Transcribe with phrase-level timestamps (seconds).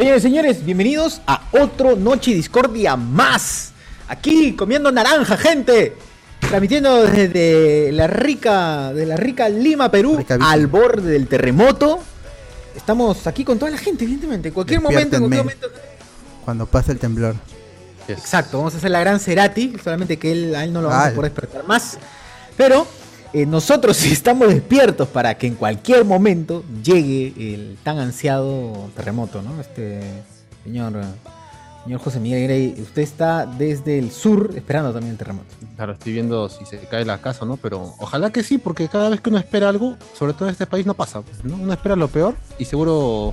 [0.00, 3.72] Señores, señores, bienvenidos a otro Noche Discordia más.
[4.08, 5.94] Aquí comiendo naranja, gente.
[6.40, 12.00] Transmitiendo desde la rica, de la rica Lima, Perú, Rica al borde del terremoto.
[12.74, 14.48] Estamos aquí con toda la gente, evidentemente.
[14.48, 15.68] En cualquier momento, en cualquier momento.
[16.46, 17.34] Cuando pasa el temblor.
[18.08, 21.08] Exacto, vamos a hacer la gran Cerati, solamente que él, a él no lo vamos
[21.08, 21.98] a poder despertar más.
[22.56, 22.86] Pero
[23.32, 29.60] eh, nosotros estamos despiertos para que en cualquier momento llegue el tan ansiado terremoto, ¿no?
[29.60, 30.00] Este
[30.64, 31.00] señor,
[31.84, 35.48] señor José Miguel Grey, usted está desde el sur esperando también el terremoto.
[35.76, 39.08] Claro, estoy viendo si se cae la casa no, pero ojalá que sí, porque cada
[39.08, 41.22] vez que uno espera algo, sobre todo en este país, no pasa.
[41.44, 41.56] ¿no?
[41.56, 43.32] Uno espera lo peor y seguro,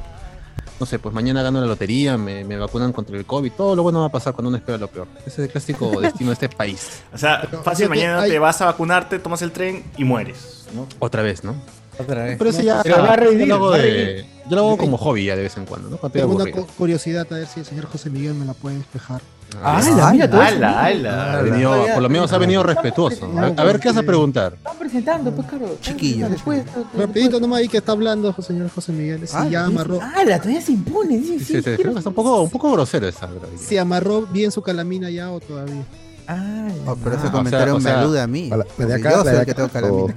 [0.80, 3.84] no sé, pues mañana gano la lotería, me, me vacunan contra el COVID, todo lo
[3.84, 5.08] bueno va a pasar cuando uno espera lo peor.
[5.22, 7.02] Ese es el clásico destino de este país.
[7.13, 9.52] O sea, Pero, fácil, o sea que mañana hay- te vas a vacunarte, tomas el
[9.52, 10.88] tren y mueres, ¿no?
[11.00, 11.55] Otra vez, ¿no?
[12.00, 12.38] Otra vez.
[12.38, 14.98] Pero eso ya, Pero va a revivir, yo lo hago, de- yo lo hago como
[14.98, 15.98] hobby ya de vez en cuando, ¿no?
[15.98, 18.78] Cuando Tengo una cu- curiosidad a ver si el señor José Miguel me la puede
[18.78, 19.22] despejar.
[19.64, 20.26] ¡Hala, mira!
[20.26, 21.39] ¡Hala, hala!
[21.39, 23.31] Ha venido- por lo menos ha venido respetuoso.
[23.38, 24.54] A, a ver, ¿qué vas a preguntar?
[24.56, 25.78] Están presentando, pues, claro.
[25.81, 26.28] Chiquillo.
[26.30, 26.64] Después,
[26.98, 29.26] Rapidito nomás ahí que está hablando el señor José Miguel.
[29.26, 30.38] Si Ah, ya amarró, ¡Hala!
[30.39, 31.17] Todavía se impone.
[31.17, 33.30] dice, Sí, sí, sí, sí, creo que está un poco, un poco grosero esa.
[33.58, 35.84] si amarró bien su calamina ya o todavía.
[36.28, 36.73] ¡Hala!
[36.86, 38.50] Oh, pero ese Ah, o comentario sea, o sea, me alude a mí.
[38.50, 40.16] la de acá, yo soy el que tengo calamina.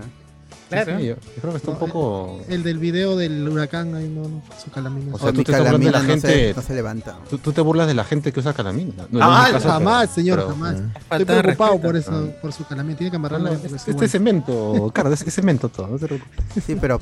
[0.70, 0.98] Claro.
[0.98, 2.40] Sí, yo, yo creo que está un No, poco...
[2.48, 5.12] El del video del huracán ahí no, no su calamina.
[5.12, 6.74] O O sea, tú mi te estás hablando de la no, se, gente- no se
[6.74, 7.18] levanta.
[7.28, 9.06] Tú, tú te burlas de la gente que usa calamina.
[9.10, 10.76] No, Ah, caso, jamás, pero- señor, pero- jamás.
[11.10, 11.80] Estoy preocupado respeto.
[11.82, 12.40] por eso, Ah.
[12.40, 12.96] por su calamina.
[12.96, 14.08] Tiene que amarrarla es- este es bueno.
[14.08, 15.88] cemento, Carlos, es, es cemento todo.
[15.88, 16.64] No te preocupes.
[16.64, 17.00] Sí, pero,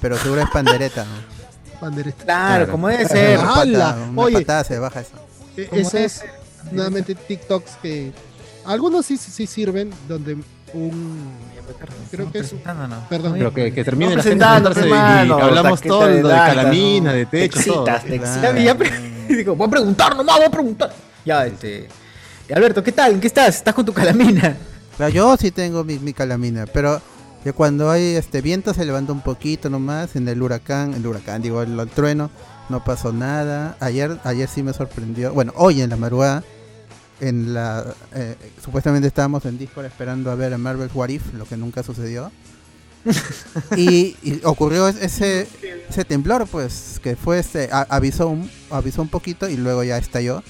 [0.00, 1.04] pero seguro es pandereta.
[1.04, 1.80] ¿no?
[1.80, 2.24] Bandereta.
[2.24, 2.72] Claro, Claro.
[2.72, 3.38] como debe ser.
[3.38, 3.96] Una patada, ¡Hala!
[4.10, 4.34] una Oye.
[4.40, 5.10] patada se baja eso.
[5.68, 6.24] ¿Cómo Esos es?
[6.70, 8.12] nuevamente TikToks que
[8.64, 10.36] algunos sí, sí sirven donde
[10.74, 11.32] un
[12.10, 12.60] creo que es un-
[13.08, 17.10] perdón Pero que, que termine No, la gente sentándose y hermano, hablamos todo de calamina,
[17.12, 17.16] ¿no?
[17.16, 17.86] de techo, Te todo.
[17.88, 18.24] excitas, te Claro.
[18.24, 18.54] excitas.
[18.54, 18.74] Ya, ya
[19.26, 20.92] pre- digo, voy a preguntar nomás, voy a preguntar.
[21.24, 21.88] Ya, este.
[22.54, 23.12] Alberto, ¿qué tal?
[23.12, 23.56] ¿En qué estás?
[23.56, 24.56] ¿Estás con tu calamina?
[24.98, 27.00] Pero yo sí tengo mi, mi calamina, pero
[27.42, 31.40] que cuando hay este viento se levanta un poquito nomás, en el huracán, el huracán,
[31.40, 32.30] digo, el, el trueno,
[32.68, 33.74] no pasó nada.
[33.80, 36.44] Ayer, ayer sí me sorprendió, bueno, hoy en la madrugada,
[37.22, 41.46] en la, eh, supuestamente estábamos en Discord esperando a ver a Marvel What If, lo
[41.46, 42.30] que nunca sucedió.
[43.76, 45.48] y, y ocurrió es- ese,
[45.88, 49.98] ese temblor, pues, que fue este, a- avisó un, avisó un poquito y luego ya
[49.98, 50.42] estalló.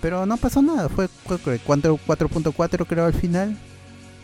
[0.00, 3.58] Pero no pasó nada, fue fue creo, 4 4.4 creo al final.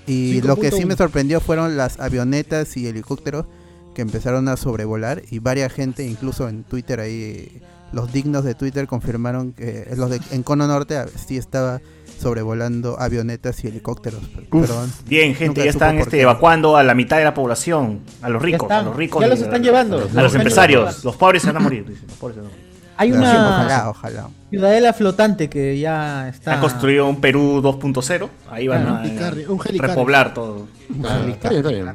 [0.06, 0.98] Y lo que sí me 5.1.
[0.98, 3.46] sorprendió fueron las avionetas y helicópteros
[3.94, 7.60] que empezaron a sobrevolar y varias gente, incluso en Twitter ahí,
[7.92, 11.80] los dignos de Twitter confirmaron que los de en Cono Norte ah, sí estaba
[12.20, 14.20] sobrevolando avionetas y helicópteros.
[14.50, 14.90] Perdón.
[15.06, 18.68] Bien, gente, ya están este, evacuando a la mitad de la población, a los ricos,
[18.68, 19.20] Ya a los ricos.
[19.20, 20.08] ya y los a- están llevando.
[20.16, 21.00] A Los empresarios, llevando.
[21.04, 21.84] los pobres se van a morir.
[21.86, 22.64] dicen, los pobres se van a morir.
[22.96, 23.28] Hay una
[23.58, 24.28] Ojalá, ojalá.
[24.50, 26.54] ciudadela flotante que ya está.
[26.54, 29.78] Han construido un Perú 2.0, ahí van Claro, a, un helicarri- un helicarri.
[29.78, 30.68] repoblar todo.
[31.04, 31.92] Ah, está bien, está bien.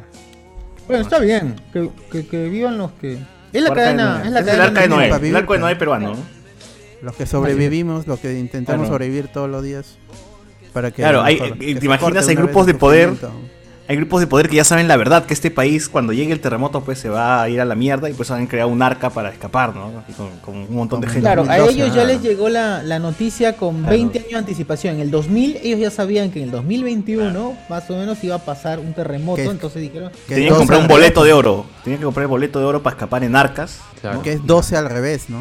[0.88, 1.56] Bueno, está bien.
[1.71, 3.17] Que, que, que vivan los que.
[3.54, 4.24] Es la Arca de cadena.
[4.26, 4.64] Es la Es el cadena.
[4.66, 5.60] arca de Noé, para el arco de.
[5.60, 6.10] Noé peruano.
[6.14, 6.18] ¿no?
[7.02, 8.94] Los que sobrevivimos, los que intentamos Claro.
[8.94, 9.98] sobrevivir todos los días.
[10.74, 12.28] Para que Claro, hay- mejor- eh, que ¿te imaginas?
[12.28, 13.14] Hay grupos el de poder.
[13.89, 16.39] Hay grupos de poder que ya saben la verdad, que este país cuando llegue el
[16.39, 19.09] terremoto pues se va a ir a la mierda y pues han creado un arca
[19.09, 20.03] para escapar, ¿no?
[20.07, 21.22] Y con, con un montón de gente.
[21.22, 23.89] Claro, a 2012, ellos ya les llegó la, la noticia con Claro.
[23.97, 24.95] 20 años de anticipación.
[24.95, 28.39] En el 2000 ellos ya sabían que en el 2021 más o menos iba a
[28.45, 30.11] pasar un terremoto, Que- entonces dijeron...
[30.27, 31.66] Que Tenían que comprar un 12 boleto de oro.
[31.83, 33.79] Tenían que comprar el boleto de oro para escapar en arcas.
[34.01, 34.21] Claro.
[34.21, 35.39] Que es 12 al revés, ¿no?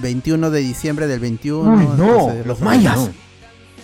[0.00, 1.78] 21 de diciembre del 21.
[1.78, 2.96] Ay, no, los mayas.
[2.96, 3.08] No.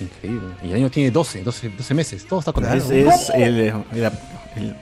[0.01, 0.49] Increíble.
[0.63, 2.27] Y el año tiene 12, 12, 12 meses.
[2.27, 2.79] Todo está con Claro.
[2.79, 3.75] Es, es el, el-
[4.57, 4.77] el-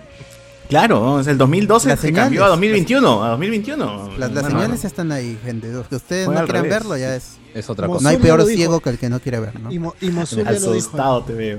[0.68, 2.50] Claro, es el 2012 Las se cambió a señales.
[2.50, 3.24] 2021.
[3.24, 4.08] A 2021.
[4.18, 5.72] Las, las Bueno, señales están ahí, gente.
[5.72, 6.78] Los que ustedes Fue no al quieran revés.
[6.80, 7.38] verlo ya es.
[7.54, 8.02] Es otra cosa.
[8.02, 8.54] No hay peor dijo.
[8.56, 9.72] ciego que el que no quiere ver, ¿no?
[9.72, 10.72] Y, Mo- y Mosul ya lo dijo.
[10.72, 11.58] Asustado te veo.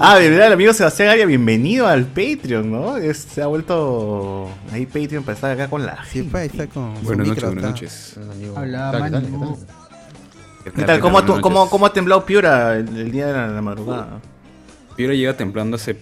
[0.00, 2.96] Ah, de verdad, el amigo Sebastián Aria, bienvenido al Patreon, ¿no?
[2.98, 6.30] Es- se ha vuelto ahí Patreon para estar acá con la Sí, gente.
[6.32, 7.02] pues ahí está con.
[7.04, 8.14] Buenas noches, buenas noches.
[8.32, 8.58] Amigo.
[8.58, 8.90] Habla,
[10.74, 11.00] ¿Qué tal.
[11.00, 14.20] ¿Cómo ha, tu- cómo, cómo ha temblado Piura el, el día de la, la madrugada?
[14.96, 15.96] Piura llega temblando hace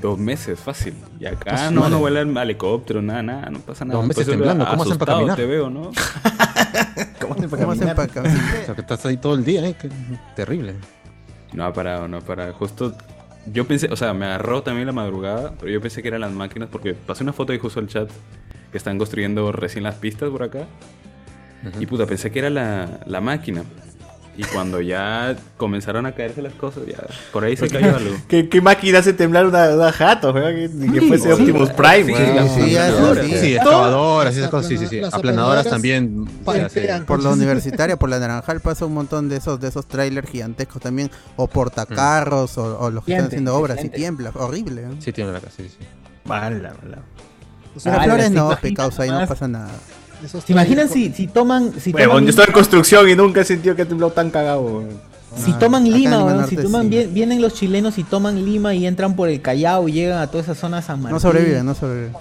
[0.00, 0.94] dos meses, fácil.
[1.18, 3.98] Y acá Ah, no, no vuela el helicóptero, nada, nada, no pasa nada.
[3.98, 5.36] Dos meses Pues, temblando, ¿cómo hacen para caminar?
[5.36, 5.90] te veo, ¿no?
[7.20, 7.96] ¿Cómo hacen para ¿Cómo hacen caminar?
[7.96, 8.40] para caminar?
[8.62, 9.76] O sea, que estás ahí todo el día, ¿eh?
[9.80, 9.88] Qué
[10.34, 10.74] terrible.
[11.52, 12.52] No ha parado, no ha parado.
[12.54, 12.94] Justo
[13.46, 16.32] yo pensé, o sea, me agarró también la madrugada, pero yo pensé que eran las
[16.32, 18.08] máquinas porque pasé una foto y justo al chat
[18.70, 20.66] que están construyendo recién las pistas por acá.
[21.78, 23.64] Y puta, pensé que era la, la máquina.
[24.40, 26.96] Y cuando ya comenzaron a caerse las cosas, ya
[27.30, 28.16] por ahí se cayó algo.
[28.26, 30.32] ¿Qué, qué máquina hace temblar una, una jato?
[30.32, 32.48] Que, ni que fuese Optimus Prime, Sí, weón.
[32.48, 33.38] sí, sí.
[33.38, 35.00] Sí, excavadoras, esas cosas, sí, sí, sí.
[35.00, 36.24] Las Aplanadoras también.
[37.06, 40.80] Por la universitaria, por la Naranjal pasa un montón de esos de esos trailers gigantescos
[40.80, 44.84] también, o portacarros, o, o los que están haciendo obras y tiembla, horrible.
[44.84, 44.88] ¿eh?
[45.00, 45.84] Sí, tiene la casa, sí, sí.
[46.24, 46.98] Mala, mala.
[47.84, 49.70] Ah, Flores ¿se no, pecados ahí no pasa nada.
[50.24, 51.72] Esos ¿Se imaginan si, si toman.
[51.80, 54.84] Si toman, yo estoy en construcción y nunca he sentido que ha temblado tan cagado,
[55.36, 56.88] si Ah, toman Lima, Lima weón, Norte si toman, sí.
[56.88, 60.26] bien- vienen los chilenos y toman Lima y entran por el Callao y llegan a
[60.26, 61.14] todas esas zonas San Martín.
[61.14, 62.12] No sobreviven, no sobreviven.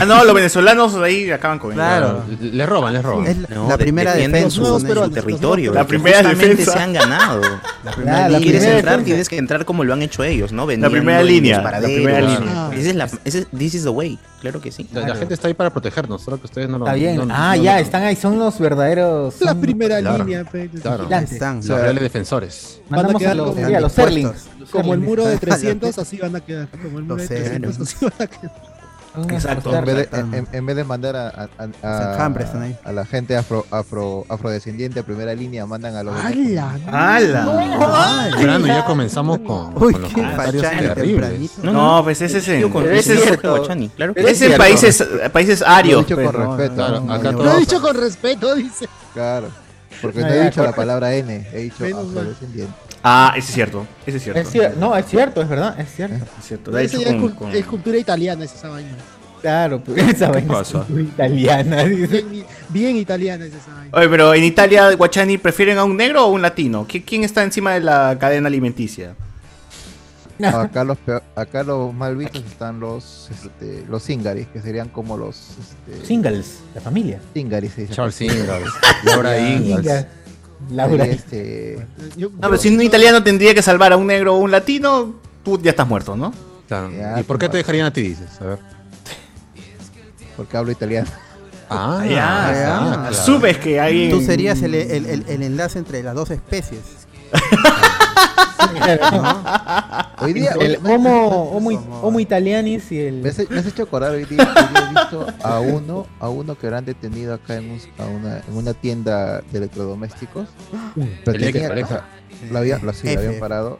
[0.00, 1.76] Ah, no, los venezolanos ahí acaban con él.
[1.76, 2.24] Claro.
[2.40, 3.26] Le roban, le roban.
[3.26, 4.50] Es la, No, la de- primera defensa.
[4.50, 5.72] su, nuevos son su territorio.
[5.72, 6.72] La primera defensa.
[6.72, 7.40] se han ganado.
[7.84, 8.40] La Ah, primera la y línea.
[8.40, 9.04] quieres primera entrar, defensa.
[9.06, 10.66] tienes que entrar como lo han hecho ellos, ¿no?
[10.66, 12.38] Vendiendo primera en los línea, la primera línea.
[12.48, 14.88] Ah, Esa es la, ese es- this is the way, claro que sí.
[14.92, 15.20] La, la Claro.
[15.20, 17.16] gente está ahí para protegernos, solo que ustedes no lo Está bien.
[17.16, 19.40] no- ah, no ya, están ahí, son los verdaderos.
[19.40, 20.24] La son- primera Claro.
[20.24, 20.44] línea,
[20.82, 21.08] Claro.
[21.10, 21.56] Están.
[21.56, 22.80] Los reales defensores.
[22.88, 26.40] Mandamos Van a quedar los, los Como el muro de Los 300, así van a
[26.40, 26.68] quedar.
[26.68, 28.75] Como el muro de Los 300, así van a quedar.
[29.24, 29.70] Exacto.
[29.70, 29.76] Serlings.
[29.78, 32.62] En vez, de, Están- en, en vez de mandar a, a, a- Los enjambres están
[32.62, 32.76] ahí.
[32.84, 36.76] a la gente afro, afro, afrodescendiente a primera línea, mandan a los ¡Hala!
[36.86, 38.30] ¡Hala!
[38.66, 41.58] Ya comenzamos con, Uy, con los qué comentarios fachani terribles.
[41.62, 44.44] No, pues ese es en, ese es es, cierto, Guachani, claro que ese es sí.
[44.46, 46.04] en países, países Lo he arios.
[46.06, 46.56] dicho pues, con ¿no?
[46.56, 46.74] respeto.
[46.74, 47.12] Claro, ¿no?
[47.12, 48.88] acá No, Lo he todos- dicho con respeto, dice.
[49.14, 49.48] Claro.
[50.02, 52.72] Porque Ah, no he dicho la palabra N, he dicho afrodescendiente.
[53.02, 53.86] Ah, ese es cierto.
[54.06, 54.40] Ese es cierto.
[54.40, 56.16] Es cier- no, es cierto, es verdad, es cierto.
[56.38, 56.76] Es cierto.
[56.78, 58.90] Es, con- cul- con- es cultura italiana, es esa vaina.
[59.40, 61.84] Claro, pero esa vaina es italiana.
[61.84, 63.90] Bien, bien italiana es esa vaina.
[63.96, 66.86] Oye, pero en Italia, Guachani, ¿prefieren a un negro o un latino?
[66.88, 69.14] ¿Qui- ¿Quién está encima de la cadena alimenticia?
[70.44, 75.16] Acá los, peor- acá los mal vistos están los este, los singaris, que serían como
[75.16, 77.20] los este, Singles, la familia.
[77.34, 77.72] singaris.
[77.72, 77.94] se dice.
[77.94, 78.70] Charles Ingalls,
[79.04, 79.84] Laura Ingalls.
[79.86, 80.08] Inga,
[80.70, 81.04] Laura.
[81.06, 81.86] Este,
[82.16, 85.14] Yo- No, pero si un italiano tendría que salvar a un negro o un latino,
[85.44, 86.32] tú ya estás muerto, ¿no?
[86.68, 86.90] Claro.
[86.90, 88.28] Ya, ¿Y por qué te dejarían a ti, dices?
[88.40, 88.58] A ver.
[90.36, 91.08] porque hablo italiano.
[91.70, 92.52] Ah, ya, ya.
[93.08, 93.14] claro.
[93.14, 94.10] Subes que alguien...
[94.10, 96.80] Tú serías el, el, el, el enlace entre las dos especies.
[100.20, 103.22] Hoy día, El homo, homo, homo italianis y el.
[103.22, 106.28] Me has, me has hecho acordar hoy día, hoy día he visto a uno, a
[106.28, 110.48] uno que han detenido acá en, un- a una, en una tienda de electrodomésticos.
[111.24, 111.96] Pero Electra, tenía- Electra.
[111.96, 113.26] o sea, lo, había, lo, sí, lo F.
[113.26, 113.78] habían parado,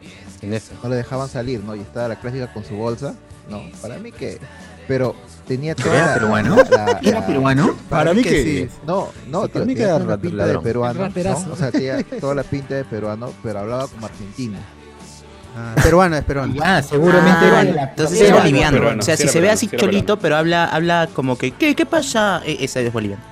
[0.83, 1.75] no le dejaban salir, ¿no?
[1.75, 3.15] Y estaba la clásica con su bolsa.
[3.49, 4.39] No, para mí que.
[4.87, 5.15] Pero
[5.47, 6.55] tenía toda ¿Era la- peruano?
[6.55, 7.75] la- ¿Era peruano?
[7.89, 8.69] Para mí que- sí.
[8.85, 10.63] No, no, Sí, para mí que era pinta de ladrón.
[10.63, 11.47] peruano, Raterazo.
[11.47, 11.53] ¿no?
[11.53, 14.57] O sea, tenía toda la pinta de peruano, pero hablaba como argentino.
[15.59, 16.53] Ah, peruano, es peruano.
[16.63, 18.77] Ah, seguramente Ah, era la- entonces era es boliviano.
[18.77, 21.35] peruano, o sea, si se ve peruano, así sí era cholito, pero habla, habla como
[21.37, 22.41] que, ¿qué, qué pasa?
[22.45, 23.23] E- ese es boliviano.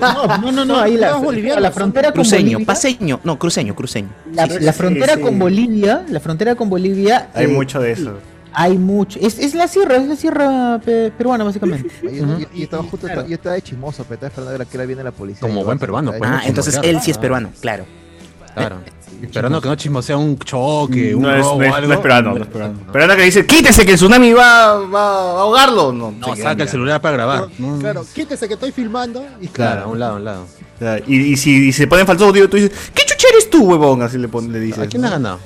[0.00, 1.18] No, no, no, no, ahí la,
[1.60, 2.66] la frontera con Cruceño, Bolivia.
[2.66, 4.08] paseño, no, cruceño, cruceño.
[4.32, 5.20] La, Sí, sí, la frontera sí.
[5.20, 7.28] con Bolivia, la frontera con Bolivia.
[7.34, 8.18] Hay eh, mucho de eso.
[8.54, 9.18] Hay mucho.
[9.20, 11.88] Es, es la sierra, es la sierra pe- peruana, básicamente.
[12.02, 13.26] Y, y- y estaba justo, Claro.
[13.26, 15.40] yo estaba de chimoso, pero estaba esperando a ver a qué hora viene la policía.
[15.40, 16.30] Como Y buen peruano, pues.
[16.30, 17.20] Ah, no entonces él sí es Ah.
[17.20, 17.84] peruano, claro.
[18.54, 18.76] Claro.
[19.20, 21.88] Esperando que no chismosea un choque, un No es, robo no es- o algo.
[21.88, 22.78] no es peruano, no es peruano.
[22.92, 25.92] Peruano que dice, quítese que el tsunami va, va a ahogarlo.
[25.92, 27.48] No, No, saca el celular para grabar.
[27.58, 29.24] No, Claro, quítese que estoy filmando.
[29.40, 30.42] Y Claro, a un lado, a un lado.
[30.76, 33.02] O sea, y, y si y se pone en falso audio, tú dices, ¿qué
[33.54, 34.02] tú, huevón?
[34.02, 34.80] Así le, pon- le dices.
[34.80, 35.38] ¿A quién ganado?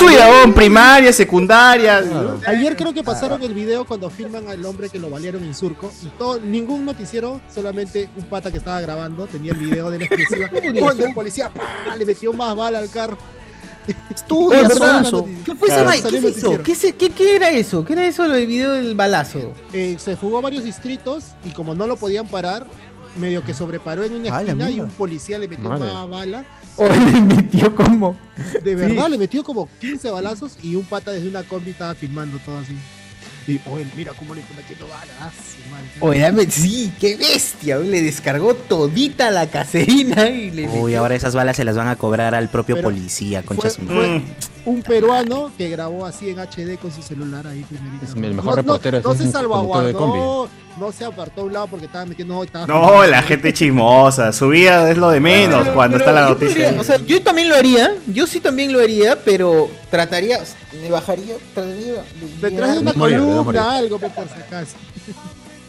[0.00, 2.02] Huevón, primaria, secundaria.
[2.46, 5.92] Ayer creo que pasaron el video cuando filman al hombre que lo valieron en surco.
[6.02, 10.04] Y todo, ningún noticiero, solamente un pata que estaba grabando, tenía el video de la
[10.04, 10.50] exclusiva.
[10.80, 11.96] Cuando el policía ¡pah!
[11.96, 13.16] le metió más bala al carro.
[14.14, 15.26] Estudia, Es verdad, sonso.
[15.26, 16.58] no, ¿Qué fue eso?
[16.62, 17.84] ¿Qué, se- qué, qué era eso?
[17.84, 19.52] ¿Qué era eso del video del balazo?
[19.72, 22.66] Eh, se jugó varios distritos y como no lo podían parar,
[23.18, 25.92] medio que sobreparó en una Ah, esquina y un policía le metió Madre.
[25.92, 26.44] más bala.
[26.76, 28.16] O le metió como.
[28.62, 32.38] De verdad, le metió como 15 balazos y un pata desde una combi estaba filmando
[32.38, 32.74] todo así.
[33.46, 35.08] Y, oye, mira cómo le está metiendo balas.
[35.20, 35.30] ah.
[36.00, 37.78] Oye, dame- sí, qué bestia.
[37.78, 40.68] Le descargó todita la caserina y le.
[40.68, 43.70] Uy, ahora esas balas se las van a cobrar al propio Pero policía, Fue, concha
[43.70, 43.96] su madre.
[43.96, 44.24] fue Mm.
[44.64, 48.04] Un peruano que grabó así en HD con su celular ahí primerito.
[48.04, 50.48] Es el mejor reportero, No, no se salvaguardó,
[50.78, 52.42] no se apartó a un lado porque estaba metiendo.
[52.42, 54.32] Estaba No, la gente chismosa.
[54.32, 56.64] Su vida es lo de menos Pero- cuando pero está la noticia.
[56.66, 57.94] podría- o sea, yo también lo haría.
[58.06, 60.38] Yo sí también lo haría, pero trataría.
[60.80, 61.34] Me bajaría.
[61.54, 62.02] Trataría de
[62.40, 64.76] Detrás de una columna, algo, por si acaso.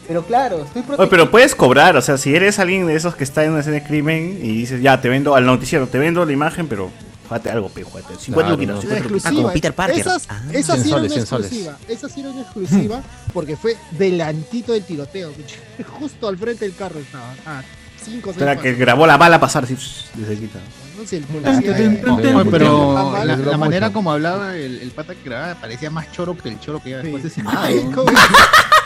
[0.08, 3.22] Pero claro, estoy Oye, pero puedes cobrar, o sea, si eres alguien de esos que
[3.24, 6.24] está en una escena de crimen y dices, ya, te vendo al noticiero, te vendo
[6.26, 6.90] la imagen, pero
[7.32, 8.14] júgate algo, pe, júgate.
[8.16, 8.80] 50 Claro, luquitas, no.
[8.82, 9.32] 50 Una luquitas.
[9.32, 9.98] Ah, como Peter Parker.
[10.00, 10.40] Esas, Ah.
[10.52, 11.46] esas sí 100 eran soles, 100 soles.
[11.46, 11.78] exclusiva.
[11.88, 15.32] Esas sí eran exclusiva porque fue delantito del tiroteo.
[16.00, 17.34] Justo al frente del carro estaba.
[17.46, 17.62] Ah,
[18.04, 19.62] cinco o seis Espera, que grabó la bala pasar.
[19.70, 19.76] No
[21.06, 22.46] sé, el policía.
[22.50, 23.44] pero Ah, mal.
[23.46, 26.82] la, manera como hablaba el, el pata que grababa parecía más choro que el choro
[26.82, 27.66] que ya después de sentado.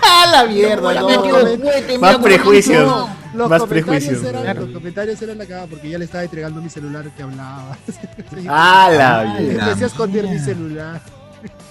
[0.07, 0.13] ¿No?
[0.15, 0.93] ¿cómo- ¡Ah, la mierda!
[0.95, 1.23] Los no!
[1.23, 3.09] comentarios- Más prejuicios.
[3.35, 4.23] Los Más prejuicios.
[4.25, 4.61] eran- claro.
[4.63, 7.77] Los comentarios eran la cagada porque ya le estaba entregando mi celular que hablaba.
[8.49, 9.67] ¡Ah, la Empecé mierda!
[9.67, 11.01] a esconder mi celular.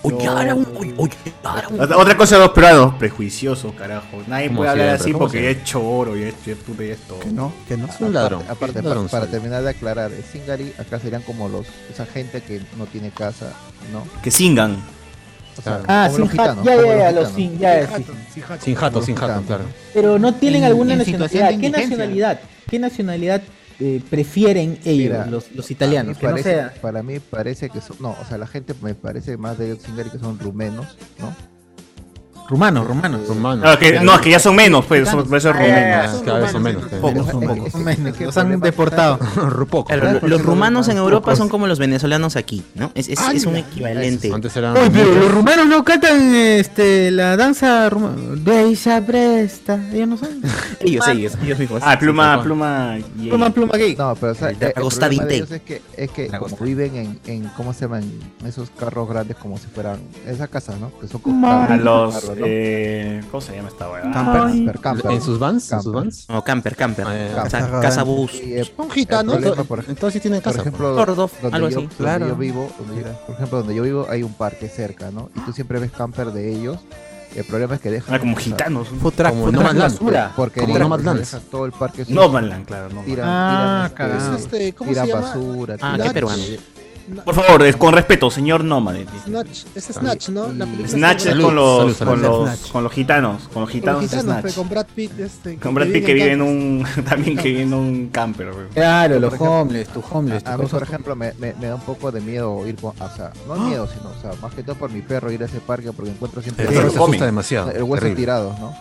[0.03, 1.13] Oye, ahora un- oye, oye,
[1.43, 4.21] ahora un- Otra cosa de los peruanos, prejuiciosos, carajo.
[4.27, 7.19] Nadie puede hablar así porque ya es choro, ya es ya es todo.
[7.19, 7.87] Que no, que no.
[7.87, 8.41] Es un ladrón.
[8.43, 11.65] Aparte, aparte, un ladrón para, para terminar de aclarar, el Singari acá serían como los
[11.91, 13.53] esa gente que no tiene casa,
[13.91, 14.03] ¿no?
[14.21, 14.77] Que singan.
[15.57, 16.63] O sea, Ah, sin jato.
[16.63, 17.35] Ya, como ya, ya, los los gitanos.
[17.35, 17.87] sin, ya,
[18.59, 19.41] Sin jato, sin jato.
[19.47, 19.63] Claro.
[19.93, 21.59] Pero no tienen En- alguna en nacionalidad.
[21.59, 22.39] ¿Qué nacionalidad?
[22.69, 23.41] ¿Qué nacionalidad
[23.79, 26.17] eh, prefieren ellos, Mira, los, los italianos?
[26.21, 26.73] no sea.
[26.81, 30.09] Para mí parece que son, no, o sea, la gente me parece más de Singari
[30.09, 31.35] que son rumenos, ¿no?
[32.47, 33.27] Rumanos, rumanos.
[33.27, 33.63] Rumano.
[33.65, 36.03] No, que, no, es que ya son menos, pues, son, Ah.
[36.03, 37.01] Ah, son cada vez son rumanos, menos.
[37.01, 37.71] Pocos, son pocos.
[37.71, 39.17] Son menos, que el los han deportado.
[39.35, 39.85] Rupoco.
[39.85, 41.37] Claro, ¿Sabes por los rumanos en Europa pocos?
[41.39, 42.91] son como los venezolanos aquí, ¿no?
[42.93, 44.31] Es, es, es un equivalente.
[44.31, 45.23] Antes eran Oye, pero rumenos.
[45.25, 48.15] los rumanos no cantan este, la danza rumana.
[48.37, 49.79] Beisa presta.
[49.91, 50.41] Ellos no saben.
[50.81, 51.81] Ellos, ellos, ellos mismos.
[51.83, 52.97] Ah, pluma, Sí, pluma.
[53.19, 53.95] y- Pluma, pluma gay.
[53.95, 57.19] No, pero o sea, El problema de ellos es que, es que como viven en,
[57.25, 58.03] en, ¿cómo se llaman?
[58.45, 59.97] Esos carros grandes como si fueran,
[60.27, 60.91] esas casas, ¿no?
[60.99, 62.34] Que son como los.
[62.39, 62.45] ¿No?
[62.47, 64.01] Eh, ¿Cómo se llama esta weá?
[64.11, 65.71] Camper, camper, ¿En sus vans?
[65.71, 66.25] ¿En sus vans?
[66.29, 67.05] No, camper, camper.
[67.07, 67.79] Ah, ya.
[67.81, 68.33] Casa, bus.
[68.35, 69.37] Y, eh, Son gitanos.
[69.67, 70.61] por, Entonces sí tienen por casa.
[70.61, 71.87] ejemplo, Gordo, donde algo yo, así.
[71.87, 72.27] donde Claro.
[72.27, 75.29] yo vivo, donde yo- por ejemplo, donde yo vivo hay un parque cerca, ¿no?
[75.35, 76.77] Y tú siempre ves camper de ellos.
[77.35, 78.87] El problema es que dejan Ah, como gitanos.
[78.87, 80.31] Food truck, Como no basura.
[80.37, 82.87] porque Como dejan, todo el parque No Manland, claro.
[82.93, 83.01] No.
[83.01, 85.27] tiran, Ah, tiran, Es este, este, ¿Cómo tiran se llama?
[85.27, 86.43] basura, Ah, tiran- qué peruano.
[87.23, 89.05] Por favor, con respeto, señor Nómade.
[89.25, 89.63] Snatch.
[89.75, 90.51] Es Snatch, ¿no?
[90.53, 92.45] La película Snatch es con los, Salud, salud, con salud.
[92.49, 93.31] los, con los gitanos.
[93.31, 94.55] Con los con los gitanos es gitanos, Snatch.
[94.55, 95.19] con Brad Pitt.
[95.19, 96.85] Este, Con Brad Pitt que vive en un.
[97.09, 98.67] También que vive en un camper, weón.
[98.73, 100.45] Claro, los homeless, tus homeless.
[100.45, 103.15] A mí, por ejemplo, me, me, me da un poco de miedo ir con, o
[103.15, 105.59] sea, no miedo, sino, o sea, más que todo por mi perro ir a ese
[105.59, 107.11] parque porque encuentro siempre El perro lo se comen.
[107.13, 107.71] asusta demasiado.
[107.71, 108.15] el hueso Terrible.
[108.21, 108.75] tirado, ¿no?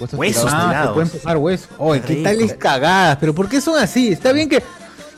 [0.00, 0.64] Huesos Huesos tirados.
[0.64, 0.94] Ah, tirados.
[0.94, 1.66] pueden pasar hueso.
[1.78, 3.16] Oye, qué tales cagadas.
[3.20, 4.08] Pero ¿por qué son así?
[4.12, 4.62] Está bien que.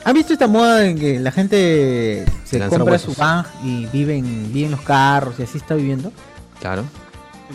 [0.03, 3.13] ¿Han visto esta moda en que la gente se compra huesos.
[3.15, 6.11] su van y vive en, vive en los carros y así está viviendo?
[6.59, 6.83] Claro.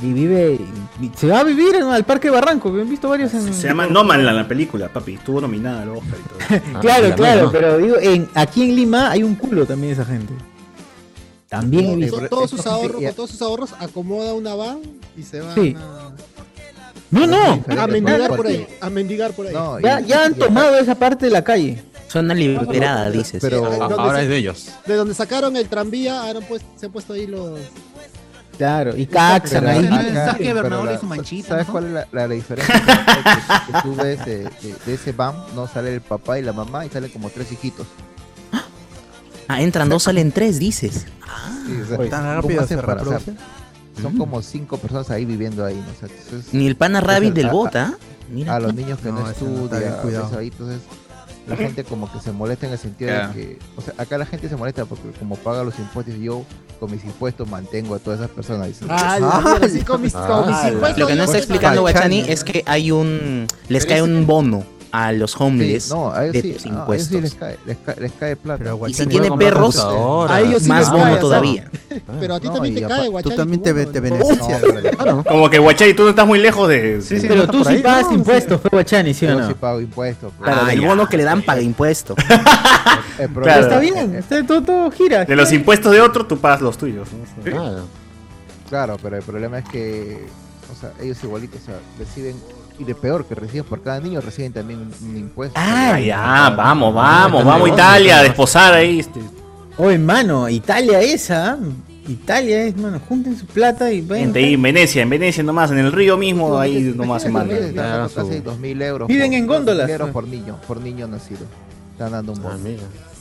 [0.02, 0.58] Y vive.
[1.00, 2.68] y se va a vivir en, al Parque Barranco.
[2.68, 3.52] Han visto varios en.
[3.54, 5.14] Se llama No Manland la película, papi.
[5.14, 6.60] Estuvo nominada al Oscar y todo.
[6.76, 10.02] Ah, Claro, la claro, pero digo, en, aquí en Lima hay un culo también de
[10.02, 10.34] esa gente.
[11.48, 12.28] También he Con visto.
[12.28, 14.80] todos sus ahorros, con todos sus ahorros, acomoda una van
[15.16, 15.74] y se van Sí.
[15.78, 16.10] a,
[17.10, 17.64] No, no.
[17.80, 18.66] a mendigar por ahí.
[18.80, 19.54] A mendigar por ahí.
[19.54, 21.82] No, Ya, ya han tomado esa parte de la calle.
[22.08, 23.40] Zona liberada, dices.
[23.40, 24.68] Pero, Sí, Ah, ¿Dónde Ahora se- es de ellos.
[24.86, 27.58] De donde sacaron el tranvía, ahora han pues- se han puesto ahí los.
[28.56, 29.84] Claro, y caxan ahí.
[29.86, 31.72] acá- Bernabéu la- su manchita, ¿Sabes ¿no?
[31.72, 32.74] cuál es la, la- la diferencia?
[33.66, 34.48] que, que tú ves de
[34.94, 37.86] ese van, no sale el papá y la mamá y salen como tres hijitos.
[39.48, 41.06] Ah, entran dos, salen tres, dices.
[41.66, 43.20] Sí, o sea, Oye, Tan ¿cómo rápido se para-.
[44.00, 45.90] Son como cinco personas ahí viviendo ahí, ¿no?
[45.90, 47.94] O sea, Ni el pana rabbit del bota.
[47.94, 47.98] ¿ah?
[48.30, 48.56] Mira.
[48.56, 50.26] a los niños que no, No, no estudian, cuidado.
[50.26, 50.80] eso ahí, entonces
[51.46, 54.26] la gente como que se molesta en el sentido de que, o sea, acá la
[54.26, 56.44] gente se molesta porque como paga los impuestos, yo
[56.80, 58.68] con mis impuestos mantengo a todas esas personas.
[58.88, 60.98] Ah, mierda, así con mis, con mis Ah, impuestos.
[60.98, 61.82] Lo que no está explicando.
[61.82, 63.46] Guachani es que hay un.
[63.68, 66.70] Les cae un bono a los Sí, homeless no, a ellos de sí, tus no,
[66.70, 67.08] a ellos impuestos.
[67.08, 68.58] sí les cae, les cae, les cae plata.
[68.58, 69.76] Pero Y si Guachani, tiene comprar perros.
[70.30, 71.70] A ellos sí más bono cae, todavía.
[72.20, 73.36] Pero a ti No, también te cae, tú Guachani.
[73.36, 74.62] también te, beneficias.
[75.28, 77.00] Como que Guachay, tú no estás muy lejos de.
[77.02, 79.48] Sí, sí, Pero no tú sí pagas impuestos, fue Guachani, ¿sí o yo no?
[79.48, 80.32] sí pago impuestos.
[80.38, 82.14] pero Claro, Ah, el bono que le dan paga impuesto.
[83.18, 83.32] el Claro.
[83.34, 85.24] problema- Está bien, está, todo, todo gira.
[85.24, 87.08] De los impuestos de otro, tú pagas los tuyos.
[88.68, 90.26] Claro, pero el problema es que,
[90.76, 92.34] o sea, ellos igualitos, o sea, reciben,
[92.78, 95.58] y de peor que reciben por cada niño, reciben también un, un impuesto.
[95.58, 99.00] Ah, ya, vamos, vamos, vamos a Italia a desposar ahí.
[99.00, 99.20] Este.
[99.78, 101.52] Oye, mano, Italia esa.
[101.52, 101.58] ¿ah?
[102.08, 104.26] Italia es, mano, junten su plata y vayan.
[104.26, 107.54] Gente ahí en Venecia, en Venecia nomás, en el río mismo, ahí nomás se manda.
[108.14, 108.40] casi
[108.82, 109.08] euros.
[109.08, 110.12] Viven por- en góndolas, pues.
[110.12, 111.40] por niño, por niño nacido.
[111.92, 112.58] Están dando un Ah, bono.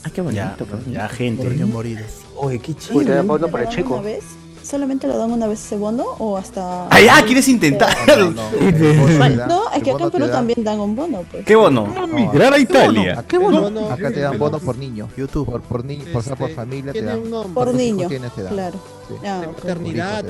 [0.03, 0.43] Ay, qué bonito.
[0.85, 1.47] Ya, ya, gente.
[2.35, 3.01] Oye, qué ¿Y chido.
[3.01, 3.15] le ¿eh?
[3.15, 3.47] dan bono
[3.93, 4.23] una vez?
[4.65, 6.87] ¿Solamente lo dan una vez ese bono o hasta...?
[6.89, 7.95] Ah, ya, ¿quieres intentar?
[8.17, 8.49] No, bono
[9.75, 11.45] es que acá bono en Perú también dan un bono, pues.
[11.45, 11.87] ¿Qué bono?
[11.87, 13.19] no, Migrar a Italia.
[13.19, 15.07] Acá, No, no, acá te dan bono por niño.
[15.15, 15.45] YouTube.
[15.45, 17.19] Por, por niño, por, Este, familia te dan.
[17.19, 17.53] un nombre.
[17.53, 18.79] Por ¿Cuántos hijos niño, claro.
[19.07, 19.13] Sí.
[19.23, 19.43] Ah,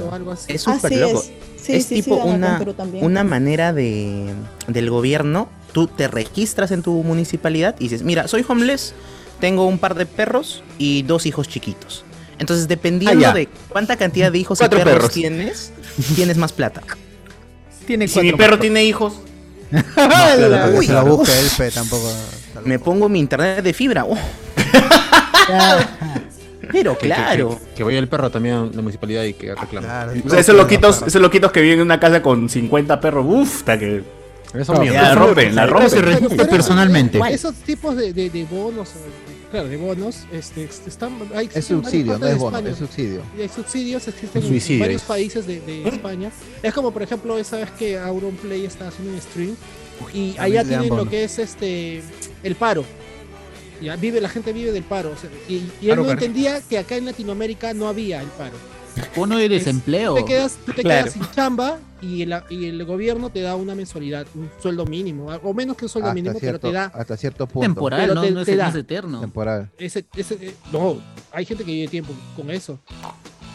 [0.09, 0.51] o algo así.
[0.51, 1.19] Es súper loco.
[1.19, 1.31] es.
[1.55, 2.61] Sí, es sí, sí, tipo una,
[3.01, 4.33] una manera de
[4.67, 5.47] del gobierno.
[5.71, 8.93] Tú te registras en tu municipalidad y dices, mira, soy homeless,
[9.39, 12.03] tengo un par de perros y dos hijos chiquitos.
[12.39, 13.33] Entonces, dependiendo Ah, ya.
[13.33, 15.11] de cuánta cantidad de hijos y Cuatro perros, perros.
[15.11, 15.71] tienes,
[16.15, 16.81] tienes más plata.
[17.87, 19.13] Tiene Si mi perro tiene hijos,
[20.77, 20.87] Uy,
[21.73, 22.11] tampoco.
[22.63, 24.05] Me pongo mi internet de fibra.
[24.05, 24.17] oh.
[26.71, 27.59] Pero Que- que- claro.
[27.69, 29.87] Que, que vaya el perro también a la municipalidad y que reclame.
[30.25, 33.57] O sea, esos loquitos, esos loquitos que viven en una casa con 50 perros, uff,
[33.59, 34.03] hasta que.
[34.53, 34.93] Eso mío.
[34.93, 36.37] la rompen, la rompen.
[36.49, 37.19] Personalmente.
[37.29, 42.17] Esos tipos de, de, de bonos, o- claro, de bonos, este, están, hay, Es subsidio,
[42.17, 42.71] no es bono, España.
[42.73, 43.21] es subsidio.
[43.37, 45.07] Y hay subsidios, existen en- Suicidio, en varios es.
[45.07, 46.31] países de, de España.
[46.63, 49.55] Es como, por ejemplo, esa vez que Auronplay está haciendo un stream
[50.13, 52.01] y allá tienen lo que es este
[52.43, 52.83] el paro.
[53.81, 55.11] Ya vive, la gente vive del paro.
[55.11, 58.27] o sea, y, y él Paro no entendía que acá en Latinoamérica no había el
[58.29, 58.55] paro.
[59.15, 60.15] Bono de desempleo.
[60.15, 61.03] Te quedas, tú te Claro.
[61.05, 65.27] quedas sin chamba y el, y el gobierno te da una mensualidad, un sueldo mínimo,
[65.43, 67.65] o menos que un sueldo Hasta mínimo, cierto, pero te da hasta cierto punto.
[67.67, 68.69] Temporal, Pero no, te- no es, te da.
[68.69, 69.19] es eterno.
[69.19, 69.69] Temporal.
[69.77, 70.97] ese, ese, eh, no,
[71.31, 72.79] hay gente que vive tiempo con eso.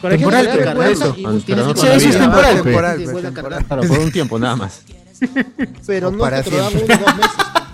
[0.02, 1.14] Pero hay gente Temporal, que eso.
[1.16, 2.98] y Ah, no la eso es temporal, Ah, temporal,
[3.34, 3.64] temporal.
[3.66, 4.82] Claro, por un tiempo nada más.
[5.86, 7.30] pero no para te lo dan uno dos meses.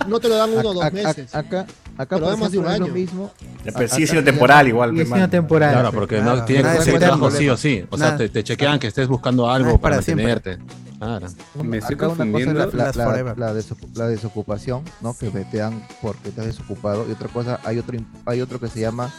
[0.07, 1.33] No te lo dan uno o dos meses.
[1.35, 1.65] Acá,
[1.97, 2.87] acá Pero más de un año.
[2.87, 3.31] mismo.
[3.63, 4.91] Pero sigue siendo ya- temporal igual.
[4.91, 5.71] Sigue siendo temporal.
[5.73, 7.01] Claro, porque Claro, no tiene que ser
[7.31, 7.85] sí o sí.
[7.89, 10.57] O sea, te, te chequean que estés buscando algo para, mantenerte.
[10.99, 11.27] Claro.
[11.63, 12.53] Me estoy Acá una cosa es confundiendo.
[12.53, 15.15] la, la- la- la desocu- la desocupación, ¿no?
[15.17, 17.05] Que te dan porque estás desocupado.
[17.07, 19.11] Y otra cosa, hay otro, hay otro que se llama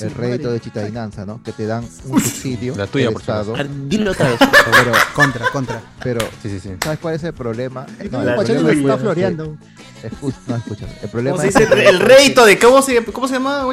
[0.00, 0.54] el rédito madre.
[0.54, 1.42] de chitadinanza, ¿no?
[1.42, 3.22] Que te dan un subsidio La tuya, del por.
[3.22, 3.54] Estado.
[3.86, 4.38] Dilo otra vez.
[4.84, 5.82] Pero, Contra, contra.
[6.02, 6.70] pero, Sí, sí, sí.
[6.82, 7.82] ¿sabes cuál es el problema?
[7.82, 9.56] No, que el problema se es está que- floreando.
[10.02, 10.92] escu- no, escúchame.
[10.92, 11.88] El ¿Cómo problema se es dice?
[11.88, 12.58] El rédito de.
[12.58, 13.64] ¿Cómo se, cómo se llama,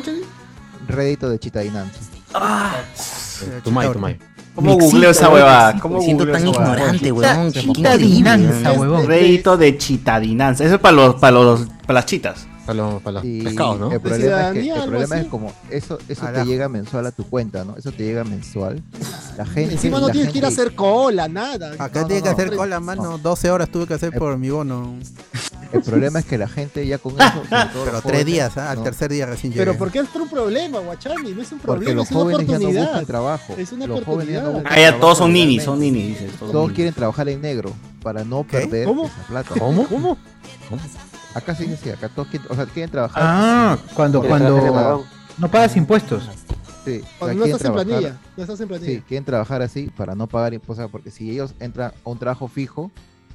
[0.88, 2.00] rédito de chitadinanza.
[3.64, 4.20] Tumay, Tumay.
[4.56, 5.74] ¿Cómo googleo esa huevada?
[5.74, 8.80] me ¿Cómo Me siento tan ignorante, increíble, chitadinanza, weón.
[8.82, 9.08] huevón.
[9.08, 10.66] Rédito de chitadinanza.
[10.66, 12.48] Eso es para los, para los, para las chitas.
[12.66, 13.92] Para los, para los Y pescados, ¿no?
[13.92, 15.24] el problema es que, el problema así.
[15.26, 17.76] es como eso, eso te llega mensual a tu cuenta, ¿no?
[17.76, 18.82] Eso te llega mensual.
[19.38, 19.74] La gente.
[19.74, 21.74] Encima no la tienes que ir a hacer cola, nada.
[21.80, 22.36] Acá No, tiene no, que no.
[22.38, 23.18] hacer cola, mano.
[23.18, 24.94] 12 horas tuve que hacer por mi bono.
[25.74, 27.44] El problema es que la gente ya con eso.
[27.50, 28.72] Pero tres jóvenes, días, ¿ah?
[28.72, 28.84] al ¿no?
[28.84, 29.66] tercer día recién llegué.
[29.66, 31.32] Pero ¿por qué es un problema, Guachani?
[31.32, 33.06] No es un Porque problema, los es una jóvenes ya no buscan oportunidad.
[33.08, 33.56] trabajo.
[33.58, 36.94] Es una los jóvenes ya no Ah, ya todos son ninis, son ninis, todos quieren
[36.94, 37.72] trabajar en negro
[38.04, 39.06] para no perder ¿Cómo?
[39.06, 39.56] esa plata.
[39.58, 39.88] ¿Cómo?
[39.88, 40.18] ¿Cómo?
[41.34, 43.24] Acá sí, sí, acá todos quieren, o sea, quieren trabajar.
[43.26, 45.06] Ah, cuando, cuando
[45.38, 46.30] no pagas impuestos.
[46.84, 48.18] Sí, o sea, no estás en planilla.
[48.36, 48.92] No estás en planilla.
[48.92, 52.48] Sí, quieren trabajar así para no pagar impuestos, porque si ellos entran a un trabajo
[52.48, 52.92] fijo,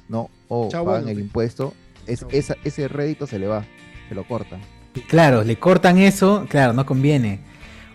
[0.09, 1.73] no, o Chao, pagan bueno, el impuesto,
[2.05, 3.63] es, esa, ese rédito se le va,
[4.09, 4.59] se lo cortan.
[5.07, 7.39] Claro, le cortan eso, claro, no conviene.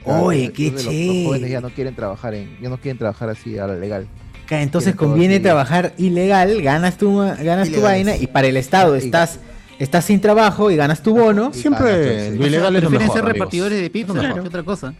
[0.04, 0.94] Claro, Oye, qué los- Los,
[1.26, 4.08] jóvenes ya no quieren trabajar en, ya no quieren trabajar así a la legal.
[4.50, 5.42] Entonces quieren conviene así.
[5.44, 9.38] trabajar ilegal, ganas tu, ganas tu vaina y para el Estado Y- estás,
[9.78, 11.50] estás sin trabajo y ganas tu bono.
[11.54, 13.32] Y Siempre lo ilegal es lo mejor, ser amigos.
[13.32, 14.34] repartidores de pizza Claro.
[14.42, 14.94] que otra cosa.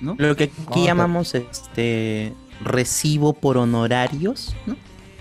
[0.00, 0.14] ¿No?
[0.18, 2.32] Lo que aquí llamamos este
[2.64, 4.76] recibo por honorarios, ¿no?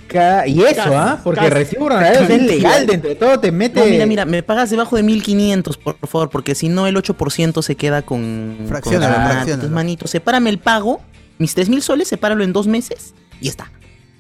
[0.08, 1.20] Cada- y eso, Casi, ¿ah?
[1.24, 1.52] Porque casi.
[1.52, 3.80] recibo honorarios es legal dentro de todo, te mete.
[3.80, 7.62] No, mira, mira, me pagas debajo de 1500, por favor, porque si no el 8%
[7.62, 11.02] se queda con Fracciónalo, con- manito, sepárame el pago,
[11.38, 13.72] mis 3000 soles, sepáralo en dos meses y está.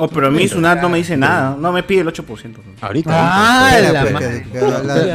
[0.02, 2.56] Oh, pero a mí Sunat no me dice nada, no me pide el 8%.
[2.80, 3.10] Ahorita.
[3.14, 3.92] Ah, ahorita.
[4.06, 4.46] la madre.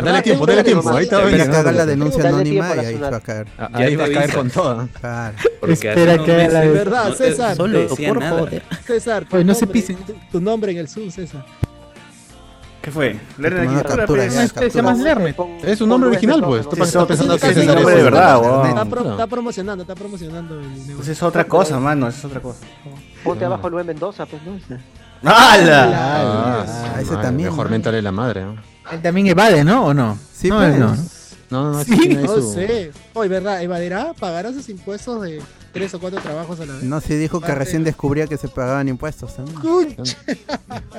[0.02, 0.90] Dale, tiempo, dale tiempo.
[0.90, 1.46] Ahorita va a venir.
[1.74, 3.46] la denuncia anónima y ahí va a caer.
[3.58, 4.86] Ah, Ahí va a caer con toda.
[5.00, 5.36] Claro.
[5.58, 7.56] Porque Espera que la- verdad, César.
[7.56, 8.38] Solo, decía por nada.
[8.40, 8.62] joder.
[8.86, 9.96] César, tu Oye, no se nombre- pisen.
[10.30, 11.46] tu- nombre en el Zoom, César.
[12.82, 13.16] ¿Qué fue?
[13.38, 13.96] Una aquí.
[13.96, 15.34] captura, ya, Se llama Lerme.
[15.64, 16.66] Es un nombre original, pues.
[16.70, 18.68] Estás pensando que es sí, nombre de verdad.
[18.68, 20.96] Está, está promocionando, está promocionando el negocio.
[20.96, 22.60] Pues es otra cosa, mano, es otra cosa.
[23.24, 24.58] Ponte abajo Luis Mendoza, pues, ¿no?
[25.24, 26.62] ¡Hala!
[26.62, 28.56] Ah, ese madre, también, la madre, ¿no?
[28.92, 29.86] Él también evade, ¿no?
[29.86, 30.18] ¿O no?
[30.32, 30.78] Sí, no, pues.
[30.78, 30.94] no.
[31.50, 31.84] No, no, no.
[31.84, 31.96] Sí.
[31.96, 32.90] tiene ahí No su- sé.
[33.14, 33.62] Oye, ¿verdad?
[33.62, 34.12] ¿Evadirá?
[34.18, 35.40] ¿Pagará sus impuestos de
[35.72, 36.82] tres o cuatro trabajos a la vez?
[36.82, 39.58] No, sí dijo que recién descubría que se pagaban impuestos también.
[39.60, 40.16] Concha.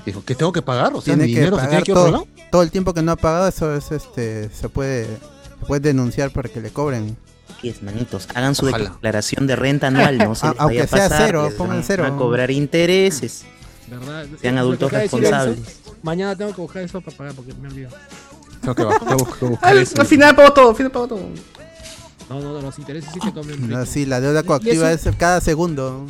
[0.05, 0.93] Dijo, ¿qué tengo que pagar?
[0.93, 2.71] O sea, Tiene mi que dinero se tiene pagar que a otro todo, todo el
[2.71, 6.61] tiempo que no ha pagado, eso es este se puede se puede denunciar para que
[6.61, 7.17] le cobren.
[7.61, 8.89] Pies, manitos, hagan su Ojalá.
[8.91, 11.77] declaración de renta anual, no se les vaya aunque a sea pasar, cero, les pongan
[11.77, 12.05] van cero.
[12.05, 13.43] A cobrar intereses,
[13.87, 14.25] ¿Verdad?
[14.41, 15.79] sean adultos responsables.
[16.03, 17.89] Mañana tengo que buscar eso para pagar porque me olvido.
[18.61, 19.99] Tengo que, ba- tengo que buscar Al, eso.
[20.01, 21.19] al final pago todo, al final pago todo.
[22.29, 23.69] No, no, no, los intereses sí te comen.
[23.69, 26.05] No, sí, la deuda coactiva es cada segundo.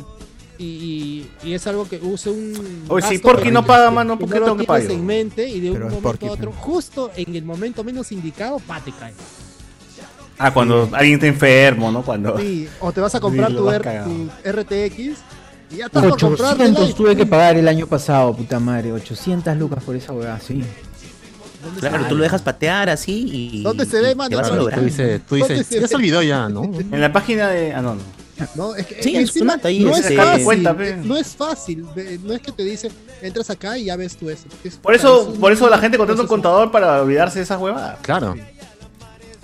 [0.58, 2.84] Y, y, y es algo que use un.
[2.88, 4.66] Oye, si gasto Porky que- no paga, mano, que ¿por qué no lo tengo que
[4.66, 4.90] pagar?
[4.90, 8.10] en mente y de un Pero es momento a otro, justo en el momento menos
[8.12, 9.12] indicado, pa, te cae.
[10.38, 12.02] Ah, cuando alguien está enfermo, ¿no?
[12.02, 12.38] Cuando.
[12.38, 14.98] Sí, o te vas a comprar Sí, tu, R- tu RTX
[15.70, 18.92] y ya estás por comprártela 800 y- tuve que pagar el año pasado, puta madre.
[18.92, 20.62] 800 lucas por esa weá, sí.
[21.64, 23.62] ¿Dónde Claro, tú lo dejas patear así y.
[23.62, 24.38] ¿Dónde se ve, mano?
[24.38, 26.62] Claro, tú dices, tú ¿Dónde dices, se ya se olvidó ya, ¿no?
[26.92, 27.72] En la página de.
[27.74, 28.02] Ah, no, no.
[28.54, 28.76] ¿no?
[28.76, 31.86] Es que, Sí, en encima ahí no es, es fácil, cuenta, no es fácil,
[32.22, 32.90] no es que te dice,
[33.22, 34.44] entras acá y ya ves tú eso.
[34.62, 37.58] Es- Por eso, es por eso la gente contrata un contador para olvidarse de esas
[37.58, 37.96] huevadas.
[38.02, 38.34] Claro.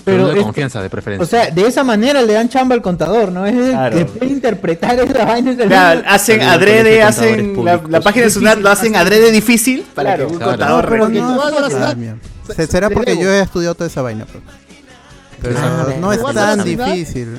[0.04, 1.24] Pero de confianza, de preferencia.
[1.24, 3.46] O sea, de esa manera le dan chamba al contador, ¿no?
[3.46, 3.96] Es Claro.
[3.98, 5.56] que puede interpretar esa vaina.
[5.56, 10.26] Claro, hacen adrede, hacen la, página de Sunat lo hacen adrede difícil para Claro.
[10.26, 10.52] que un Claro.
[10.52, 11.68] contador pero no,
[12.46, 14.26] se- Se- Será porque yo he estudiado toda esa vaina.
[14.26, 14.42] pues.
[15.40, 17.36] Pero Ah, no es tan difícil.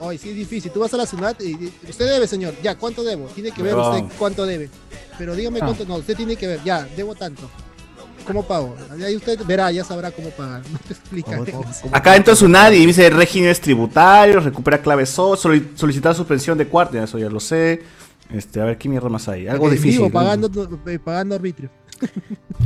[0.00, 0.70] Ay, sí es difícil.
[0.70, 2.54] Tú vas a la SUNAT y usted debe, señor.
[2.62, 3.24] Ya, ¿cuánto debo?
[3.28, 4.68] Tiene que ver usted cuánto debe.
[5.18, 5.64] Pero dígame Ah.
[5.66, 5.84] cuánto.
[5.86, 6.60] No, usted tiene que ver.
[6.62, 7.50] Ya, debo tanto.
[8.28, 8.76] ¿Cómo pago?
[9.04, 10.62] Ahí usted verá, ya sabrá cómo pagar.
[10.70, 11.40] No te explica.
[11.90, 17.02] Acá entra Sunat y dice regímenes tributarios, recupera claves SOS, soli- solicitar suspensión de cuarto,
[17.02, 17.82] eso ya lo sé.
[18.32, 19.48] Este, a ver qué mierda más hay.
[19.48, 19.92] Algo En difícil.
[20.02, 20.50] vivo, pagando,
[20.86, 21.70] eh, pagando arbitrio.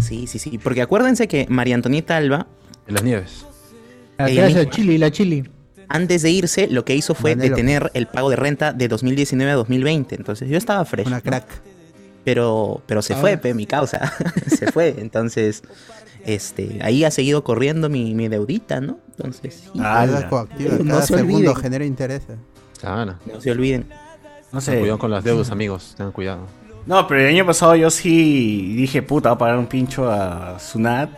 [0.00, 0.58] Sí, sí, sí.
[0.58, 2.46] Porque acuérdense que María Antonieta Alba,
[2.86, 3.46] En las nieves.
[4.18, 4.70] La de misma.
[4.70, 5.48] chili, la chili.
[5.88, 9.54] antes de irse, lo que hizo fue detener el pago de renta de 2019 a
[9.54, 10.14] 2020.
[10.16, 11.08] Entonces yo estaba fresco.
[11.08, 11.22] Una ¿no?
[11.22, 11.46] crack.
[12.24, 13.16] Pero, pero se Ah.
[13.16, 14.12] fue, pe, mi causa.
[14.46, 14.94] se fue.
[14.98, 15.62] Entonces,
[16.24, 18.98] este, ahí ha seguido corriendo mi, mi deudita, ¿no?
[19.16, 20.28] Entonces, sí, Ah, ya.
[20.28, 20.74] coactiva.
[20.78, 21.56] No Cada se segundo olviden.
[21.56, 22.38] genera intereses.
[22.80, 23.14] Claro.
[23.32, 23.86] no se olviden.
[24.52, 24.78] No sé.
[24.78, 25.94] Cuidado con las deudas, amigos.
[25.96, 26.46] Tengan cuidado.
[26.84, 30.58] No, pero el año pasado yo sí dije, puta, voy a pagar un pincho a
[30.58, 31.10] Sunat.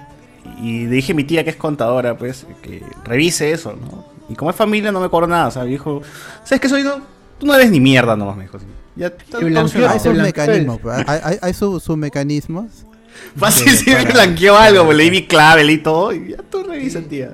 [0.62, 4.04] Y le dije a mi tía que es contadora, pues, que revise eso, ¿no?
[4.28, 6.02] Y como es familia, no me cobro nada, o sea, dijo,
[6.44, 6.82] ¿sabes qué soy?
[6.82, 7.00] No,
[7.38, 8.58] tú no eres ni mierda nomás, me dijo.
[8.58, 8.66] así.
[8.96, 9.88] Ya blanqueó.
[9.88, 10.80] Hay sus mecanismos.
[11.06, 12.66] Hay, hay, hay sus mecanismos.
[13.36, 16.38] Fácil Sí, si me para- blanqueó algo, le di mi clave, leí todo, y ya
[16.50, 17.32] tú revisa, tía.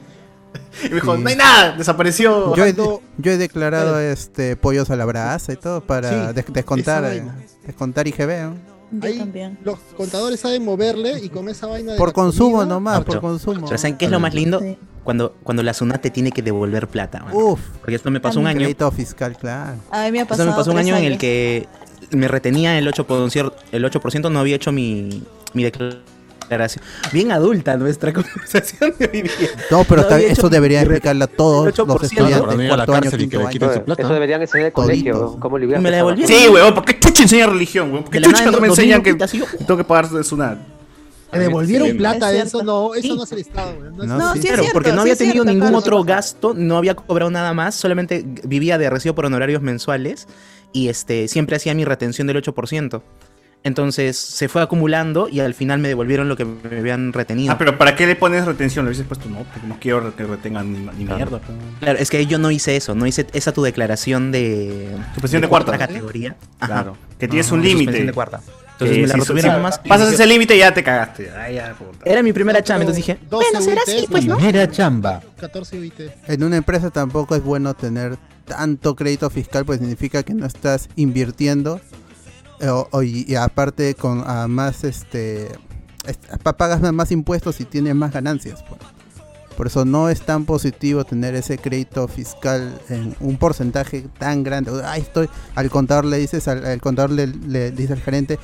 [0.84, 1.22] Y me dijo, Sí.
[1.22, 2.54] no hay nada, desapareció.
[2.54, 6.34] Yo he, Cuando- yo he declarado este pollos a la brasa y todo para Sí,
[6.34, 7.22] des- descontar, eh,
[7.66, 8.42] descontar IGB.
[8.44, 8.69] ¿no?
[8.92, 9.58] Yo Ahí también.
[9.64, 13.66] los contadores saben moverle y con esa vaina de Por consumo comida- nomás, por consumo.
[13.66, 14.58] Pero ¿saben qué es lo más lindo?
[14.60, 14.76] Sí.
[15.04, 17.20] Cuando, cuando la SUNAT te tiene que devolver plata.
[17.20, 17.36] mano.
[17.36, 18.58] Uf, Porque esto me pasó un año.
[18.58, 19.76] crédito fiscal, claro.
[19.90, 20.50] A mí me ha Esto pasado.
[20.50, 21.68] me pasó un año en el que
[22.10, 25.22] me retenía el 8%, el 8% no había hecho mi,
[25.54, 26.02] mi declaración.
[27.12, 29.30] Bien adulta nuestra conversación de hoy día.
[29.70, 31.86] No, pero No está- eso debería explicarle a todos el 8%.
[31.86, 33.50] los estudiantes de cuarto año, cárcel y que quinto le año.
[33.52, 34.02] quiten su plata.
[34.02, 35.14] Eso deberían enseñar en el Toditos.
[35.18, 35.36] colegio.
[35.40, 36.26] ¿Cómo me la devolví.
[36.26, 38.04] Sí, weón, ¿por qué chucha enseña religión, weón?
[38.04, 40.58] ¿Por qué chucha nada, no me enseñan que tengo que pagar de Sunat?
[41.30, 42.62] ¿Te devolvieron Sí, plata es de eso?
[42.64, 43.16] No, eso Sí.
[43.16, 43.72] no es el Estado.
[43.92, 44.40] No es- No, No, sí.
[44.40, 45.78] sí es Claro, cierto, porque no había tenido cierto, ningún claro.
[45.78, 50.26] otro gasto, no había cobrado nada más, solamente vivía de recibo por honorarios mensuales
[50.72, 53.02] y este siempre hacía mi retención del 8%.
[53.62, 57.52] Entonces se fue acumulando y al final me devolvieron lo que me habían retenido.
[57.52, 58.86] Ah, pero ¿para qué le pones retención?
[58.86, 61.40] Le hubieses puesto no, porque no quiero que retengan ni, ni mierda.
[61.46, 65.42] pero- Claro, es que yo no hice eso, no hice esa tu declaración de Suspensión
[65.42, 65.76] de cuarta.
[65.76, 66.36] categoría.
[66.58, 66.72] Ajá.
[66.72, 68.02] Claro, que tienes un de límite.
[68.02, 68.40] de cuarta.
[68.72, 69.78] Entonces Eh, me la si- retuvieron si más.
[69.80, 71.30] Pasas ese límite y ya te cagaste.
[71.30, 71.76] Ay, ya.
[72.06, 74.36] Era mi primera chamba, entonces dije, 12 Bueno, será así, pues, ¿no?
[74.38, 75.20] Primera chamba.
[75.38, 76.00] 14 UIT.
[76.28, 80.88] En una empresa tampoco es bueno tener tanto crédito fiscal, pues significa que no estás
[80.96, 81.78] invirtiendo
[83.02, 85.46] y, aparte con a más este
[86.06, 88.62] est- pa- pagas más- impuestos y tienes más ganancias.
[88.68, 88.80] pues.
[89.56, 94.70] Por eso no es tan positivo tener ese crédito fiscal en un porcentaje tan grande.
[94.84, 95.28] Ahí estoy.
[95.54, 98.38] Al contador le dices, al, contador le, dice al gerente,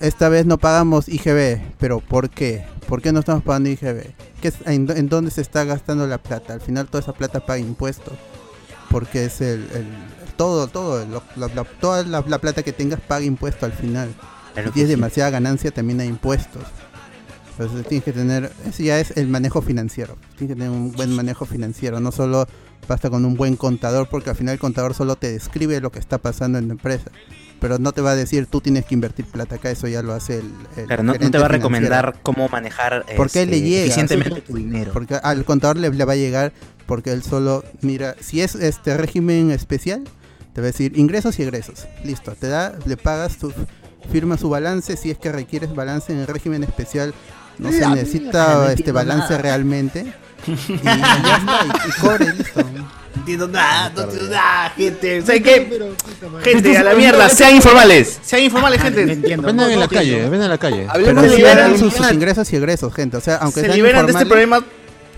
[0.00, 2.66] esta vez no pagamos IGB, pero ¿por qué?
[2.86, 4.02] ¿Por qué no estamos pagando IGB?
[4.42, 6.52] ¿Qué es- en, dó- en dónde se está gastando la plata?
[6.52, 8.14] Al final toda esa plata paga impuestos,
[8.90, 9.66] porque es el-
[10.42, 14.12] todo, todo, lo- la- la- toda la, la plata que tengas paga impuesto al final.
[14.54, 14.96] Claro si tienes sí.
[14.96, 16.62] demasiada ganancia también hay impuestos.
[17.58, 20.16] Entonces tienes que tener, ese ya es el manejo financiero.
[20.36, 22.46] Tienes que tener un buen manejo financiero, no solo
[22.88, 25.98] basta con un buen contador, porque al final el contador solo te describe lo que
[26.00, 27.10] está pasando en la empresa.
[27.60, 30.12] Pero no te va a decir tú tienes que invertir plata acá, eso ya lo
[30.14, 33.82] hace el, el Claro, no, te va a recomendar cómo manejar Porque le este, llega.
[33.84, 34.92] eficientemente tu dinero.
[34.92, 36.52] Porque al contador le, le va a llegar
[36.86, 40.02] porque él solo mira, si es este régimen especial,
[40.54, 41.86] te va a decir ingresos y egresos.
[42.04, 43.52] Listo, te da, le pagas tu
[44.10, 47.14] firma su balance si es que requieres balance en el régimen especial.
[47.58, 49.42] No se Ya, ya, necesita no este balance nada.
[49.42, 50.12] realmente.
[50.46, 52.62] Y, y ya está, y, y cobre listo.
[53.14, 55.22] No entiendo nada, no entiendo nada, gente.
[55.22, 55.92] ¿Saben qué?
[56.42, 58.18] Gente, a la mierda, sean informales.
[58.22, 59.02] Sean informales, gente.
[59.02, 59.46] entiendo.
[59.46, 60.86] Vendan en la no calle, vendan en la calle.
[60.88, 63.18] Hablemos Pero de sí liberar hagan sus, sus ingresos y egresos, gente.
[63.18, 64.64] O sea, aunque Se sean liberan de este problema.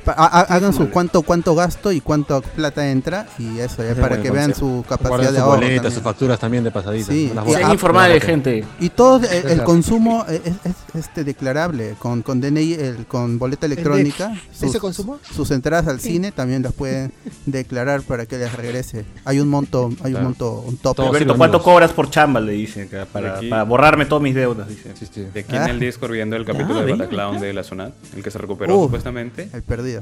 [0.06, 4.30] Hagan su cuánto cuánto gasto y cuánto plata entra y eso, ya Ese para que
[4.30, 5.60] vean su capacidad de sus ahorro.
[5.60, 7.12] boletas, sus facturas también de pasadita.
[7.12, 7.32] Sí.
[7.46, 8.64] Sean ah, informales, gente.
[8.80, 13.66] Y todo el, consumo es, es- es, este declarable con con DNI, el, con boleta
[13.66, 14.32] electrónica.
[14.60, 15.18] ¿Ese consumo?
[15.34, 17.12] sus entradas al cine también las pueden
[17.46, 19.04] declarar para que les regrese.
[19.24, 21.02] Hay un monto, hay un monto, un tope.
[21.02, 22.40] Alberto, ¿cuánto cobras por chamba?
[22.40, 24.68] Le dicen acá, para, borrarme todas mis deudas.
[24.68, 25.26] Sí.
[25.32, 25.70] De aquí en Ah.
[25.70, 28.38] el Discord viendo el capítulo Ah, de venga, Bataclown de la Sonat, el que se
[28.38, 29.48] recuperó supuestamente.
[29.52, 29.93] El perdido.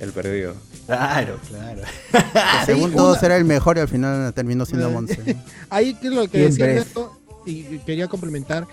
[0.00, 0.54] El perdido.
[0.86, 1.82] Claro, claro.
[2.10, 2.20] Que
[2.66, 5.36] según todos era el mejor y al final terminó siendo Monse.
[5.70, 6.66] Ahí que es lo que decía.
[6.66, 8.66] Ernesto, y quería complementar.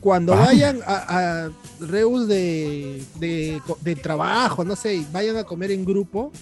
[0.00, 0.48] Cuando Vamos.
[0.48, 6.32] vayan a, a reus de, de, trabajo, no sé, vayan a comer en grupo,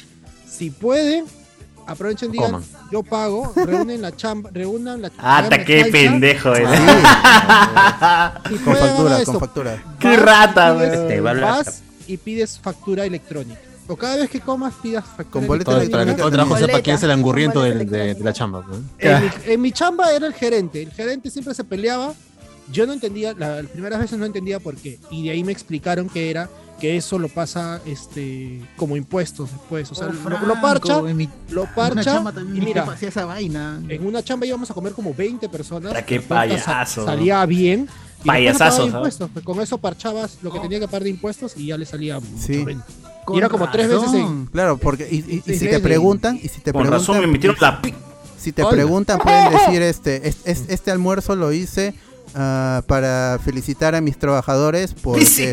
[0.49, 1.27] si pueden,
[1.87, 2.65] aprovechen, digan, Coman.
[2.91, 6.53] yo pago, reúnen la chamba, reúnan la Ah, hagan la qué salsa, pendejo
[8.51, 9.83] y Con factura, con factura.
[9.99, 11.09] Qué rata, pides- weón.
[11.09, 11.65] Te va a hablar.
[11.67, 13.61] Vas y pides factura electrónica.
[13.89, 16.77] O cada vez que comas pidas factura Con boleto Todo, para que todo trabajo Boleta,
[16.79, 18.65] sepa es el angurriento boleta del- de, de la chamba.
[18.69, 18.77] ¿no?
[18.99, 20.81] En mi, en mi chamba era el gerente.
[20.83, 22.15] El gerente siempre se peleaba.
[22.71, 25.01] Yo no entendía, la- las primeras veces no entendía por qué.
[25.11, 26.49] Y de ahí me explicaron que era
[26.81, 29.91] que eso lo pasa este como impuestos después.
[29.91, 32.03] O sea, Oh, lo- Franco, lo, parcha, en mi- lo en una parcha.
[32.05, 33.81] chamba también Y mi mira, hacía esa vaina.
[33.89, 35.93] en una chamba íbamos a comer como 20 personas.
[36.05, 37.05] Qué la cuenta sa- payaso.
[37.05, 37.89] Salía bien.
[38.23, 38.95] Y después no Payasazo, pagaba ¿sabes?
[38.95, 39.31] impuestos.
[39.33, 42.21] Pues con eso parchabas lo que tenía que pagar de impuestos y ya le salía
[42.21, 42.65] mucho Sí.
[42.65, 42.85] menos.
[43.33, 46.49] Y era como tres veces en, Claro, porque y, y- y si te preguntan, y
[46.49, 47.95] si te Con preguntan, razón me metieron la pi-
[48.39, 48.71] si te Hola.
[48.73, 51.95] preguntan pueden decir este es- es- este almuerzo lo hice
[52.35, 55.51] ah, para felicitar a mis trabajadores porque Sí,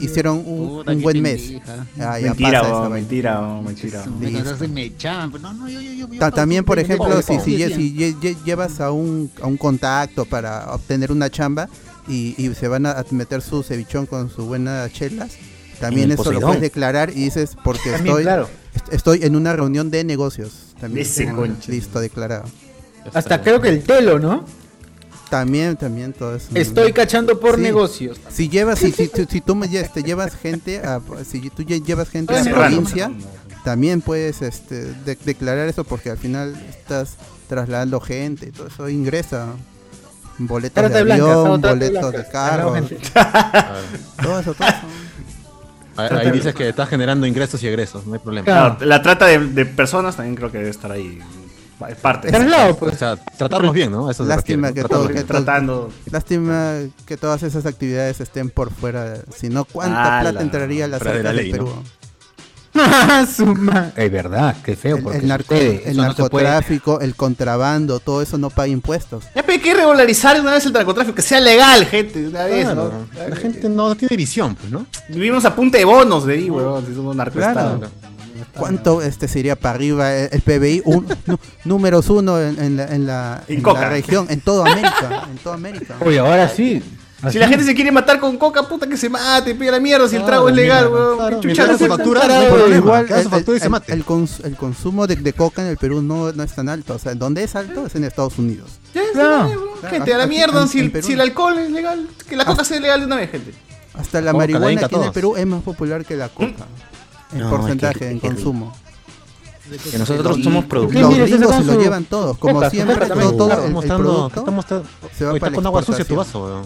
[0.00, 1.52] hicieron un, Puta, un buen mes.
[1.98, 4.04] Ah, Mentira, pasa mentira, mentira.
[4.06, 9.30] No, no, yo, yo, yo, También, por ejemplo, si, si, si lle- llevas a un,
[9.42, 11.68] a un contacto para obtener una chamba
[12.08, 15.32] y, y se van a meter su cevichón con sus buenas chelas,
[15.80, 18.48] también eso lo puedes declarar y dices porque También, estoy, claro.
[18.74, 20.74] est- estoy en una reunión de negocios.
[20.80, 21.72] También Ese tengo conche.
[21.72, 22.44] listo, declarado.
[23.14, 24.44] Hasta creo que el telo, ¿no?
[25.30, 26.48] También, también todo eso.
[26.54, 27.62] Estoy cachando por Sí.
[27.62, 28.18] negocios.
[28.30, 31.62] Si llevas, si, si, si- si tú me lle- te llevas gente a, si tú
[31.62, 33.12] lle- llevas gente a la provincia,
[33.64, 37.14] también puedes este, de- declarar eso porque al final estás
[37.48, 39.46] trasladando gente y todo eso ingresa.
[40.42, 42.18] Boletos Trata de avión, boletos blanca.
[42.18, 42.96] de carro, Gente.
[44.22, 44.78] todo eso, todo eso.
[45.96, 48.44] Ahí, ahí dices que estás generando ingresos y egresos, no hay problema.
[48.46, 48.76] Claro.
[48.80, 51.18] La trata de, de personas también creo que debe estar ahí.
[51.88, 52.28] Es parte.
[52.28, 52.98] Traslado, O pues.
[52.98, 54.10] sea, tratarlos bien, ¿no?
[54.10, 54.98] Eso Lástima refiere, que ¿no?
[55.00, 55.90] todo, que todo- Tratando.
[56.10, 56.74] lástima
[57.06, 59.16] que todas esas actividades estén por fuera.
[59.34, 61.66] Si no, ¿cuánta Ala, plata entraría a de la del ley, Perú?
[61.74, 61.82] ¿no?
[63.96, 64.96] Es verdad, qué feo.
[64.98, 66.44] El, porque el narco- sucede, el eso no se puede.
[66.46, 69.24] narcotráfico, el contrabando, todo eso no paga impuestos.
[69.34, 72.64] Ya pero hay que regularizar una vez el narcotráfico, que sea legal, gente, una vez,
[72.64, 73.28] Claro, ¿no?
[73.28, 74.86] La gente no tiene visión, pues, ¿no?
[75.08, 77.78] Vivimos a punta de bonos de ahí, weón, si somos narcoestados.
[77.78, 77.92] Claro.
[78.56, 80.82] ¿Cuánto este se iría para arriba el, PBI?
[80.84, 81.06] Un-
[81.64, 85.28] números uno en, en la, en, la, En la región, en toda América.
[85.30, 85.96] En toda América.
[86.04, 86.82] Oye, ahora sí.
[87.30, 90.08] Si la gente se quiere matar con coca, puta que se mate, pega la mierda
[90.08, 91.16] si el trago es legal, weón.
[91.18, 92.74] claro, ¿Qué mientras chucha se factura.
[92.74, 93.06] Igual
[93.88, 96.94] el, consumo de, de coca en el Perú no, no es tan alto.
[96.94, 98.78] O sea, donde es alto es en Estados Unidos.
[98.94, 99.46] Ya, sí, Claro.
[99.48, 99.58] weón.
[99.80, 101.24] Claro, Gente, a la mierda, en- si, en el, Perú si el no.
[101.24, 103.54] alcohol es legal, que la coca sea legal de una vez, gente.
[103.94, 105.12] Hasta la marihuana aquí en el.
[105.12, 106.66] Perú es más popular que la coca.
[107.32, 108.74] En No, porcentaje, en consumo.
[109.90, 111.18] Que nosotros Y- somos ¿Qué productores.
[111.18, 112.38] Los gringos se lo su- llevan todos.
[112.38, 115.40] Como Coca, siempre, coca todo, todo el, el mostrando, producto estás mostrando- se va Oye,
[115.40, 116.64] para estás la con agua sucia tu vaso, weón.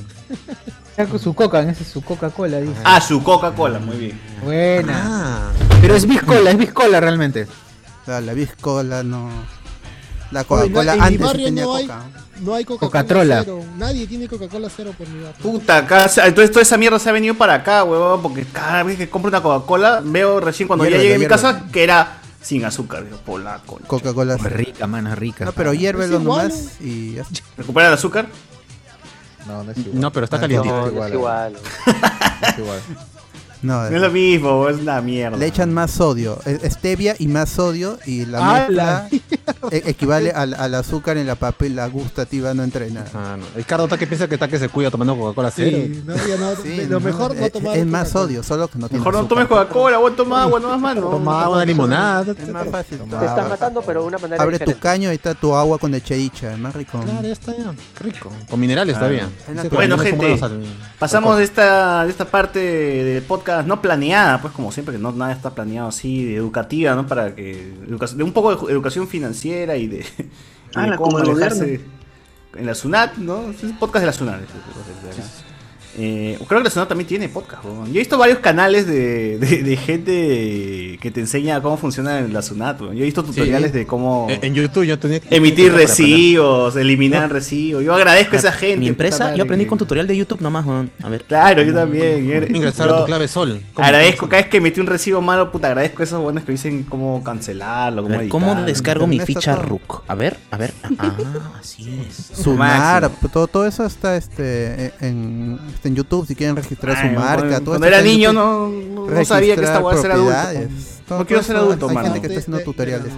[0.90, 2.75] Está con su coca, ese es su Coca-Cola, dice.
[2.85, 4.21] Ah, su Coca-Cola, muy bien.
[4.43, 5.03] Buena.
[5.05, 7.47] Ah, Pero es biscola, es biscola realmente.
[8.07, 9.29] La, la biscola no.
[10.31, 12.01] La Coca-Cola en mi antes sí barrio tenía no hay- coca.
[12.40, 13.05] No hay Coca-Cola
[13.45, 13.61] cero.
[13.79, 15.40] Nadie tiene Coca-Cola cero por mi barrio.
[15.40, 18.99] Puta, se- entonces toda esa mierda se ha venido para acá, weón, porque cada vez
[18.99, 22.65] que compro una Coca-Cola, veo recién cuando ya llegué a mi casa que era sin
[22.65, 23.89] azúcar, digo, por la concha.
[23.89, 24.35] Coca-Cola.
[24.37, 25.45] Es rica, mano, es rica.
[25.47, 27.41] No, pero hiérvelo nomás y ya está.
[27.57, 28.29] ¿Recupera el azúcar?
[29.47, 30.01] No, no es igual.
[30.01, 30.75] no, pero está Ah, calientito.
[30.75, 31.53] No, igual, no es igual.
[31.55, 32.81] No es igual.
[33.64, 35.37] No, No es lo mismo, es una mierda.
[35.38, 36.38] le echan más sodio.
[36.64, 39.09] Stevia y más sodio y la mezcla
[39.70, 43.05] e- equivale al, al azúcar en la papel, la gustativa no entrena.
[43.14, 43.44] Ah, no.
[43.57, 45.77] Ricardo está que piensa que está que se cuida tomando Coca-Cola cero.
[45.83, 47.77] Sí, no, no, Sí, de- lo no, mejor no es- tomar.
[47.79, 49.46] Es más sodio, solo que no tiene Mejor no azúcar.
[49.46, 51.00] tomes Coca-Cola, weón, toma agua, nomás, mano.
[51.00, 52.33] Toma agua, una limonada.
[52.38, 52.98] Es más fácil.
[52.98, 53.48] Toma Te estás agua.
[53.48, 54.81] matando, pero de una manera Abre tu diferente.
[54.83, 57.00] caño y está tu agua con lechericha, es más rico.
[57.00, 57.72] Claro, ya está ya.
[58.00, 58.31] Rico.
[58.50, 59.27] Con minerales está bien.
[59.72, 60.38] Bueno, No gente,
[60.98, 65.12] Pasamos de esta, de esta parte del podcast no planeada, pues como siempre, que no
[65.12, 67.07] nada está planeado así, de educativa, ¿no?
[67.07, 67.75] Para que.
[68.17, 69.99] de un poco de educación financiera y de.
[70.77, 71.81] y de Ah, cómo manejarse
[72.57, 73.51] en la SUNAT, ¿no?
[73.51, 74.40] Es un podcast de la SUNAT.
[74.43, 75.23] acá.
[75.97, 77.63] Eh, creo que la SUNAT también tiene podcast.
[77.65, 82.43] Yo he visto varios canales de, de- de gente que te enseña cómo funciona la
[82.43, 82.81] SUNAT.
[82.81, 87.31] Yo he visto tutoriales de cómo En, en YouTube yo tenía que emitir recibos, eliminar
[87.33, 87.85] recibos.
[87.85, 88.79] Yo agradezco a esa gente.
[88.79, 90.67] Mi empresa, yo aprendí que- con tutorial de YouTube nomás.
[91.03, 91.25] A ver.
[91.25, 92.55] Claro, yo también.
[92.55, 93.61] Ingresar a tu clave sol.
[93.77, 96.83] Agradezco, cada vez que metí un recibo malo, puta, agradezco a esos buenos que dicen
[96.85, 98.67] cómo cancelarlo, A cómo ver, ¿Cómo editar.
[98.67, 99.65] descargo mi ficha todo.
[99.65, 100.03] RUC?
[100.09, 100.73] A ver, a ver.
[100.99, 101.17] Ah,
[101.61, 102.47] así es.
[102.47, 103.29] Máximo.
[103.33, 107.40] todo, todo eso está este en este, en YouTube si quieren registrar Ay, su marca.
[107.40, 110.75] cuando- todo cuando esto era niño no- no sabía que esta Registrar hueá era adulto.
[111.18, 112.07] No quiero ser adulto, Hay mano.
[112.12, 113.12] gente que está haciendo tutoriales.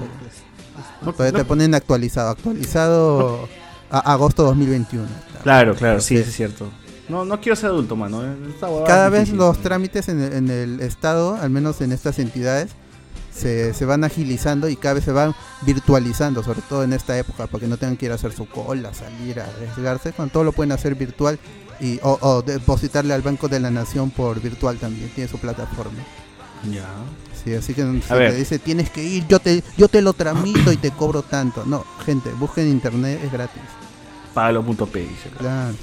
[1.04, 3.48] Todavía te ponen actualizado, actualizado
[3.90, 5.06] a agosto 2021.
[5.42, 6.68] Claro, claro, sí, es cierto.
[7.08, 8.18] No, no quiero ser adulto, mano.
[8.60, 9.38] Huevada Cada vez difícil.
[9.38, 12.70] los trámites en el, en el estado, al menos en estas entidades,
[13.32, 17.46] se, se van agilizando y cada vez se van virtualizando, sobre todo en esta época,
[17.46, 20.42] para que no tengan que ir a hacer su cola, salir a arriesgarse, cuando todo
[20.44, 21.38] lo pueden hacer virtual
[21.80, 25.98] y o, o depositarle al Banco de la Nación por virtual también, tiene su plataforma.
[26.70, 26.86] Ya.
[27.44, 28.32] Sí, así que si ver.
[28.32, 31.64] te dice tienes que ir, yo te, yo te lo tramito y te cobro tanto.
[31.64, 33.62] No, gente, busquen internet, es gratis.
[34.34, 35.30] Págalo.p dice.
[35.38, 35.74] Claro.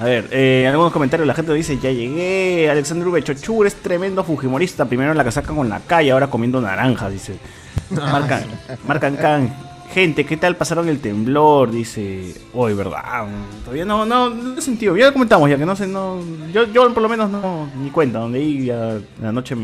[0.00, 1.26] A ver, eh, algunos comentarios.
[1.26, 2.70] La gente dice: Ya llegué.
[2.70, 3.22] Alexander V.
[3.22, 4.86] Chochur es tremendo fujimorista.
[4.86, 7.12] Primero en la casaca con la calle, ahora comiendo naranjas.
[7.12, 7.34] Dice:
[7.90, 8.44] Marcan,
[8.86, 9.69] marcan can.
[9.92, 11.70] Gente, ¿qué tal pasaron el temblor?
[11.72, 13.26] Dice: Hoy, ¿verdad?
[13.64, 14.96] Todavía no, no, no he sentido.
[14.96, 16.20] Ya lo comentamos, ya que no sé, no.
[16.52, 18.20] Yo, yo por lo menos no, ni cuenta.
[18.20, 19.56] Donde ahí ya la noche,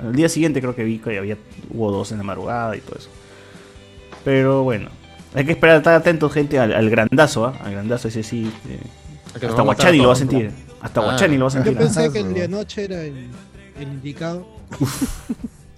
[0.00, 1.36] al día siguiente creo que vi que había,
[1.70, 3.08] hubo dos en la madrugada y todo eso.
[4.24, 4.88] Pero bueno,
[5.34, 7.54] hay que esperar, estar atentos, gente, al, al grandazo, ¿ah?
[7.64, 8.52] Al grandazo, ese sí.
[8.68, 8.78] eh,
[9.34, 10.52] hasta Guachani lo va a sentir.
[10.80, 11.04] Hasta Ah.
[11.04, 11.72] Guachani lo va a sentir.
[11.72, 12.12] Yo pensé ¿ah?
[12.12, 13.26] que el de anoche era el,
[13.80, 14.46] el indicado.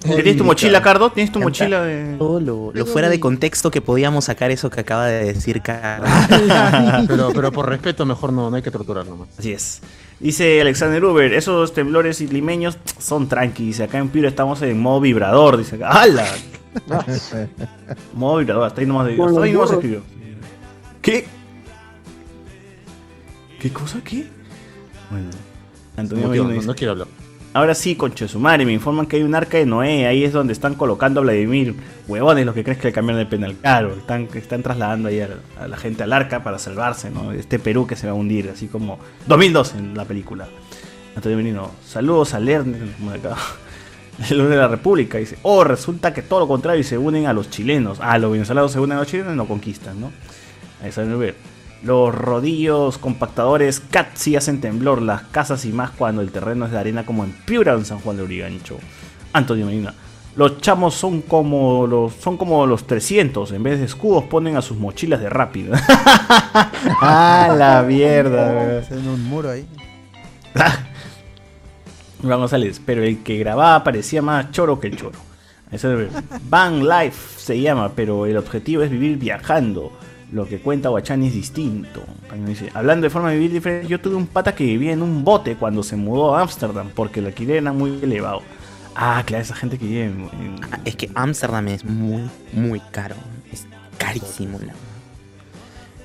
[0.04, 1.10] ¿Tienes tu mochila, Cardo?
[1.10, 2.16] ¿Tienes tu mochila de.?
[2.18, 6.08] Todo lo, lo fuera de contexto que podíamos sacar eso que acaba de decir Carlos.
[7.08, 9.28] pero, pero por respeto, mejor no, no hay que torturar nomás.
[9.38, 9.80] Así es.
[10.20, 13.66] Dice Alexander Uber, esos temblores limeños son tranqui.
[13.66, 15.56] Dice, acá en Piura estamos en modo vibrador.
[15.56, 16.26] Dice, ¡hala!
[18.14, 19.70] modo vibrador, hasta ahí nomás, de, hasta ahí los nomás burros.
[19.72, 20.02] escribió.
[21.02, 21.26] ¿Qué?
[23.60, 24.00] ¿Qué cosa?
[24.04, 24.26] ¿Qué?
[25.10, 25.30] Bueno,
[25.96, 27.08] Antonio No quiero, Medina no- dice, no quiero hablar.
[27.54, 30.32] Ahora sí, conche su madre, me informan que hay un arca de Noé, ahí es
[30.32, 31.76] donde están colocando a Vladimir.
[32.08, 33.94] Huevones, los que crees que le cambiaron de penal caro.
[33.94, 35.28] Están, están trasladando ahí a,
[35.68, 37.30] la gente al arca para salvarse, ¿no?
[37.30, 40.48] Este Perú que se va a hundir, así como 2002 en la película.
[41.14, 42.82] Antonio Menino, saludos a Lerner.
[44.30, 47.26] El lunes de la República dice, oh, resulta que todo lo contrario y se unen
[47.26, 47.98] a los chilenos.
[48.00, 50.10] Ah, los venezolanos se unen a los chilenos y no conquistan, ¿no?
[50.82, 51.53] Ahí está ver.
[51.84, 56.72] Los rodillos compactadores CAT sí hacen temblor las casas y más cuando el terreno es
[56.72, 58.78] de arena como en Piura en San Juan de Urigancho.
[59.34, 59.92] Antonio Medina.
[60.36, 64.62] Los chamos son como los son como los 300, en vez de escudos ponen a
[64.62, 65.74] sus mochilas de rápido.
[67.00, 68.78] ah, la mierda.
[68.78, 69.66] Hacen un muro ahí.
[72.22, 75.18] Iván González, pero el que grababa parecía más choro que el choro.
[76.48, 79.92] Van Life se llama, pero el objetivo es vivir viajando.
[80.32, 82.02] Lo que cuenta Guachani es distinto.
[82.46, 85.22] Dice, hablando de forma de vivir diferente, yo tuve un pata que vivía en un
[85.24, 88.42] bote cuando se mudó a Ámsterdam porque el alquiler era muy elevado.
[88.96, 90.20] Ah, claro, esa gente que vive en...
[90.22, 93.14] en- Es que Ámsterdam es muy, muy caro.
[93.52, 93.66] Es
[93.98, 94.58] carísimo.
[94.64, 94.74] la-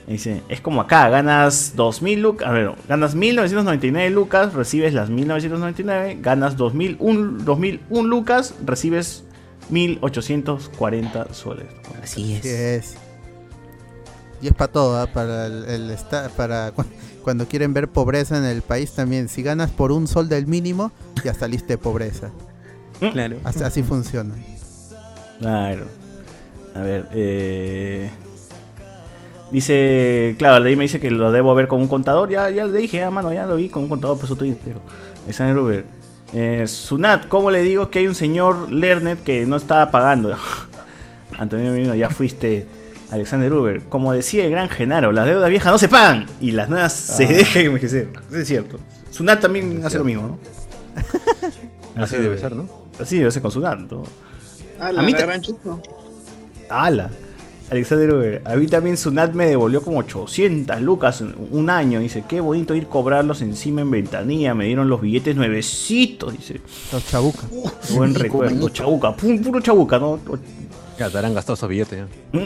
[0.08, 6.18] Dice, es como acá, ganas 2000 lucas, a ver, ganas 1999 lucas, recibes las 1999,
[6.20, 9.24] ganas 2001, 2001 lucas, recibes
[9.70, 11.66] 1840 soles.
[12.02, 12.40] Así es.
[12.40, 12.98] Así es.
[14.42, 15.08] Y es para todo, ¿ah?
[15.08, 16.86] para el, el esta- para cu-
[17.24, 19.28] cuando quieren ver pobreza en el país también.
[19.30, 20.92] Si ganas por un sol del mínimo,
[21.24, 22.30] ya saliste de pobreza.
[23.00, 23.38] Claro.
[23.44, 24.34] Así, así funciona.
[25.40, 25.86] Claro.
[26.76, 28.10] A ver, eh...
[29.52, 32.30] Dice, claro, de ahí me dice que lo debo ver con un contador.
[32.30, 34.80] Ya, ya le dije, ah, mano, ya lo vi con un contador, por estoy entero.
[35.24, 35.86] Alexander Uber.
[36.34, 40.36] Eh, Sunat, ¿cómo le digo que hay un señor Lernet que no estaba pagando?
[41.40, 42.68] Antonio Merino, ya fuiste.
[43.12, 46.70] Alexander Uber, como decía el gran Genaro, las deudas viejas no se pagan y las
[46.70, 47.28] nuevas se Ah.
[47.30, 48.10] dejan envejecer.
[48.32, 48.80] Es cierto.
[49.12, 50.40] Sunat también hace lo mismo, ¿no?
[52.04, 52.66] Así debe ser, ¿no?
[53.00, 53.80] Así debe ser con Sunat.
[53.80, 54.04] ¿no?
[54.80, 55.82] Ah, A mí gran chupo.
[56.70, 57.10] ¡Hala!
[57.72, 62.00] Alexander Uber, a mí también Sunat me devolvió como 800 lucas un año.
[62.00, 64.56] Dice, qué bonito ir cobrarlos encima en ventanilla.
[64.56, 66.34] Me dieron los billetes nuevecitos.
[66.34, 67.44] Dice, Los chabuca.
[67.88, 68.70] Qué buen recuerdo.
[68.70, 70.20] Chabuca, pu- puro chabuca, ¿no?
[70.98, 72.00] Ya te harán gastado esos billetes.
[72.34, 72.40] ya.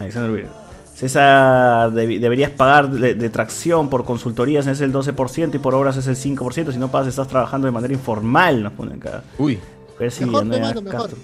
[0.00, 0.46] Alexander.
[0.94, 6.06] César, deberías pagar de, de tracción por consultorías, es el 12% y por obras es
[6.06, 6.72] el 5%.
[6.72, 8.62] Si no pagas, estás trabajando de manera informal.
[8.62, 9.22] Nos ponen acá.
[9.38, 9.58] Uy.
[9.98, 11.10] Ver si Mejor, no hay hermano, mejor.
[11.10, 11.18] Castro.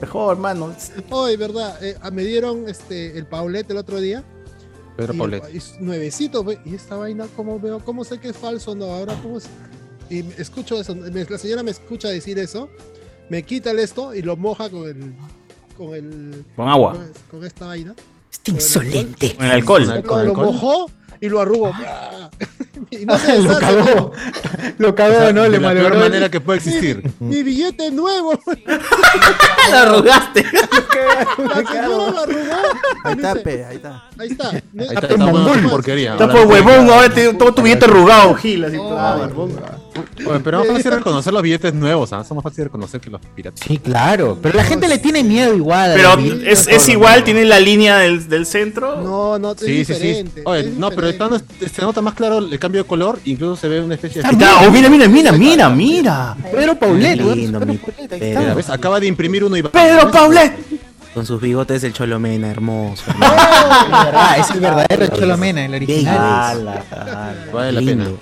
[0.00, 0.74] Mejor, hermano.
[1.10, 4.22] Hoy, verdad, eh, ah, me dieron este el Paulette el otro día.
[4.96, 5.14] Pedro
[5.52, 7.78] y, y nuevecito, ve, y esta vaina, ¿cómo veo?
[7.84, 8.74] ¿Cómo sé que es falso?
[8.74, 9.38] No, ahora, ¿cómo?
[10.10, 12.68] Y escucho eso, me- la señora me escucha decir eso,
[13.28, 15.14] me quita el esto y lo moja con el.
[15.78, 16.44] Con el.
[16.56, 16.92] Con agua.
[16.92, 17.94] Con, con esta vaina.
[18.30, 19.34] Este insolente.
[19.36, 20.02] Con el alcohol.
[20.04, 21.72] Lo, lo mojó y lo arrugó.
[22.90, 24.12] y no se lo cagó.
[24.78, 25.42] Lo cagó, O sea, ¿no?
[25.42, 27.10] de Le la peor manera que puede existir.
[27.20, 28.38] Mi billete nuevo.
[29.70, 30.44] Lo arrugaste.
[31.38, 32.56] La señora lo arrugó.
[33.04, 34.04] Ahí está, pe, ahí está.
[34.18, 34.48] Ahí está.
[34.50, 35.42] Ahí está, Está está mongol.
[35.42, 36.12] buena porquería.
[36.12, 38.64] Está por huevón, ahora te- todo tu billete arrugado, Gil.
[38.64, 39.77] Así, Oh, todo.
[40.44, 42.24] Pero es fácil reconocer los billetes nuevos, ¿ah?
[42.24, 43.60] Son más fácil de reconocer que los piratas.
[43.66, 44.38] Sí, claro.
[44.42, 45.92] Pero la gente le tiene miedo igual.
[45.92, 49.00] a Pero los billetes es, igual, tiene la línea del, del centro.
[49.00, 50.00] No, no, es Sí, sí, sí.
[50.00, 50.42] diferente.
[50.44, 51.28] Oye, es no, pero está-
[51.72, 54.28] se nota más claro el cambio de color, incluso se ve una especie de...
[54.28, 54.60] Ahí está.
[54.66, 56.36] Oh, mira, mira, mira, mira, mira.
[56.52, 57.78] Pedro Paulet, lindo, mi
[58.08, 58.56] Pedro.
[58.72, 59.70] Acaba de imprimir uno y va...
[59.70, 60.52] Pedro Paulet.
[61.14, 63.02] Con sus bigotes el Cholomena, hermoso.
[63.10, 63.18] Es
[64.04, 66.16] verdad, es el verdadero Cholomena, el original.
[66.18, 67.34] Ala, ala.
[67.52, 68.04] Vale la Lindo.
[68.04, 68.16] pena.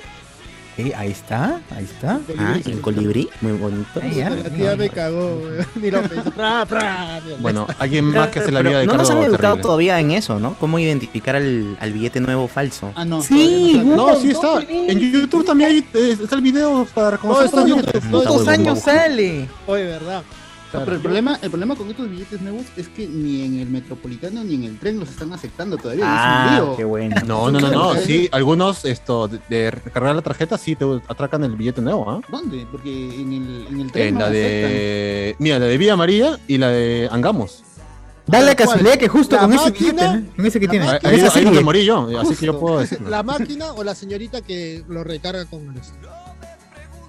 [0.76, 2.20] Sí, ahí está, ahí está.
[2.38, 3.98] Ah, el colibrí, muy bonito.
[4.02, 4.28] Ahí ya.
[4.28, 5.40] La tía me cagó.
[5.74, 6.02] Ni lo.
[7.40, 9.62] Bueno, alguien más que hace la vida de no nos han educado terrible.
[9.62, 10.54] todavía en eso, ¿no?
[10.60, 12.92] Cómo identificar al, al billete nuevo falso.
[12.94, 13.22] Ah, no.
[13.22, 14.60] Sí, todavía no No, sí está.
[14.68, 17.82] En YouTube también hay, eh, está el video para reconocer Todo está en.
[17.82, 19.48] YouTube, en años sale.
[19.66, 20.22] Oye, verdad.
[20.78, 23.68] No, pero el problema, el problema con estos billetes nuevos es que ni en el
[23.68, 26.04] metropolitano ni en el tren los están aceptando todavía.
[26.04, 27.16] y es un Ah, qué bueno.
[27.26, 31.44] No, no, no, no, sí, algunos esto de, de recargar la tarjeta sí te atracan
[31.44, 32.20] el billete nuevo, ¿ah?
[32.30, 32.66] ¿Dónde?
[32.70, 36.38] Porque en el, en el tren En no la de mira, la de Vía María
[36.46, 37.62] y la de Angamos.
[38.28, 40.36] Da la casualidad que justo La con ese máquina- billete, ¿no?
[40.36, 40.86] Con ese que la tiene.
[40.86, 43.08] máquina- Ahí, ahí morí yo, así que yo puedo decirlo.
[43.08, 45.80] ¿La máquina o la señorita que lo recarga con el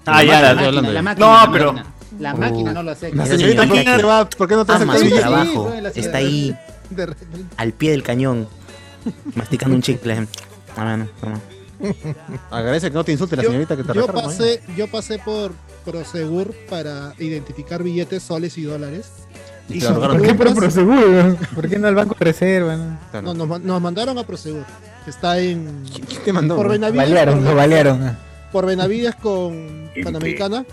[0.06, 1.74] Ah, ya, máquina, la, estoy hablando La máquina, No, la pero-
[2.18, 3.16] La máquina no lo acepta.
[3.16, 5.16] La señorita señorita ¿quién que te va- ¿por qué no te hace ama el su
[5.16, 5.72] trabajo.
[5.94, 6.56] Está ahí,
[7.56, 8.48] al pie del cañón,
[9.34, 10.26] masticando un chicle.
[10.76, 11.40] Ah, no, no.
[12.50, 14.28] Agradece que no te insulte la Yo, señorita que te yo recarga, ¿no?
[14.28, 15.52] pasé, yo pasé por
[15.84, 19.10] Prosegur para identificar billetes, soles y dólares.
[19.68, 19.80] Y.
[19.80, 21.36] ¿Por qué por Proseguro?
[21.54, 22.74] ¿Por qué no al Banco de Reserva?
[22.76, 22.98] no?
[23.10, 23.34] Claro.
[23.34, 24.64] No, nos, nos mandaron a Prosegur.
[25.04, 25.84] que Está en.
[26.08, 26.56] ¿Quién te mandó?
[26.56, 27.06] Por Benavides.
[27.08, 28.16] Balearon, lo por, balearon.
[28.50, 30.64] por Benavides con Panamericana.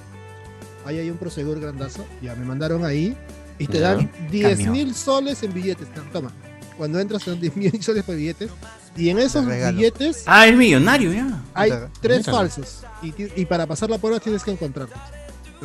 [0.86, 2.05] Ahí hay un Prosegur grandazo.
[2.21, 3.15] Ya me mandaron ahí.
[3.57, 4.71] Y te dan 10 Cambio.
[4.71, 5.88] mil soles en billetes.
[6.13, 6.31] Toma.
[6.77, 8.49] Cuando entras te dan 10 mil soles por billetes.
[8.97, 11.41] Y en esos billetes Ah, es millonario ya.
[11.53, 11.71] hay
[12.01, 12.83] tres falsos.
[13.01, 14.97] Y, y para pasar la prueba tienes que encontrarlos.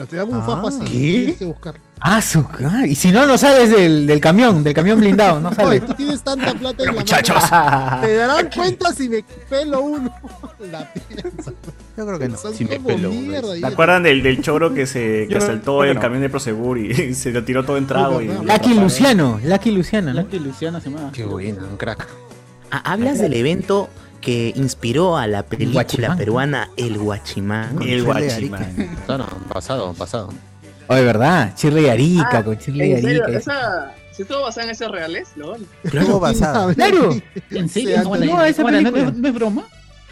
[0.00, 0.80] Pero te dan un Ah, fajo así.
[1.26, 1.36] ¿qué?
[1.38, 1.80] Que buscarlo.
[2.00, 5.48] Ah, su ah, Y si no, no sales del, del camión, del camión blindado, no
[5.50, 5.86] Oye, sales.
[5.86, 7.50] tú tienes tanta plata en la Muchachos.
[7.50, 8.00] mano.
[8.06, 10.14] Te darán cuenta si me pelo uno.
[10.72, 11.52] La piensa.
[11.98, 12.38] Yo creo que no.
[12.38, 13.52] Son Si me pelo uno, mierda.
[13.52, 16.00] ¿Se y- acuerdan del, del choro que se que asaltó el no.
[16.00, 18.22] camión de Prosegur y se lo tiró todo en trago?
[18.22, 20.22] Y, Lucky Lucky Luciano, Lucky Luciano, ¿no?
[20.22, 21.10] Lucky Luciana se llama.
[21.12, 22.06] Qué buena, un crack.
[22.70, 23.90] Ah, Hablas del evento
[24.20, 26.18] que inspiró a la película Guachimán.
[26.18, 27.80] peruana El Guachimán.
[27.82, 28.96] El guachimán.
[29.06, 30.30] Claro, pasado, pasado.
[30.88, 31.54] Oye, ¿verdad?
[31.54, 32.92] Chirle y Arica, Ah, con Chirle y.
[32.94, 33.28] Arica.
[33.30, 35.28] ¿Esa, ¿Sí estuvo basada en hechos reales?
[35.36, 35.54] ¿no?
[35.84, 36.74] Estuvo basado.
[36.74, 37.10] Claro.
[37.50, 38.02] ¿En serio?
[38.02, 39.02] No, no, esa ¿no, película.
[39.04, 39.62] no- no es broma?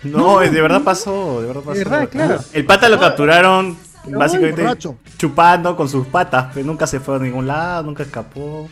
[0.05, 1.79] No, es de verdad pasó, de verdad pasó.
[1.79, 2.39] De verdad, claro.
[2.53, 4.97] El pata lo capturaron básicamente borracho.
[5.19, 8.69] chupando con sus patas, pero nunca se fue a ningún lado, nunca escapó.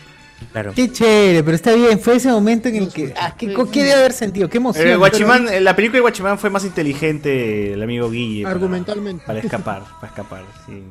[0.53, 0.72] Claro.
[0.74, 1.99] Qué chévere, pero está bien.
[1.99, 3.14] Fue ese momento en el que.
[3.16, 4.49] Ah, ¿qué, ¿qué debe haber sentido?
[4.49, 4.87] Qué emoción.
[4.87, 8.47] El Guachimán, eh, la película de Guachimán fue más inteligente el amigo Guille.
[8.47, 9.24] Argumentalmente.
[9.26, 10.82] Para escapar, para escapar, sí.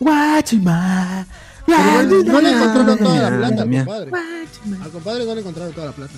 [0.00, 1.26] Guachimán.
[1.66, 4.10] Pero no le encontraron toda la plata al compadre.
[4.82, 6.12] Al compadre no le encontraron toda la plata.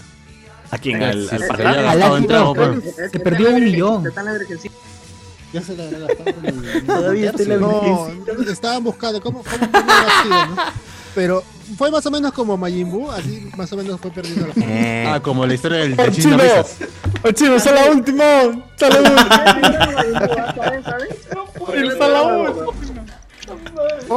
[0.71, 1.03] ¿A quién?
[1.03, 1.63] ¿Al, Sí, al sí, pata?
[1.63, 2.83] ya A gastado Lucky en trago, Rock.
[2.83, 3.11] pues.
[3.11, 4.05] Se perdió un millón.
[5.53, 6.85] Ya se la habrá gastado con el.
[6.87, 8.09] Todavía está en la No,
[8.51, 9.57] estaban buscando cómo, cómo
[10.23, 10.57] sido, ¿no?
[11.15, 11.43] Pero
[11.77, 14.71] fue más o menos como Majin Buu, así más o menos fue perdiendo la plata.
[14.71, 16.23] Eh, Ah, como la historia del ¡Oh, de chino!
[16.23, 16.77] Chino Risas.
[17.25, 17.61] ¡Oh, chino!
[17.61, 18.25] ¡Son la última!
[18.77, 19.29] ¡Son la última!
[21.99, 23.05] ¡Son la última!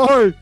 [0.09, 0.35] ¡Ay!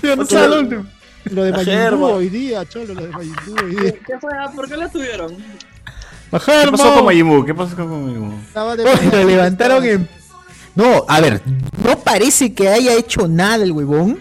[0.00, 0.86] Tío, no sea la última!
[1.24, 1.90] Lo de Majin.
[1.98, 3.92] Buu hoy día, cholo, lo de Majin Buu hoy día.
[4.06, 4.30] ¿Qué fue?
[4.38, 5.36] Ah, ¿Por qué la tuvieron?
[5.36, 7.44] ¿Qué pasó con Majin Buu?
[7.44, 9.10] ¿Qué pasó con Majin Buu?
[9.12, 10.08] Lo levantaron en.
[10.74, 11.42] No, a ver,
[11.84, 14.18] no parece que haya hecho nada el huevón.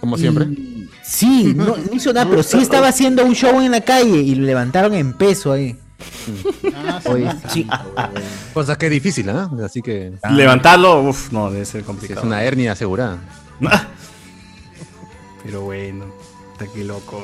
[0.00, 0.46] Como siempre.
[0.46, 0.71] Y-
[1.14, 4.34] Sí, no, no hizo nada, pero sí estaba haciendo un show en la calle y
[4.34, 5.76] lo levantaron en peso ahí.
[6.74, 7.66] Ah, Oye, sí.
[8.54, 9.50] Cosa que es difícil, ¿ah?
[9.62, 12.20] Así que Levantarlo, uff, no, debe ser sí, complicado.
[12.20, 13.18] es una hernia asegurada.
[15.44, 16.06] Pero bueno,
[16.52, 17.22] está aquí loco.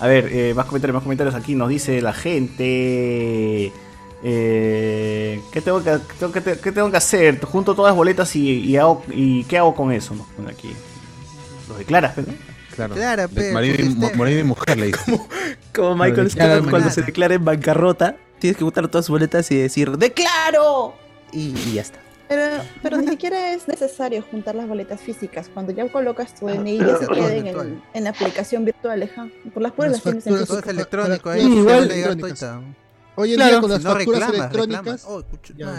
[0.00, 1.54] A ver, eh, más comentarios, más comentarios aquí.
[1.54, 3.72] Nos dice la gente.
[4.24, 7.40] Eh, ¿qué, tengo que, tengo que- qué tengo que hacer?
[7.44, 10.14] Junto todas las boletas y, y, hago- y ¿qué hago con eso?
[10.16, 10.72] Nos pone aquí.
[11.68, 12.24] Lo declaras, ¿no?
[12.86, 13.28] Claro.
[13.28, 15.20] Pe, marido, y, mo- este- marido y mujer le dice.
[15.74, 19.50] Como Michael Claro, Scott cuando se declara en bancarrota, tienes que botar todas sus boletas
[19.50, 20.94] y decir ¡Declaro!
[21.32, 21.98] Y, y ya está.
[22.28, 25.50] Pero, pero ni siquiera es necesario juntar las boletas físicas.
[25.52, 29.02] Cuando ya colocas tu DNI, ya se queda en, el- en la aplicación virtual.
[29.02, 29.28] ajá.
[29.54, 31.42] Por las puras las tienes Todo es electrónico Para- ahí.
[31.42, 32.74] Sí, se igual-.
[33.20, 33.50] Hoy en Claro.
[33.52, 34.78] día con las Si no facturas reclamas, electrónicas.
[34.84, 35.04] reclamas.
[35.06, 35.24] Oh,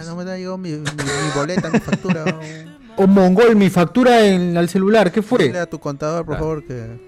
[0.08, 2.26] no me ha llegado mi, mi- mi boleta, mi factura.
[3.02, 5.46] O Mongol, mi factura en, al celular, ¿qué fue?
[5.46, 6.44] Dile a tu contador, por Claro.
[6.44, 7.00] favor, que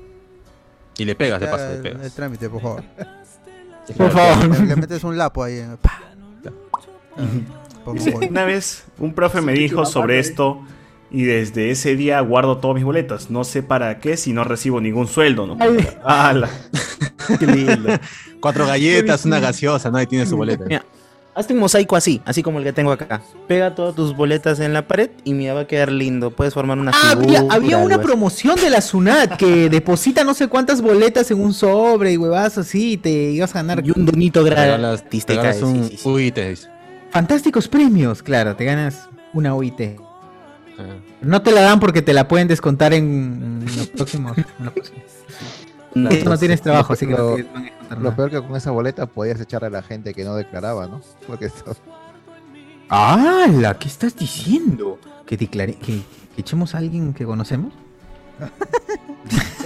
[0.97, 2.05] Y le pegas, de paso, le el, pegas.
[2.05, 2.83] el trámite, por favor.
[3.97, 4.59] Por favor.
[4.61, 5.61] Le, le metes un lapo ahí.
[7.83, 8.23] favor.
[8.29, 10.61] Una vez un profe me dijo sobre esto
[11.09, 13.29] y desde ese día guardo todas mis boletas.
[13.29, 15.57] No sé para qué si no recibo ningún sueldo, ¿no?
[16.05, 16.49] ¡Hala!
[17.39, 17.89] Qué lindo.
[18.39, 20.63] Cuatro galletas, una gaseosa, nadie tiene su boleta.
[20.65, 20.85] Mira,
[21.35, 23.21] hazte un mosaico así, así como el que tengo acá.
[23.47, 26.31] Pega todas tus boletas en la pared y mira, va a quedar lindo.
[26.31, 27.43] Puedes formar una Ah, figura.
[27.49, 28.03] había, una así.
[28.03, 32.57] promoción de la Sunat que deposita no sé cuántas boletas en un sobre y huevas
[32.57, 33.81] así y te ibas a ganar.
[33.85, 36.09] Y un donito gratis te cae, un sí, sí, sí.
[36.09, 36.39] UIT.
[37.11, 39.81] Fantásticos premios, claro, te ganas una OIT.
[40.79, 40.83] Ah.
[41.21, 44.37] No te la dan porque te la pueden descontar en, en los próximos.
[44.37, 45.01] en los próximos.
[45.93, 48.15] Esto no tienes trabajo, así que no lo, te van a descontar lo nada.
[48.15, 51.01] peor que con esa boleta podías echar a la gente que no declaraba, ¿no?
[51.27, 51.75] Porque esto-
[52.89, 53.77] ¡Hala!
[53.77, 54.99] ¿Qué estás diciendo?
[55.25, 56.01] ¿Que, declare, que,
[56.35, 57.73] que echemos a alguien que conocemos?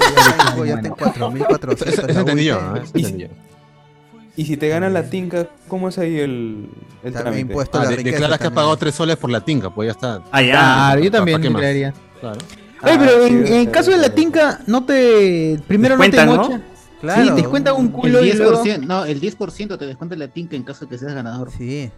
[0.06, 1.88] Ya tengo, ya tengo 4.400.
[1.88, 2.08] Eso.
[2.08, 2.98] Eso
[4.38, 6.70] Y- si te gana la tinca, ¿cómo es ahí el,
[7.04, 7.42] el También trámite?
[7.42, 8.16] impuesto a Ah, la de- riqueza.
[8.18, 10.22] declaras que has pagado tres soles por la tinca, pues ya está.
[10.32, 10.52] Ah, ya.
[10.52, 11.94] Claro, yo ¿Pa- también declararía.
[12.20, 12.38] Claro.
[12.82, 15.60] Oye, Ah, pero sí, en, caso de la tinca, no te.
[15.68, 16.44] Primero no te Descuentan, ¿no?
[16.50, 16.62] mocha.
[17.02, 17.24] Claro.
[17.24, 18.64] Sí, descuentan un culo el y luego.
[18.64, 21.52] 10%, no, el 10% te descuenta la tinca en caso de que seas ganador.
[21.56, 21.90] Sí.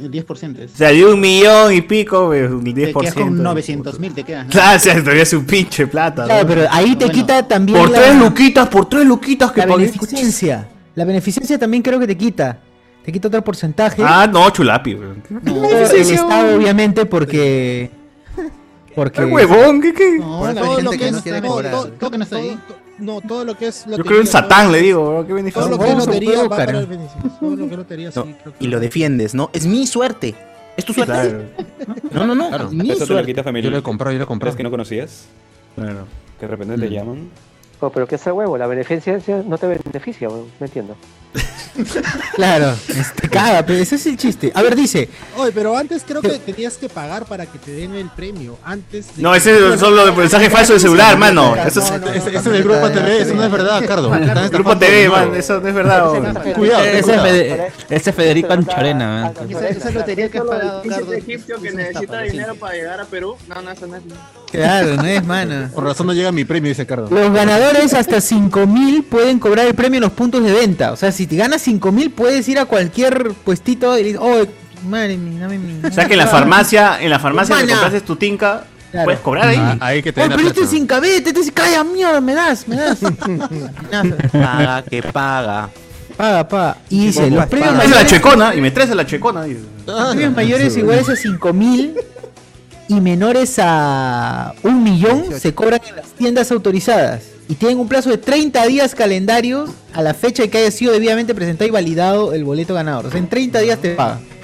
[0.00, 0.74] El 10% es.
[0.74, 2.74] O sea, de un millón y pico, un 10%.
[2.74, 4.46] te quedas con 900 mil, te quedas.
[4.46, 4.50] ¿no?
[4.52, 6.22] Claro, o sea, todavía es un pinche plata.
[6.22, 6.28] ¿no?
[6.28, 7.78] Claro, pero ahí te Bueno, quita también.
[7.78, 9.86] Por la- tres luquitas, por tres luquitas que La pagué.
[9.86, 10.68] beneficencia.
[10.94, 12.58] La beneficencia también creo que te quita.
[13.04, 14.02] Te quita otro porcentaje.
[14.04, 15.22] Ah, no, chulapi, weón.
[15.42, 17.90] No, el Estado, obviamente, porque.
[18.96, 19.20] Porque.
[19.20, 20.18] Ay, huevón, ¿qué, qué?
[20.18, 21.72] no, Por eso hay gente que que no no quiere está- cobrar.
[21.72, 22.58] todo- todo que no está ahí.
[22.66, 25.20] todo- no, todo lo que es Yo lotería, creo en Satán, todo- le digo, bro,
[25.20, 25.68] qué Todo beneficio.
[25.68, 27.30] lo que es lotería va para el beneficio.
[27.38, 28.18] Todo lo que es lotería, sí.
[28.18, 29.50] No, creo que Y lo defiendes, ¿no?
[29.52, 30.34] Es mi suerte.
[30.78, 31.12] ¿Es tu suerte?
[31.12, 31.42] Claro,
[32.10, 32.48] No, no, no.
[32.48, 32.66] Claro.
[32.68, 33.34] Es mi Eso te lo suerte.
[33.34, 34.50] quita Yo lo he comprado, yo lo he comprado.
[34.52, 35.26] ¿Crees que no conocías?
[35.74, 36.06] claro.
[36.40, 37.28] Que de repente te llaman.
[37.80, 40.96] Oh, pero que ese huevo, la beneficencia no te beneficia, no entiendo.
[42.34, 42.74] Claro,
[43.20, 44.52] te caga, pero ese es el chiste.
[44.54, 45.08] A ver, dice.
[45.36, 48.58] Oye, pero antes creo que tenías que pagar para que te den el premio.
[48.64, 51.54] Antes de No, ese es solo de mensaje falso de celular, mano.
[51.56, 52.34] Eso es.
[52.34, 54.10] Ese del grupo TV, eso no es verdad, Cardo.
[54.50, 56.54] Grupo TV, man, eso no es verdad.
[56.54, 59.50] Cuidado, Ese, ese Federico Anchorena, man.
[59.50, 61.12] Esa, lotería que has pagado, El Cardo.
[61.12, 63.36] egipcio que es necesita dinero para llegar a Perú.
[63.48, 64.02] No, no, eso no es.
[64.50, 65.68] Claro, no es mano.
[65.74, 67.08] Por razón no llega mi premio, dice Cardo.
[67.10, 70.92] Los ganadores hasta 5000 pueden cobrar el premio en los puntos de venta.
[70.92, 74.44] O sea, si te ganas 5000, puedes ir a cualquier puestito y le dices, oh,
[74.88, 75.86] madre mía, dame mi.
[75.86, 79.04] O sea que en la farmacia, en la farmacia que compraste tu tinca, Claro.
[79.06, 79.56] puedes cobrar ahí.
[79.58, 82.34] Ah, ahí que te Oh, pero este es sin cabete, este es calla mierda, me
[82.34, 82.98] das, me das.
[84.32, 85.68] Paga, que paga.
[86.16, 86.76] paga, paga.
[86.88, 87.84] Y dice, Paga, los premios paga.
[87.84, 89.42] Es la checona y me traes a la checona.
[89.44, 89.60] dice.
[89.86, 91.94] los premios mayores iguales a 5000
[92.88, 97.22] y menores a un millón se cobran en las tiendas autorizadas.
[97.48, 100.92] Y tienen un plazo de 30 días calendarios a la fecha de que haya sido
[100.92, 103.06] debidamente presentado y validado el boleto ganador.
[103.06, 104.35] O sea, en 30 días te pagan.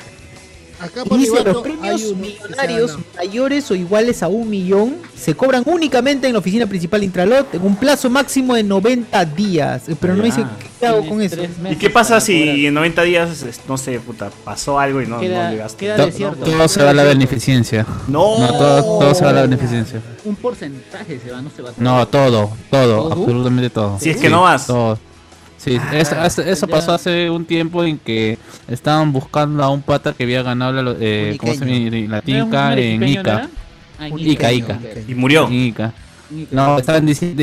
[0.83, 4.51] Acá Y por dice, igual los no premios uno millonarios mayores o iguales a un
[4.51, 8.65] millón se cobran únicamente en la oficina principal de Intralot en un plazo máximo de
[8.65, 9.89] 90 días.
[9.89, 10.45] Eh, Pero no dice
[10.81, 11.37] qué hago con eso.
[11.71, 15.45] ¿Y qué pasa si en 90 días, no sé, puta, pasó algo y no, Queda-
[15.45, 15.77] no llegaste?
[15.79, 16.45] queda To- desierto.
[16.45, 17.87] todo se va a la beneficencia.
[18.09, 18.39] No.
[18.41, 20.01] No, todo, todo se va a la beneficencia.
[20.25, 21.71] Un porcentaje se va, no se va.
[21.79, 23.13] No, todo, todo, ¿Todo?
[23.13, 23.99] absolutamente todo.
[24.01, 24.67] Si es que no vas.
[24.67, 24.99] Todo.
[25.63, 26.73] Sí, eso, eso- eso ya.
[26.75, 28.37] pasó hace un tiempo en que
[28.67, 32.09] estaban buscando a un pata que había ganado la, lo- eh, ¿cómo se llama?
[32.17, 33.49] la tinca en Ica.
[34.17, 34.79] Ica, Ica.
[35.07, 35.47] Y murió.
[35.47, 35.93] En Ica.
[36.51, 37.35] No, estaban dici-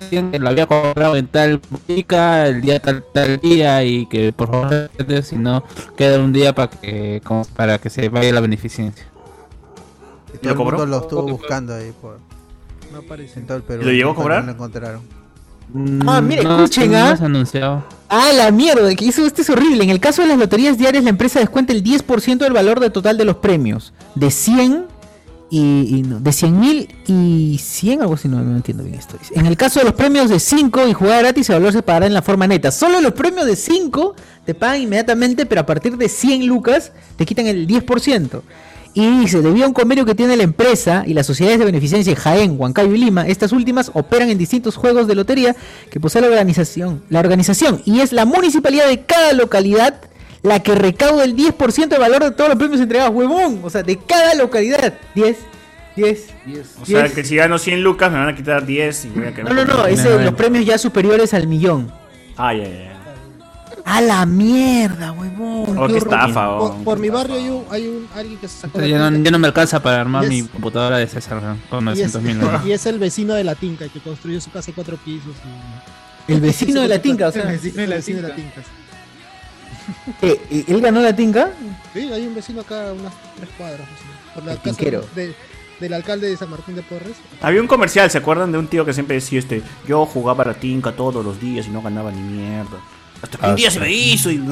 [0.00, 4.32] diciendo que lo había cobrado en tal Ica el día tal, tal día y que
[4.34, 4.90] por favor
[5.22, 5.64] si no
[5.96, 9.06] queda un día para que como para que se vaya la beneficencia.
[10.34, 10.78] Y todo el cobró?
[10.78, 12.18] mundo lo estuvo buscando ahí por,
[12.92, 13.40] No aparece.
[13.40, 13.82] en todo el Perú.
[13.82, 14.44] ¿Y lo llegó a cobrar?
[14.44, 15.21] lo encontraron.
[16.06, 17.18] Ah, mire, No, escuchen, ¿ah?
[17.20, 17.84] anunciado.
[18.08, 19.84] Ah, la mierda, que eso este es horrible.
[19.84, 22.90] En el caso de las loterías diarias, la empresa descuenta el 10% del valor de
[22.90, 23.92] total de los premios.
[24.14, 24.86] De 100
[25.50, 29.16] y, y no, de 100 mil y 100, algo así, no, no entiendo bien esto.
[29.32, 32.06] En el caso de los premios de 5 y jugada gratis, el valor se pagará
[32.06, 32.70] en la forma neta.
[32.70, 34.14] Solo los premios de 5
[34.44, 38.42] te pagan inmediatamente, pero a partir de 100 lucas te quitan el 10%.
[38.94, 42.10] Y dice, debido a un convenio que tiene la empresa y las sociedades de beneficencia
[42.10, 45.56] en Jaén, Huancayo y Lima, estas últimas operan en distintos juegos de lotería
[45.90, 49.94] que posee la organización, la organización y es la municipalidad de cada localidad
[50.42, 53.60] la que recauda el 10% del valor de todos los premios entregados, huevón.
[53.62, 54.94] O sea, de cada localidad.
[55.14, 55.36] 10,
[55.96, 56.28] 10.
[56.80, 57.12] O sea, 10.
[57.14, 59.64] que si gano 100 lucas me van a quitar 10 y voy a quedar No,
[59.64, 61.92] no, no, ese, los premios ya superiores al millón.
[62.36, 62.91] Ah, ya, ya, ya.
[63.84, 65.76] A la mierda, huevón.
[65.78, 66.84] Oh, qué estafa, Por, oh.
[66.84, 69.82] por mi barrio hay un, hay un alguien que se sacó Ya no, me alcanza
[69.82, 72.38] para armar Y mi es- computadora de César con y es, 900 mil.
[72.66, 75.34] y es el vecino de la tinca que construyó su casa de cuatro pisos.
[76.28, 77.42] y- El vecino de la tinca, o sea.
[77.42, 78.62] El vecino de la, vecino de la tinca.
[80.22, 81.50] Eh, ¿Él ganó la tinca?
[81.92, 83.80] Sí, hay un vecino acá a unas tres cuadras.
[83.80, 85.04] o menos, Por la El casa tinquero.
[85.16, 85.34] de-
[85.80, 87.16] del alcalde de San Martín de Porres.
[87.40, 89.60] Había un comercial, ¿se acuerdan de un tío que siempre decía este?
[89.88, 92.78] Yo jugaba a la tinca todos los días y no ganaba ni mierda.
[93.22, 94.42] Hasta que un día se me hizo y.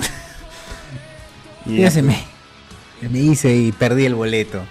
[1.67, 2.17] y Ya se me,
[3.01, 4.63] me hice y perdí el boleto.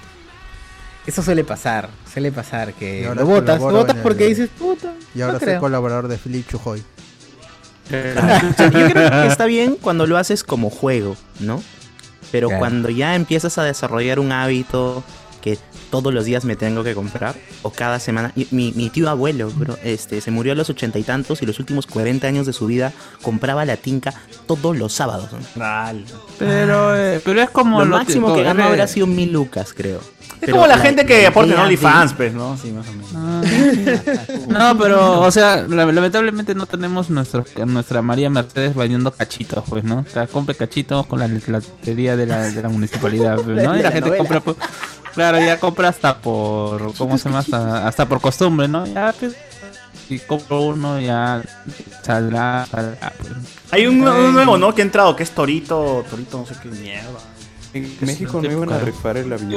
[1.05, 4.49] Eso suele pasar, suele pasar Y que ahora lo votas, lo votas el- porque dices,
[4.57, 4.93] puta.
[5.15, 5.59] Y ahora no soy creo.
[5.59, 6.83] colaborador de Philip Chujoy.
[7.89, 11.63] Yo creo que está bien cuando lo haces como juego, ¿no?
[12.31, 12.59] Pero Claro.
[12.59, 15.03] cuando ya empiezas a desarrollar un hábito
[15.41, 15.57] que
[15.89, 18.31] todos los días me tengo que comprar, o cada semana.
[18.51, 21.59] Mi, mi tío abuelo, bro, este, se murió a los ochenta y tantos y los
[21.59, 24.13] últimos 40 años de su vida compraba la tinca
[24.47, 25.29] todos los sábados.
[25.33, 25.39] ¿no?
[26.37, 29.99] Pero, eh, pero es como lo, lo máximo que- ganó habrá sido mil lucas, creo.
[30.41, 32.55] Es como la gente que aporta en OnlyFans, pues, ¿no?
[32.57, 33.45] Sí, más o menos.
[34.47, 39.83] No, pero, o sea, la- lamentablemente no tenemos nuestro, nuestra María Mercedes vendiendo cachitos, pues,
[39.83, 40.05] ¿no?
[40.07, 43.75] O sea, compre cachitos con la lotería de la, de la municipalidad, pues, ¿no?
[43.79, 44.17] Y la la gente novela.
[44.17, 44.57] compra, pues,
[45.19, 47.39] claro, ya compra hasta por, ¿cómo se llama?
[47.39, 48.85] Hasta, hasta por costumbre, ¿no?
[48.85, 49.35] Ya, pues,
[50.07, 51.43] si compro uno, ya
[52.03, 53.33] saldrá, saldrá, pues.
[53.71, 54.73] Hay un, un nuevo, ¿no?
[54.73, 57.19] Que ha entrado, que es Torito, Torito, no sé qué mierda.
[57.73, 59.51] En México no iban a rifar el avión.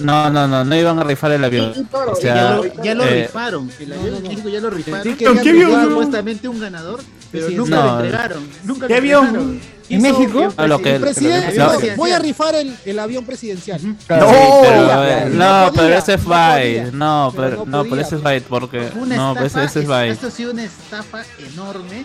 [0.00, 1.72] No, no, no, no iban a rifar el avión.
[1.92, 3.70] O ya sea, lo, ya lo eh, rifaron.
[3.78, 5.02] El avión en México ya lo rifaron.
[5.04, 5.88] Sí, que ¿qué avión?
[5.88, 7.00] supuestamente un ganador,
[7.30, 7.84] pero Sí, nunca no.
[7.84, 8.48] lo entregaron.
[8.64, 9.24] Nunca ¿Qué avión?
[9.26, 9.76] entregaron.
[9.88, 10.52] ¿En México?
[10.56, 13.78] Ah, lo que- presidente voy a rifar el, el avión presidencial.
[13.78, 16.24] Sí, pero, No, no no, podía, pero ese es.
[16.24, 16.92] Byte.
[16.92, 18.88] No, Pero pero, no no, pero ese es Byte porque.
[18.96, 20.12] Una No, estafa, ese, ese es.
[20.14, 21.22] Esto ha sido una estafa
[21.52, 22.04] enorme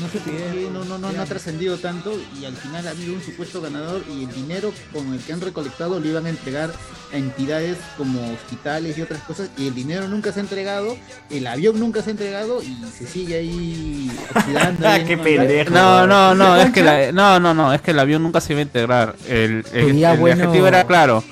[0.00, 2.90] no sé por qué no, no, no, no ha trascendido tanto y al final ha
[2.90, 6.30] habido un supuesto ganador y el dinero con el que han recolectado lo iban a
[6.30, 6.70] entregar
[7.12, 10.96] a entidades como hospitales y otras cosas y el dinero nunca se ha entregado,
[11.30, 14.88] el avión nunca se ha entregado y se sigue ahí oxidando.
[14.88, 15.70] ahí en Qué pendejo.
[15.70, 18.52] No, no, no, es que la, no, no, no, es que el avión nunca se
[18.52, 19.16] iba a integrar.
[19.28, 21.22] El, el, Sería el bueno- objetivo era claro.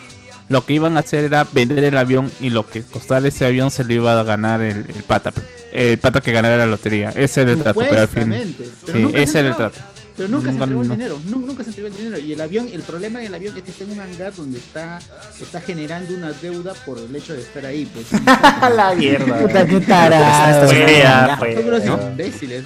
[0.49, 3.70] Lo que iban a hacer era vender el avión y lo que costara ese avión
[3.70, 5.32] se lo iba a ganar el, el pata.
[5.72, 7.11] El pata que ganara la lotería.
[7.14, 8.57] Ese era el trato, pero al fin.
[8.86, 9.78] Pero Sí, ese era el trato.
[10.16, 10.94] Pero nunca, Nunca- se entregó el no.
[10.96, 12.18] dinero, nu- nunca se entregó el dinero.
[12.18, 14.99] Y el avión, el problema del avión es que está en un hangar donde está,
[15.40, 17.84] está generando una deuda por el hecho de estar ahí.
[17.86, 18.07] Pues.
[18.74, 19.38] la mierda.
[19.38, 21.55] Puta, qué.
[21.55, 22.09] Son unos ¿no?
[22.09, 22.64] imbéciles.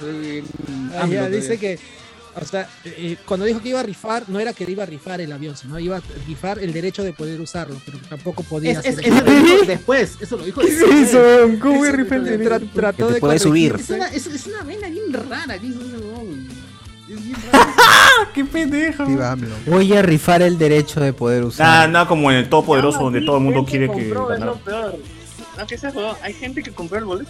[0.97, 1.77] Ah, dice que,
[2.41, 4.85] o sea, eh, eh, cuando dijo que iba a rifar, no era que iba a
[4.85, 8.71] rifar el avión, sino iba a rifar el derecho de poder usarlo, pero tampoco podía
[8.71, 11.09] Es- es- hacer eso lo dijo después, eso lo dijo ¿Qué es después.
[11.09, 11.59] eso?
[11.61, 12.29] ¿Cómo voy a Eso rifar el Tra-
[12.59, 12.71] después.
[12.73, 13.71] trató Que te de puede subir.
[13.71, 13.93] corregirse.
[13.93, 15.59] Es una, es, es una vena bien rara.
[15.59, 16.47] que hizo ese huevón.
[17.09, 17.35] Es bien.
[18.33, 19.05] Qué pendejo.
[19.67, 21.89] Voy a rifar el derecho de poder Nada, usar.
[21.89, 24.47] nada como en el Todopoderoso No, donde todo el mundo quiere que compró, es ganar.
[24.55, 24.97] lo peor.
[25.57, 26.17] No, que se jodó.
[26.23, 27.29] Hay gente que compró el boleto.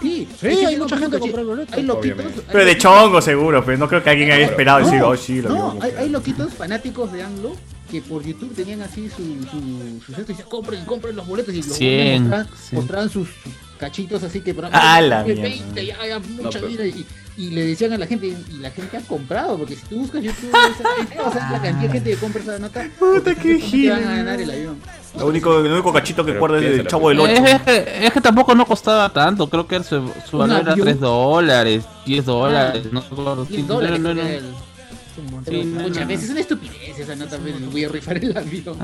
[0.00, 1.74] Sí, Sí, hay mucha gente que coche- compró el boleto.
[1.76, 2.24] Hay loquitos.
[2.50, 5.42] Pero de chongo seguro, pues no creo que alguien haya esperado y decir, oh sí,
[5.42, 6.18] lo No, hay, lo hay vio".
[6.18, 7.56] loquitos fanáticos de AMLO
[7.90, 11.54] que por YouTube tenían así su, su, sus esto y decían, compren, compren los boletos
[11.54, 12.76] y los mostraban, sí.
[12.76, 15.42] mostraban sus, sus cachitos así que Ah, la que mierda.
[15.48, 17.06] 20, ya, ya, mucha pero- vida y,
[17.36, 20.22] y le decían a la gente y la gente ha comprado porque si tú buscas
[20.22, 23.60] YouTube vas a ver la cantidad de gente que compra esa nota Puta, porque qué
[23.60, 23.90] gil.
[23.90, 24.76] van a ganar el avión
[25.16, 27.38] Lo único, el único cachito que Pero recuerdo es el chavo del pues.
[27.38, 27.44] 8.
[27.46, 30.72] Es, es que, es que tampoco no costaba tanto, creo que su, su valor era
[30.72, 30.86] avión.
[30.86, 33.44] 3 dólares, 10 dólares, no recuerdo.
[33.44, 34.20] 10 Sí, dólares no, no, no.
[34.22, 35.54] que era el- Es un montón.
[35.54, 36.06] Sí, no, muchas no.
[36.08, 38.76] veces es una estupidez esa nota pero voy a rifar el avión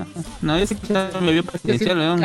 [0.43, 2.21] No, yo sí quisiera mi avión presidencial, weón,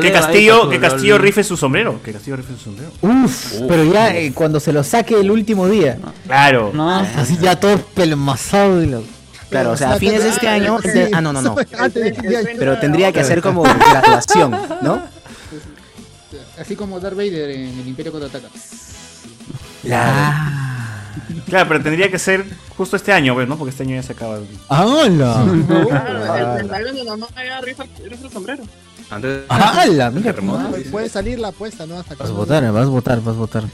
[0.00, 2.00] Que Castillo, que su- Castillo rife su sombrero.
[2.02, 2.90] Que Castillo rife su sombrero.
[3.02, 5.98] Uf, pero ya eh, cuando se lo saque el último día.
[6.26, 6.70] Claro.
[6.74, 9.02] No, Así ya todo pelmazado y lo...
[9.50, 10.78] Claro, o sea, a fines de este año.
[11.12, 11.54] Ah, no, no, no.
[12.58, 14.50] Pero tendría que hacer como graduación,
[14.82, 15.02] ¿no?
[16.58, 18.48] así como Darth Vader en el Imperio contraataca
[19.82, 20.67] Claro,
[21.46, 22.44] pero tendría que ser
[22.76, 23.56] justo este año, pues, ¿no?
[23.56, 24.36] Porque este año ya se acaba.
[24.36, 25.44] el- ¡Hala!
[25.88, 28.62] Claro, el pentagrama de mamá ya rifa, el sombrero.
[29.10, 30.10] Antes ¡Hala!
[30.10, 30.90] Mira, Ah, dice.
[30.90, 31.98] Puede salir la apuesta, ¿no?
[31.98, 33.64] Hasta Vas a votar, vas a votar, vas a votar.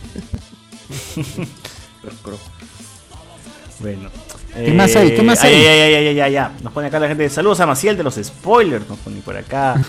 [3.80, 4.08] Bueno.
[4.54, 5.14] ¿Qué más hay?
[5.16, 5.66] ¿Qué más ay, hay?
[5.66, 6.48] Ay, ay, ay, ay, ay, ay.
[6.62, 7.28] Nos pone acá la gente.
[7.28, 8.88] Saludos a Maciel de los spoilers.
[8.88, 9.82] Nos pone por acá.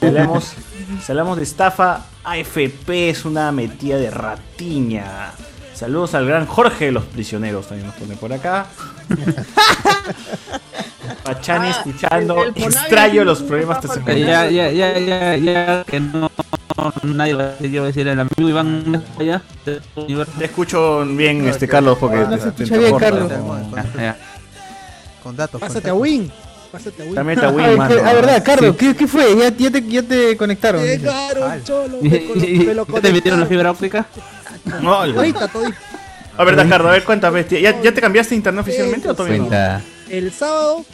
[0.00, 0.52] Si hablamos,
[1.04, 5.30] si hablamos de estafa, AFP es una metida de ratiña.
[5.80, 7.66] Saludos al gran Jorge de los prisioneros.
[7.68, 8.66] También nos pone por acá.
[11.24, 12.42] Pachani Ah, escuchando.
[12.44, 14.26] el- el Extraño los problemas testimoniales.
[14.52, 16.30] Ya, ya, ya, ya, ya, que no,
[17.02, 19.40] nadie va a decir, yo voy a decir el amigo Iván allá.
[19.64, 19.80] Te
[20.44, 22.98] escucho bien, este Carlos, porque No te- se te escucha bien.
[22.98, 23.32] Carlos.
[25.22, 25.60] Con datos.
[25.60, 26.30] Pásate a Win.
[26.72, 27.14] Pásate a Win.
[27.14, 27.94] También está Win, mano.
[28.04, 29.36] ah, verdad, Carlos, ¿qué, qué fue?
[29.36, 30.82] ¿Ya, ya, te, ya te conectaron.
[30.82, 31.98] Llegaron, cholo.
[32.02, 34.06] ¿Y- me colo- y- me lo ¿Ya te metieron la fibra óptica?
[34.82, 35.76] No, Ahorita, todito.
[36.36, 37.46] A ver, Carlos, a ver, cuéntame.
[37.50, 39.82] ¿Ya, ¿Ya te cambiaste a internet oficialmente o todavía no?
[40.08, 40.84] El sábado,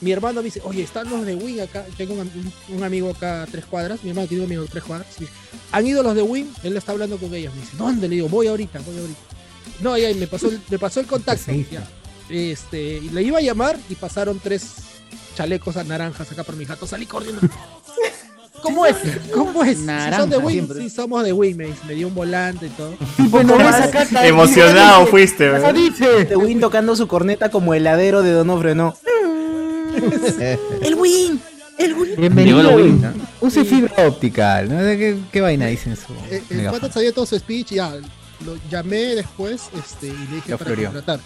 [0.00, 1.84] mi hermano me dice, oye, están los de Win acá.
[1.96, 4.02] Tengo un, amigo acá a tres cuadras.
[4.02, 5.08] Mi hermano tiene un amigo a tres cuadras.
[5.18, 5.38] Me dice,
[5.72, 6.52] Han ido los de Win.
[6.62, 7.54] Él está hablando con ellos.
[7.54, 8.08] Me dice, ¿dónde?
[8.08, 9.20] Le digo, voy ahorita, voy ahorita.
[9.80, 11.52] No, ya, me pasó el, me pasó el contacto.
[11.70, 11.88] ya.
[12.28, 14.74] Este, y le iba a llamar y pasaron tres
[15.34, 16.86] chalecos a naranjas acá por mi jato.
[16.86, 17.40] Salí corriendo.
[18.62, 18.96] ¿Cómo es?
[19.34, 19.78] ¿Cómo es?
[19.78, 20.78] Si son de Naranja Win, siempre.
[20.82, 22.94] sí somos de Win, me, me dio un volante y todo.
[23.28, 25.74] Bueno, ves acá, está- Emocionado fuiste, ¿verdad?
[25.74, 26.24] dice.
[26.26, 28.94] De Win tocando su corneta como heladero de Donofre, ¿no?
[30.82, 31.40] ¡El Win!
[31.78, 32.10] ¡El Win!
[32.16, 32.60] Bienvenido.
[32.60, 33.12] El Win, Win.
[33.40, 34.62] Use fibra óptica.
[34.62, 34.78] ¿no?
[34.78, 36.12] ¿Qué, qué vaina dicen su
[36.50, 37.92] El pata sabía todo su speech, ya
[38.44, 40.92] lo llamé después este, y le dije para floreó.
[40.92, 41.20] contratar.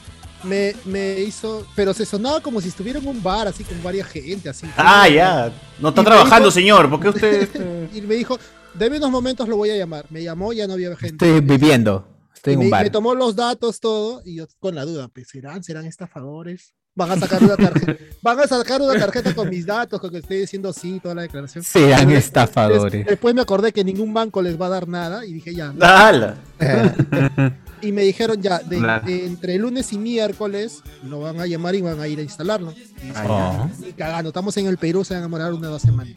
[0.45, 4.09] Me, me hizo, pero se sonaba como si estuviera en un bar, así con varias
[4.09, 4.67] gente, así.
[4.77, 5.53] Ah, ya.
[5.81, 6.91] No está trabajando, dijo- señor.
[6.91, 7.91] ¿Por qué usted.?
[7.95, 8.39] y me dijo,
[8.75, 10.07] deme unos momentos, lo voy a llamar.
[10.11, 11.27] Me llamó, ya no había gente.
[11.27, 12.07] Estoy viviendo.
[12.35, 12.85] Estoy Y en me, un bar.
[12.85, 16.75] me tomó los datos, todo, y yo con la duda, pues, ¿serán, serán estafadores?
[16.97, 20.19] Van a sacar una tarjeta, van a sacar una tarjeta con mis datos, con que
[20.19, 21.65] estoy diciendo sí, toda la declaración.
[21.65, 23.07] Serán Después- estafadores.
[23.07, 25.73] Después me acordé que ningún banco les va a dar nada, y dije, ya.
[25.81, 26.37] ¡Hala!
[27.85, 29.07] Y me dijeron ya, de, Claro.
[29.07, 32.73] de entre lunes y miércoles lo van a llamar y van a ir a instalarlo.
[32.73, 33.69] Y Oh.
[33.87, 36.15] "Y cagando, estamos en el Perú, se van a demorar una o dos semanas.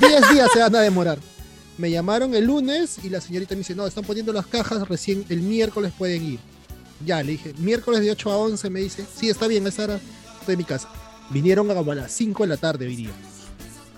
[0.00, 1.18] Diez días se van a demorar.
[1.76, 5.24] Me llamaron el lunes y la señorita me dice, no, están poniendo las cajas, recién
[5.28, 6.38] el miércoles pueden ir.
[7.04, 10.00] Ya, le dije, miércoles de 8 a 11, me dice, sí, está bien, esa hora
[10.38, 10.88] estoy en mi casa.
[11.30, 13.10] Vinieron a a las 5 de la tarde hoy día.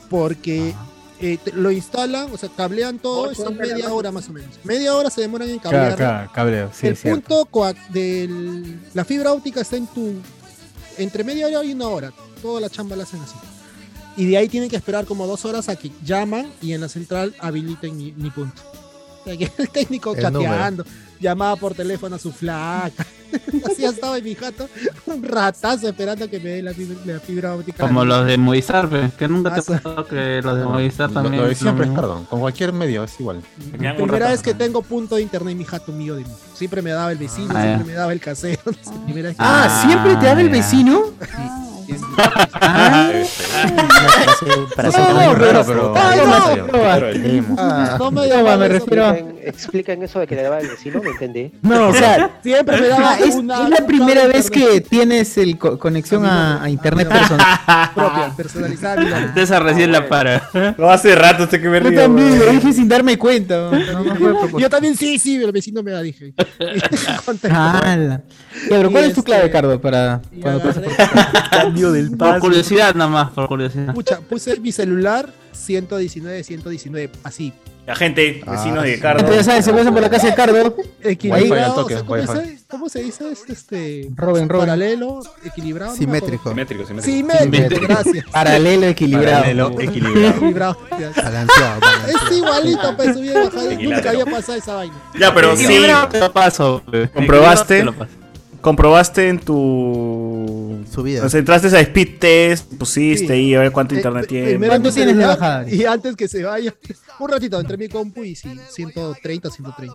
[0.09, 0.75] Porque
[1.21, 4.51] eh, te- lo instalan, o sea, cablean todo, es en media hora más o menos.
[4.65, 5.97] Media hora se demoran en cablear.
[5.97, 6.71] claro, cabreo.
[6.75, 7.49] Sí, el punto
[7.91, 10.15] de la fibra óptica está en tu.
[10.99, 12.13] Entre media hora y una hora.
[12.43, 13.35] Toda la chamba la hacen así.
[14.17, 16.89] Y de ahí tienen que esperar como dos horas a que llaman y en la
[16.89, 18.63] central habiliten mi, mi punto.
[19.27, 20.85] O sea, que el técnico El chateando,
[21.21, 23.07] llamaba por teléfono a su flaca.
[23.71, 24.69] así estaba en mi jato,
[25.07, 27.85] un ratazo esperando que me dé la fibra, la fibra óptica.
[27.85, 28.89] Como los de Movistar,
[29.19, 29.73] que nunca te Ah, sí.
[29.83, 31.37] pasó que los de Movistar también.
[31.37, 32.25] Lo de es lo siempre, perdón.
[32.27, 33.43] Con cualquier medio es igual.
[33.97, 36.31] Primera vez que tengo punto de internet en mi jato mío de mí.
[36.55, 38.63] Siempre me daba el vecino, Ah, siempre me daba el casero.
[38.65, 41.03] Que- Ah, ¿siempre te habla el vecino?
[42.55, 43.11] Ah,
[44.75, 45.95] Para No.
[47.59, 49.17] Ah, me refiero a...
[49.47, 51.53] Expliquen eso de que le daba el vecino, no entendí.
[51.63, 53.63] No, o sea, Siempre me daba ah, es, una.
[53.65, 57.47] es la primera vez que tienes el co- conexión a, a internet personal.
[57.95, 59.33] propia, personalizada.
[59.35, 60.49] César recién la para.
[60.77, 62.47] No, hace rato usted que me Yo río, también weón.
[62.47, 63.71] lo dije sin darme cuenta.
[63.71, 64.59] No, no.
[64.59, 66.35] Yo también sí, sí, el vecino me la dije.
[67.43, 68.23] Ya,
[68.69, 72.39] pero Y ¿cuál es tu este- clave, Cardo, para cuando pases agarré- cambio del Por
[72.41, 73.95] curiosidad nada más, por curiosidad.
[73.95, 77.53] Pucha, puse mi celular 119, 119, así.
[77.87, 79.37] La gente, vecinos de Entonces, Carlos.
[79.37, 80.75] ya sabes, se pasan por la casa de Cardo.
[81.05, 83.31] Equilibrado, al toque, o sea, ¿cómo, se, ¿cómo se dice?
[83.31, 84.09] Es este.
[84.17, 84.67] Roben, roben.
[84.67, 85.95] Paralelo, equilibrado.
[85.95, 86.49] Simétrico.
[86.51, 87.17] Simétrico, simétrico.
[87.17, 88.25] Simétrico, gracias.
[88.33, 89.43] Paralelo equilibrado.
[89.43, 90.77] Paralelo, equilibrado.
[90.91, 91.81] Balanceado, balanceado.
[92.09, 93.35] Es igualito, pues subir
[93.79, 93.87] y.
[93.87, 94.95] Nunca había pasado esa vaina.
[95.19, 95.65] Ya, pero sí.
[95.65, 96.83] Equilibrado te lo paso.
[96.91, 97.09] pe.
[97.11, 97.79] ¿Comprobaste?
[97.79, 98.26] Equilibrado te lo paso.
[98.67, 100.85] Comprobaste en tu.
[100.93, 101.25] Subida.
[101.25, 103.33] O sea, entraste a Speed Test, pusiste Sí.
[103.33, 104.47] ahí a ver cuánto Eh, internet pr- tiene.
[104.49, 105.71] primero ¿Cuánto tienes de bajada?
[105.71, 106.75] Y antes que se vaya,
[107.21, 109.95] un ratito entre mi compu y sí, 130, 130.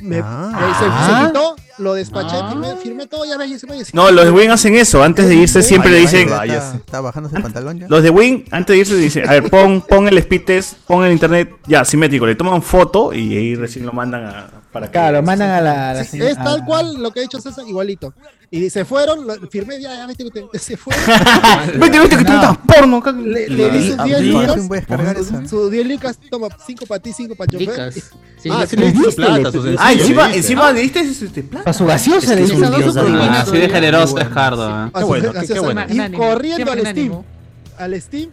[0.00, 0.74] Me, Ah.
[0.78, 0.84] se,
[1.20, 4.30] se quitó, lo despaché, firmé, firmé todo, ya ves, y se me No, los de
[4.30, 5.02] Win hacen eso.
[5.02, 6.30] Antes de irse siempre le dicen.
[6.30, 6.56] vaya.
[6.56, 7.88] Está, está bajándose el pantalón ya.
[7.90, 11.04] Los de Win, antes de irse, dicen, a ver, pon, pon el speed test, pon
[11.04, 14.92] el internet, ya, simétrico, le toman foto y ahí recién lo mandan a, para que...
[14.92, 15.90] Claro, mandan a la.
[15.90, 18.12] a la Sí, señora- es tal a- cual lo que ha dicho César, igualito.
[18.50, 21.02] Y se fueron, lo- firmé, ya, ya, vete, vete, se fueron.
[21.78, 22.40] Vete, vete, que tú No.
[22.40, 23.02] estás porno.
[23.22, 24.54] Le, le di sus 10 Ah, lucas.
[24.54, 24.76] sus-
[25.30, 25.48] esa.
[25.48, 27.68] Sus 10 lucas, toma 5 para ti, 5 para chofer.
[27.68, 27.94] Licas.
[28.42, 30.38] Sí, Ah, le- sí le diste plata, su Ah, encima, le diste.
[30.38, 31.64] encima le diste plata.
[31.64, 34.86] Para su gaseosa le que Ah, así de generoso es Cardo.
[34.86, 34.90] ¿eh?
[34.98, 35.82] Su- bueno, qué- qué bueno.
[35.88, 37.22] Y corriendo al Steam.
[37.76, 38.30] Al Steam,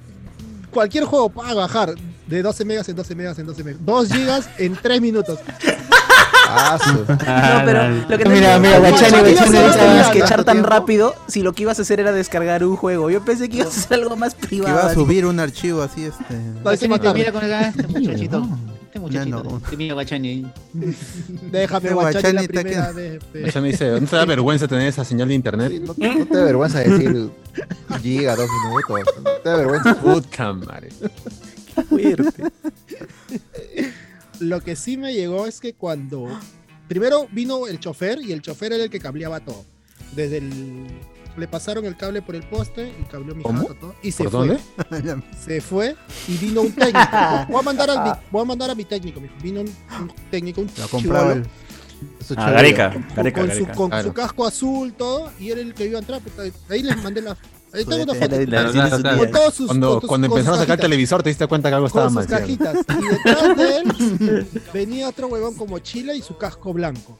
[0.71, 1.93] cualquier juego para bajar
[2.27, 3.79] de 12 megas en 12 megas en 12 megas.
[3.85, 5.39] 2 gigas en 3 minutos.
[7.27, 10.63] Ah, No, pero lo que te Mira, mira, ¿cómo Guachani, Guachani, tenías que echar tan
[10.63, 13.09] rápido si lo que ibas a hacer era descargar un juego.
[13.09, 14.73] Yo pensé que ibas a hacer algo más privado.
[14.79, 16.35] iba a subir un archivo así, este.
[17.13, 18.47] Mira con el este muchachito.
[18.85, 19.61] Este muchachito.
[19.77, 20.45] mira Guachani.
[21.51, 23.21] Déjame Este la Guachani está primera vez.
[23.55, 25.73] me dice, ¿no te da vergüenza tener esa señal de internet?
[25.81, 27.29] no, te da vergüenza decir
[28.01, 29.15] giga, dos minutos.
[29.23, 29.95] No te da vergüenza.
[29.95, 30.89] Puta madre.
[31.89, 32.43] Fuerte.
[34.39, 36.27] lo que sí me llegó es que cuando.
[36.87, 39.65] Primero vino el chofer y el chofer era el que cableaba todo.
[40.15, 40.87] Desde el.
[41.37, 43.63] Le pasaron el cable por el poste y cableó mi ¿Cómo?
[43.63, 43.95] jato todo.
[44.01, 44.57] Y se ¿Por fue.
[44.89, 45.23] dónde?
[45.45, 45.95] Se fue
[46.29, 46.99] y vino un técnico.
[47.49, 49.21] Voy a mandar a mi, voy a mandar a mi técnico.
[49.43, 51.45] Vino un, un técnico, un Lo compraba chibolo,
[52.29, 52.37] el.
[52.37, 54.07] Ah, Gareca, con, Gareca, con su, con Claro.
[54.07, 56.21] su casco azul, todo, y era el que iba a entrar.
[56.21, 57.35] puta, Ahí les mandé la.
[57.75, 60.07] Ahí tengo una foto.
[60.07, 62.25] Cuando, empezaron a sacar el televisor te diste cuenta que algo estaba mal.
[62.47, 67.17] Y detrás de él venía otro huevón con mochila y su casco blanco.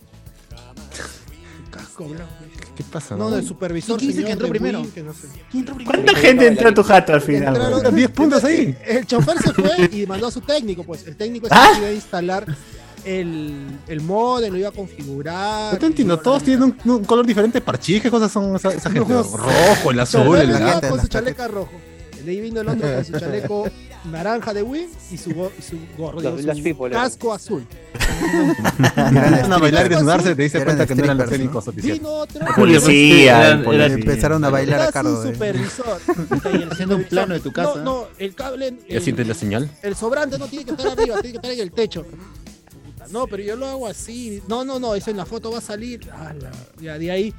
[0.93, 2.31] Su casco blanco.
[2.75, 3.15] ¿Qué pasa?
[3.15, 3.97] No, del supervisor.
[3.97, 4.83] ¿Quién dice señor que entró primero?
[5.85, 7.55] ¿Cuánta gente entró a tu jato al final?
[7.55, 7.95] Entraron- weón?
[7.95, 8.77] 10 puntos ahí.
[8.85, 11.07] El chofer se fue y mandó a su técnico, pues.
[11.07, 11.71] El técnico es ¿Ah?
[11.77, 12.45] iba a instalar
[13.05, 15.73] el, el modem, lo iba a configurar.
[15.73, 17.61] No te entiendo, todos tienen un, un color diferente.
[17.61, 19.13] Parchís, ¿qué cosas son esa, esa gente?
[19.13, 20.89] Rojo, el azul, el blanco.
[20.89, 21.71] con su chaleca rojo.
[22.23, 23.69] De ahí vino el otro con su chaleco
[24.11, 27.03] naranja de Win y su, go- y su gorro, digo, su las people, eran.
[27.03, 27.65] casco azul.
[28.97, 31.99] Empezaron a bailar y desnudarse, te diste cuenta que no eran los técnicos oficiales.
[31.99, 32.45] Vino otro.
[32.55, 33.81] Policía, el.
[33.93, 35.33] Empezaron a bailar a su eh.
[35.33, 35.99] supervisor.
[36.71, 37.75] Haciendo un plano de tu casa.
[37.77, 38.75] No, no, el cable.
[38.89, 39.69] ¿Ya el- sientes la señal?
[39.81, 42.05] El sobrante no tiene que estar arriba, tiene que estar en el techo.
[43.11, 44.41] No, pero yo lo hago así.
[44.47, 46.09] No, no, no, eso en la foto va a salir.
[46.11, 46.51] Ala,
[46.81, 47.33] Ya de ahí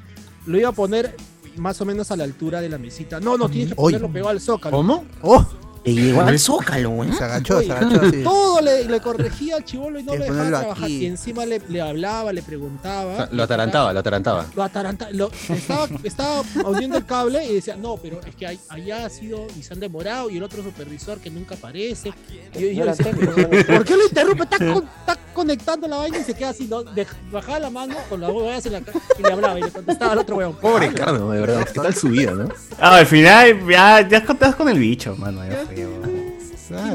[0.45, 1.15] lo iba a poner
[1.57, 3.19] más o menos a la altura de la mesita.
[3.19, 4.77] No, no, tienes que ponerlo pegado al zócalo.
[4.77, 5.05] ¿Cómo?
[5.21, 5.45] ¡Oh!
[5.83, 7.13] Le llegó al zócalo, ¿eh?
[7.17, 8.01] Se agachó, Oye, se agachó.
[8.23, 10.83] Todo le, le corregía al chivolo y no lo dejaba trabajar.
[10.83, 10.97] aquí.
[10.97, 13.13] Y encima le, le hablaba, le preguntaba.
[13.13, 14.45] O sea, lo atarantaba, lo atarantaba.
[14.55, 18.59] Lo ataranta, lo, estaba, estaba hundiendo el cable y decía, no, pero es que hay-
[18.69, 22.11] allá ha sido y se han demorado y el otro supervisor que nunca aparece.
[22.55, 24.43] Y yo, y yo No eran decía, técnicos, "¿Pero eran- ¿por qué lo interrumpe?
[24.43, 26.83] Está, con- está conectando la vaina y se queda así, ¿no?
[26.83, 29.71] De- bajaba la mano con la voz en la cara y le hablaba y le
[29.71, 30.55] contestaba al otro weón.
[30.55, 31.65] Pobre Cardo, de verdad.
[31.71, 32.49] ¿Qué tal su vida, no?
[32.79, 35.43] Ah, al final ya, ya estás con el bicho, mano.
[35.45, 35.63] Ya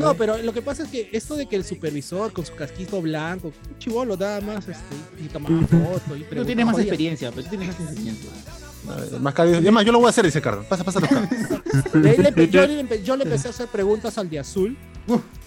[0.00, 3.00] no, pero lo que pasa es que esto de que el supervisor con su casquito
[3.00, 6.18] blanco, un chivolo nada más, este, y tomaba fotos.
[6.18, 8.30] Y Tú tienes más experiencia, pero tú tienes más experiencia.
[9.20, 9.50] Más caro.
[9.50, 10.64] Es más, yo lo voy a hacer, dice Cardo.
[10.68, 11.10] Pasa, pasa los
[11.94, 12.16] le
[12.48, 14.76] yo, le empe- yo le empecé a hacer preguntas al de azul,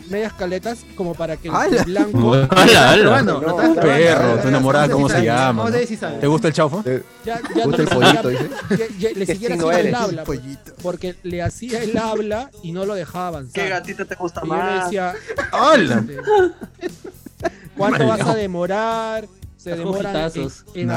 [0.09, 1.83] medias caletas, como para que el ¡Hala!
[1.83, 2.33] blanco.
[2.49, 3.21] ¡Hala, hala!
[3.21, 3.81] No estás probando.
[3.81, 5.63] Perro, tu enamorada, ¿cómo se llama?
[5.65, 5.71] No?
[5.71, 6.19] ver.
[6.19, 6.83] ¿Te gusta el chaufa?
[7.25, 8.49] Ya, ya ¿Gusta no el pollito, dice?
[8.69, 10.73] ya- ya le ¿Qué siguiera haciendo el habla, pues, Pollito.
[10.81, 13.53] porque le hacía el habla y no lo dejaba avanzar.
[13.63, 14.83] ¿Qué gatito te gusta Y yo le más?
[14.85, 15.13] decía,
[15.51, 16.05] ¡Hola!
[16.07, 16.17] este,
[17.75, 19.27] ¿cuánto vas a demorar?
[19.57, 20.31] Se demoran
[20.75, 20.91] en,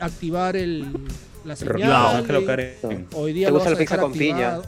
[0.00, 0.86] activar el,
[1.48, 2.22] la No, señal.
[2.22, 2.78] déjalo y- caer.
[3.14, 4.58] Hoy día ¿Te gusta la pizza con piña?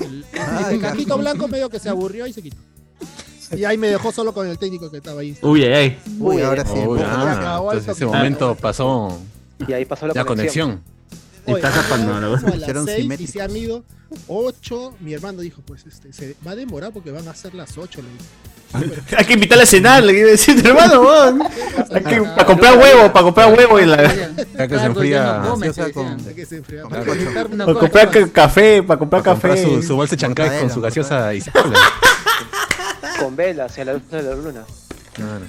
[0.00, 0.24] El,
[0.70, 2.56] el cajito blanco medio que se aburrió y se quitó.
[3.56, 5.36] Y ahí me dejó solo con el técnico que estaba ahí.
[5.42, 5.98] Uy, ay, ay.
[6.18, 6.72] Uy, ahora sí.
[6.86, 9.18] Uy, ya ah, entonces ese momento pasó
[9.68, 10.80] Y ahí pasó la, la conexión.
[11.44, 11.58] conexión.
[11.58, 13.84] Y pasa cuando lo- Como a las Hicieron seis y se han ido
[14.28, 14.94] ocho.
[15.00, 18.00] Mi hermano dijo, pues este, se va a demorar porque van a ser las ocho.
[18.00, 18.24] le dijo.
[19.16, 21.42] Hay que invitarle a cenar, le iba a decir, hermano, weón.
[21.92, 24.02] Hay que, para comprar huevo, para comprar huevo y la,
[24.56, 25.42] Ya que se enfría.
[25.42, 25.56] Claro,
[26.88, 29.64] Para para comprar ca- café, para comprar Para comprar café.
[29.76, 31.50] su, su bolsa chancay con su gaseosa y se
[33.18, 34.62] Con velas y a la luz de la luna.
[35.12, 35.44] Claro.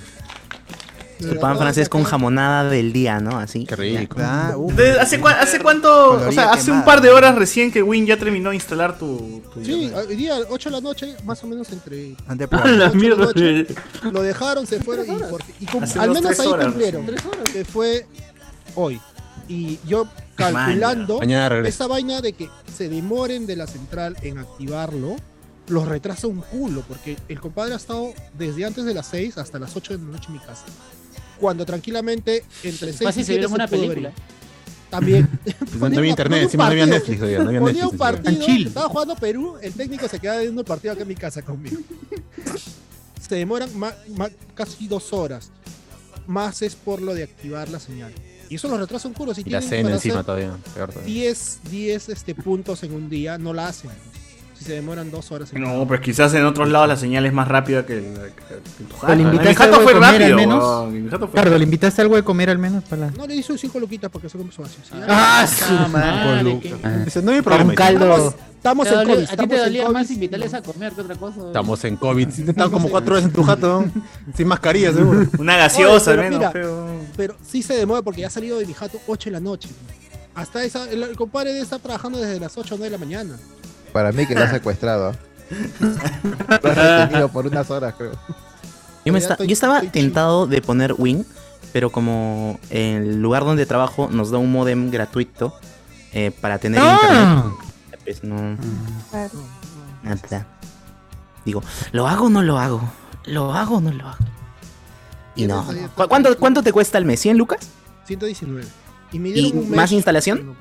[1.30, 3.38] Su pan francés con jamonada del día, ¿no?
[3.38, 3.66] Así.
[3.66, 4.18] Qué rico.
[4.20, 6.12] Ah, uh, Entonces, ¿Hace, cua- ¿Hace cuánto?
[6.28, 6.86] O sea, hace un quemada.
[6.86, 9.42] par de horas recién que Win ya terminó de instalar tu.
[9.54, 12.16] tu Sí, hoy día, 8 de la noche, más o menos entre.
[12.28, 13.26] ante la de mierda.
[13.26, 13.68] noche,
[14.12, 17.06] Lo dejaron, se fueron y, por- y cum- Hace al menos ahí horas, cumplieron.
[17.52, 18.06] Que fue
[18.76, 19.00] hoy.
[19.48, 25.16] Y yo calculando Mañana esa vaina de que se demoren de la central en activarlo,
[25.68, 28.08] los retrasa un culo, porque el compadre ha estado
[28.38, 30.64] desde antes de las 6 hasta las 8 de la noche en mi casa.
[31.44, 33.90] Cuando tranquilamente entre 6 y Fácil se 7 vieron una pudo ver.
[33.90, 34.14] película.
[34.90, 35.28] También.
[35.78, 37.40] No había internet, encima no había Netflix todavía.
[37.40, 37.92] No había Ponía Netflix.
[37.92, 38.68] un partido, chill.
[38.68, 41.80] estaba jugando Perú, el técnico se queda viendo un partido acá en mi casa conmigo.
[43.28, 45.52] Se demoran ma- ma- casi dos horas.
[46.28, 48.14] Más es por lo de activar la señal.
[48.50, 49.34] Y eso los retrasa un culo.
[49.34, 50.56] Si Y la cena encima todavía.
[51.06, 53.90] 10, 10 este, puntos en un día, no la hacen.
[54.64, 55.52] Si se demoran dos horas.
[55.52, 58.96] en No, pues quizás en otros lados la señal es más rápida que, que tu
[58.96, 59.14] jato.
[59.14, 60.30] ¿Le En invitaste jato algo fue de comer rápido.
[60.30, 60.94] al menos?
[60.94, 63.12] En Ricardo, ¿le invitaste algo de comer al menos para la...
[63.12, 64.64] No, le hizo 5 luquitas porque se come su.
[65.08, 66.44] ¡Ah, su madre,
[67.24, 67.70] no hay problema.
[67.72, 68.34] un caldo...
[68.56, 69.12] Estamos en COVID.
[69.12, 69.94] a ti te estamos en dolía COVID.
[69.94, 71.48] más invitarles a comer que otra cosa.
[71.48, 72.28] Estamos en COVID.
[72.30, 73.84] Estaban como cuatro horas en tu jato.
[74.38, 75.28] Sin mascarilla, seguro.
[75.38, 76.54] Una gaseosa, pero menos.
[77.18, 79.68] Pero sí se demora porque ya ha salido de mi jato 8 de la noche.
[80.34, 83.06] Hasta esa, el, el compadre debe estar trabajando desde las 8 o 9 de la
[83.06, 83.38] mañana.
[83.94, 85.12] Para mí que lo ha secuestrado.
[85.12, 85.14] ¿ah?
[86.64, 86.74] Lo ha
[87.06, 88.12] retenido por unas horas, creo.
[89.06, 91.24] Yo, me estoy- yo estaba tentado de poner Wing,
[91.72, 95.54] pero como el lugar donde trabajo nos da un modem gratuito
[96.14, 97.44] eh, para tener ¡Ah!
[97.46, 98.58] internet, pues no.
[100.04, 100.48] Nada.
[101.46, 102.82] Digo, ¿lo hago o no lo hago?
[103.26, 104.26] ¿Lo hago o no lo hago?
[105.36, 105.66] Y no.
[105.96, 107.24] ¿Cu- ¿Cuánto, ¿Cuánto te cuesta el mes?
[107.26, 107.60] ¿100 lucas?
[108.06, 108.66] 119.
[109.12, 109.78] Y me ¿Y dieron un mes.
[109.78, 110.56] más instalación?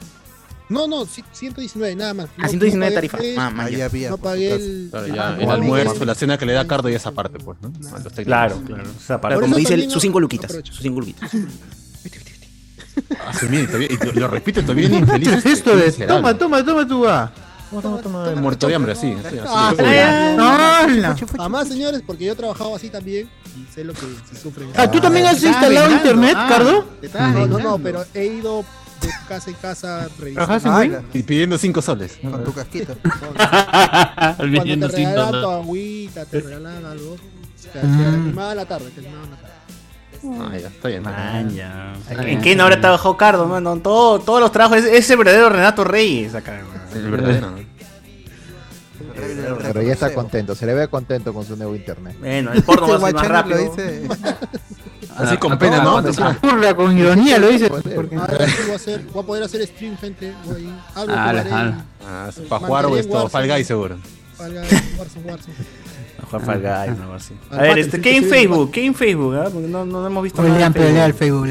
[0.72, 2.28] No, no, ci- 119, nada más.
[2.38, 3.18] Ah, 119 pagué tarifa.
[3.18, 3.84] mes, Ah, ya.
[3.84, 4.10] había.
[4.10, 4.90] No pagué el.
[5.14, 7.72] Ya, el- almuerzo, la cena que le da Cardo y esa parte, pues, ¿no?
[7.94, 8.24] A.
[8.24, 8.84] Claro, claro.
[8.98, 9.40] Esa parte.
[9.40, 10.50] Como dice sus cinco no- luquitas.
[10.52, 11.30] Sus cinco luquitas.
[13.24, 15.28] Ah, todavía- y lo, lo repite, todavía bien infeliz.
[15.30, 16.14] ¿Qué es esto de miserable.
[16.14, 17.32] toma, toma, toma tu va?
[17.70, 19.12] Toma, toma, toma, muerto de hambre, así.
[19.24, 19.48] así, así.
[20.38, 21.16] Ah.
[21.38, 24.00] Jamás, señores, porque yo he trabajado así también y sé lo que
[24.30, 24.66] se sufre.
[24.76, 26.84] Ah, ¿tú también has instalado internet, Cardo?
[27.18, 28.62] No, no, no, pero he ido
[29.02, 30.46] de casa en casa revisando.
[30.60, 31.02] ¿Trabajas en Ah?
[31.12, 32.18] Y pidiendo cinco soles.
[32.22, 32.94] Con tu casquito.
[34.36, 37.16] Cuando te sin regalan tu agüita, te regalan algo.
[37.72, 38.00] Te, te Mm.
[38.14, 39.52] animaba la tarde, te animaba la tarde.
[40.24, 41.02] Ah, ya, está bien.
[41.02, 41.94] Man, ya.
[42.10, 43.76] ¿En qué no habrá trabajado Cardo, mano?
[43.78, 44.78] Todo, todos los trabajos.
[44.78, 46.60] Es, es el verdadero Renato Reyes acá.
[46.94, 47.54] El verdadero.
[49.62, 52.16] Pero ya está contento, se le ve contento con su nuevo internet.
[52.20, 53.76] Bueno, el porno va a ser más Guachani lo rápido.
[53.76, 54.08] dice.
[55.16, 56.48] Así con Ah, pena, ah, ¿no?
[56.48, 57.66] Burla con ironía lo dice.
[57.66, 60.34] Sí voy a, hacer, voy a poder hacer stream, gente.
[60.44, 60.68] Voy.
[60.94, 61.84] Algo Ah.
[62.04, 63.28] Ah, para jugar o esto.
[63.28, 63.96] Fall Guy seguro.
[64.36, 65.54] Fall Guys, Warzone, Warzone.
[66.40, 66.66] Juan
[67.14, 67.34] así.
[67.50, 68.70] Al A ver, este, ¿qué en Facebook?
[68.70, 69.34] ¿Qué en Facebook?
[69.52, 70.70] Porque no, no hemos visto nada.
[70.70, 71.48] Pelea, el Facebook.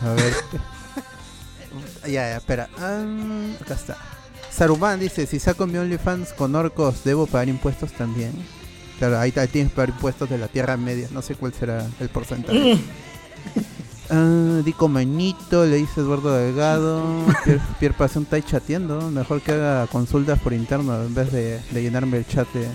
[0.00, 0.34] A ver.
[2.04, 2.68] ya, ya, espera.
[3.60, 3.96] Acá está.
[4.50, 8.32] Saruman dice, si saco mi OnlyFans con orcos, ¿debo pagar impuestos también?
[9.02, 11.08] Claro, ahí, ahí tienes que pagar impuestos de la Tierra Media.
[11.10, 12.78] No sé cuál será el porcentaje.
[14.10, 17.02] Ah, Dico Manito, le dice Eduardo Delgado.
[17.44, 19.10] Pierre, Pierre Pasión está ahí chateando.
[19.10, 22.68] Mejor que haga consultas por interno en vez de, de llenarme el chat de,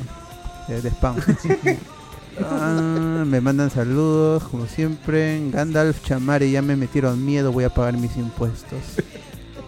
[0.68, 1.16] de- de spam.
[2.40, 5.42] Ah, me mandan saludos, como siempre.
[5.52, 8.80] Gandalf, Chamare, ya me metieron miedo, voy a pagar mis impuestos.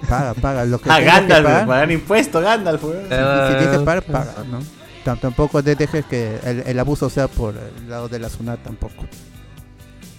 [0.07, 0.65] Paga, paga.
[0.65, 2.81] Lo que Ah, tengas que Gandalf, pagar, pagar impuestos, Gandalf.
[2.81, 4.59] si, si tienes que pagar, paga, ¿no?
[5.09, 8.61] Tam- Tampoco te dejes que el, el abuso sea por el lado de la SUNAT
[8.63, 9.05] tampoco.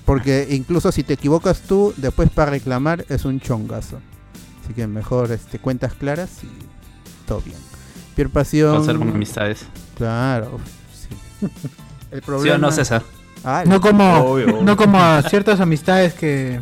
[0.04, 4.00] Porque incluso si te equivocas tú, después para reclamar es un chongazo.
[4.64, 6.48] Así que mejor este, cuentas claras y
[7.26, 7.56] todo bien.
[8.16, 8.78] Pierre Pasión.
[8.80, 9.66] Pasar con amistades.
[9.96, 10.58] Claro,
[10.92, 11.46] sí.
[12.10, 12.56] El ¿Sí problema.
[12.56, 13.02] o no, César?
[13.44, 14.62] Ah, No como, Obvio, obvio.
[14.62, 16.60] no como a ciertas amistades que,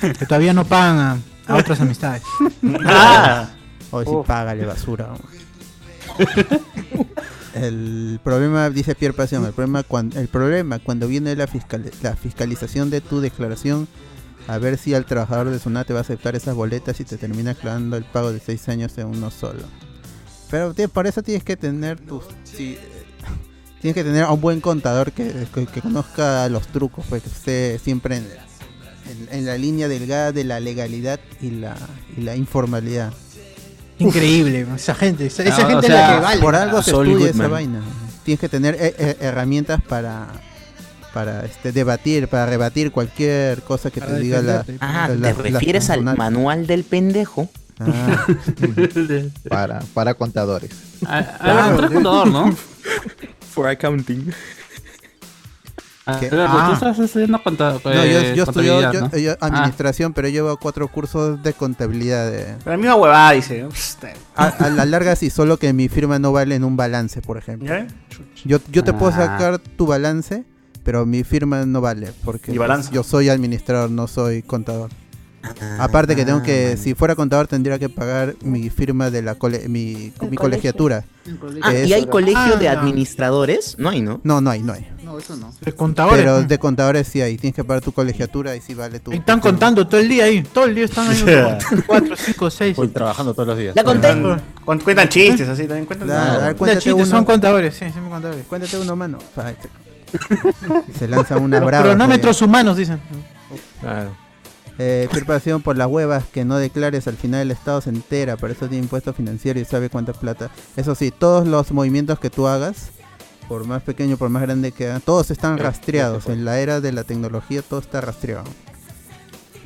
[0.00, 0.98] que todavía no pagan
[1.46, 2.22] a, a otras amistades.
[2.84, 3.48] Ah,
[3.92, 4.26] Hoy sí, Uf.
[4.26, 5.10] págale basura.
[7.54, 12.16] El problema, dice Pierre Pasión, el problema, cuando, el problema cuando viene la, fiscal, la
[12.16, 13.88] fiscalización de tu declaración,
[14.48, 17.54] a ver si al trabajador de SUNAT va a aceptar esas boletas y te termina
[17.54, 19.62] clavando el pago de 6 años en uno solo.
[20.50, 22.24] Pero tío, por eso tienes que tener tus...
[22.58, 22.78] eh,
[23.80, 27.78] tienes que tener a un buen contador que, que- conozca los trucos, pues que esté
[27.78, 28.26] siempre en-
[29.30, 31.76] en la línea delgada de la legalidad y la,
[32.16, 33.12] y la informalidad.
[34.02, 35.26] Increíble, esa gente.
[35.26, 36.40] Esa, esa Ah, o gente sea, es la que vale.
[36.40, 37.80] Por algo se Saul estudia esa vaina.
[38.24, 40.26] Tienes que tener eh, eh, herramientas para
[41.12, 44.64] para este debatir, para rebatir cualquier cosa que Para te diga la.
[44.80, 47.48] Ah, la- ¿te refieres la- al manual del pendejo?
[47.80, 48.26] Ah,
[49.48, 50.70] Para, para contadores.
[51.06, 52.56] Ah, Alberto, eres contador, ¿no?
[53.52, 54.32] For accounting.
[56.04, 56.18] Ah.
[56.68, 59.16] tú estás estudiando conta- no, yo, eh, yo estudio contabilidad, yo- ¿no?
[59.18, 59.46] yo Ah.
[59.46, 62.30] administración, pero llevo cuatro cursos de contabilidad.
[62.30, 63.66] de- la misma huevada, dice.
[63.70, 67.22] Psst, a, a la larga, sí, solo que mi firma no vale en un balance,
[67.22, 67.68] por ejemplo.
[67.68, 67.86] ¿Ya?
[68.44, 69.16] Yo, yo te puedo Ah.
[69.16, 70.44] sacar tu balance,
[70.82, 72.90] pero mi firma no vale, porque ¿Y balance?
[72.92, 74.90] yo soy administrador, no soy contador.
[75.78, 79.68] Aparte que tengo que, si fuera contador tendría que pagar mi firma de la cole-
[79.68, 81.04] mi, mi colegiatura.
[81.62, 82.72] Ah, ¿y hay colegio de Ah.
[82.72, 83.76] administradores?
[83.78, 84.20] No hay, ¿no?
[84.24, 84.88] No, no hay, no hay.
[85.04, 85.52] No, eso no.
[85.60, 86.20] De contadores.
[86.20, 89.10] Pero de contadores sí hay, tienes que pagar tu colegiatura y sí vale tu.
[89.10, 90.42] Ahí están tu contando todo el día ahí.
[90.42, 91.22] Todo el día están ahí.
[91.86, 92.76] Cuatro, cinco, seis.
[92.76, 93.74] Voy trabajando todos los días.
[93.76, 94.08] La conté.
[94.12, 95.86] Cuentan, cu- cuentan chistes así también.
[95.86, 97.06] Cuentan chistes uno.
[97.06, 98.44] son contadores, sí, son contadores.
[98.46, 99.18] Cuéntate uno, mano.
[100.88, 101.84] Y se lanza una Los brava.
[101.84, 103.00] cronómetros humanos, dicen.
[103.80, 104.14] Claro.
[104.78, 108.50] Eh, preocupación por las huevas que no declares al final el Estado se entera, por
[108.50, 110.50] eso tiene impuesto financiero y sabe cuánta plata.
[110.76, 112.88] Eso sí, todos los movimientos que tú hagas,
[113.48, 116.26] por más pequeño, por más grande que hagan, todos están rastreados.
[116.28, 118.44] En la era de la tecnología todo está rastreado.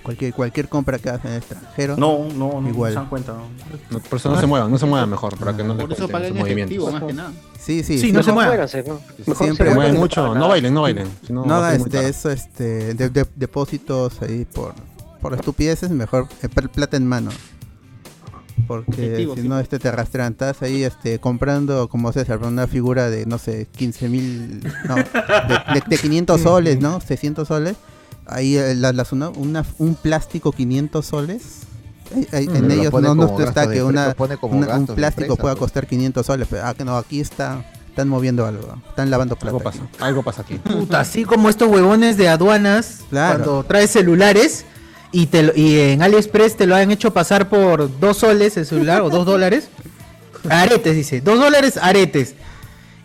[0.03, 1.97] Cualquier, cualquier compra que hagas en el extranjero.
[1.97, 2.95] No, no, no, Igual.
[2.95, 3.33] no se dan cuenta.
[3.91, 3.99] no.
[4.01, 6.09] Por eso no se muevan, no se muevan mejor, para que no le Por eso
[6.09, 6.77] cuenten pagan sus en movimientos.
[6.77, 7.33] efectivo, más que nada.
[7.61, 7.99] Sí, sí.
[7.99, 8.53] Sí, no se muevan.
[8.57, 8.69] Mejor
[9.37, 11.09] Siempre se mueven mucho, para no bailen, no bailen.
[11.27, 14.75] si no, No este, eso, este, de, de- depósitos ahí por,
[15.31, 17.31] por estupideces, mejor eh, pl- plata en mano.
[18.67, 19.49] Porque Efectivo, si sí.
[19.49, 20.33] no, este te arrastran.
[20.33, 25.03] Estás ahí este, comprando, como César, una figura de, no sé, 15 mil, no, de,
[25.75, 27.01] de- de 500 soles, ¿no?
[27.01, 27.77] 600 soles.
[28.27, 31.43] Ahí eh, la- las una, una- un plástico 500 soles.
[32.15, 35.59] Mm, en lo ellos no, no como está que una, un plástico empresa, pueda pues.
[35.59, 36.47] costar 500 soles.
[36.51, 38.77] Pero ah, que no, aquí está Están moviendo algo.
[38.89, 39.49] Están lavando plata.
[39.57, 40.55] Algo pasa, algo pasa aquí.
[40.57, 43.43] Puta, así como estos huevones de aduanas Claro.
[43.45, 44.65] cuando traes celulares
[45.13, 48.67] y te lo- y en AliExpress te lo han hecho pasar por dos soles el
[48.67, 49.69] celular o dos dólares.
[50.49, 51.21] Aretes, dice.
[51.21, 52.35] Dos dólares aretes.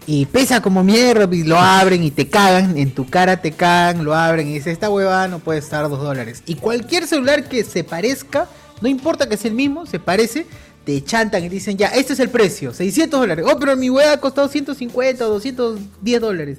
[0.07, 4.03] Y pesa como mierda y lo abren y te cagan, en tu cara te cagan,
[4.03, 6.41] lo abren y dice, esta huevada no puede estar dos dólares.
[6.47, 8.47] Y cualquier celular que se parezca,
[8.81, 10.47] no importa que sea el mismo, se parece,
[10.85, 13.45] te chantan y dicen, ya, este es el precio, 600 dólares.
[13.47, 16.57] Oh, pero mi hueá ha costado 150 o 210 dólares.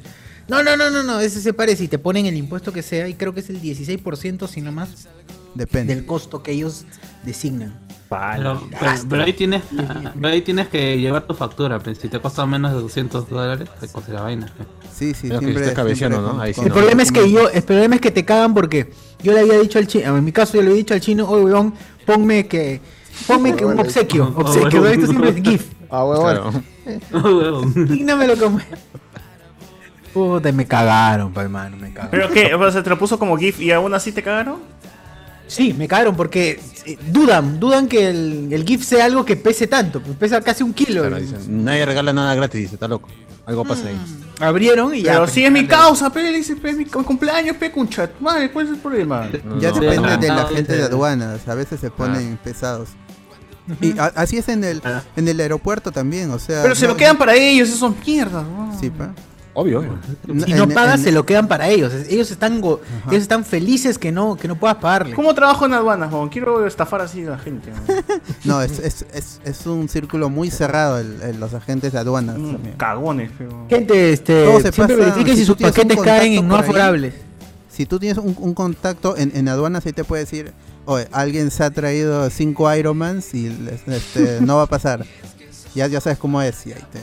[0.49, 3.09] No, no, no, no, no, ese se parece y te ponen el impuesto que sea
[3.09, 5.09] y creo que es el 16% si no más
[5.55, 5.95] Depende.
[5.95, 6.85] del costo que ellos
[7.25, 7.79] designan.
[8.11, 9.63] Pero, pero- pero ahí tienes,
[10.15, 11.79] pero ahí tienes que llevar tu factura.
[11.79, 14.53] pues, si te cuesta menos de 200 dólares, te cuesta la vaina.
[14.55, 14.69] pues.
[14.95, 15.73] Sí, sí, que siempre.
[15.73, 16.43] cabeceando, siempre ¿no?
[16.43, 19.33] Ahí sí El problema es que yo, el problema es que te cagan porque yo
[19.33, 21.45] le había dicho al chino, en mi caso yo le había dicho al chino, oye
[21.45, 21.73] weón,
[22.05, 22.83] ponme que,
[23.27, 24.81] ponme que un obsequio, Ah, obsequio.
[24.83, 24.87] ¿no?
[24.89, 25.67] Esto siempre es GIF.
[25.89, 26.65] Ah, huevón.
[27.11, 27.63] Claro.
[27.97, 28.63] Y no me lo come.
[30.13, 32.11] Puta, me cagaron, pa hermano, me cagaron.
[32.11, 32.55] ¿Pero qué?
[32.55, 34.61] O sea, ¿te lo puso como GIF y aún así te cagaron?
[35.47, 39.67] Sí, me cagaron porque eh, dudan, dudan que el, el GIF sea algo que pese
[39.67, 41.01] tanto, pues pesa casi un kilo.
[41.03, 43.09] Claro, dicen, nadie regala nada gratis, dice, está loco.
[43.45, 43.97] Algo pasa ahí.
[44.39, 45.13] Abrieron y ya.
[45.13, 47.73] Pero pues, si es mi causa, pe, le dice, pe, es mi cu- cumpleaños, pe,
[47.73, 48.13] con chat.
[48.21, 49.29] Madre, ¿cuál es el problema?
[49.59, 51.49] Ya No, depende no, de la no, gente de aduanas.
[51.49, 52.91] A veces se ponen pesados.
[53.81, 54.81] Y a- así es en el,
[55.17, 56.63] en el aeropuerto también, o sea.
[56.63, 58.45] Pero se no- lo quedan para ellos, esos mierdas.
[58.45, 58.79] ¿no?
[58.81, 59.13] Sí, pa.
[59.55, 59.99] Obvio, obvio.
[60.47, 61.93] Si no En- pagas, en- se lo quedan para ellos.
[62.09, 62.81] Ellos están, go-
[63.11, 65.15] ellos están felices que no, que no puedas pagarle.
[65.15, 66.31] ¿Cómo trabajo en aduanas, weón?
[66.31, 67.71] Quiero estafar así a la gente.
[68.45, 68.63] ¿no?
[68.63, 72.39] Es, es, es, es un círculo muy cerrado el, el- los agentes de aduanas.
[72.39, 72.55] Mm.
[72.79, 73.67] Cagones, pero.
[73.69, 76.41] Gente, este, Todo se siempre pasa- verifiquen si tú sus tienes un paquetes caen contacto
[76.43, 77.15] en no favorables.
[77.69, 80.53] Si tú tienes un, un contacto en, en aduanas, ahí te puede decir,
[80.87, 83.47] oye, alguien se ha traído cinco Ironmans y
[83.87, 85.05] este, no va a pasar.
[85.75, 86.67] Ya, ya sabes cómo es.
[86.67, 86.99] Y ahí te,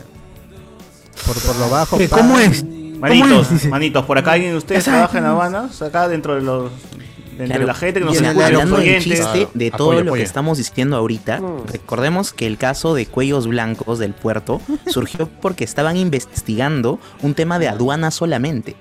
[1.26, 1.98] por, por lo bajo.
[1.98, 2.26] ¿Qué, pagas.
[2.26, 2.64] ¿Cómo es?
[3.00, 3.66] Manitos, es?
[3.70, 6.72] Manitos, por acá alguien de ustedes trabaja en aduanas, acá dentro de los.
[7.38, 9.04] Dentro Claro, de la gente que nos y escucha, los hablando oyentes.
[9.04, 10.22] chiste de todo apoya, lo apoya.
[10.24, 11.40] que estamos diciendo ahorita,
[11.72, 17.58] recordemos que el caso de cuellos blancos del puerto surgió porque estaban investigando un tema
[17.58, 18.76] de aduana solamente.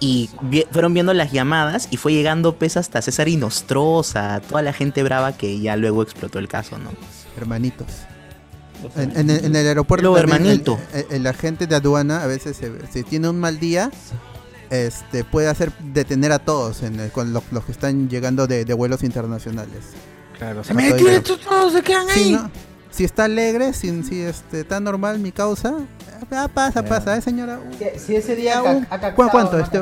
[0.00, 4.74] Y vi- fueron viendo las llamadas y fue llegando pues hasta César Inostroza, toda la
[4.74, 6.90] gente brava que ya luego explotó el caso, ¿no?
[7.38, 7.86] Hermanitos.
[8.96, 10.78] En, en el, en el aeropuerto, Lo también, hermanito.
[10.92, 13.90] El, el- el agente de aduana a veces, se- si tiene un mal día,
[14.70, 18.64] este puede hacer detener a todos en el- con lo- los que están llegando de,
[18.64, 19.80] de vuelos internacionales.
[20.38, 22.32] Claro, se A me todo detienen el- estos todos, se quedan Sí, ahí.
[22.32, 22.50] ¿no?
[22.90, 25.74] Si está alegre, si, si este, está normal mi causa,
[26.30, 27.58] ah, pasa, pasa, ¿eh, señora?
[28.04, 29.58] Si ese día un- ¿cu- ¿Cuánto?
[29.58, 29.80] Este,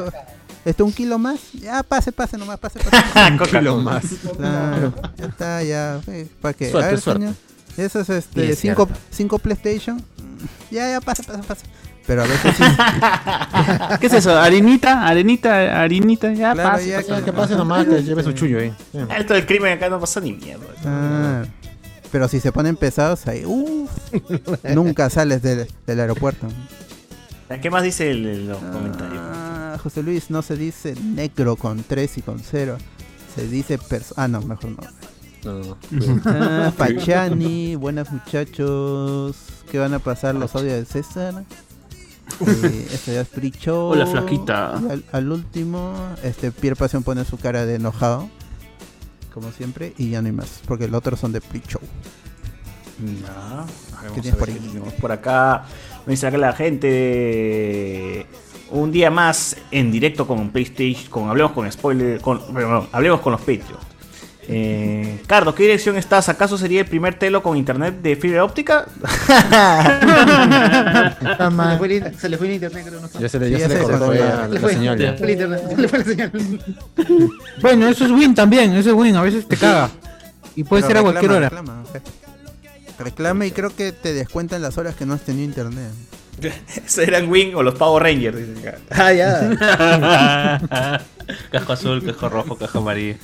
[0.64, 1.40] este, ¿Un kilo más?
[1.54, 2.96] Ya, pase, pase nomás, pase, pase.
[3.32, 4.04] Un kilo más.
[4.36, 6.00] Claro, ya está, ya.
[6.40, 6.70] ¿Para qué?
[6.70, 7.22] Suerte, a ver, suerte.
[7.22, 7.36] señor.
[7.76, 9.02] Eso es este, es cinco, cierto.
[9.10, 9.96] cinco PlayStation.
[9.96, 11.66] Mm, Ya, ya, pasa, pasa, pasa.
[12.06, 12.62] Pero a veces sí.
[14.00, 14.36] ¿Qué es eso?
[14.36, 15.06] ¿Arenita?
[15.06, 15.80] ¿Arenita?
[15.82, 16.32] ¿Harinita?
[16.32, 16.84] Ya Claro, pasa.
[16.84, 17.06] ya, pasa.
[17.08, 17.24] claro.
[17.24, 18.72] Que pase nomás, que lleve su chullo ahí.
[19.18, 20.64] Esto del crimen acá no pasa ni mierda.
[20.84, 21.44] Ah,
[22.10, 23.90] pero si se ponen pesados ahí, uf,
[24.74, 26.48] nunca sales del, del aeropuerto.
[27.62, 29.22] ¿Qué más dice el, el- los comentarios?
[29.22, 32.76] Ah, José Luis, no se dice negro con 3 y con 0.
[33.36, 33.78] Se dice.
[34.16, 34.78] Ah, no, mejor no.
[35.44, 36.20] No, no, no.
[36.26, 39.36] Ah, Pachani, buenas muchachos.
[39.70, 41.44] ¿Qué van a pasar los audios de César?
[42.46, 43.88] Eh, este ya es Pricho.
[43.88, 44.76] Hola, flaquita.
[44.76, 48.28] Al, al último, este Pierre Pasión pone su cara de enojado.
[49.32, 49.94] Como siempre.
[49.96, 50.60] Y ya no hay más.
[50.66, 51.80] Porque los otros son de Pricho.
[52.98, 54.54] No, vamos ¿Qué tienes por ahí?
[54.56, 55.64] tenemos por acá.
[56.06, 58.26] Me dice acá la gente.
[58.70, 61.10] Un día más en directo con PlayStation.
[61.10, 62.20] Con Hablemos con Spoiler.
[62.20, 63.89] Con, perdón, hablemos con los Patreons.
[64.48, 66.28] Eh, Carlos, ¿qué dirección estás?
[66.28, 68.86] ¿Acaso sería el primer telo con internet de fibra óptica?
[68.90, 68.96] Se
[71.68, 73.00] le fue el, se le fue el internet, creo.
[73.00, 73.08] No.
[73.20, 74.72] Ya se le, ya Sí, se le ese cortó fue- ya Se le la fue-
[74.72, 74.98] señal.
[74.98, 75.10] se ya.
[75.12, 76.32] le fue el internet, se le fue la señal.
[77.60, 79.90] Bueno, eso es win también, eso es win, a veces te caga.
[80.56, 81.50] Y puede Pero ser a reclama, cualquier hora.
[82.98, 85.90] Reclama, y creo que te descuentan las horas que no has tenido internet.
[86.86, 88.36] ¿Eso eran Wing o los Power Rangers?
[88.36, 88.78] dicen acá.
[88.90, 91.00] Ah, ya.
[91.52, 93.14] Cajo azul, cajo rojo, cajo amarillo.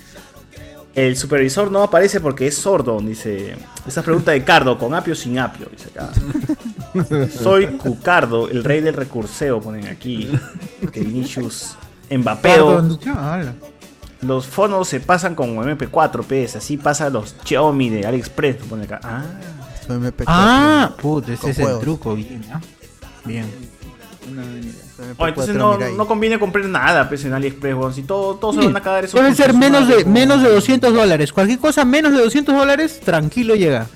[0.96, 3.54] El supervisor no aparece porque es sordo, dice.
[3.86, 6.10] Esa pregunta de Cardo, con apio o sin apio, dice acá.
[7.42, 10.30] Soy Cucardo, el rey del recurseo, ponen aquí.
[10.90, 11.76] Que Vinicius
[12.10, 12.98] Mbappeo.
[14.22, 18.98] Los fonos se pasan con MP4, PS, así pasa los Xiaomi de AliExpress, pone acá.
[19.02, 19.22] Ah,
[19.86, 20.24] Soy MP4.
[20.26, 22.58] Ah, puta, ese es el truco, bien, ¿no?
[23.26, 23.44] Bien.
[25.18, 27.94] Oh, entonces MP4 no, no conviene comprar nada pues, en AliExpress, weón.
[27.94, 30.44] Si todo, todos se Sí, van a cagar esos Deben ser menos de, menos de
[30.46, 30.56] weón.
[30.56, 31.32] 200 dólares.
[31.32, 33.86] Cualquier cosa menos de 200 dólares, tranquilo llega.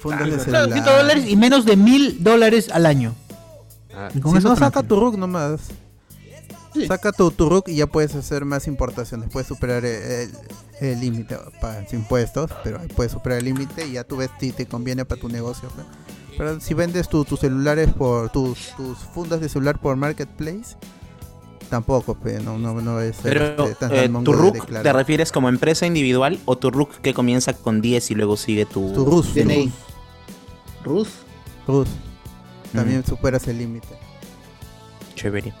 [0.00, 0.68] Fundas de Claro, celular.
[0.68, 3.14] 200 dólares y menos de 1000 dólares al año.
[4.12, 5.60] Si no, saca tu RUC nomás.
[6.88, 9.30] Saca tu, tu RUC y ya puedes hacer más importaciones.
[9.30, 10.30] Puedes superar el
[10.80, 11.38] el límite.
[11.60, 15.04] Pagas impuestos, pero ahí puedes superar el límite y ya tú ves si te conviene
[15.04, 15.68] para tu negocio.
[15.76, 15.84] ¿no?
[16.36, 20.76] Pero si vendes tu- tus celulares por tus, tus fundas de celular por Marketplace,
[21.70, 24.82] tampoco, pe, no, no, no es Pero, este, tan eh, salmongo ¿tu de RUC declarar.
[24.82, 28.66] te refieres como empresa individual o tu RUC que comienza con 10 y luego sigue
[28.66, 29.72] tu, Tu RUS, DNI?
[30.84, 31.08] RUS.
[31.66, 31.88] RUS.
[32.72, 33.04] También Mm.
[33.04, 33.88] superas el límite.
[35.14, 35.52] Chévere.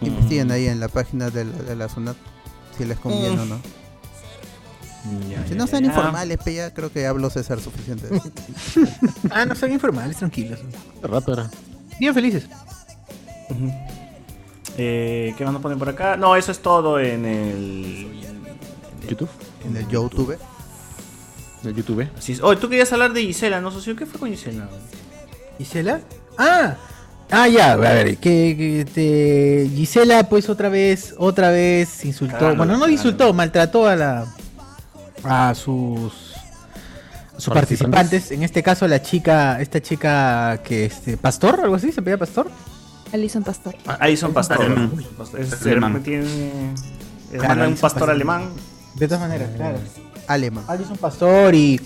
[0.00, 2.14] Investiguen ahí en la página de la, de la zona
[2.76, 3.40] si les conviene Mm.
[3.40, 3.60] o no.
[5.30, 5.88] Ya, Si ya, no ya, sean ya.
[5.90, 8.08] informales, pe, ya creo que hablo César suficiente.
[9.30, 10.60] Ah, no sean informales, tranquilos.
[11.02, 11.50] Rato era.
[12.00, 12.46] Bien felices.
[14.76, 16.16] Eh, ¿Qué más nos ponen por acá?
[16.16, 18.06] No, eso es todo en el.
[19.08, 19.28] ¿YouTube?
[19.68, 20.36] En el YouTube.
[21.62, 22.08] ¿En el YouTube?
[22.16, 22.40] Así es.
[22.42, 23.94] Oh, tú querías hablar de Gisela, ¿no, socio?
[23.96, 24.68] ¿Qué fue con Gisela?
[25.58, 26.00] ¿Gisela?
[26.38, 26.76] Ah,
[27.30, 32.76] ah, ya, a ver, que, que te- Gisela pues otra vez, otra vez insultó, bueno,
[32.76, 34.26] no insultó, maltrató a la
[35.24, 36.34] a sus
[37.52, 42.18] participantes, en este caso la chica, esta chica que este Pastor, algo así, se pedía
[42.18, 42.50] Pastor.
[43.12, 43.76] Alison Pastor.
[43.86, 44.60] Ah, Alison Pastor.
[44.60, 44.92] Alemán.
[45.38, 46.02] Es, Alemán.
[46.02, 46.74] tiene,
[47.32, 48.10] hermana un pastor Pastor.
[48.10, 48.50] alemán.
[48.94, 49.78] De todas maneras, claro.
[50.26, 50.64] Alemán.
[50.68, 51.80] Alison Pastor y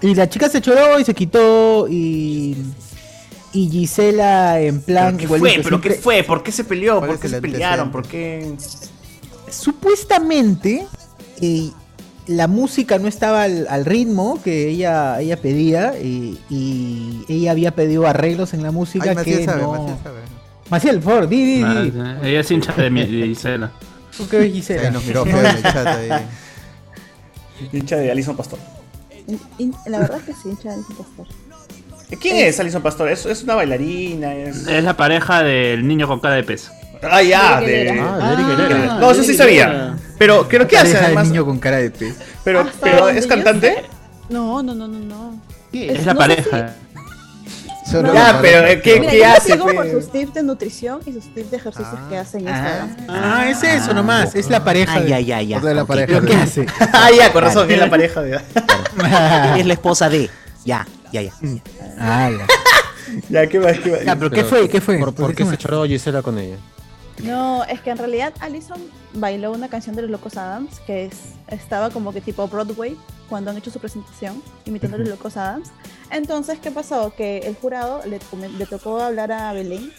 [0.00, 2.56] y la chica se choró y se quitó y
[3.52, 5.62] y Gisela en plan ¿Qué igualito, fue?
[5.64, 6.22] ¿Pero qué fue?
[6.22, 6.98] ¿Por qué se peleó?
[6.98, 7.90] ¿Cuál ¿Por qué se pelearon?
[7.90, 8.54] ¿Por qué?
[9.50, 10.86] supuestamente
[11.40, 11.70] eh,
[12.28, 17.74] la música no estaba al, al ritmo que ella, ella pedía y, y ella había
[17.74, 19.72] pedido arreglos en la música Ay, Maciel que sabe, no...
[19.72, 20.20] Maciel sabe.
[20.70, 21.90] Maciel, por favor, di, di, Ah, di.
[21.90, 21.98] sí,
[22.28, 23.70] ella es hincha de, mi, de Gisela.
[24.16, 24.82] ¿Tú qué ves, Gisela?
[24.88, 26.10] Ahí nos miró feo en el chat ahí.
[27.72, 28.58] Hincha de Alison Pastor.
[29.86, 31.26] La verdad es que sí, hincha de Alison Pastor.
[32.20, 33.08] ¿Quién Eh, es Alison Pastor?
[33.10, 34.34] ¿Es, es una bailarina?
[34.34, 34.66] Es...
[34.66, 36.70] Es la pareja del niño con cara de pez.
[37.02, 37.90] Ah, ya, de...
[38.00, 38.98] Ah, de Eric Helera.
[39.00, 39.97] No, eso sí sabía.
[40.18, 41.28] Pero, ¿pero qué hace además?
[41.28, 42.16] niño con cara de pez.
[42.44, 43.84] Pero, Hasta pero ¿es cantante?
[44.28, 45.40] No, no, no, no, no.
[45.72, 46.74] Es la no pareja.
[47.90, 48.82] Solo Ya, la pero, pareja.
[48.82, 49.92] ¿qué- Mira, qué hace, sigo por pues?
[49.92, 52.96] sus tips de nutrición y sus tips de ejercicios que hace en Instagram.
[53.08, 54.94] Ah, es eso nomás, es la pareja.
[54.96, 55.60] Ah, de- ya, ya, ya.
[55.60, 56.06] De la pareja.
[56.06, 56.66] ¿Pero qué hace?
[56.92, 58.34] ah, ya, con razón, es la pareja de...
[59.56, 60.28] Es la esposa de.
[60.66, 61.32] Ya, ya, ya.
[61.98, 62.46] Ah, ya.
[63.30, 63.78] ya, ¿qué más?
[63.78, 64.04] ¿Qué más?
[64.04, 64.68] Ya, pero ¿qué fue?
[64.68, 64.98] ¿Qué fue?
[64.98, 66.56] ¿Por, por qué se se choró Gisela con ella?
[67.22, 68.80] No, es que en realidad Allison
[69.14, 72.96] bailó una canción de los Locos Adams que es, estaba como que tipo Broadway
[73.28, 75.70] cuando han hecho su presentación, imitando a los Locos Adams.
[76.10, 77.12] Entonces, ¿qué pasó?
[77.14, 78.18] Que el jurado le,
[78.66, 79.92] tocó hablar a Belén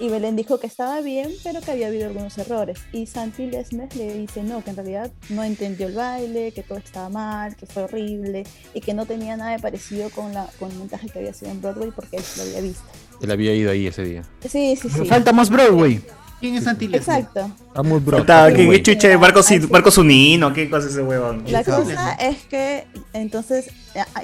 [0.00, 2.80] y Belén dijo que estaba bien, pero que había habido algunos errores.
[2.92, 6.78] Y Santi Lesmes le dice no, que en realidad no entendió el baile, que todo
[6.78, 8.44] estaba mal, que fue horrible
[8.74, 11.52] y que no tenía nada de parecido con, la, con el montaje que había sido
[11.52, 12.82] en Broadway porque él lo había visto.
[13.20, 14.22] Él había ido ahí ese día.
[14.40, 15.04] Sí, sí, sí.
[15.04, 16.02] Falta más Broadway.
[16.42, 16.98] ¿Quién es Santi Leslie?
[17.20, 17.52] Exacto.
[17.72, 18.18] Ah, muy bro.
[18.18, 19.46] Puta, ¿Qué, qué de Marcos.
[19.70, 20.52] Marcos Unino?
[20.52, 21.44] ¿Qué cosa es ese huevón?
[21.46, 23.70] La cosa es que entonces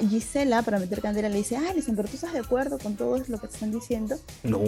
[0.09, 3.19] Gisela, para meter candela, le dice, ah, Alison, pero tú estás de acuerdo con todo
[3.25, 4.17] lo que te están diciendo.
[4.43, 4.59] No.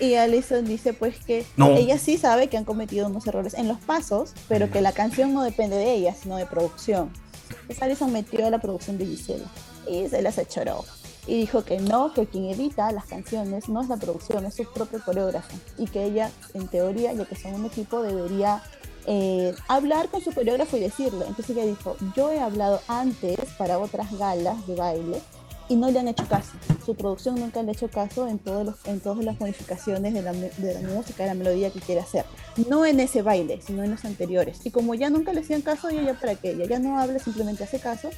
[0.00, 1.74] Y Alison dice pues que No.
[1.78, 5.32] ella sí sabe que han cometido unos errores en los pasos, pero que la canción
[5.32, 7.08] no depende de ella, sino de producción.
[7.62, 9.46] Entonces Alison metió a la producción de Gisela
[9.90, 10.84] y se choró.
[11.28, 14.64] Y dijo que no, que quien edita las canciones no es la producción, es su
[14.64, 15.54] propio coreógrafo.
[15.76, 18.62] Y que ella, en teoría, ya que son un equipo, debería
[19.06, 21.26] eh, hablar con su coreógrafo y decirle.
[21.28, 25.20] Entonces ella dijo, yo he hablado antes para otras galas de baile
[25.68, 26.52] y no le han hecho caso.
[26.84, 30.22] Su producción nunca le ha hecho caso en, todos los, en todas las modificaciones de
[30.22, 32.24] la, de la música, de la melodía que quiere hacer.
[32.68, 34.60] No en ese baile, sino en los anteriores.
[34.64, 37.18] Y como ya nunca le hacían caso, ella ya para qué, ella ya no habla,
[37.18, 38.10] simplemente hace caso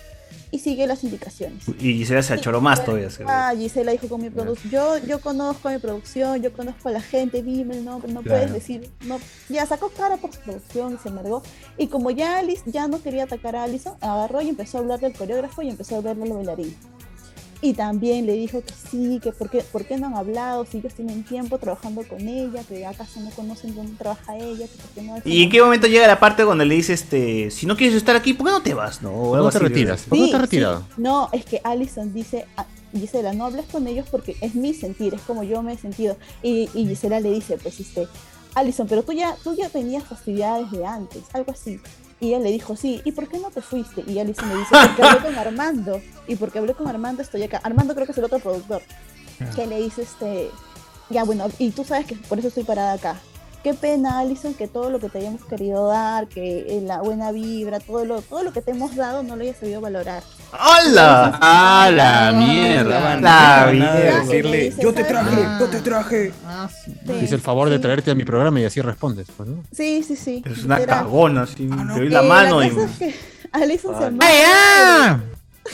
[0.52, 1.64] y sigue las indicaciones.
[1.80, 3.08] Y Gisela se achoró más todavía.
[3.26, 7.00] Ah, Gisela dijo con mi producción, yo, yo conozco mi producción, yo conozco a la
[7.00, 8.38] gente, dime el nombre, no Claro.
[8.46, 9.18] puedes decir, no,
[9.48, 11.42] ya sacó cara por su producción y se amargó.
[11.78, 15.00] Y como ya Alice ya no quería atacar a Alison, agarró y empezó a hablar
[15.00, 16.76] del coreógrafo y empezó a hablarle al bailarín.
[17.62, 20.78] Y también le dijo que sí, que por qué, por qué no han hablado, si
[20.78, 24.90] ellos tienen tiempo trabajando con ella, que acaso no conocen dónde trabaja ella, que por
[24.92, 27.76] qué no ¿Y en qué momento llega la parte donde le dice, este, si no
[27.76, 29.02] quieres estar aquí, ¿por qué no te vas?
[29.02, 30.02] No, o ¿Por qué algo no te retiras?
[30.04, 30.80] ¿Por qué no te Sí, has retirado?
[30.80, 30.94] sí.
[31.02, 35.12] No, es que Alison dice, a- Gisela, no hables con ellos porque es mi sentir,
[35.12, 36.16] es como yo me he sentido.
[36.42, 38.08] Y, y Gisela le dice, pues, este,
[38.54, 41.78] Alison, pero tú ya, tú ya venías fastidiada desde antes, algo así.
[42.20, 44.04] Y él le dijo, sí, ¿y por qué no te fuiste?
[44.06, 46.02] Y Alison le dice, porque hablé con Armando.
[46.28, 47.60] Y porque hablé con Armando estoy acá.
[47.62, 48.82] Armando creo que es el otro productor.
[49.56, 50.50] Que le dice, este,
[51.08, 53.20] ya bueno, y tú sabes que por eso estoy parada acá.
[53.62, 57.30] Qué pena, Alison, que todo lo que te hayamos querido dar, que eh, la buena
[57.32, 60.22] vibra, todo lo, todo lo que te hemos dado no lo hayas sabido valorar.
[60.52, 61.38] ¡Hala!
[61.40, 63.16] ¡Ah, la mierda!
[63.20, 64.20] La mierda.
[64.20, 66.32] decirle, yo te traje, yo te traje.
[67.22, 69.28] Hice el favor de traerte a mi programa y así respondes.
[69.36, 69.48] Pues.
[69.72, 70.42] Sí, sí, sí.
[70.44, 71.68] Es una cagona, así.
[71.68, 72.70] te doy la mano y.
[73.52, 74.08] Alison se Ah.
[74.08, 74.34] embarga.
[74.46, 75.20] ¡Ah!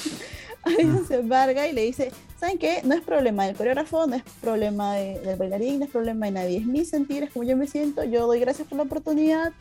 [0.65, 2.81] Alison se embarga y le dice, ¿saben qué?
[2.85, 6.33] No es problema del coreógrafo, no es problema de- del bailarín, no es problema de
[6.33, 6.59] nadie.
[6.59, 9.53] Es mi sentir, es como yo me siento, yo doy gracias por la oportunidad,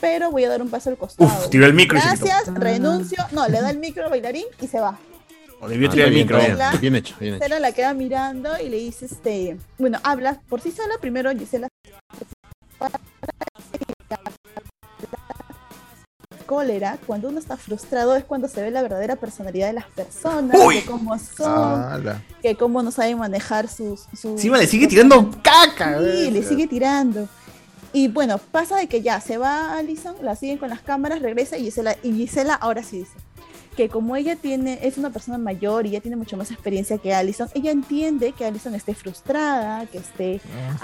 [0.00, 1.30] pero voy a dar un paso al costado.
[1.30, 2.26] Uf, tiró el micro y se quitó.
[2.26, 3.24] Gracias, renuncio.
[3.32, 4.98] No, le da el micro al bailarín y se va.
[5.60, 6.38] O debió Ah, tirar el bien, micro.
[6.38, 7.44] bien, La- bien hecho, bien hecho.
[7.44, 11.68] Gisela la queda mirando y le dice, este, bueno, habla por sí sola, primero Gisela
[16.46, 20.58] cólera, cuando uno está frustrado es cuando se ve la verdadera personalidad de las personas,
[20.60, 20.76] Uy.
[20.76, 22.22] de cómo son, Ala.
[22.42, 24.06] que cómo no saben manejar sus...
[24.12, 25.98] sus Encima le sigue tirando caca.
[26.00, 27.28] Sí, le sigue tirando.
[27.92, 31.56] Y bueno, pasa de que ya se va Alison, la siguen con las cámaras, regresa
[31.56, 33.12] y Gisela, y Gisela ahora sí dice
[33.76, 37.14] que como ella tiene, es una persona mayor y ya tiene mucho más experiencia que
[37.14, 40.40] Alison, ella entiende que Alison esté frustrada, que esté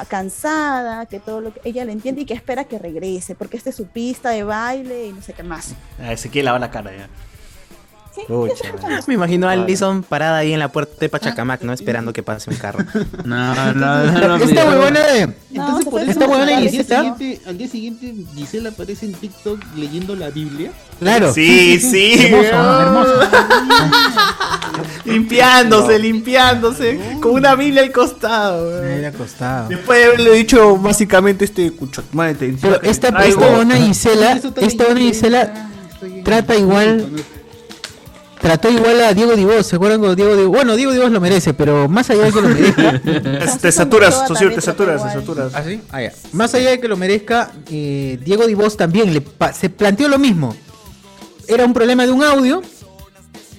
[0.09, 3.71] cansada, que todo lo que ella le entiende y que espera que regrese, porque esta
[3.71, 5.75] es su pista de baile y no sé qué más.
[6.17, 7.09] Se quiere lavar la cara ya.
[8.15, 8.23] Sí.
[9.07, 11.73] Me imagino a Alison parada ahí en la puerta de Pachacamac, ¿no?
[11.73, 12.85] Esperando que pase un carro.
[13.24, 14.45] No, no, no, no.
[14.45, 15.20] Esta huevona de.
[15.53, 18.15] Entonces, se por fue eso, esta huevona al, y día Gisela- siguiente, al día siguiente,
[18.35, 20.73] Gisela aparece en TikTok leyendo la Biblia.
[20.99, 21.32] Claro.
[21.32, 22.15] Sí, sí.
[22.27, 23.28] Hermoso, hermoso.
[25.05, 27.01] limpiándose, limpiándose.
[27.20, 28.69] Con una Biblia al costado.
[28.69, 29.01] Weón.
[29.01, 29.69] de acostado.
[29.69, 32.55] Después de haberle dicho básicamente este cuchotmate.
[32.61, 35.69] Pero esta, esta buena Gisela, esta buena Gisela
[36.24, 37.11] trata igual,
[38.41, 40.51] trató igual a Diego Divos, ¿se acuerdan cuando Diego Divos?
[40.51, 43.01] Bueno, Diego Divos lo merece, pero más allá de que lo merezca,
[43.61, 45.53] Te saturas, socio, te saturas, te saturas.
[45.55, 45.81] ¿Ah, sí?
[45.91, 46.01] Ah,
[46.33, 50.19] más allá de que lo merezca, eh, Diego Divos también le pa- se planteó lo
[50.19, 50.55] mismo.
[51.49, 52.62] Era un problema de un audio.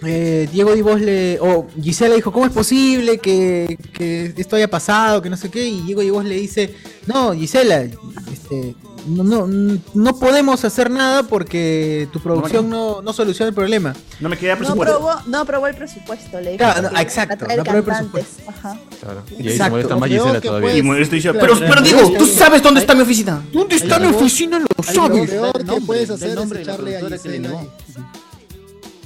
[0.03, 1.37] eh, Diego Divos le.
[1.41, 5.21] O Gisela dijo, ¿cómo es posible que, que esto haya pasado?
[5.21, 5.67] Que no sé qué.
[5.67, 6.73] Y Diego Divos le dice,
[7.05, 8.75] no, Gisela, este,
[9.07, 13.93] no, no, no podemos hacer nada porque tu producción no, no soluciona el problema.
[14.19, 14.95] No me queda No presupuesto.
[14.95, 16.57] aprobó, no aprobó el presupuesto, le dijo.
[16.59, 18.25] Claro, no, exacto, no aprobó el.
[18.47, 18.79] Ajá.
[18.99, 19.23] Claro.
[19.29, 19.71] Y ahí se Exacto.
[19.71, 20.67] molesta más Lo peor Gisela todavía.
[20.69, 23.41] puede- Y molesto dice, Claro, pero, pero- pero Diego, tú sabes dónde está mi oficina.
[23.51, 24.59] ¿Dónde está mi oficina?
[24.59, 25.29] Lo Lo sabes.
[25.29, 27.49] peor el que puedes hacer es echarle a Gisela.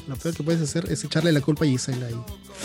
[0.07, 2.15] Lo peor que puedes hacer es echarle la culpa a Gisela ahí.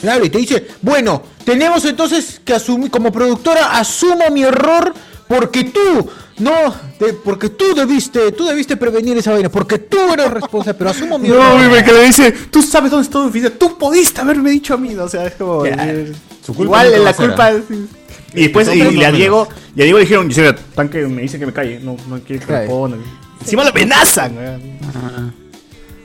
[0.03, 4.93] Claro, y te dice, bueno, tenemos entonces que asumir, como productora, asumo mi error
[5.31, 10.29] porque tú, no, de- porque tú debiste, tú debiste prevenir esa vaina, porque tú eres
[10.29, 13.51] responsable, pero asumo mi No, güey, que le dice, tú sabes dónde está mi oficina.
[13.51, 14.93] Tú pudiste haberme dicho a mí.
[14.97, 15.65] O sea, es como.
[15.65, 16.13] eh,
[16.45, 17.51] Su culpa Igual va la culpa ¿ah?
[17.53, 17.63] es.
[18.35, 19.13] Y después No, y, y no a.
[19.13, 21.97] Diego, y a Diego le dijeron, Gisela, tan que me dice que me calle, no,
[22.09, 22.97] no quiere que responda.
[23.41, 24.33] Encima lo amenazan.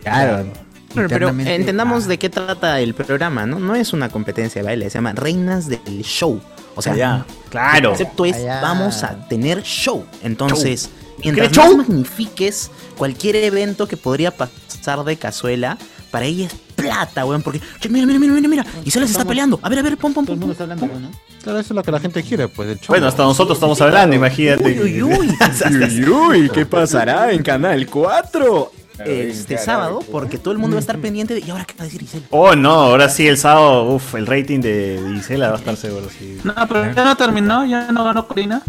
[0.04, 0.46] Claro.
[0.94, 2.08] Pero, pero entendamos Ah.
[2.10, 3.60] de qué trata el programa, ¿no?
[3.60, 6.40] No es una competencia de baile, se llama Reinas del Show.
[6.76, 7.78] O sea, Ya, claro.
[7.78, 8.62] el concepto es Allá.
[8.62, 10.06] vamos a tener show.
[10.24, 10.90] Entonces,
[11.24, 11.78] mientras ¿Quieres show?
[11.78, 15.78] más magnifiques cualquier evento que podría pasar de cazuela,
[16.12, 19.12] para ella es plata, weón, porque che, mira, mira, mira, mira, mira, y se les
[19.12, 19.60] está peleando.
[19.62, 20.48] A ver, a ver, pom, pom, Todo el pom.
[20.48, 21.12] mundo está hablando, ¿no?
[21.44, 22.88] Claro, eso es lo que la gente quiere, pues, del show.
[22.90, 24.64] Bueno, hasta nosotros estamos hablando, imagínate.
[24.82, 25.38] Uy, uy, uy.
[25.72, 28.72] Uy, uy, ¿qué pasará en Canal 4?
[29.04, 31.42] Este sábado, porque todo el mundo va a estar pendiente de.
[31.42, 32.24] ¿Y ahora qué va a decir Isel?
[32.30, 36.08] Oh, no, ahora sí, el sábado, uff, el rating de Gisela va a estar seguro,
[36.10, 36.40] sí.
[36.44, 38.62] No, pero ya no terminó, ya no ganó Corina.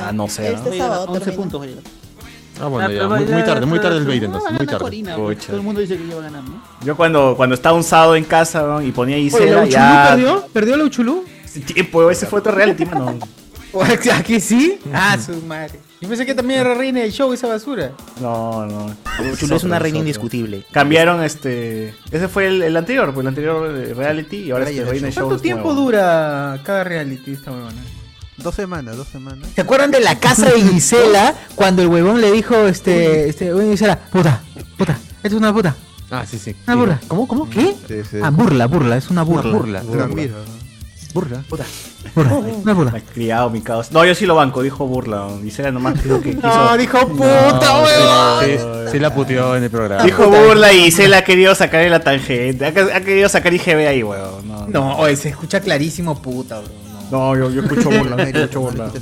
[0.00, 0.56] Ah, no sé, ¿no?
[0.56, 1.36] Este sábado 11 termina.
[1.36, 1.60] puntos.
[1.60, 1.76] oye.
[2.60, 3.08] Ah, bueno, Ah, ya.
[3.08, 4.78] Muy, tarde, muy tarde el 20 No, muy tarde.
[4.78, 5.14] Corina.
[5.16, 6.62] Todo el mundo dice que va a ganar, ¿no?
[6.84, 8.80] Yo cuando, cuando estaba un sábado en casa ¿no?
[8.80, 10.08] y ponía a Oye, ¿la Gisela, ya...
[10.10, 10.46] perdió?
[10.52, 11.24] ¿Perdió la Uchulú?
[11.44, 13.18] Sí, pues ese fue otro reality, mano.
[14.14, 14.78] ¿Aquí sí?
[14.92, 15.80] Ah, su madre.
[16.04, 17.92] Yo pensé que también era reina del show esa basura.
[18.20, 18.94] No, no.
[19.38, 20.66] Chulo es una reina indiscutible.
[20.70, 21.94] Cambiaron este.
[22.10, 25.22] Ese fue el, el anterior, pues el anterior eh, reality y ahora este Reina Show.
[25.22, 25.80] ¿Cuánto es tiempo nuevo.
[25.80, 27.80] dura cada reality esta huevona?
[28.36, 29.48] Dos semanas, dos semanas.
[29.54, 33.70] ¿Se acuerdan de la casa de Gisela cuando el huevón le dijo, este, este, huevón
[33.70, 34.42] Gisela, puta,
[34.76, 35.74] puta, esto es una puta,
[36.10, 36.54] Ah, sí, sí.
[36.66, 37.00] una burla?
[37.08, 37.48] ¿Cómo, cómo?
[37.48, 37.74] ¿Qué?
[37.88, 38.18] Sí, sí.
[38.22, 39.50] Ah, burla, burla, es una burla.
[39.56, 39.82] Burla.
[39.82, 40.06] Burla,
[41.14, 41.42] puta,
[42.14, 42.32] burla,
[42.62, 42.90] una burla.
[42.92, 43.90] Me ha criado mi caos.
[43.92, 45.28] No, yo sí lo banco, dijo burla.
[45.42, 46.46] Gisela nomás dijo que quiso.
[46.46, 48.44] No, dijo puta, huevón.
[48.44, 50.04] Sí, sí la puteó en el programa.
[50.04, 52.66] Dijo burla y Gisela ha querido sacar la tangente.
[52.66, 54.46] Ha, ha querido sacar IGB ahí, weón.
[54.46, 56.68] No, No, oye, se escucha clarísimo puta, bro.
[57.10, 57.34] No.
[57.34, 58.16] no yo, yo escucho burla.
[58.16, 58.90] Mérito, escucho burla.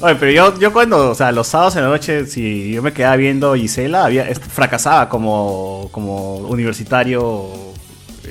[0.00, 2.92] Oye, pero yo, yo cuando, o sea, los sábados en la noche, si yo me
[2.92, 7.46] quedaba viendo Gisela, había, fracasaba como, como universitario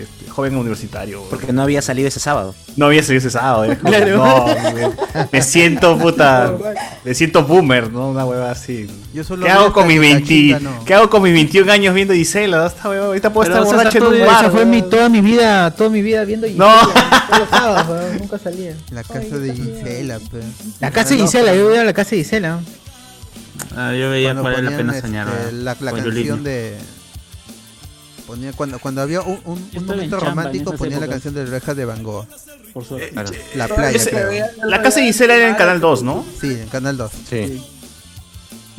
[0.04, 1.24] este, joven universitario.
[1.30, 2.54] Porque no había salido ese sábado.
[2.76, 3.66] No había salido ese sábado.
[3.78, 4.18] Como, Claro.
[4.18, 6.54] No, me, me siento puta.
[7.04, 8.10] Me siento boomer, ¿no?
[8.10, 8.88] Una hueva así.
[9.14, 10.86] Yo solo ¿Qué hago con mis que la 20, chica no.
[10.86, 12.68] ¿Qué hago con mis 21 años viendo Gisela?
[12.68, 14.46] Esta hueva, ahorita puedo Pero, estar o sea, borracho en todo- un bar.
[14.46, 16.70] esa fue mi, toda mi vida, toda mi vida viendo No.
[16.72, 18.76] Gisela, todos los sábados, nunca salía.
[18.92, 20.46] La casa de Gisela, pues.
[20.80, 22.60] La casa de Gisela, yo iba a la casa de Gisela.
[23.76, 25.28] Ah, yo veía Cuando cuál era la ponían, pena este, soñar.
[25.54, 26.16] la, la Guayulini.
[26.16, 26.78] canción de
[28.28, 31.86] ponía cuando cuando había un, un- momento chamba romántico ponía la canción de Orejas de
[31.86, 32.28] Van Gogh
[32.74, 33.10] Por suerte.
[33.12, 33.30] Claro.
[33.56, 34.46] la playa Ese- creo.
[34.66, 36.26] la casa de Gisela era en Canal 2, ¿no?
[36.40, 37.64] sí en Canal 2 Sí.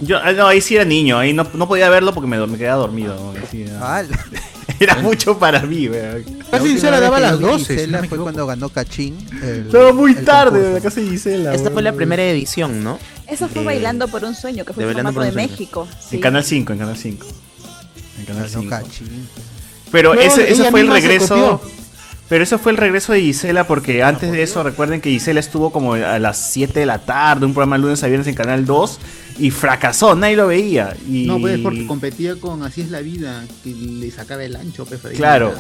[0.01, 2.57] Yo, ah, no, ahí sí era niño, ahí no, no podía verlo porque me, me
[2.57, 3.15] quedaba dormido.
[3.17, 3.35] ¿no?
[3.43, 4.05] Así, era,
[4.79, 6.25] era mucho para mí, weón.
[6.53, 9.67] La última Gisela daba las yo vi 12, si Gisela fue cuando ganó Cachín el-
[9.67, 11.53] Estaba muy el tarde la casa de Gisela.
[11.53, 13.01] Esta fue la primera edición, ¿no?
[13.27, 15.51] Eso fue Bailando por un Sueño, que fue el Bailando formato por de un Sueño.
[15.51, 15.89] México.
[16.13, 16.21] En.
[16.21, 17.27] Canal 5, en Canal 5.
[18.19, 18.71] En Canal Ganó 5.
[18.71, 19.29] Cachín.
[19.91, 21.61] Pero No, ese, fue el regreso.
[22.29, 25.73] Pero eso fue el regreso de Gisela porque antes de eso recuerden que Gisela estuvo
[25.73, 28.67] como a las 7 de la tarde, un programa de lunes a viernes en Canal
[28.67, 28.99] 2
[29.39, 30.95] y fracasó, nadie lo veía.
[31.09, 31.25] Y...
[31.27, 35.01] No, pues porque competía con Así es la vida, que le sacaba el ancho, pues.
[35.17, 35.55] Claro.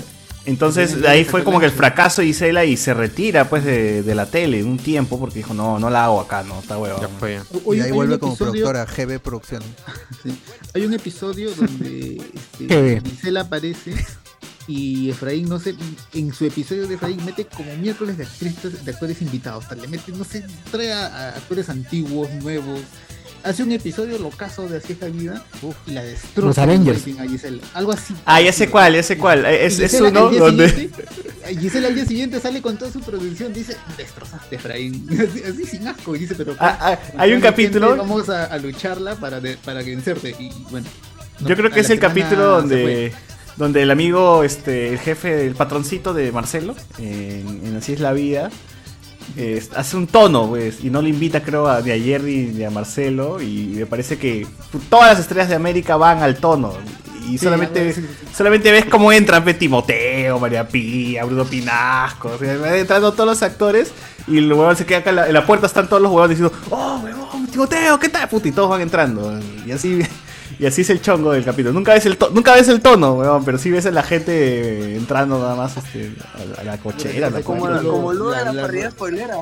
[0.49, 4.03] Entonces, de ahí fue como que el fracaso de Gisela y se retira pues de,
[4.03, 6.99] de la tele un tiempo porque dijo, no, no la hago acá, no, está huevo.
[7.01, 7.41] Ya fue.
[7.77, 9.69] Y ahí vuelve como episodio- productora GB Producciones
[10.23, 10.39] Sí.
[10.75, 13.05] Hay un episodio donde este, bien.
[13.05, 13.93] Gisela aparece
[14.66, 15.75] y Efraín, no sé,
[16.15, 19.65] en su episodio de Efraín mete como miércoles de actrices, de actores invitados.
[19.66, 22.81] sea, le mete, no sé, trae a, a actores antiguos, nuevos.
[23.44, 25.44] Hace un episodio locazo de Así es la vida
[25.86, 26.47] y la destroza.
[26.47, 27.05] Los Avengers.
[27.74, 28.15] Algo así.
[28.27, 29.47] Ah, ya sé cuál, ya sé cuál.
[29.47, 30.69] Es, Y es Gisela uno donde...
[30.69, 31.05] siguiente-
[31.60, 35.06] Gisela al día siguiente sale con toda su producción, dice, destrozaste Efraín.
[35.12, 36.55] Así, así sin asco, y dice, pero...
[36.59, 40.35] Ah, ah, hay un gente, capítulo- Vamos a, a lucharla para, de- para vencerte.
[40.39, 40.86] Y bueno...
[41.40, 43.12] no, Yo creo que es el capítulo donde,
[43.56, 48.12] donde el amigo, este, el jefe, el patroncito de Marcelo, en, en Así es la
[48.12, 48.51] vida,
[49.37, 52.65] eh, hace un tono, pues, y no le invita, creo, a, ni a Jerry ni
[52.65, 54.47] a Marcelo, y me parece que
[54.89, 56.73] todas las estrellas de América van al tono.
[57.29, 57.95] Y Sí, solamente,
[58.35, 63.29] solamente ves cómo entran pues, Timoteo, María Pía, Bruno Pinasco, o sea, van entrando todos
[63.29, 63.93] los actores
[64.27, 66.39] y el huevón se queda acá en la, en la puerta, están todos los huevones
[66.39, 68.29] diciendo, oh, huevón, Timoteo, ¿qué tal?
[68.29, 69.39] Puta, y todos van entrando.
[69.67, 70.01] Y así,
[70.59, 71.73] y así es el chongo del capítulo.
[71.73, 74.97] Nunca ves el, to- nunca ves el tono, huevón, pero sí ves a la gente
[74.97, 77.31] entrando nada más este, a, la- a la cochera.
[77.31, 79.37] la Como, como Lu la- en la la- parrilla spoilera.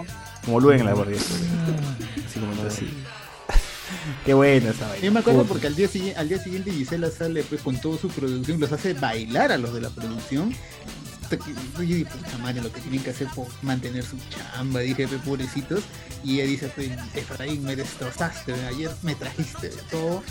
[0.45, 1.17] como Luen en la guardia.
[1.17, 2.89] Así como así.
[4.27, 5.05] Qué bueno esa vaina.
[5.05, 5.49] Yo me acuerdo Puta.
[5.53, 8.71] porque al día, siguiente, al día siguiente Gisela sale pues con toda su producción, los
[8.73, 10.53] hace bailar a los de la producción.
[11.28, 11.39] Que-
[11.74, 15.19] Yo dije, puta madre, lo que tienen que hacer por mantener su chamba, dije, "Pe,
[15.19, 15.82] pobrecitos.
[16.24, 20.23] Y ella dice, pues, Efraín, me destrozaste, ayer me trajiste de todo.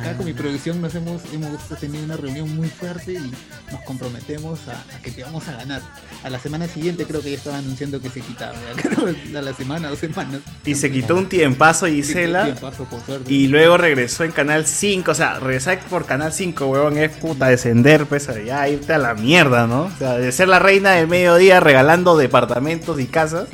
[0.00, 3.32] Acá con mi producción nos hemos, hemos tenido una reunión muy fuerte y
[3.72, 5.80] nos comprometemos a, a que te vamos a ganar.
[6.22, 8.58] A la semana siguiente creo que ya estaba anunciando que se quitaba,
[9.38, 10.40] a la semana, dos semanas.
[10.66, 12.44] Y se quitó un tiempazo Gisela.
[12.44, 13.32] Tiempazo, por suerte.
[13.32, 15.10] Y luego regresó en Canal 5.
[15.10, 19.14] O sea, regresar por Canal 5, huevón, es puta descender, pues ya irte a la
[19.14, 19.84] mierda, ¿no?
[19.84, 23.48] O sea, ser la reina del mediodía regalando departamentos y casas.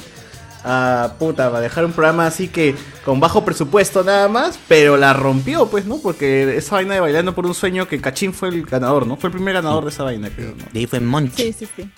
[0.66, 2.74] A puta, va a dejar un programa así que
[3.04, 5.98] con bajo presupuesto nada más, pero la rompió, pues, ¿no?
[5.98, 9.16] Porque esa vaina de bailando por un sueño que Cachín fue el ganador, ¿no?
[9.18, 10.64] Fue el primer ganador de esa vaina, creo, ¿no?
[10.72, 11.42] De ahí fue Monchi.
[11.42, 11.90] Sí, sí, sí.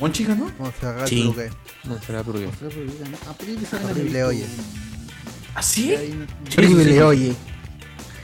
[0.00, 0.50] ¿Monchi ganó?
[0.80, 1.20] Agarrar Sí.
[1.22, 1.50] tu lugar.
[1.84, 2.48] No será porque.
[3.90, 4.46] Horrible, oye.
[5.54, 5.94] ¿Así?
[6.56, 7.34] Horrible, oye.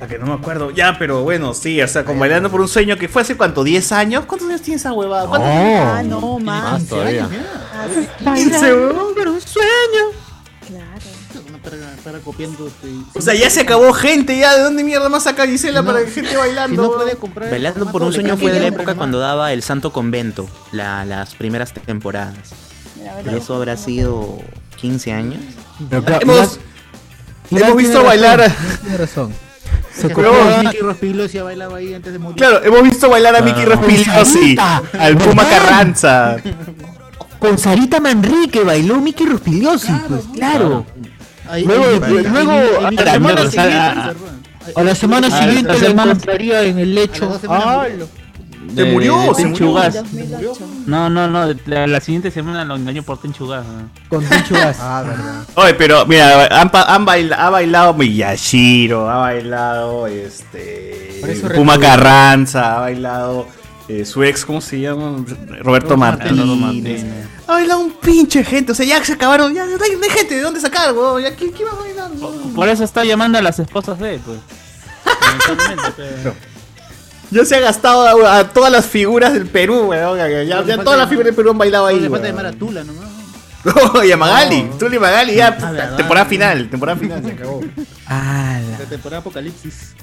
[0.00, 0.70] A que no me acuerdo.
[0.70, 3.64] Ya, pero bueno, sí, o sea, con Bailando por un Sueño, que fue hace cuánto,
[3.64, 4.24] ¿10 años?
[4.26, 5.26] ¿Cuántos años tiene esa huevada?
[5.26, 6.72] ¿Cuántos Ah, no, más.
[6.72, 7.28] Más todavía.
[8.34, 9.14] Quince, huevón.
[9.14, 10.04] por un sueño.
[10.68, 11.42] Claro.
[11.64, 12.68] Para, para copiando.
[12.68, 12.88] este,
[13.18, 14.56] O sea, ya se acabó gente, ya.
[14.56, 16.82] ¿De dónde mierda más saca Gisela para que gente bailando?
[16.84, 17.50] Si no puede comprar.
[17.50, 21.34] Bailando por un sueño fue de la época cuando daba el Santo Convento, la- las
[21.34, 22.36] primeras temporadas.
[23.30, 24.38] Y eso habrá sido
[24.76, 25.40] 15 años.
[25.90, 26.58] Pero claro, Hemos, hemos
[27.48, 28.52] tiene visto razón, bailar.
[28.82, 29.34] Tiene razón.
[29.92, 32.36] Se copió a Mickey Rospigliosi bailaba ahí antes de morir.
[32.36, 33.66] Claro, hemos visto bailar a Mickey Ah.
[33.66, 34.56] Rospigliosi,
[34.98, 35.44] al Puma.
[35.48, 36.36] Carranza.
[37.38, 40.84] con Sarita Manrique bailó Mickey Ruspiliosi, pues claro.
[41.48, 45.78] Ahí- Luego, luego, ahí- a la semana ahí- siguiente- ahí- A la semana Ah, siguiente
[45.80, 47.40] la encontraría en el lecho.
[48.74, 49.72] Se murió, se murió.
[49.72, 49.94] Gas.
[49.94, 50.66] 2008.
[50.86, 51.54] No, no, no.
[51.66, 53.64] La, la siguiente semana lo engañó por Tenchugas.
[54.08, 54.76] con Tenchu Gas.
[54.82, 55.42] Ah, verdad.
[55.54, 61.80] Oye, pero mira, han, han baila- ha bailado Miyashiro, ha bailado este Por Puma recuerdo.
[61.80, 63.46] Carranza, ha bailado
[63.88, 65.24] eh, su ex, ¿cómo se llama?
[65.60, 67.04] Roberto Martínez.
[67.46, 70.10] Ha bailado un pinche gente, o sea, ya se acabaron, ya no hay, no hay
[70.10, 72.10] gente de dónde sacar, weón, ya ¿quién, quién va a bailar?
[72.20, 72.52] weón?
[72.54, 74.38] Por eso está llamando a las esposas de él, pues.
[77.30, 80.16] Ya se ha gastado a, a todas las figuras del Perú, weón.
[80.18, 82.00] Ya, ya, ya todas las figuras del Perú han bailado ahí.
[82.00, 83.04] Le falta llamar a Tula nomás.
[84.06, 85.96] y a Magali, Tuli y Magali, ya, puta, verdad.
[85.96, 87.60] temporada final, temporada final, se acabó.
[88.08, 89.94] La temporada Apocalipsis.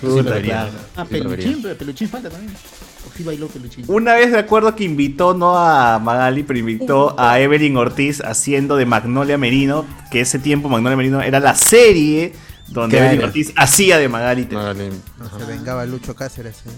[0.00, 0.68] Puta, ya.
[0.96, 2.52] Ah, Sí, Peluchín, pero Peluchín falta también.
[2.54, 3.84] O sí bailó Peluchín.
[3.88, 8.76] Una vez de acuerdo que invitó no a Magali, pero invitó a Evelyn Ortiz haciendo
[8.76, 12.34] de Magnolia Merino, que ese tiempo Magnolia Merino era la serie
[12.68, 13.12] donde Claro.
[13.12, 14.48] Evelyn Ortiz hacía de Magali.
[14.48, 16.62] Se vengaba Lucho Cáceres.
[16.66, 16.70] eh.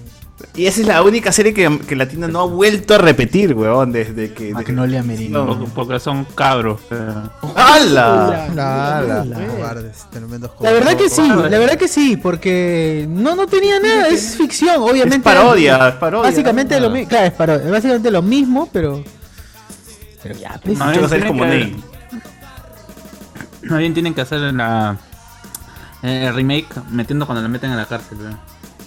[0.54, 3.90] Y esa es la única serie que, que Latina no ha vuelto a repetir, weón,
[3.92, 4.52] desde que...
[4.52, 5.46] Magnolia Merino.
[5.46, 5.64] No.
[5.66, 6.80] Porque son cabros.
[6.90, 8.44] pero- ¡Hala!
[8.50, 9.46] Ala, Ala.
[9.46, 14.08] cobardes, tremendos La verdad que sí, la verdad que sí, porque no, no tenía nada,
[14.08, 15.16] es ficción, obviamente.
[15.16, 16.88] Es parodia, es parodia, Básicamente ¿no?
[16.88, 19.02] lo mismo, claro, es parodia, básicamente lo mismo, pero...
[20.22, 20.76] Pero ya, pues.
[23.62, 24.98] Más bien tienen que hacer la
[26.02, 28.18] el remake metiendo cuando la meten en la cárcel.
[28.18, 28.38] ¿verdad?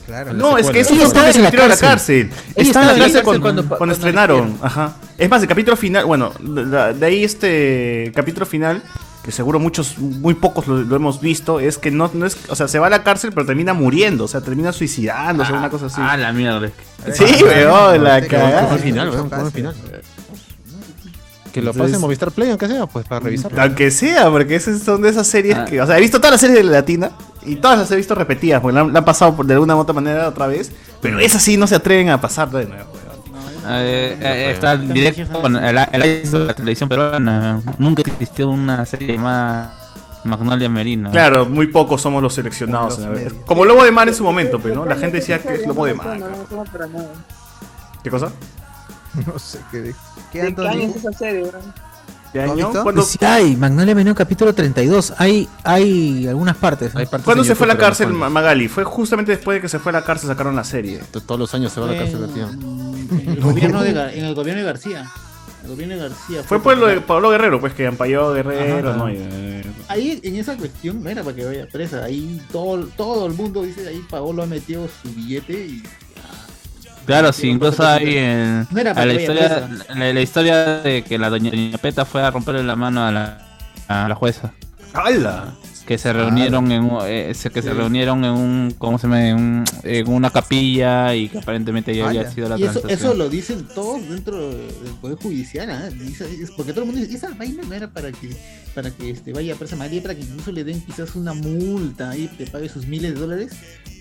[0.06, 0.34] Claro.
[0.34, 2.30] No, es que eso fue estaba en la metieron a la cárcel.
[2.30, 2.54] cárcel.
[2.56, 4.58] Estaba en la cárcel cárcel cuando, cuando- cuando cuando estrenaron.
[4.62, 4.96] Ajá.
[5.18, 8.82] Es más, el capítulo final, bueno, de, de ahí este capítulo final,
[9.24, 12.56] que seguro muchos, muy pocos lo, lo hemos visto, es que no, no es, o
[12.56, 15.88] sea, se va a la cárcel pero termina muriendo, o sea, termina suicidándose, una cosa
[15.88, 15.98] así.
[16.00, 16.70] Ah, la mierda.
[17.14, 18.78] Sí, weón, la cagada.
[18.78, 19.76] final, weón, final.
[21.54, 23.52] Que lo pase en Movistar Play, aunque sea, pues para revisar.
[23.60, 25.66] Aunque sea, porque esas son de esas series Ah.
[25.66, 25.82] que.
[25.82, 27.12] O sea, he visto todas las series de la latina
[27.46, 29.76] y todas las he visto repetidas, porque la, han- la han pasado por- de alguna
[29.76, 30.72] u otra manera otra vez.
[31.02, 32.86] Pero esas sí no se atreven a pasar de nuevo.
[33.72, 37.62] Eh, eh, está el directo con el, el de la televisión peruana.
[37.78, 39.74] Nunca existió una serie llamada
[40.24, 41.12] Magnolia Merino.
[41.12, 42.96] Claro, muy pocos somos los seleccionados.
[42.96, 43.34] Como los.
[43.46, 44.86] Como Lobo de Mar en su momento, pero ¿no?
[44.86, 46.18] La gente decía que es Lobo de Mar.
[48.04, 48.32] ¿Qué cosa?
[49.28, 50.00] No sé qué dijo.
[50.32, 51.60] ¿Qué ¿De qué año es esa serie, bro?
[52.32, 52.84] ¿Qué ¿Lo has año?
[52.84, 56.94] ¿Cuándo, Sí hay, Magnolia Menú capítulo 32, hay, hay algunas partes.
[56.96, 57.08] ¿eh?
[57.24, 58.68] ¿cuándo se fue a la cárcel Ma- Magali?
[58.68, 61.00] Fue justamente después de que se fue a la cárcel sacaron la serie.
[61.12, 62.48] Todos los años se va a la cárcel la tía.
[62.52, 65.10] En el, gobierno de, Gar- en el gobierno de García.
[65.64, 66.44] El gobierno de García.
[66.44, 68.98] Fue por lo de Pablo Guerrero, pues que ampalló Guerrero, Ajá.
[68.98, 69.10] ¿no?
[69.10, 72.04] Eh, Ahí en esa cuestión no era para que vaya presa.
[72.04, 75.84] Ahí todo, todo el mundo dice, ahí Paolo ha metido su billete y
[77.06, 81.04] Claro, sí, incluso hay en No era a para la, historia, la, la historia de
[81.04, 83.38] que la doña, doña Peta fue a romperle la mano a la,
[83.88, 84.52] a la jueza.
[84.94, 85.54] ¡Hala!
[85.90, 89.28] Que se reunieron en un- eh, se- que se reunieron en un ¿cómo se llama?
[89.28, 93.10] En, un- en una capilla y que aparentemente ya había sido la y eso, transacción.
[93.10, 95.90] eso lo dicen todos dentro del Poder Judicial, ¿ah?
[95.90, 98.30] Es porque todo el mundo dice, esa vaina no era para que
[98.76, 102.28] para que este, vaya presa María, para que incluso le den quizás una multa y
[102.28, 103.52] te pague sus miles de dólares,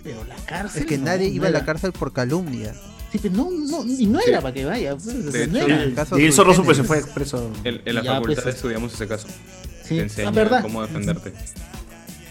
[0.04, 0.82] pero la cárcel...
[0.82, 2.74] Es que no, nadie no iba a la cárcel por calumnia.
[3.10, 4.28] Sí, pero no, no, y no Sí.
[4.28, 5.82] era para que vaya, pues, o sea, De no hecho, era.
[5.84, 6.94] el caso Y el zorro supe Fulgencio.
[6.96, 7.50] se fue preso.
[7.64, 9.26] En, en la Ya, facultad pues, estudiamos ese caso.
[9.82, 9.94] Sí.
[9.94, 10.60] Te Ah, enseñan ¿verdad?
[10.60, 11.32] cómo defenderte.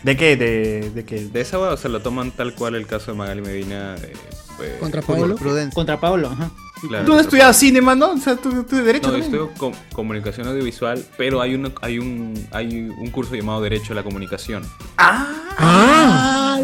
[0.03, 0.35] ¿De qué?
[0.37, 1.19] ¿De, de qué?
[1.25, 3.95] De esa hueá, o sea, lo toman tal cual el caso de Magali Medina.
[3.95, 4.13] eh,
[4.61, 5.35] eh, Contra Paolo.
[5.73, 6.49] Contra Paolo, ajá.
[6.81, 8.11] Claro, ¿Tú contra estudiabas cine, mano?
[8.11, 9.43] O sea, tú, tú de derecho No, yo también?
[9.43, 13.95] estudio com- comunicación audiovisual, pero hay un, hay un hay un curso llamado Derecho a
[13.95, 14.63] la Comunicación.
[14.99, 15.25] Ah,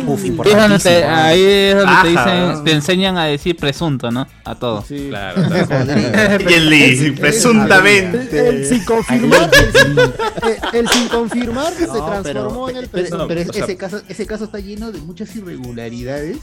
[0.08, 4.28] Uf, es donde te- ahí es donde te, dicen, te enseñan a decir presunto, ¿no?
[4.46, 4.84] A todo.
[4.84, 5.42] Claro.
[6.50, 8.50] Y el Lee, presuntamente.
[8.50, 12.88] El, el sin confirmar, el, sin- eh, el sin confirmar se No, transformó en el
[12.88, 13.28] presunto.
[13.28, 16.38] pero es- o sea- ese, caso, ese caso está lleno de muchas irregularidades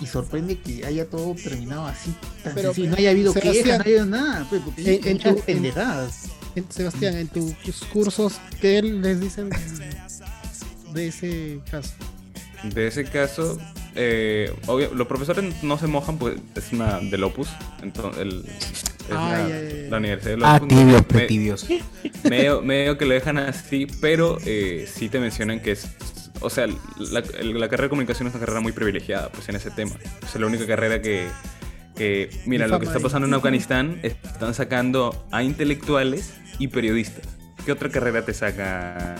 [0.00, 2.14] y sorprende que haya todo terminado así.
[2.42, 2.90] Tan Pero, sencillo.
[2.90, 4.46] no haya habido quejas, no haya habido nada.
[4.48, 6.22] pues, en, en muchas tu- en- pendejadas.
[6.56, 7.54] en- Sebastián, en tus
[7.92, 9.50] cursos, ¿qué les dicen
[10.92, 11.90] de ese caso?
[12.64, 13.58] De ese caso,
[13.94, 17.48] eh, obvio, los profesores no se mojan porque es una del Opus.
[17.82, 19.48] Entonces, el, es Ah,
[19.90, 20.68] la, universidad del Ah, Opus.
[20.68, 21.66] tibios, Me- pues, tibios.
[22.24, 25.88] Medio, medio que lo dejan así, pero eh, sí te mencionan que es.
[26.40, 29.56] O sea, la, el- la carrera de comunicación es una carrera muy privilegiada, pues en
[29.56, 29.92] ese tema.
[30.22, 31.26] Es la única carrera que.
[31.96, 37.24] que mira, lo que está pasando en Afganistán, están sacando a intelectuales y periodistas.
[37.66, 39.16] ¿Qué otra carrera te saca?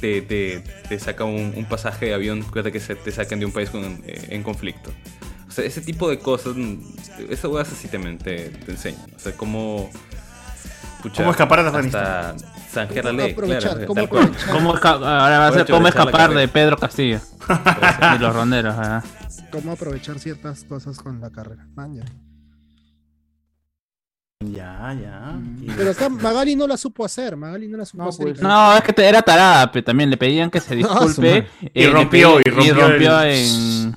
[0.00, 3.46] Te, te, te saca un, un pasaje de avión que te, se- te sacan de
[3.46, 4.90] un país con- eh, en conflicto.
[5.48, 6.76] O sea, ese tipo de cosas, mm,
[7.30, 9.00] esas cosas así te, te, te enseñan.
[9.16, 9.88] O sea, cómo.
[11.02, 12.34] pucha, ¿Cómo escapar de hasta
[12.70, 13.62] zanjear la ¿Cómo ley, aprovechar?
[13.72, 14.22] claro, ¿Cómo tal cual.
[14.24, 14.50] aprovechar?
[14.54, 16.48] ¿Cómo esca- ahora va a ser Puedes cómo aprovechar la escapar de.
[16.48, 17.20] Pedro Castillo.
[18.16, 18.74] y los ronderos.
[19.50, 21.66] ¿Cómo aprovechar ciertas cosas con la carrera?
[21.74, 22.04] Man, ya.
[24.46, 25.38] Ya, ya.
[25.78, 28.26] Pero acá Magali no la supo hacer, Magali no la supo hacer.
[28.26, 31.46] pues, No, es que te- era tarada, pero también le pedían que se disculpe.
[31.62, 33.96] Y eh, le rompió, pedían- y rompió el- en.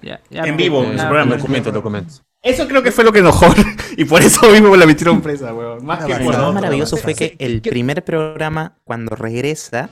[0.00, 1.34] Ya, ya, En vivo, en su programa.
[1.36, 2.22] Documentos, documentos.
[2.40, 3.46] Eso creo que fue lo que enojó.
[3.96, 5.84] y por eso mismo la metieron presa, weón.
[5.84, 6.52] Más que Lo por más otro.
[6.52, 9.90] maravilloso fue que el primer programa, cuando regresa,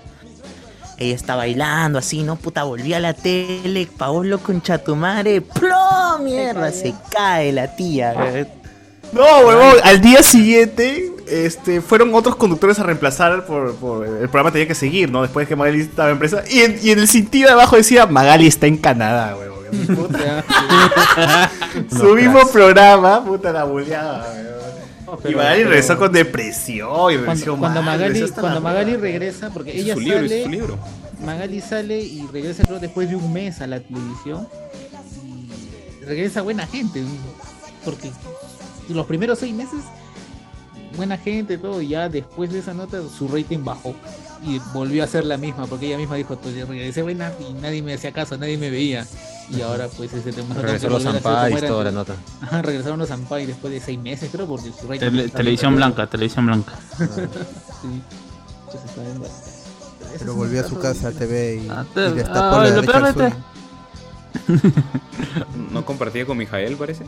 [0.96, 2.36] ella está bailando así, ¿no?
[2.36, 6.22] Puta, volví a la tele, Paolo con Chatumare, ¡plom!
[6.22, 8.14] mierda, se cae la tía.
[9.12, 14.52] No, huevón, al día siguiente este, fueron otros conductores a reemplazar por, por- el programa
[14.52, 15.22] tenía que seguir, ¿no?
[15.22, 16.42] Después de que Magali estaba en presa.
[16.50, 19.56] Y en, y en el sentido de abajo decía, Magali está en Canadá, huevón.
[19.96, 20.44] Puta.
[21.90, 25.18] Su mismo programa, puta la buleada, huevón.
[25.18, 28.96] y pero- Magali pero- regresó con depresión y regresó Cuando, cuando mal, Magali, cuando Magali
[28.96, 30.78] regresa, porque ella su libro, sale, es su libro.
[31.24, 34.46] Magali sale y regresa creo después de un mes a la televisión
[35.24, 37.02] y regresa buena gente,
[37.84, 38.10] porque
[38.88, 39.80] los primeros seis meses
[40.96, 43.94] buena gente todo y ya después de esa nota su rating bajó
[44.42, 47.82] y volvió a ser la misma porque ella misma dijo pues regresé buena y nadie
[47.82, 49.06] me hacía caso nadie me veía
[49.50, 52.14] y ahora pues ese tema Regresó los Ampais, toda la nota.
[52.40, 55.76] Ajá, regresaron los Ampais después de seis meses creo porque su rating Tele- televisión bien
[55.78, 56.72] blanca, televisión blanca.
[56.98, 58.02] sí.
[58.66, 59.22] Entonces, está bien,
[60.18, 62.64] Pero volvió a su casa a TV y, Ah, y te- destapó ah,
[63.12, 63.36] la.
[65.70, 67.04] ¿No compartía con Mijael, parece?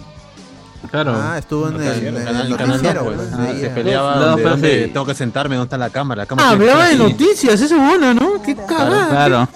[0.90, 1.12] Claro.
[1.20, 3.04] Ah, estuvo en No, el, canal- en el canal- canal noticiero.
[3.04, 3.28] dos, pues.
[3.28, 3.60] pues, Ah, veía.
[3.60, 4.90] se peleaba No, donde, pero donde sí.
[4.92, 6.22] tengo que sentarme, dónde está la cámara.
[6.22, 8.42] La cámara Ah, hablaba de noticias, eso es bueno, ¿no?
[8.42, 9.08] Qué cagada.
[9.10, 9.48] claro.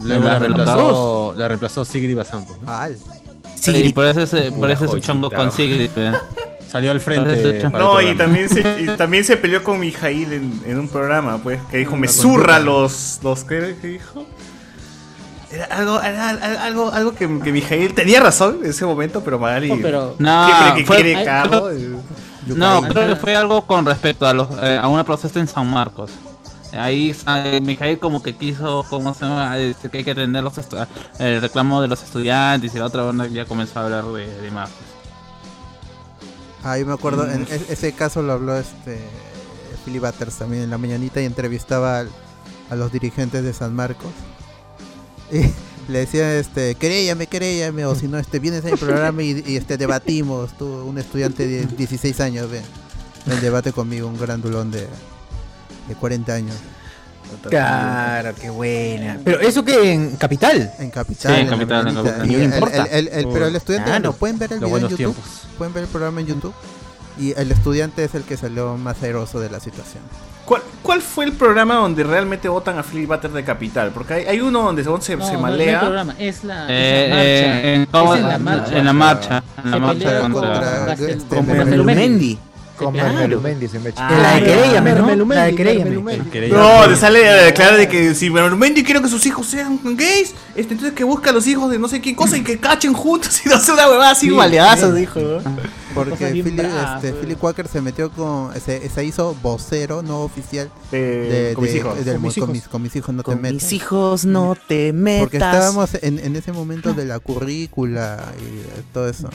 [0.00, 2.44] Luego La reemplazó, la reemplazó Sigrid Bazán.
[2.44, 2.58] pues.
[2.66, 2.96] Al.
[3.60, 5.90] Sí, por eso ese, por eso chongo con Sigrid.
[5.96, 6.12] eh.
[6.68, 7.62] Salió al frente.
[7.72, 11.60] No, y también, se, y también se peleó con Mijail en, en un programa, pues,
[11.70, 13.20] que dijo, me Una zurra los...
[13.22, 14.26] los ¿Qué qué dijo?
[15.54, 16.28] Era algo, era
[16.64, 20.46] algo, algo que, que Mijail tenía razón en ese momento, pero Magali No, pero- No,
[20.46, 21.68] siempre que fue- quiere ay, carro...
[22.46, 22.92] No, Yucatán.
[22.92, 26.10] creo que fue algo con respecto a los eh, a una protesta en San Marcos.
[26.76, 29.56] Ahí eh, Mijail como que quiso, ¿cómo se llama?
[29.58, 30.52] Este, que hay que atender los
[31.20, 34.50] el reclamo de los estudiantes y la otra banda ya comenzó a hablar de, de
[34.50, 34.68] más.
[36.62, 37.30] Ah, yo me acuerdo, Mm.
[37.30, 38.98] en e- ese caso lo habló este
[39.84, 42.10] Philly Butters también en la mañanita y entrevistaba al-
[42.70, 44.10] a los dirigentes de San Marcos.
[45.88, 49.76] Le decía, este, queréllame, queréllame, o si no, este, vienes al programa y, y, este,
[49.76, 52.62] debatimos, tú, un estudiante de 16 años, ven,
[53.26, 54.80] ven, debate conmigo, un grandulón de,
[55.88, 56.56] de 40 años.
[57.50, 59.18] Claro, qué buena.
[59.24, 60.72] Pero eso que en Capital.
[60.78, 61.34] En Capital.
[61.34, 61.94] Sí, en Capital, en.
[61.94, 62.18] Capital.
[62.28, 62.84] No el- importa.
[62.84, 64.04] el- el- el- pero el estudiante, Claro.
[64.04, 64.96] lo pueden ver el Los video en YouTube.
[64.96, 65.24] tiempos.
[65.58, 66.54] Pueden ver el programa en YouTube.
[67.18, 70.02] Y el estudiante es el que salió más airoso de la situación.
[70.44, 73.92] ¿Cuál, cuál fue el programa donde realmente votan a Philip Butter de Capital?
[73.94, 75.80] Porque hay, hay uno donde según se, No, se no, no es malea.
[75.80, 77.60] programa, es la, Eh, es la marcha.
[77.62, 78.78] eh, en, cómo- Es en la marcha.
[78.78, 81.54] en la marcha, en la marcha contra, este, con Mermelumendi.
[81.56, 82.38] Mermelumendi.
[82.76, 83.12] Con Claro.
[83.14, 84.10] Mermelumendi se me echa.
[84.10, 84.96] la de Querellame, ¿no?
[85.06, 85.78] Mermelumendi, La de.
[85.78, 86.30] Mermelumendi.
[86.30, 89.78] Quería- No, le sale a declarar de que si Mendy quiere que sus hijos sean
[89.96, 92.58] gays, este, entonces que busca a los hijos de no sé qué cosa y que
[92.58, 94.32] cachen juntos y no sea una huevada así Sí,
[94.92, 95.20] dijo.
[95.20, 95.38] ¿no?
[95.94, 97.14] Porque Philly, este, pues.
[97.20, 98.52] Philly Quaker se metió con.
[98.60, 100.98] Se, se hizo vocero no oficial De-
[101.48, 102.04] de, con mis hijos.
[102.04, 102.48] del Con mis con, hijos.
[102.52, 103.52] mis, con mis hijos no te metas.
[103.62, 105.20] mis hijos no te metas.
[105.22, 109.28] Porque estábamos en, en ese momento de la currícula y todo eso.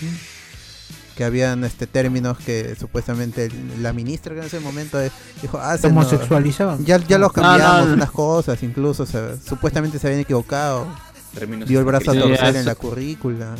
[1.15, 3.49] Que habían este términos que supuestamente
[3.81, 4.97] la ministra que en ese momento
[5.41, 6.85] dijo, ah, se Homosexualizaban.
[6.85, 7.93] ya, ya los No, cambiamos no.
[7.95, 10.87] unas cosas, incluso se- supuestamente se habían equivocado.
[11.33, 13.53] Términos dio el brazo a torcer en la currícula.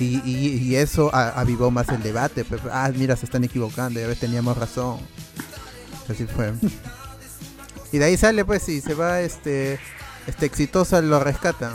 [0.00, 2.44] Y, y- y eso a- avivó más el debate.
[2.44, 4.98] pues, ah, mira, se están equivocando, ya ves, teníamos razón.
[6.08, 6.52] Así fue.
[7.92, 9.78] Y de ahí sale, pues, y se va, este,
[10.26, 11.72] este exitosa lo rescatan.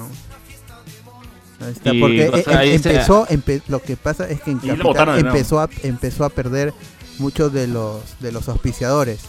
[1.62, 4.58] Ahí está, Y, porque o sea, em- empezó, empe- lo que pasa es que en
[4.60, 6.74] Capital botaron empezó a, empezó a perder
[7.20, 9.20] muchos de los, de los auspiciadores.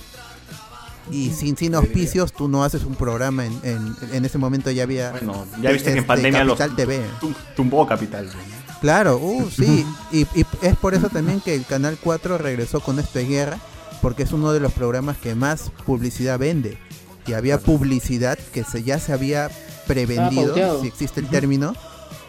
[1.13, 4.85] Y sin, sin auspicios tú no haces un programa en, en, en ese momento ya
[4.85, 7.01] había Bueno, ya viste que en este, pandemia los Capital TV.
[7.21, 8.27] tum- tumbó Capital.
[8.27, 8.60] ¿no?
[8.81, 9.85] Claro, uh, sí.
[10.13, 13.59] y, y es por eso también que el Canal 4 regresó con esto de guerra,
[14.03, 16.79] porque es uno de los programas que más publicidad vende.
[17.27, 19.51] Y había publicidad que se, ya se había
[19.87, 21.75] prevendido, si existe el término,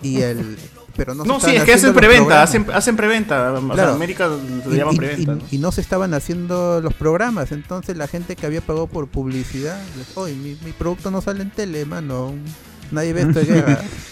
[0.02, 0.58] y el...
[0.98, 3.54] Pero no, se No, sí, es que hacen preventa, hacen, hacen preventa.
[3.54, 3.94] O sea, Claro.
[3.94, 5.32] América lo Y, llaman preventa.
[5.32, 5.42] y- ¿no?
[5.50, 9.80] y no se estaban haciendo los programas, entonces la gente que había pagado por publicidad,
[10.16, 12.34] oye, mi, mi producto no sale en tele, mano,
[12.92, 13.80] nadie ve esto de guerra.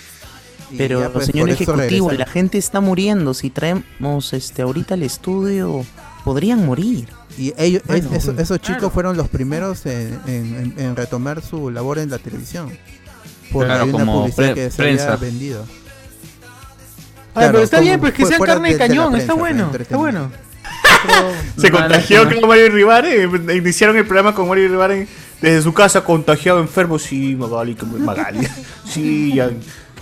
[0.77, 3.33] Pero, ya, pues, señor por ejecutivo, la gente está muriendo.
[3.33, 5.85] Si traemos este ahorita al estudio,
[6.23, 7.07] podrían morir.
[7.37, 8.89] Y ellos, es- Bueno, eso- esos chicos claro.
[8.91, 12.69] fueron los primeros en, en- en- en retomar su labor en la televisión.
[13.51, 15.13] Porque Claro, una como publicidad pre- que se prensa.
[15.13, 15.65] había vendido.
[17.35, 19.71] Ay, pero está como bien, pues que sean fuera carne de, cañón, prensa, está bueno,
[19.79, 20.31] está bueno.
[21.57, 25.07] Se contagió creo Mario Rivare, eh, iniciaron el programa con Mario Rivare
[25.41, 28.47] desde su casa, contagiado, enfermo, sí, Magali, Magali.
[28.85, 29.59] Sí, Gian,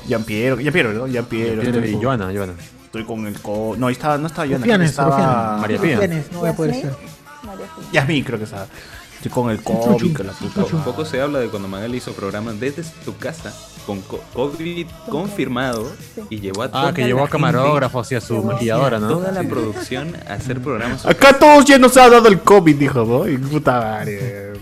[0.07, 1.07] Gianpiero, Gianpiero, ¿no?
[1.07, 2.53] Gianpiero estoy y Joana, Joana.
[2.85, 3.75] Estoy con el co...
[3.77, 5.09] No, ahí estaba, no estaba Joana, Rufianes, estaba
[5.57, 5.61] Rufianes.
[5.61, 5.95] María Pía.
[5.95, 6.95] Rufianes, no voy a poder ser.
[7.43, 7.85] María Pía.
[7.91, 8.67] Yasmín creo que estaba.
[9.15, 10.63] Estoy con el COVID, con la puta.
[10.75, 13.51] Un poco se habla de cuando Magali hizo programas desde su casa
[13.87, 15.91] con co- COVID confirmado
[16.29, 19.07] y llevó a Ah, toda que la llevó a camarógrafos y a su maquilladora, ¿no?
[19.09, 21.05] Toda la producción a hacer programas.
[21.05, 23.27] Acá todos ya nos ha dado el COVID, dijo, ¿no?
[23.27, 24.53] Y puta madre.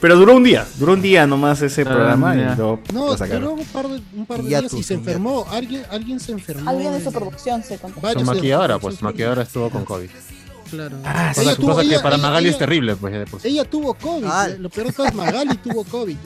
[0.00, 3.52] Pero duró un día, duró un día nomás ese programa y luego No, lo duró
[3.52, 5.46] un par de, un par de días tú, y se enfermó.
[5.50, 6.70] Alguien, alguien se enfermó.
[6.70, 10.08] Alguien de su producción se se- maquilladora, pues, maquilladora estuvo con COVID.
[10.70, 10.96] Claro.
[11.04, 13.26] Ah, Ella cosa, tuvo- cosa que ella- para ella- Magali es ella- terrible, pues, de
[13.26, 13.48] por sí.
[13.48, 14.24] Ella tuvo COVID.
[14.24, 14.48] Ah.
[14.58, 16.16] Lo peor de todo es Magali tuvo COVID.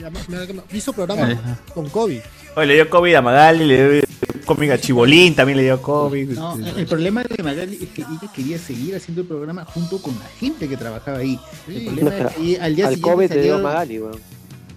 [0.71, 2.19] Hizo programa con COVID.
[2.55, 4.03] Oye, le dio COVID a Magali, le dio
[4.45, 6.29] COVID a Chibolín, también le dio COVID.
[6.31, 10.13] No, el problema de Magali es que ella quería seguir haciendo el programa junto con
[10.15, 11.39] la gente que trabajaba ahí.
[11.67, 14.35] El problema es que ella- al día Al siguiente COVID le dio salió- Magali, weón.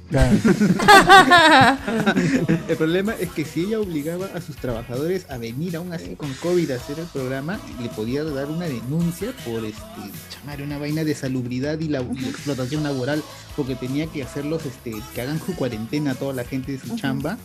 [2.68, 6.32] el problema es que si ella obligaba a sus trabajadores a venir aún así con
[6.34, 9.82] COVID a hacer el programa, le podía dar una denuncia por este
[10.30, 13.22] chamar una vaina de salubridad y, la, y explotación laboral,
[13.54, 16.96] porque tenía que hacerlos este, que hagan su cuarentena a toda la gente de su
[16.96, 17.36] chamba.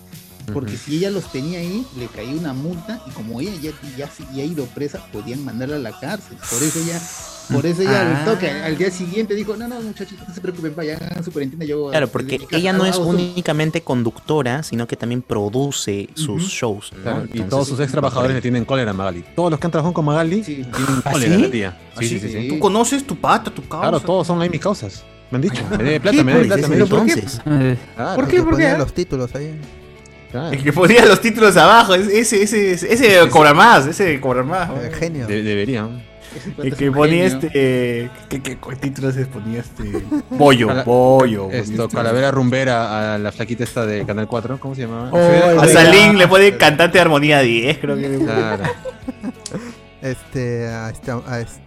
[0.51, 4.09] Porque si ella los tenía ahí, le caía una multa y como ella ya, ya,
[4.33, 6.37] ya ha ido presa, podían mandarla a la cárcel.
[6.49, 6.99] Por eso ella,
[7.53, 8.19] por eso ella Ah.
[8.19, 11.31] al toque, al día siguiente dijo, no, no, muchachitos, no se preocupen, vayan a su
[11.31, 11.63] cuarentena.
[11.65, 16.91] Yo Claro, porque ella no es únicamente conductora, sino que también produce sus shows.
[16.95, 17.01] ¿no?
[17.03, 19.23] Claro, y todos sus ex trabajadores le tienen cólera a Magali.
[19.35, 20.69] Todos los que han trabajado con Magali tienen
[21.05, 21.41] ¿Ah, cólera sí?
[21.41, 21.77] la tía.
[21.95, 22.19] ¿Ah, Sí, sí?
[22.19, 22.47] sí, sí.
[22.49, 23.89] ¿Tú conoces tu pata, tu causa?
[23.89, 25.03] Claro, todos son ahí mis causas.
[25.31, 25.63] Me han dicho.
[25.71, 25.99] Me debe ¿Qué?
[26.01, 26.67] plata, me debe plata.
[26.67, 28.41] me ¿pero han por qué?
[28.43, 28.77] ¿Por qué?
[28.77, 29.59] Los títulos ahí.
[30.51, 34.69] El que ponía los títulos abajo, ese, ese, ese, ese cobra más, ese cobra más.
[34.99, 35.27] genio.
[35.27, 36.03] De- deberían.
[36.57, 37.49] El que ponía este.
[38.27, 39.83] ¿Qué, qué, qué títulos ponía este?
[40.31, 41.51] Bollo, Cala- bollo.
[41.51, 45.09] Esto, Calavera Rumbera a la flaquita esta de Canal 4, ¿cómo se llamaba?
[45.11, 48.17] Oh, a Salín le pone cantante de armonía 10, creo que.
[48.17, 48.63] Claro.
[50.01, 51.62] Este, a este, a este-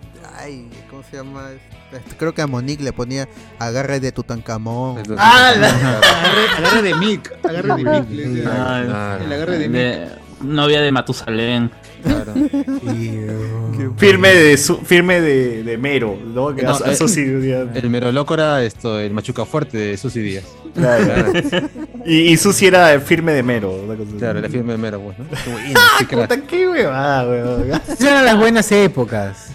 [0.46, 1.50] ay, ¿cómo se llama?
[1.92, 3.28] Este, creo que a Monique le ponía
[3.58, 5.02] agarre de Tutankamón.
[5.18, 8.10] Ah, la- agarre, agarre de Mick, agarre de Mick.
[8.10, 8.50] le decía.
[8.56, 9.78] Ah, El agarre de Mick.
[9.78, 10.08] de-
[10.42, 11.70] novia de Matusalén.
[13.96, 16.54] Firme de su, firme de, de Mero, ¿no?
[16.54, 17.68] Que No, a- a eh, Susi Díaz.
[17.74, 20.44] El mero loco era esto, el machuca fuerte de Susy Díaz.
[20.74, 21.32] Claro.
[22.08, 23.80] Y, y Susi era firme de Mero.
[24.16, 25.24] Claro, la firme de mero, pues, ¿no?
[25.74, 27.68] ¡Ah, puta, qué huevada, weón!
[27.72, 29.48] Esas eran las buenas épocas.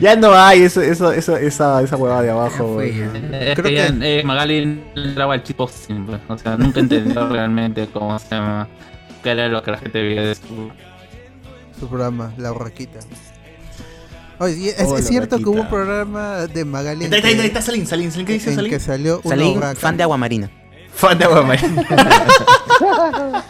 [0.00, 2.76] Ya no hay eso, eso, eso, esa, esa huevada de abajo.
[2.76, 3.34] weón.
[3.34, 6.18] Es que eh, Magali entraba al chip siempre.
[6.28, 8.68] O sea, nunca entendió realmente cómo se llama.
[9.22, 10.70] qué era lo que la gente veía de su.
[11.80, 13.00] Su programa, La Borraquita.
[14.40, 17.06] Oye, es, Oh, es cierto que hubo un programa de Magali.
[17.06, 18.70] Ahí está, Salín, Salín, Salín, ¿qué dice Salín?
[18.70, 19.74] que salió una Salí urraca.
[19.80, 20.50] fan de Aguamarina.
[20.92, 21.84] Fan de Aguamarina.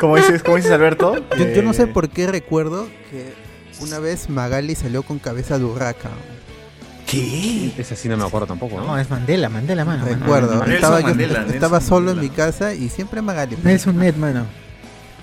[0.00, 1.16] ¿Cómo dices, cómo dices Alberto?
[1.38, 3.32] Yo, yo no sé Eh, por qué recuerdo que
[3.80, 6.10] una vez Magali salió con cabeza de urraca.
[7.06, 7.72] ¿Qué?
[7.76, 8.86] Ese sí no me acuerdo tampoco, ¿no?
[8.86, 10.04] No, es Mandela, Mandela, mano.
[10.06, 10.74] Recuerdo, Mandela.
[10.74, 13.56] estaba, yo- Mandela, estaba solo en mi casa y siempre Magali.
[13.62, 14.46] Nelson Net, mano.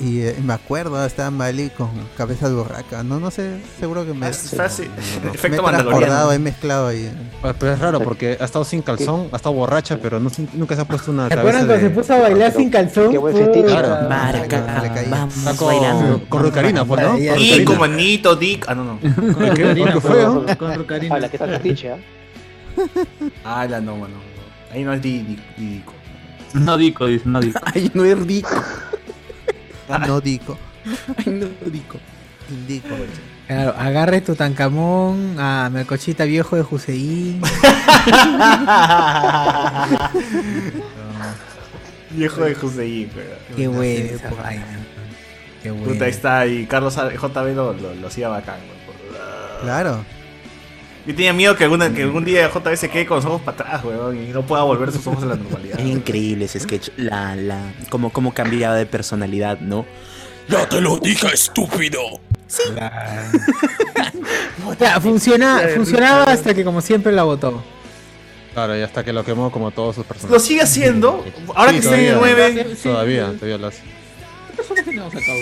[0.03, 3.03] Y eh, me acuerdo, estaba Magali con cabeza de urraca.
[3.03, 4.27] No, no sé, seguro que me.
[4.29, 4.89] Es fácil.
[5.23, 6.31] me he Efecto mandaloriano.
[6.31, 7.11] he mezclado ahí.
[7.43, 10.73] Ah, Pero es raro porque ha estado sin calzón, ha estado borracha, pero no, nunca
[10.75, 11.89] se ha puesto una ¿Se cabeza acuerdan cuando de...
[11.89, 13.11] se puso a bailar sin calzón?
[13.11, 13.65] Qué buen fetiche.
[13.67, 14.07] Claro.
[14.09, 16.21] Vamos con, bailando.
[16.29, 17.09] con Rucarina, pues, ¿no?
[17.11, 18.65] Con Y como Nito, Dick.
[18.67, 18.99] Ah, no, no.
[18.99, 19.07] ¿Qué?
[19.53, 19.63] ¿Qué?
[19.65, 20.23] Rucarina, ¿Qué fue?
[20.25, 20.57] con- no?
[20.57, 21.15] Con Rucarina.
[21.15, 21.97] A la que está fetiche, ¿ah?
[23.43, 24.15] Ah, la no, mano.
[24.73, 25.93] Ahí no es Di- Di- Dico.
[26.53, 27.59] No dico, dice, no dico.
[27.73, 28.49] Ay, no es dico.
[30.05, 30.57] No rico.
[32.49, 32.89] Indico.
[33.47, 37.41] Claro, agarre tu tancamón a Melcochita viejo de Juseín.
[42.11, 43.29] Viejo de Joseín, pero.
[43.55, 44.65] Qué buena esa vaina.
[45.61, 45.87] Qué buena.
[45.87, 46.47] Puta, ahí está.
[46.47, 48.79] Y Carlos JB lo, lo, lo hacía bacán, weón.
[49.63, 50.05] Claro.
[51.05, 53.57] Yo tenía miedo que, alguna, que algún día JB se quede con los ojos para
[53.63, 55.79] atrás, weón, y no pueda volver sus ojos a la normalidad.
[55.79, 56.89] Es increíble ese sketch.
[56.97, 59.85] La, la, cómo, cómo cambiaba de personalidad, ¿no?
[60.47, 62.01] Ya te lo dije, estúpido.
[64.67, 67.63] O sea, funciona, funcionaba hasta que como siempre la votó.
[68.53, 70.31] Claro, y hasta que lo quemó como todos sus personajes.
[70.31, 71.23] Lo sigue haciendo.
[71.55, 72.35] Ahora Sí, que está en el todavía.
[72.53, 72.75] 9.
[72.83, 73.81] Todavía, todavía lo hace.
[73.81, 75.37] ¿Qué personaje no sacado?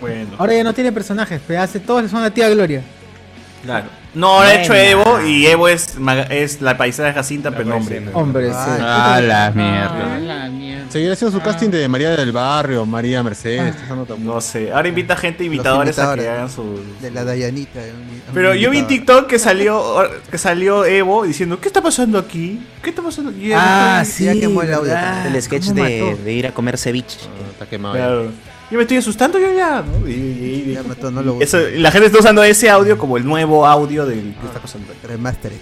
[0.00, 0.30] Bueno.
[0.38, 2.82] Ahora ya no tiene personajes, pero hace todos son la tía Gloria.
[3.66, 3.88] Claro.
[4.14, 4.72] No, ahora ha hecho.
[4.74, 5.94] Evo y Evo es,
[6.30, 8.02] es la paisana de Jacinta, pero hombre.
[8.14, 8.54] Hombre, sí.
[8.56, 10.18] Ah, la Ah, mierda.
[10.20, 10.90] la mierda.
[10.90, 13.74] Seguirá haciendo su casting de María del Barrio, María Mercedes.
[14.20, 14.72] No sé.
[14.72, 16.80] Ahora invita gente, imitadores, a que hagan su.
[17.02, 17.80] De la Dayanita.
[17.80, 18.86] un Pero yo vi en.
[18.86, 22.64] TikTok que salió que salió Evo diciendo, ¿qué está pasando aquí?
[22.82, 23.52] ¿Qué está pasando aquí?
[23.52, 24.40] Ah, Ya sí.
[24.40, 24.94] quemó el audio.
[25.26, 27.18] El sketch ¿Cómo de, de ir a comer ceviche.
[27.24, 28.30] Ah, Está quemado.
[28.66, 28.70] Claro.
[28.70, 30.08] Yo me estoy asustando yo ya, ¿no?
[30.08, 32.98] Y, y- y- Ya mató, no lo eso- y la gente está usando ese audio
[32.98, 34.92] como el nuevo audio del que está pasando.
[35.04, 35.56] Remastered.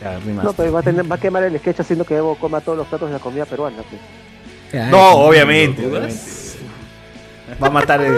[0.00, 2.60] Ya, No, pero va a, tener, va a quemar el sketch haciendo que Evo coma
[2.60, 3.76] todos los platos de la comida peruana.
[4.70, 4.88] Pues.
[4.90, 6.20] No, obviamente, obviamente.
[7.62, 8.14] Va a matar el.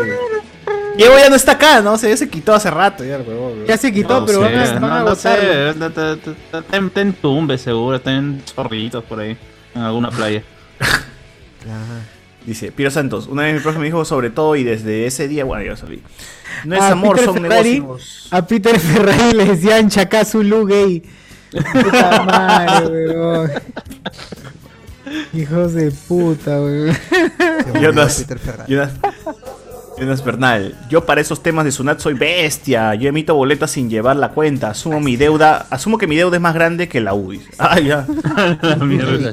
[0.97, 1.97] Diego ya no está acá, ¿no?
[1.97, 3.65] Se, se quitó hace rato ya el huevón.
[3.67, 6.13] Ya se quitó, No pero sé, van a, van no, a no sé, está-
[6.77, 9.37] está en- tumbes seguro, está en zorritos por ahí,
[9.75, 10.43] en alguna playa.
[12.47, 15.45] Dice, Piro Santos, una vez mi profe me dijo sobre todo y desde ese día,
[15.45, 16.03] bueno, ya salí.
[16.65, 18.29] No es A amor, Peter son Ferrari- negocios.
[18.31, 21.03] A Peter Ferrari le decían Chacazulu gay.
[21.53, 23.51] Puta madre, weón.
[25.35, 26.97] Hijos de puta, weón.
[27.81, 28.27] Jonas,
[28.69, 28.93] Jonas,
[29.99, 32.95] Jonas Bernal, yo para esos temas de Sunat soy bestia.
[32.95, 34.71] Yo emito boletas sin llevar la cuenta.
[34.71, 37.33] Asumo mi deuda, asumo que mi deuda es más grande que la U.
[37.33, 37.51] dice.
[37.59, 38.07] Ah, ya.
[38.81, 39.33] Mierda.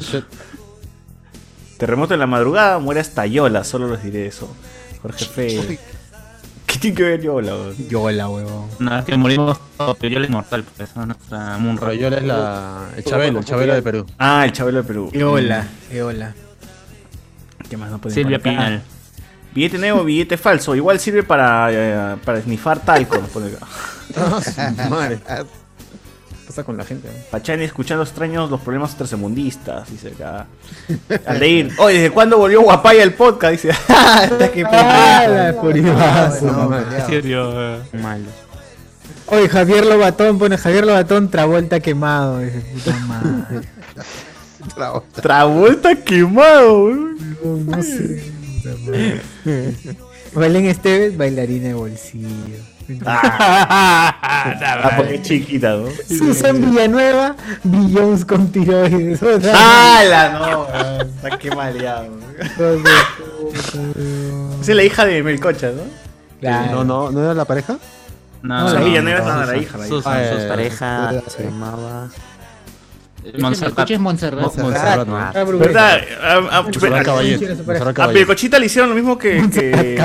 [1.79, 4.53] Terremoto en la madrugada, muere hasta Yola, solo les diré eso.
[5.01, 5.79] Jorge Fe.
[6.65, 7.53] ¿Qué tiene que ver Yola?
[7.89, 8.69] Yola, huevón.
[8.81, 11.87] Una vez que morimos, todos, pero yo es inmortal, pues, esa es nuestra Munra.
[11.87, 14.05] Pero Yola es la, el Chabelo, el Chabelo de Perú.
[14.17, 15.09] Ah, el Chabelo de Perú.
[15.13, 16.35] Eola, Eola.
[17.69, 18.39] ¿Qué más no pueden Silvia?
[18.39, 18.81] Pinal.
[19.55, 20.75] Billete nuevo, billete falso.
[20.75, 23.15] Igual sirve para, eh, para snifar talco.
[23.15, 24.89] acá.
[24.89, 25.19] Madre.
[26.49, 27.07] ¿Qué pasa con la gente?
[27.29, 30.47] Pachani escuchando extraños los problemas tercermundistas, dice acá.
[31.27, 33.51] Aldeir, oye, ¿desde cuándo volvió Guapaya el podcast?
[33.51, 35.51] Dice, hasta que Ah.
[35.53, 35.69] No,
[36.75, 37.07] En peleado.
[37.07, 37.79] serio, eh.
[38.01, 38.25] Malo.
[39.27, 42.39] Oye, Javier Lobatón pone Javier Lobatón Travolta quemado.
[42.39, 43.67] Dice, puta madre.
[45.21, 47.37] Travolta quemado, weón.
[47.43, 48.23] No, no sé.
[50.35, 52.57] Belén Esteves, bailarina de bolsillo.
[53.05, 55.87] Ah, porque es chiquita, ¿no?
[56.07, 59.21] Susan Villanueva, Billions con tiroides.
[59.23, 60.29] ¡Hala!
[60.39, 62.07] No, weón, está que maleado.
[62.39, 62.61] Esa
[64.71, 65.83] es la hija de Melcocha, ¿no?
[66.39, 66.71] Claro.
[66.71, 67.77] No, no, ¿no era la pareja?
[68.41, 69.95] No, No, no, Villanueva es no, la- hija, la hija.
[69.95, 72.07] Susan, Ah, eh, Pareja eh, se llamaba.
[73.37, 73.89] Montserrat.
[73.91, 74.55] Es Montserrat.
[74.57, 75.17] Montserrat, ¿no?
[75.17, 75.99] Ah, ¿Verdad?
[76.23, 77.31] A, a- Montserrat Caballé.
[77.37, 78.19] Montserrat Montserrat a Caballé.
[78.19, 79.97] Melcochita le hicieron lo mismo que.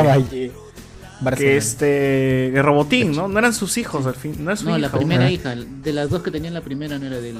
[1.37, 3.29] Que este que Robotín, ¿no?
[3.29, 4.35] No eran sus hijos al fin.
[4.39, 5.31] No era su No, la hija, primera ¿no?
[5.31, 5.55] hija.
[5.55, 7.37] De las dos que tenían la primera no era de él.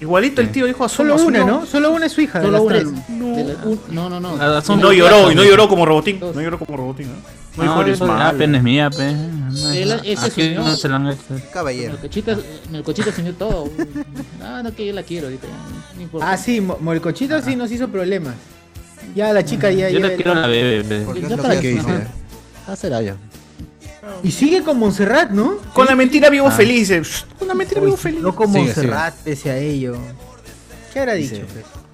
[0.00, 1.66] Igualito el tío dijo a Solo una, ¿no?
[1.66, 2.40] Solo una es su hija.
[2.40, 2.74] de Solo las una.
[2.78, 3.36] tres.
[3.36, 4.36] de la- un- No, no, no.
[4.40, 6.18] Ah, no lloró, y no lloró como Robotín.
[6.20, 7.14] No lloró como Robotín, ¿no?
[7.56, 9.14] No No, ah, pena es mía, pe.
[10.04, 11.20] Ese no se la han hecho.
[11.52, 11.92] Caballero.
[11.92, 12.36] Melcochita,
[12.70, 13.70] Melcochita se unió todo.
[14.42, 15.46] Ah, no, que yo la quiero ahorita.
[15.94, 16.30] No importa.
[16.32, 18.34] Ah, sí, Molcochito sí nos hizo problemas.
[19.14, 19.88] Ya la chica ya.
[19.90, 20.84] Yo le quiero la bebé,
[21.22, 22.06] Ya lo para que dice.
[22.66, 23.16] Ah, será ya.
[24.22, 25.56] Y sigue con Montserrat, ¿no?
[25.72, 26.50] Con la mentira vivo Ah.
[26.50, 26.90] feliz.
[26.90, 27.02] eh.
[27.38, 28.20] Con la mentira vivo feliz.
[28.20, 29.96] No con Sigue, Montserrat, pese a ello.
[30.92, 31.36] ¿Qué habrá dicho?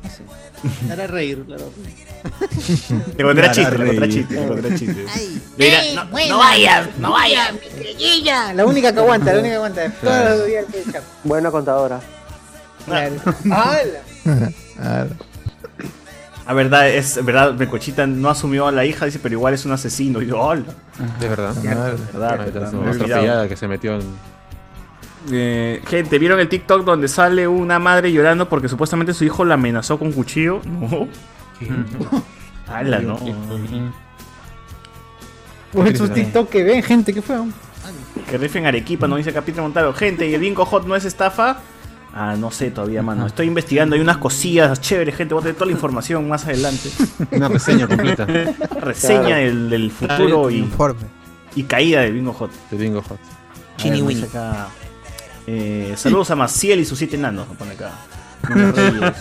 [0.03, 0.91] Pues?
[0.91, 1.71] Hará reír, claro.
[3.17, 4.13] Le contará Claro, chiste, le contará reí.
[4.15, 5.07] chiste, le contará chiste.
[5.15, 7.53] Ay, Le dirá, ey, no, no vayas, no vayas.
[7.55, 8.53] mi pequeñilla.
[8.53, 9.91] La única que aguanta, la única que aguanta.
[10.03, 11.07] Todos los días que escapa.
[11.25, 12.01] Buena contadora.
[12.85, 13.15] Claro.
[13.51, 14.01] ¡Hala!
[14.79, 15.07] Ah,
[16.51, 19.71] A verdad, es verdad, Melcochita no asumió a la hija, dice, pero igual es un
[19.71, 20.21] asesino.
[20.21, 20.65] Y yo, hola.
[21.21, 21.55] De verdad.
[21.57, 24.01] ah, Verdad, que se metió en.
[25.31, 29.55] Eh, gente, ¿vieron el TikTok donde sale una madre llorando porque supuestamente su hijo la
[29.55, 30.61] amenazó con cuchillo?
[31.61, 32.25] No.
[32.67, 33.17] Hala, no.
[35.73, 37.37] Pues esos TikTok que ven, gente, ¿qué fue?
[38.29, 39.93] Que rifen Arequipa, no dice Capitán Montaro.
[39.95, 41.61] Gente, ¿y el Bingo Hot no es estafa?
[42.13, 43.27] Ah, no sé todavía, mano.
[43.27, 45.33] Estoy investigando, hay unas cosillas chéveres, gente.
[45.35, 46.91] Voy a tener toda la información más adelante.
[47.31, 48.25] Una reseña completa.
[48.81, 49.37] Reseña Claro.
[49.45, 51.01] del, del futuro y, Informe.
[51.55, 52.51] y caída del Bingo Hot.
[52.71, 53.19] De Bingo Hot.
[53.77, 54.27] Chini ver, Winnie.
[55.47, 57.93] eh, saludos a Maciel y sus siete enanos, me pone acá.
[58.55, 59.13] Niños Reyes.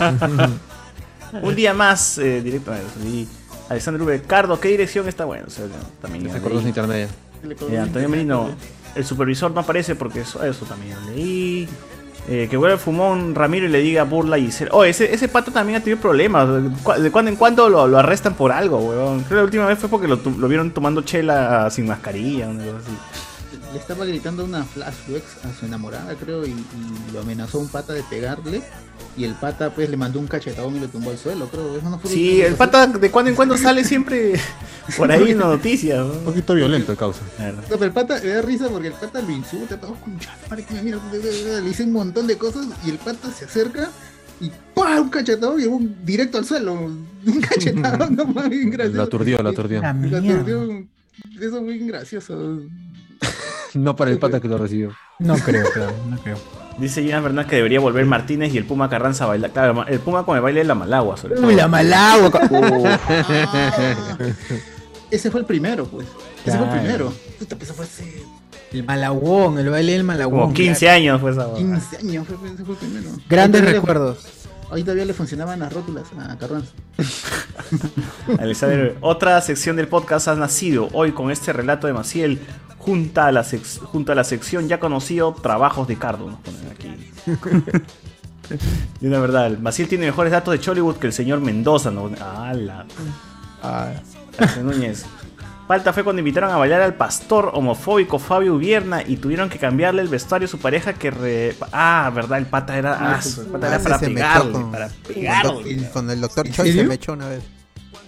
[1.42, 3.28] Un día más, eh, directo a y
[3.68, 4.22] Alexander V.
[4.22, 5.24] Cardo, ¿qué dirección está?
[5.26, 5.64] Bueno, o sea,
[6.02, 6.28] también.
[6.58, 7.08] sin internet.
[7.70, 8.50] Eh, Antonio Merino,
[8.96, 11.68] el supervisor no aparece porque eso, eso también leí.
[12.28, 14.68] Eh, que vuelva el fumón Ramiro y le diga burla y ser.
[14.72, 16.48] Oh, ese, ese pato también ha tenido problemas.
[17.00, 19.24] De cuando en cuando lo, arrestan por algo, weón.
[19.24, 22.64] Creo que la última vez fue porque lo, lo vieron tomando chela sin mascarilla, una
[22.64, 23.29] cosa así.
[23.72, 27.92] Le estaba gritando una flashbacks a su enamorada, creo, y, y lo amenazó un pata
[27.92, 28.62] de pegarle.
[29.16, 31.76] Y el pata, pues, le mandó un cachetadón y lo tumbó al suelo, creo.
[31.76, 34.34] Eso no fue Sí, el pata de cuando en cuando sale siempre
[34.96, 35.98] por ahí en las noticias.
[35.98, 36.12] ¿no?
[36.12, 37.20] Un poquito violento el causa.
[37.38, 40.62] No, pero el pata me da risa porque el pata lo insulta, todo escucha, para
[40.62, 43.90] que me mira, le dice un montón de cosas y el pata se acerca
[44.40, 45.02] y ¡pam!
[45.02, 46.74] un cachetadón y un directo al suelo.
[46.74, 47.08] Un
[47.48, 48.96] cachetadón nomás bien gracioso.
[48.96, 49.80] Lo aturdió, lo aturdió.
[49.82, 50.86] La aturdió.
[51.38, 52.60] Eso es muy gracioso.
[53.74, 54.92] No para el pata que lo recibió.
[55.18, 56.36] No creo, claro, no creo.
[56.78, 59.50] Dice Gina Fernández que debería volver Martínez y el Puma Carranza a bailar.
[59.50, 61.46] Claro, el Puma con el baile de la Malagua, sobre todo.
[61.46, 62.30] Uy, la Malagua.
[65.10, 66.06] ese fue el primero, pues.
[66.44, 66.80] Ese fue el Claro.
[66.80, 67.12] primero.
[67.38, 68.22] Puta, pues, eso fue hace
[68.72, 70.40] El Malagón, el baile del Malagón.
[70.40, 71.40] Como 15 años fue esa.
[71.48, 71.58] huevada.
[71.58, 73.10] 15 años, fue, ese fue el primero.
[73.28, 74.18] Grandes recuerdos.
[74.70, 76.72] Ahí todavía le funcionaban las rótulas a Carranza.
[78.38, 82.40] Alexander, otra sección del podcast ha nacido hoy con este relato de Maciel
[82.78, 86.30] junto a la, sec- junto a la sección ya conocido Trabajos de Cardo.
[86.30, 87.10] Nos ponen aquí.
[89.00, 91.92] Y una verdad, Maciel tiene mejores datos de Chollywood que el señor Mendoza.
[91.92, 92.10] ¿no?
[92.20, 92.84] ¡Hala!
[94.36, 95.06] José Núñez.
[95.70, 100.02] Falta fue cuando invitaron a bailar al pastor homofóbico Fabio Ubierna y tuvieron que cambiarle
[100.02, 101.54] el vestuario a su pareja que re...
[101.70, 105.88] Ah, verdad, el pata era, ah, su- el pata era para pegarle, con- para pegarle.
[105.92, 107.44] Con el doctor ¿En Choi se me echó una vez.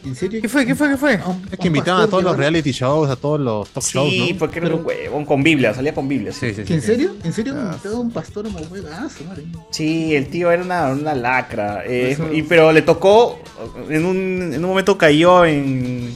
[0.05, 0.43] ¿En serio?
[0.43, 0.67] ¿Qué fue?
[0.67, 0.89] ¿Qué fue?
[0.91, 1.21] ¿Qué fue?
[1.53, 4.39] Es que invitaban a todos los reality shows, a todos los talk shows, Sí, ¿no?
[4.41, 6.33] porque era un huevón con Biblia, salía con Biblia.
[6.33, 7.15] Sí, sí, ¿En serio?
[7.23, 7.55] ¿En serio?
[7.81, 8.89] Todo un pastor homofóbico.
[8.93, 9.45] Ah, su madre.
[9.71, 11.85] Sí, el tío era una, una lacra.
[11.87, 13.39] eh, Eso- y, pero le tocó,
[13.89, 16.13] en un, en un momento cayó en,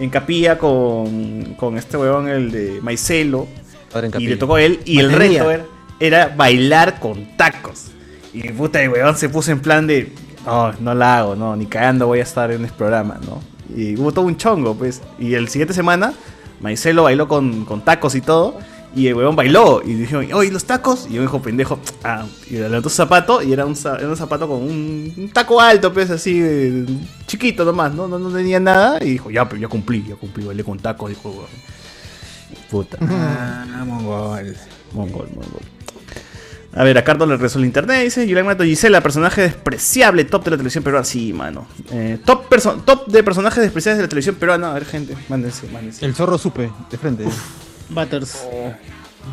[0.00, 3.46] en capilla con, con este huevón, el de Maicelo.
[4.18, 4.80] Y le tocó a él.
[4.84, 5.66] Y el reto era,
[6.00, 7.88] era bailar con tacos.
[8.32, 10.12] Y puta, el huevón se puso en plan de,
[10.46, 13.42] no, no la hago, no, ni cagando voy a estar en este programa, ¿no?
[13.76, 15.02] Y hubo todo un chongo, pues.
[15.18, 16.14] Y el siguiente semana,
[16.60, 18.58] Maicelo bailó con, con tacos y todo.
[18.94, 19.82] Y el huevón bailó.
[19.84, 21.06] Y dijeron, oye, los tacos.
[21.08, 22.26] Y yo dijo, pendejo, ah.
[22.48, 23.40] Y levantó su zapato.
[23.42, 26.84] Y era un, za- era un zapato con un, un taco alto, pues así, eh,
[27.26, 28.08] chiquito nomás, ¿no?
[28.08, 28.18] ¿no?
[28.18, 28.98] No tenía nada.
[29.02, 31.08] Y dijo, ya, pero ya cumplí, ya cumplí, bailé con tacos.
[31.10, 31.46] Dijo, huevón.
[32.70, 32.98] Puta.
[33.10, 34.56] Ah, mongol.
[34.92, 35.62] Mongol, mongol.
[36.72, 40.44] A ver, a Cardo le rezó el internet, dice Julián Mato Gisela, personaje despreciable, top
[40.44, 41.04] de la televisión peruana.
[41.04, 41.66] Sí, mano.
[41.90, 44.70] Eh, top, perso- top de personajes despreciables de la televisión peruana.
[44.70, 46.04] A ver, gente, mándense, mándense.
[46.06, 47.24] El zorro supe, de frente.
[47.90, 48.46] Butters.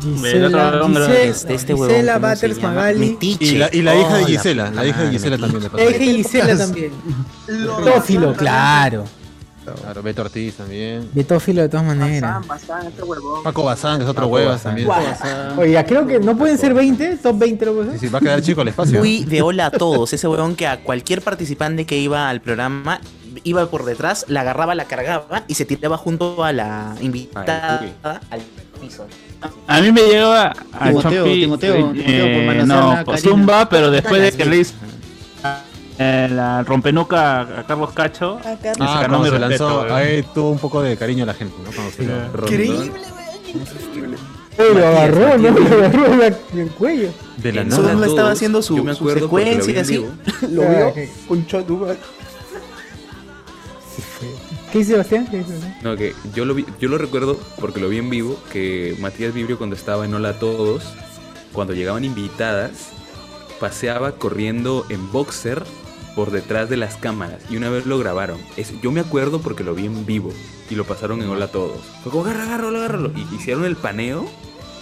[0.02, 2.62] Gisela, Gisela, Este- este huevón, Gisela ¿cómo se Butters?
[2.62, 3.18] Magali.
[3.20, 5.62] Y la, y la hija de la Gisela, la, hija de Gisela también.
[5.72, 6.04] La hija de.
[6.14, 6.92] Gisela también.
[7.46, 9.04] Betófilo, claro.
[9.82, 11.10] Claro, Beto Ortiz también.
[11.12, 12.22] Betófilo de todas maneras.
[12.22, 13.42] Bazán, Bazán, este huevón.
[13.42, 14.62] Paco Bazán, que es otro Bazán.
[14.62, 14.88] también.
[15.58, 18.40] Oiga, creo que no pueden ser 20, top 20 lo Sí, sí, va a quedar
[18.40, 18.98] chico el espacio.
[19.00, 20.12] Fui de hola a todos.
[20.12, 23.00] Ese huevón que a cualquier participante que iba al programa
[23.48, 27.80] iba por detrás, la agarraba, la cargaba y se tiraba junto a la invitada
[28.30, 28.40] al
[28.80, 29.06] piso.
[29.66, 32.66] A mí me llegaba a Timoteo, Chompi, Timoteo, eh, Timoteo, por manosear
[32.98, 33.30] no, por Karina.
[33.30, 34.74] Zumba, pero después de que le hizo
[36.00, 38.76] eh, la rompenuca a Carlos Cacho, A Carlos.
[38.76, 39.92] se Ah, ganó cuando mi se respeto, lanzó, weón.
[39.96, 41.70] ahí tuvo un poco de cariño a la gente, ¿no?
[41.72, 42.92] Cuando se Increíble,
[44.58, 45.50] Uy, lo agarró, ¿no?
[45.50, 47.10] Lo agarró en la- en el cuello.
[47.36, 47.90] De la nada.
[47.90, 49.96] Zumba estaba haciendo su, Yo me su secuencia y así.
[50.50, 50.92] Lo vio.
[51.28, 51.62] Concha
[54.72, 55.26] ¿Qué dice Sebastián?
[55.30, 55.78] ¿Qué dice Sebastián?
[55.82, 59.32] No, que yo lo vi, yo lo recuerdo porque lo vi en vivo, que Matías
[59.34, 60.84] Vibrio cuando estaba en Hola a Todos,
[61.52, 62.90] cuando llegaban invitadas,
[63.60, 65.62] paseaba corriendo en boxer
[66.14, 68.38] por detrás de las cámaras y una vez lo grabaron.
[68.56, 70.32] Es- yo me acuerdo porque lo vi en vivo
[70.70, 71.78] y lo pasaron en Hola a Todos.
[72.02, 73.12] Fue como agarra, agárralo, agárralo.
[73.16, 74.26] Y hicieron el paneo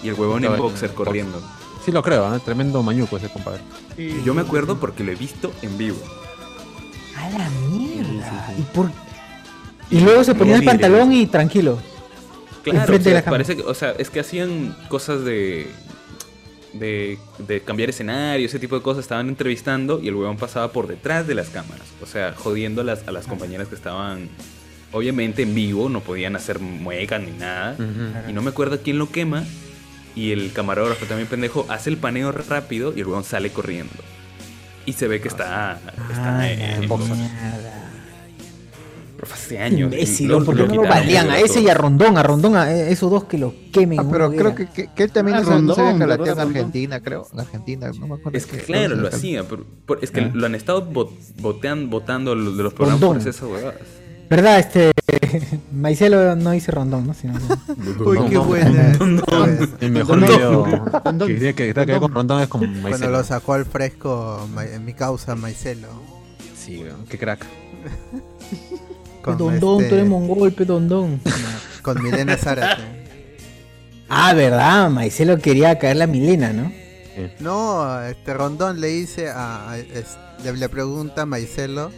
[0.03, 0.95] y el huevón en boxer boxer.
[0.95, 1.41] corriendo.
[1.85, 2.41] Sí lo creo, ¿eh?
[2.45, 3.61] tremendo mañuco ese compadre.
[3.97, 5.99] Y yo me acuerdo porque lo he visto en vivo.
[7.17, 8.55] A la mierda.
[8.59, 8.91] ¿Y por
[9.91, 11.79] Y luego se ponía el pantalón y tranquilo.
[12.63, 15.69] Claro, o de la parece que, o sea, es que hacían cosas de,
[16.73, 20.89] de de cambiar escenario, ese tipo de cosas, estaban entrevistando y el huevón pasaba por
[20.89, 24.29] detrás de las cámaras, o sea, jodiendo a las, a las compañeras que estaban
[24.93, 27.77] obviamente en vivo, no podían hacer muecas ni nada,
[28.29, 29.45] y no me acuerdo quién lo quema.
[30.15, 33.93] Y el camarógrafo también pendejo hace el paneo rápido y el huevón sale corriendo.
[34.87, 35.81] Y se ve que está,
[36.11, 36.89] está en, en.
[39.17, 39.93] Pero fue hace años.
[39.93, 43.11] Imbécil, Lo- ¿por qué lo no A ese y a Rondón, a Rondón, a esos
[43.11, 43.99] dos que lo quemen.
[44.01, 46.19] Ah, pero creo que, que, que él también Ah, no se- Rondón, calateado en ¿verdad,
[46.27, 46.49] Rondón?
[46.49, 47.27] Argentina, creo.
[47.33, 48.37] En Argentina, no me acuerdo.
[48.37, 50.31] Es que claro, lo que- hacía, pero, por- es que Ah.
[50.35, 51.11] lo han estado bot-
[51.41, 53.29] botean- votando lo- de los programas por Rondón.
[53.29, 53.81] esas huevadas.
[54.29, 54.59] ¿Verdad?
[54.59, 54.93] Este.
[55.73, 57.15] Maicelo no dice Rondón, ¿no?
[57.15, 57.35] Sino,
[58.05, 58.93] Uy, qué buena.
[59.81, 60.29] El mejor Rondón.
[60.39, 60.65] video
[61.05, 61.29] Rondón.
[61.29, 63.11] que diría que está que con Rondón es como Cuando Maicelo.
[63.13, 65.89] lo sacó al fresco, en mi causa, Maicelo.
[66.57, 67.45] Sí, weón, qué crack.
[69.25, 71.21] Pedondón, este, tú eres mongol, pedondón.
[71.83, 72.83] con Milena Zárate.
[74.09, 76.73] Ah, verdad, Maicelo quería caer la Milena, ¿no?
[77.41, 79.77] No, este Rondón le dice a,
[80.45, 81.91] le, le pregunta a Maicelo,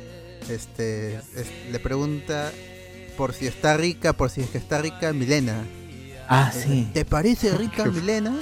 [0.50, 2.50] este, es- le pregunta
[3.16, 5.64] por si está rica, por si es que está rica Milena.
[6.28, 6.88] Ah, sí.
[6.92, 8.34] ¿Te parece rica Milena?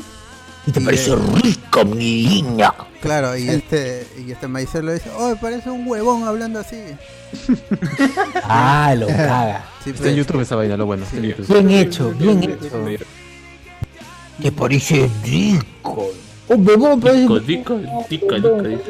[0.66, 2.72] ¿Y te Y, parece eh, rica, mi niña?
[3.00, 6.76] Claro, y este, y este Maicelo dice, oh, parece un huevón hablando así.
[8.42, 9.64] Ah, lo caga.
[9.84, 11.04] Sí, Está pues, en YouTube esa vaina, lo bueno.
[11.12, 12.84] Bien hecho, bien hecho.
[14.42, 16.10] Que parece rico.
[16.48, 17.20] Un bebón parece.
[17.22, 18.82] Dico, dico, dico, dico, dico.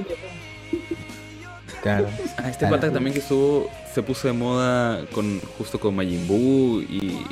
[1.89, 6.81] Ah, este pata también que estuvo, se puso de moda con justo con Majin Buu
[6.81, 7.25] y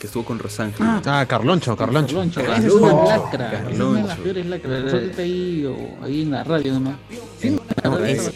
[0.00, 0.84] que estuvo con Rosángel.
[0.84, 2.16] Ah, Carloncho, Carloncho.
[2.16, 2.66] Carloncho, Carloncho.
[2.66, 3.52] esa es una lacra.
[3.52, 4.22] Esa es una de las Carloncho.
[4.22, 5.18] peores lacras.
[5.18, 6.94] Ahí, o ahí en la radio nomás.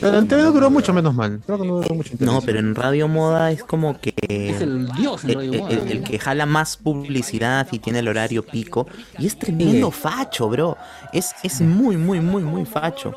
[0.01, 1.41] Pero en TV no duró mucho menos mal.
[1.45, 2.13] Creo que no duró mucho.
[2.21, 4.15] No, pero en Radio Moda es como que.
[4.29, 5.71] Es el dios en el, Radio el- Moda.
[5.73, 8.87] el- el que jala más publicidad y tiene el horario pico.
[9.19, 10.77] Y es tremendo facho, bro.
[11.13, 13.13] Es, es muy, muy, muy, muy facho.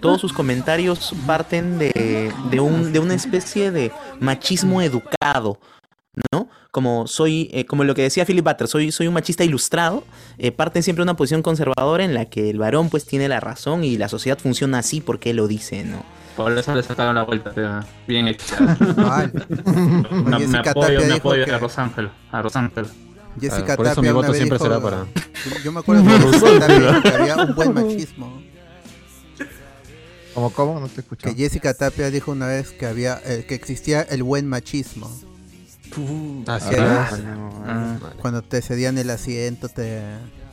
[0.00, 3.90] Todos sus comentarios parten de, de, un, de una especie de
[4.20, 5.58] machismo educado.
[6.32, 6.48] ¿No?
[6.72, 10.04] Como soy, eh, como lo que decía Philip Butler, soy, soy un machista ilustrado,
[10.38, 13.38] eh, parten siempre de una posición conservadora en la que el varón pues tiene la
[13.40, 16.02] razón y la sociedad funciona así porque él lo dice, ¿no?
[16.36, 18.56] Por eso le sacaron la vuelta, pero bien hecha.
[18.86, 22.10] Una- me Jessica apoyo, Tapia me dijo apoyo que- a Rosángel.
[22.32, 22.86] A Rosángel.
[23.40, 25.06] Jessica Ah, por eso Tapia mi una voto vez siempre dijo- será para-
[25.62, 28.42] Yo me acuerdo que que había un buen machismo.
[30.34, 30.80] ¿Cómo, cómo?
[30.80, 31.28] No te escuché.
[31.28, 35.10] Que Jessica Tapia dijo una vez que había eh, que existía el buen machismo.
[36.46, 36.58] Ah,
[37.66, 37.98] Ah.
[38.20, 40.00] Cuando te cedían el asiento, te,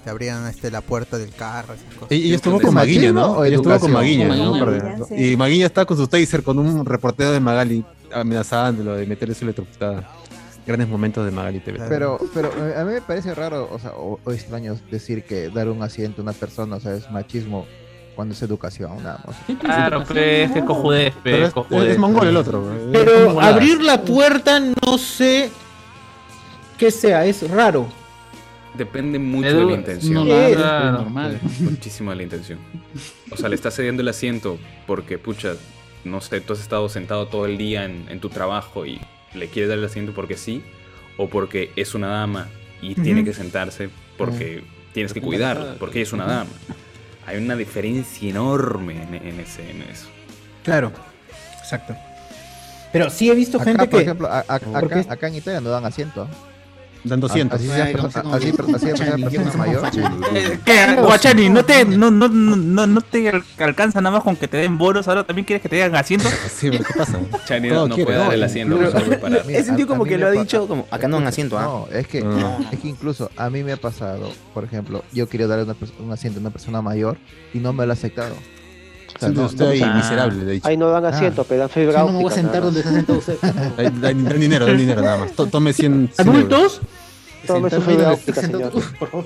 [0.03, 1.73] te abrían este, la puerta del carro.
[1.73, 2.11] esas cosas.
[2.11, 3.45] Y, y estuvo con Maguiña, ¿no?
[3.45, 5.05] Y estuvo con Maguiña, ¿no?
[5.05, 5.37] Sí.
[5.37, 10.07] Y estaba con su taser con un reportero de Magali amenazándolo de meterle su electrocutada.
[10.65, 11.79] Grandes momentos de Magali TV.
[11.87, 15.47] Pero, pero eh, a mí me parece raro, o sea, o, o extraño decir que
[15.49, 17.65] dar un asiento a una persona, o sea, es machismo
[18.17, 19.37] cuando es educación, nada más.
[19.59, 21.91] Claro, pues, que cojudez, Pero es- cojudez.
[21.93, 22.69] es mongol el otro.
[22.91, 25.49] Pero abrir la puerta no sé
[26.77, 27.87] qué sea, es raro.
[28.73, 30.13] Depende mucho Edu- de la intención.
[30.13, 30.91] no, nada.
[30.91, 31.39] normal.
[31.59, 32.59] Muchísimo de la intención.
[33.31, 35.53] O sea, le estás cediendo el asiento porque, pucha,
[36.03, 38.99] no sé, tú has estado sentado todo el día en, en tu trabajo y
[39.33, 40.63] le quieres dar el asiento porque sí,
[41.17, 42.47] o porque es una dama
[42.81, 43.29] y tiene Ujú.
[43.29, 44.63] que sentarse porque
[44.93, 46.49] tienes que cuidarla, porque ella es una dama.
[47.27, 50.07] Hay una diferencia enorme en, en ese, en eso.
[50.63, 50.91] Claro,
[51.59, 51.95] exacto.
[52.91, 54.03] Pero sí he visto Acá, gente por que.
[54.05, 56.21] ejemplo, a- a- porque- acá, acá en Italia no dan asiento.
[56.23, 56.27] ¿ah?
[57.03, 57.59] Dan 200.
[57.59, 59.89] Así Ay, así, así, mayor.
[60.65, 61.49] ¿Qué, Guachani?
[61.49, 64.77] ¿No te, no, no, no, no te al- alcanza nada más con que te den
[64.77, 65.07] bonos?
[65.07, 66.31] ¿Ahora también quieres que te den asientos?
[66.57, 67.19] Sí, ¿qué pasa?
[67.45, 68.79] Chani no quiere, puede dar el asiento,
[69.49, 71.63] He sentido como que lo ha dicho como, acá no dan asiento, ¿ah?
[71.63, 72.19] No, es que,
[72.71, 76.39] es que incluso a mí me ha pasado, por ejemplo, yo quería darle un asiento
[76.39, 77.17] a una persona mayor
[77.53, 78.35] y no me lo ha aceptado.
[79.17, 79.93] O sea, Siento no- usted no- ahí Ah.
[79.95, 80.67] miserable, le he dicho.
[80.67, 81.09] Ahí no dan Ah.
[81.09, 83.37] asiento, pero dan fibra Yo no me voy a sentar donde se ha sentado usted.
[83.99, 85.31] Dan, dinero, dan dinero nada más.
[85.33, 86.09] To- Tome 100.
[86.15, 86.37] 100 euros.
[86.51, 86.81] ¿Adultos?
[87.45, 88.71] Tome su fibra óptica, señor.
[88.71, 89.25] por.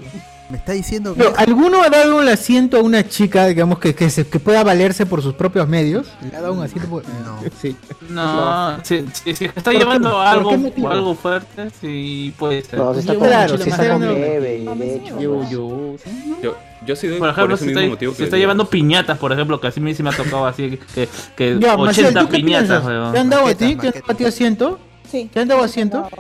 [0.49, 3.95] Me está diciendo Pero, que ¿Alguno ha dado el asiento a una chica, digamos, que,
[3.95, 6.07] que, se- que pueda valerse por sus propios medios?
[6.29, 6.89] ¿Le ha dado un asiento?
[6.89, 7.39] por- No.
[7.61, 7.75] Sí.
[8.09, 10.89] No, si, si, si está ¿Por qué- llevando por algo, qué motivo?
[10.89, 12.79] algo fuerte, sí puede ser.
[12.79, 15.13] No, se está Claro, si está con en- nieve y leche.
[15.17, 15.95] Llevo yo.
[16.03, 16.35] ¿sí?
[16.43, 18.69] Yo, yo sí doy Por ejemplo, ese si mismo está, motivo si que está llevando
[18.69, 21.07] piñatas, por ejemplo, que así me, sí me ha tocado así, que,
[21.37, 22.83] que Ya, Marcel, 80 ¿tú qué piñatas.
[23.13, 23.75] ¿Te han dado a ti?
[23.77, 24.79] ¿Te han dado a ti asiento?
[25.09, 25.29] Sí.
[25.33, 26.09] ¿Te han dado asiento?
[26.09, 26.15] Sí.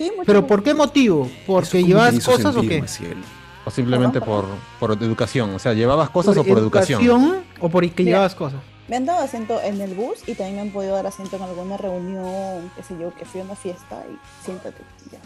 [0.00, 1.30] Sí, mucho ¿Pero por qué motivo?
[1.46, 2.80] ¿Porque ¿Cómo llevabas cosas o qué?
[2.80, 3.18] Maciel?
[3.66, 4.46] O simplemente por,
[4.78, 5.50] por educación.
[5.50, 7.42] O sea, ¿llevabas cosas o por educación?
[7.60, 8.12] o por que Mira.
[8.12, 8.60] llevabas cosas?
[8.88, 11.42] Me han dado asiento en el bus y también me han podido dar asiento en
[11.42, 14.82] alguna reunión, qué sé yo, que fui a una fiesta y siéntate.
[15.12, 15.18] ya.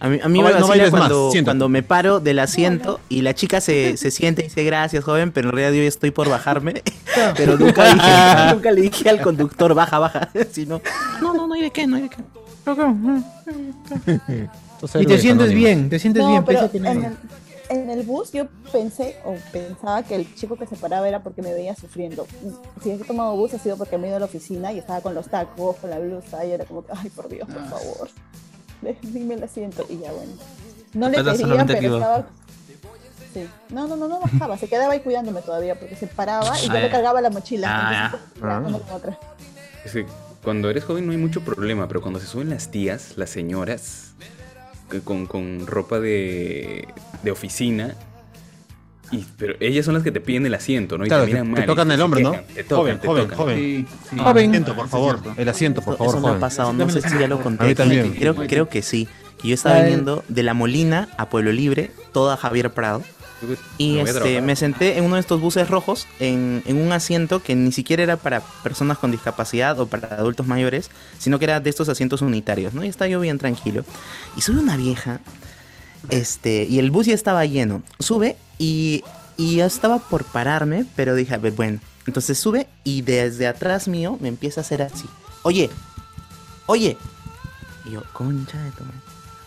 [0.00, 2.98] A mí, a mí No me no vacila más, cuando, cuando me paro del asiento
[3.08, 6.10] y la chica se, se siente y dice gracias, joven, pero en realidad yo estoy
[6.10, 6.82] por bajarme.
[7.36, 10.30] pero nunca, dije, nunca le dije al conductor, baja, baja.
[10.50, 10.82] sino,
[11.22, 12.16] no, no, no hay de qué, no hay de qué.
[12.66, 15.64] Entonces, Y te sientes anónimo.
[15.66, 17.16] bien, te sientes No, bien, pero que en el,
[17.70, 21.42] en el bus yo pensé o pensaba que el chico que se paraba era porque
[21.42, 22.26] me veía sufriendo.
[22.82, 25.00] Si he tomado bus ha sido porque me he ido a la oficina y estaba
[25.00, 28.08] con los tacos, con la blusa y era como que, ay, por Dios, por favor,
[28.82, 30.32] déjenme el asiento y ya bueno.
[30.94, 32.26] No le quería, pero estaba...
[33.32, 33.48] Sí.
[33.70, 36.72] No, no, no, no bajaba, se quedaba ahí cuidándome todavía porque se paraba y yo
[36.72, 37.66] Ah, le cargaba la mochila.
[37.68, 39.18] Ah, entonces, con otra.
[39.84, 40.06] Es que
[40.44, 44.14] cuando eres joven no hay mucho problema, pero cuando se suben las tías, las señoras,
[45.02, 46.86] con, con ropa de,
[47.22, 47.94] de oficina,
[49.10, 51.04] y, pero ellas son las que te piden el asiento, ¿no?
[51.04, 51.66] Y Claro, te te, miran te mal.
[51.66, 52.32] tocan y el hombro, ¿no?
[52.32, 53.38] Te tocan, joven, te joven, tocan.
[53.38, 53.56] joven.
[53.58, 54.16] Sí, sí.
[54.16, 54.48] El Joven.
[54.50, 55.20] asiento, por favor.
[55.36, 57.64] El asiento, por favor, Eso me ha pasado, no sé si ya lo conté.
[57.64, 58.12] A mí también.
[58.14, 59.08] Creo, creo que sí.
[59.40, 63.02] Que yo estaba viniendo de La Molina a Pueblo Libre, toda Javier Prado.
[63.78, 67.54] Y este, me senté en uno de estos buses rojos en, en un asiento que
[67.54, 71.70] ni siquiera era para personas con discapacidad o para adultos mayores, sino que era de
[71.70, 72.84] estos asientos unitarios, ¿no?
[72.84, 73.84] Y estaba yo bien tranquilo.
[74.36, 75.20] Y sube una vieja,
[76.10, 77.82] este, y el bus ya estaba lleno.
[77.98, 79.02] Sube y,
[79.36, 81.80] y yo estaba por pararme, pero dije, a ver, bueno.
[82.06, 85.06] Entonces sube y desde atrás mío me empieza a hacer así.
[85.42, 85.70] Oye,
[86.66, 86.96] oye.
[87.86, 89.03] Y yo, concha de tu madre.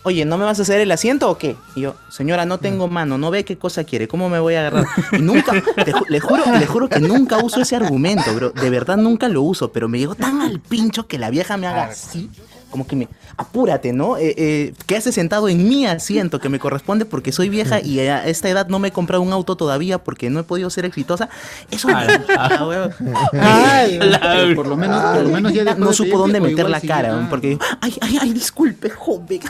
[0.08, 1.56] Oye, ¿no me vas a hacer el asiento o qué?
[1.74, 4.60] Y yo, señora, no tengo mano, no ve qué cosa quiere, ¿cómo me voy a
[4.66, 4.84] agarrar?
[5.12, 5.52] Y nunca,
[5.84, 8.50] te ju- le juro, le juro que nunca uso ese argumento, bro.
[8.50, 11.66] De verdad nunca lo uso, pero me llegó tan al pincho que la vieja me
[11.66, 12.30] haga así.
[12.70, 14.16] Como que me, apúrate, ¿no?
[14.18, 18.26] Eh, eh, quédate sentado en mi asiento que me corresponde porque soy vieja y a
[18.26, 21.28] esta edad no me he comprado un auto todavía porque no he podido ser exitosa.
[21.70, 22.90] Eso me Ah.
[23.32, 26.68] Ay, pero por lo menos, por lo menos ya dejó no de supo dónde meter
[26.68, 27.26] la cara, ah.
[27.28, 29.40] porque dijo, ay, ay, ay, disculpe, joven.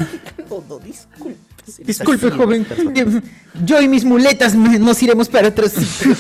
[0.49, 1.48] No, no, disculpe.
[1.85, 2.66] Disculpe, joven.
[2.95, 3.20] eh,
[3.65, 6.15] Yo y mis muletas nos iremos para otro sitio.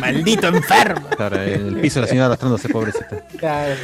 [0.00, 1.08] Maldito enfermo.
[1.16, 3.24] Claro, el piso la señora arrastrándose, pobrecita.
[3.38, 3.74] Claro,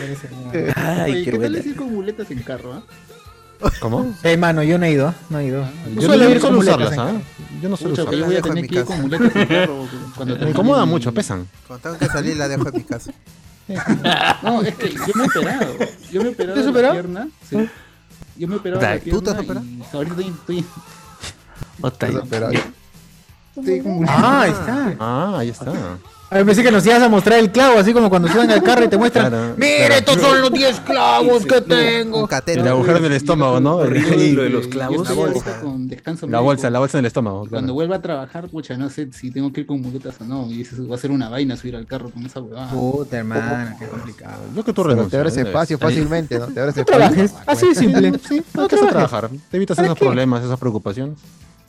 [0.76, 1.56] Ay, Oye, qué ¿qué tal buena.
[1.56, 2.82] decir con muletas en carro, ah?
[3.80, 4.14] ¿Cómo?
[4.22, 5.66] Eh, mano, yo no he ido, no he ido.
[5.94, 7.06] Yo suelo no ir con muletas usarlas, en ¿ah?
[7.06, 7.20] carro.
[7.62, 8.26] Yo no suelo que yo usarlas.
[8.26, 11.48] voy a tener que ir con muletas en carro cuando Me incomoda mucho, pesan.
[11.66, 13.12] Cuando tengo que salir la dejo en mi casa.
[14.42, 15.74] No, es que yo me he operado.
[16.12, 17.28] Yo me he operado ¿Te has de la pierna.
[17.48, 17.56] Sí.
[18.36, 19.64] Yo me la ¿Tú te has operado?
[19.66, 20.64] y ahorita estoy, estoy,
[21.80, 22.08] Otra.
[22.08, 22.50] Pero- pero-
[23.56, 23.82] estoy.
[24.08, 24.96] Ah, ahí está.
[24.98, 25.72] Ah, ahí está.
[26.30, 28.60] A ver, pensé que nos ibas a mostrar el clavo, así como cuando suben al
[28.60, 29.28] carro y te muestran.
[29.28, 29.94] Claro, Mire, claro.
[29.94, 32.28] estos son los 10 clavos que Un tengo.
[32.46, 33.82] El agujero en el estómago, ¿no?
[33.82, 35.08] Ahí, lo de los clavos.
[35.08, 35.60] La bolsa.
[35.60, 37.40] con descanso La bolsa, la bolsa en el estómago.
[37.40, 37.74] Cuando claro.
[37.74, 40.50] vuelva a trabajar, pucha, no sé si tengo que ir con muletas o no.
[40.50, 42.70] Y eso va a ser una vaina subir al carro con esa huevada.
[42.70, 44.42] Puta, hermano, qué complicado.
[44.56, 45.10] Yo que tú renuncias.
[45.12, 46.46] te abres espacio fácilmente, ¿no?
[46.46, 46.98] Te abres espacio.
[46.98, 48.12] trabajes, así de simple.
[48.26, 49.30] Sí, no te hace trabajar.
[49.50, 51.18] Te evitas ¿Para esos problemas, esas preocupaciones.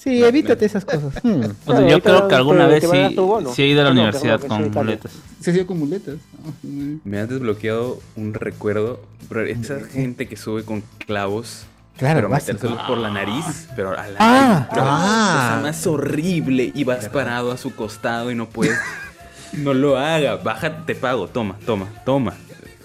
[0.06, 1.14] Sí, evítate esas cosas.
[1.23, 1.41] Hmm.
[1.41, 3.15] Bueno, Claro, yo creo que alguna vez sí,
[3.56, 5.11] sí he ido a la Ah, no, universidad con no, muletas.
[5.41, 6.15] Se hacía con muletas.
[6.64, 6.99] ¿no?
[7.03, 9.02] Me has desbloqueado un recuerdo.
[9.27, 11.65] Pero esa gente que sube con clavos.
[11.98, 13.68] Claro, pero metérselos por la nariz.
[13.76, 14.49] Pero a la Ah.
[14.52, 14.68] nariz.
[14.69, 15.34] Pero Ah.
[15.34, 16.72] cosa más horrible.
[16.76, 18.77] Y vas parado a su costado y no puedes.
[19.53, 20.36] No lo haga.
[20.38, 21.27] Baja, te pago.
[21.27, 22.34] Toma, toma, toma.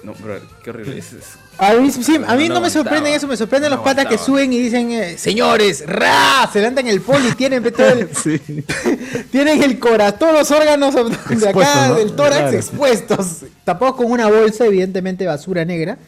[0.02, 0.96] No, bro, qué horrible.
[0.98, 3.84] Es- es- A mí, sí, a mí No, me sorprende eso, me sorprenden No los
[3.84, 7.86] patas que suben y dicen, eh, señores, ra, se levantan el poli y tienen todo
[7.90, 8.08] el-
[9.30, 11.94] tienen el corazón, todos los órganos de acá, ¿no?
[11.96, 12.56] del tórax Claro.
[12.56, 13.26] expuestos,
[13.64, 15.98] tapados con una bolsa, evidentemente basura negra.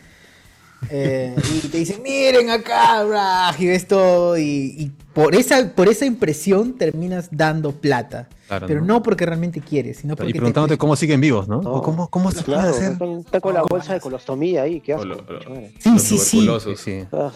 [0.90, 4.42] Eh, y te dicen, miren acá, ra", y ves todo, y,
[4.78, 8.26] y por esa, por esa impresión terminas dando plata.
[8.52, 8.86] Claro, pero ¿no?
[8.86, 11.62] no porque realmente quieres, sino porque Y te- preguntándote cómo siguen vivos, ¿no?
[11.62, 11.70] No.
[11.74, 12.92] O ¿Cómo, cómo se puede Claro, hacer?
[12.92, 15.04] están, están con la bolsa de colostomía ahí, qué asco.
[15.06, 15.72] Lo- lo- madre.
[15.78, 17.04] Sí, sí, sí.
[17.12, 17.30] Ah.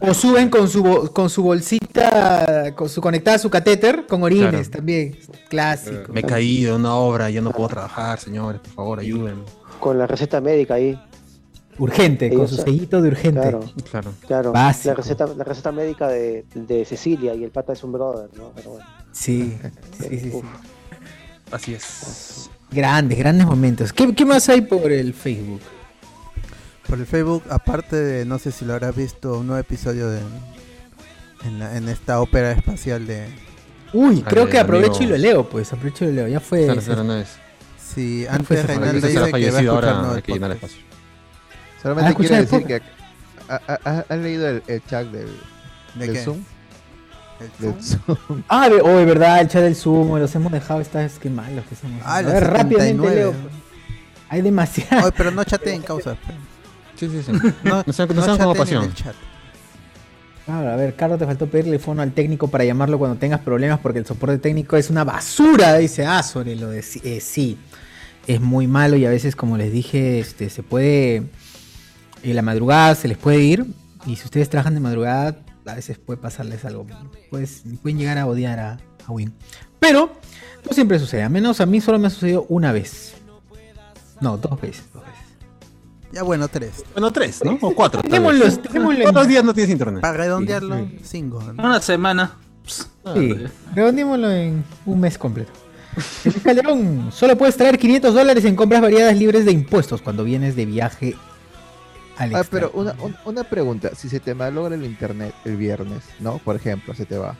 [0.00, 4.50] O suben con su, con su bolsita, con su conectada a su catéter, con orines
[4.50, 4.70] Claro.
[4.70, 5.16] también.
[5.48, 6.12] Clásico.
[6.12, 9.42] Me he caído en una obra, ya no puedo trabajar, señores, por favor, ayúdenme.
[9.80, 10.98] Con la receta médica ahí.
[11.76, 13.40] Urgente, con su sellito de urgente.
[13.40, 14.52] Claro, Claro.
[14.52, 18.52] La receta, la receta médica de, de Cecilia y el pata es un brother, ¿no?
[18.54, 18.86] Pero bueno.
[19.14, 19.56] Sí,
[19.98, 20.40] sí, sí, sí.
[21.50, 22.50] Así es.
[22.70, 23.92] Grandes, grandes momentos.
[23.92, 25.60] ¿Qué, qué más hay por el Facebook?
[26.88, 30.20] Por el Facebook, aparte de, no sé si lo habrás visto, un nuevo episodio de
[31.44, 33.26] en, la- en esta ópera espacial de...
[33.92, 35.72] Uy, creo que aprovecho amigo- y lo leo, pues.
[35.72, 36.28] Aprovecho y lo leo.
[36.28, 36.66] Ya fue.
[36.66, 37.28] No es.
[37.94, 40.32] Sí, ¿Cuál fue antes ese Reinaldo dice que va a escuchar ahora nuevo hay que
[40.32, 40.72] llenar podcast.
[40.74, 40.94] espacio.
[41.80, 42.82] Solamente quiero decir que
[43.48, 45.28] ha- ha- ha- ¿han leído el, el chat del,
[45.94, 46.24] ¿De del?
[46.24, 46.38] Zoom?
[47.44, 48.16] ¿El Del Zoom?
[48.16, 48.42] Zoom.
[48.48, 50.80] Ah, de, oh, de verdad, el chat del Zoom, los hemos dejado.
[50.80, 52.00] Estas, qué malos que somos.
[52.04, 53.16] Ah, a los ver, rápidamente 79.
[53.16, 53.34] leo.
[54.28, 55.06] Hay demasiado.
[55.06, 56.16] Oye, pero no chateen causa.
[56.96, 57.32] Sí, sí, sí.
[57.62, 58.92] No, No sean, no no sean como pasión.
[60.44, 63.80] Claro, a ver, Carlos, te faltó pedirle fono al técnico para llamarlo cuando tengas problemas
[63.80, 67.56] porque el soporte técnico es una basura, dice ah, sobre lo de sí, eh, sí,
[68.26, 71.22] es muy malo y a veces, como les dije, este, se puede,
[72.22, 73.64] en la madrugada se les puede ir
[74.04, 76.86] y si ustedes trabajan de madrugada, a veces puede pasarles algo,
[77.30, 79.32] pues pueden llegar a odiar a, a Win.
[79.78, 80.12] Pero
[80.66, 83.14] no siempre sucede, a menos a mí solo me ha sucedido una vez.
[84.20, 84.84] No, dos veces.
[84.92, 85.18] dos veces.
[86.12, 86.84] Ya bueno, tres.
[86.92, 87.58] Bueno, tres, ¿no?
[87.60, 88.00] O cuatro.
[88.02, 90.00] Dejémoslo, Todos los días no tienes internet.
[90.00, 91.42] Para redondearlo, Sí, cinco.
[91.42, 91.62] ¿no?
[91.62, 92.36] Una semana.
[92.66, 93.34] Sí,
[93.74, 95.52] redondémoslo en un mes completo.
[96.24, 100.56] Luis Calderón, solo puedes traer 500 dólares en compras variadas libres de impuestos cuando vienes
[100.56, 101.14] de viaje
[102.18, 106.02] al Ah, pero una, un- una pregunta, si se te malogra el internet el viernes,
[106.20, 106.38] ¿no?
[106.38, 107.36] Por ejemplo, se te va.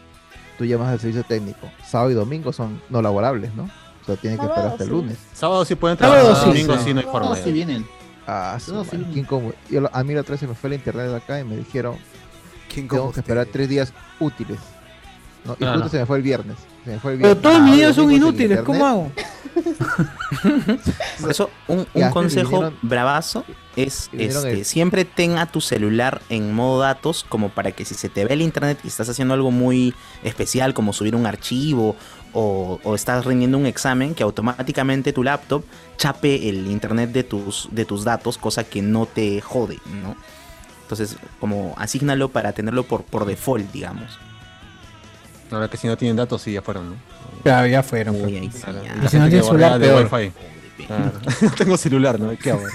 [0.59, 1.69] Tú llamas al servicio técnico.
[1.87, 3.65] Sábado y domingo son no laborables, ¿no?
[3.65, 5.07] O sea, tienes que esperar hasta el Sábado, sí.
[5.09, 5.19] lunes.
[5.33, 6.85] Sábado sí pueden Sábado trabajar, sí, domingo sí.
[6.85, 7.37] sí no hay forma.
[7.37, 7.87] Si vienen.
[8.27, 8.97] Ah, No, sí.
[9.15, 9.55] incómodo.
[9.71, 11.45] Yo lo- a mí la otra vez se me fue el internet de acá y
[11.45, 11.97] me dijeron
[12.73, 14.59] ¿Quién tengo que esperar tres días útiles.
[15.45, 15.53] ¿No?
[15.55, 15.75] Y Claro.
[15.75, 16.57] justo se me fue el viernes.
[16.85, 18.61] Se me fue el Pero todos mis Sábado, videos son inútiles.
[18.63, 19.13] ¿cómo hago?
[21.21, 23.45] Por eso, un, consejo vinieron- bravazo
[23.77, 28.09] es este, el- siempre tenga tu celular en modo datos como para que si se
[28.09, 31.97] te ve el internet y estás haciendo algo muy especial como subir un archivo
[32.33, 35.65] o, o estás rindiendo un examen, que automáticamente tu laptop
[35.99, 40.17] chape el internet de tus, de tus datos, cosa que no te jode, ¿no?
[40.83, 44.19] Entonces, como asígnalo para tenerlo por, por default, digamos.
[45.55, 46.97] Ahora que si no tienen datos, sí, ya fueron, ¿no?
[47.43, 48.17] Claro, ya fueron.
[48.17, 48.27] pues.
[48.27, 48.95] ahí sí, Claro, ya.
[48.95, 50.09] y Y la si no tienes celular, de peor.
[50.13, 50.33] Wi-Fi.
[50.87, 51.13] Claro.
[51.43, 52.37] no tengo celular, ¿no?
[52.39, 52.63] ¿Qué hago?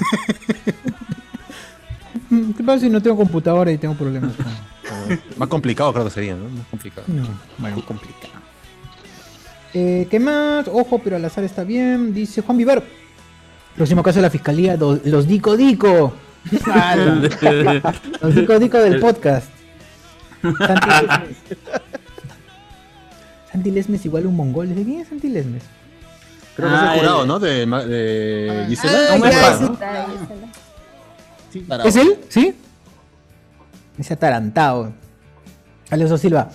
[2.57, 4.31] ¿Qué pasa si no tengo computadora y tengo problemas?
[4.35, 4.69] con-
[5.37, 6.47] Más complicado creo que sería, ¿no?
[6.49, 7.05] Más complicado.
[7.07, 7.23] No,
[7.57, 8.33] bueno, complicado.
[9.73, 10.67] Eh, ¿Qué más?
[10.67, 12.13] Ojo, pero al azar está bien.
[12.13, 12.83] Dice Juan Vivar.
[13.75, 16.13] Próximo caso de la fiscalía, do- los Dico Dico.
[18.21, 19.47] Los Dico Dico del podcast.
[23.51, 24.05] Santi Lesmes.
[24.05, 24.73] Igual un mongol.
[24.73, 25.63] ¿De quién es Santi Lesmes?
[26.55, 27.39] Creo que es Ah, el jurado, el- ¿no?
[27.39, 28.93] De, de Gisela.
[28.93, 29.57] ah, ¿Cómo ya, es?
[29.57, 29.63] sí.
[29.63, 29.77] ¿no?
[31.51, 31.65] Sí.
[31.85, 32.17] ¿Es él?
[32.29, 32.53] ¿Sí?
[33.97, 34.93] Ese atarantado.
[35.89, 36.49] Alonso Silva.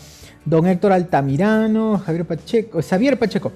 [0.44, 3.52] Don Héctor Altamirano, Javier Pacheco, Xavier Pacheco.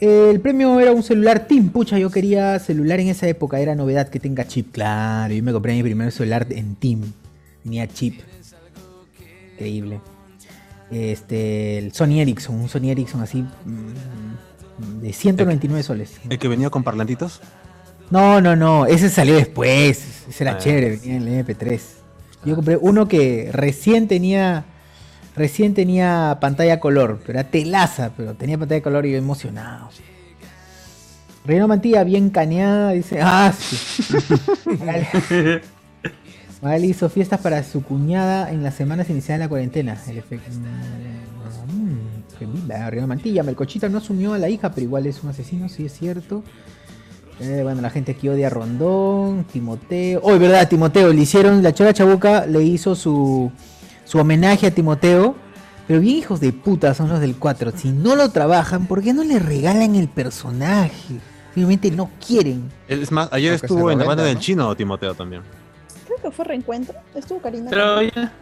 [0.00, 1.68] El premio era un celular Team.
[1.70, 3.60] Pucha, yo quería celular en esa época.
[3.60, 4.72] Era novedad que tenga chip.
[4.72, 7.12] Claro, yo me compré mi primer celular en Team.
[7.62, 8.20] Tenía chip.
[9.54, 10.00] Increíble.
[10.92, 12.54] Este, el Sony Ericsson.
[12.56, 13.42] Un Sony Ericsson así.
[13.42, 16.12] mm, De 199 soles.
[16.28, 17.40] El que venía con parlantitos.
[18.10, 18.86] No, no, no.
[18.86, 20.24] Ese salió después.
[20.28, 20.58] Ese era Ah.
[20.58, 20.90] chévere.
[20.96, 21.80] Venía en el MP3.
[22.44, 24.64] Yo compré uno que recién tenía.
[25.36, 27.20] Recién tenía pantalla color.
[27.24, 28.10] Pero era telaza.
[28.16, 29.88] Pero tenía pantalla color y yo emocionado.
[31.44, 32.92] Reino Mantilla, bien caneada.
[32.92, 33.18] Dice.
[33.22, 33.76] Ah, sí.
[36.62, 40.00] Magali hizo fiestas para su cuñada en las semanas iniciales de la cuarentena.
[40.06, 40.48] El efecto.
[41.66, 43.42] Mm, qué linda, Reino Mantilla.
[43.42, 46.44] Melcochita no asumió a la hija, pero igual es un asesino, sí es cierto.
[47.40, 50.20] Eh, bueno, la gente aquí odia a Rondón, Timoteo.
[50.22, 51.12] Oh, es verdad, Timoteo.
[51.12, 53.50] Le hicieron, la Chora Chabuca le hizo su,
[54.04, 55.34] su homenaje a Timoteo.
[55.88, 57.72] Pero bien hijos de puta son los del 4.
[57.74, 61.18] Si no lo trabajan, ¿por qué no le regalan el personaje?
[61.54, 62.70] Simplemente no quieren.
[62.86, 64.40] Es más, ayer estuvo en la banda del ¿no?
[64.40, 65.42] chino, Timoteo también.
[66.22, 66.94] Creo que fue reencuentro.
[67.14, 67.68] Estuvo Karina.
[67.68, 68.32] Pero ya.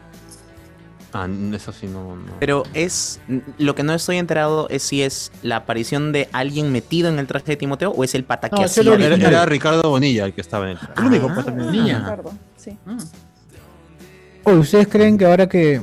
[1.13, 2.15] Ah, eso sí no.
[2.15, 2.33] no.
[2.39, 3.21] Pero es.
[3.59, 7.27] Lo que no estoy enterado es si es la aparición de alguien metido en el
[7.27, 8.95] traje de Timoteo o es el pata que No, hacía.
[8.95, 11.73] Era, era Ricardo Bonilla el que estaba en el El único, pues, también.
[11.73, 11.99] Niña.
[12.01, 12.79] Ricardo, sí.
[14.45, 15.81] Oye, ¿ustedes creen que ahora que,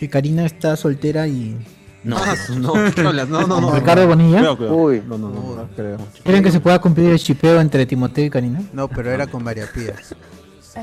[0.00, 1.56] que Karina está soltera y.
[2.02, 3.28] No, Ah, no, ¿qué hablas?
[3.28, 3.70] no, no, no.
[3.76, 4.38] Ricardo Bonilla?
[4.38, 4.76] Cuidado, cuidado.
[4.76, 5.02] Uy.
[5.06, 5.54] No, no, no.
[5.54, 5.98] No creo.
[6.24, 8.60] ¿Creen que se pueda cumplir el chipeo entre Timoteo y Karina?
[8.72, 9.94] No, pero era con María Pía.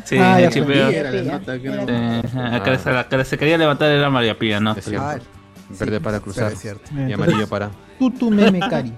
[0.06, 0.90] Sí, Ah, el ya chipeo.
[0.90, 2.22] Sí, era la nota que era- Eh,
[2.56, 4.76] acá la que se quería levantar era María Pía, ¿no?
[4.76, 6.90] Verde para pero cruzar es cierto.
[6.95, 7.72] y amarillo para.
[7.99, 8.94] Tutu meme, Cari.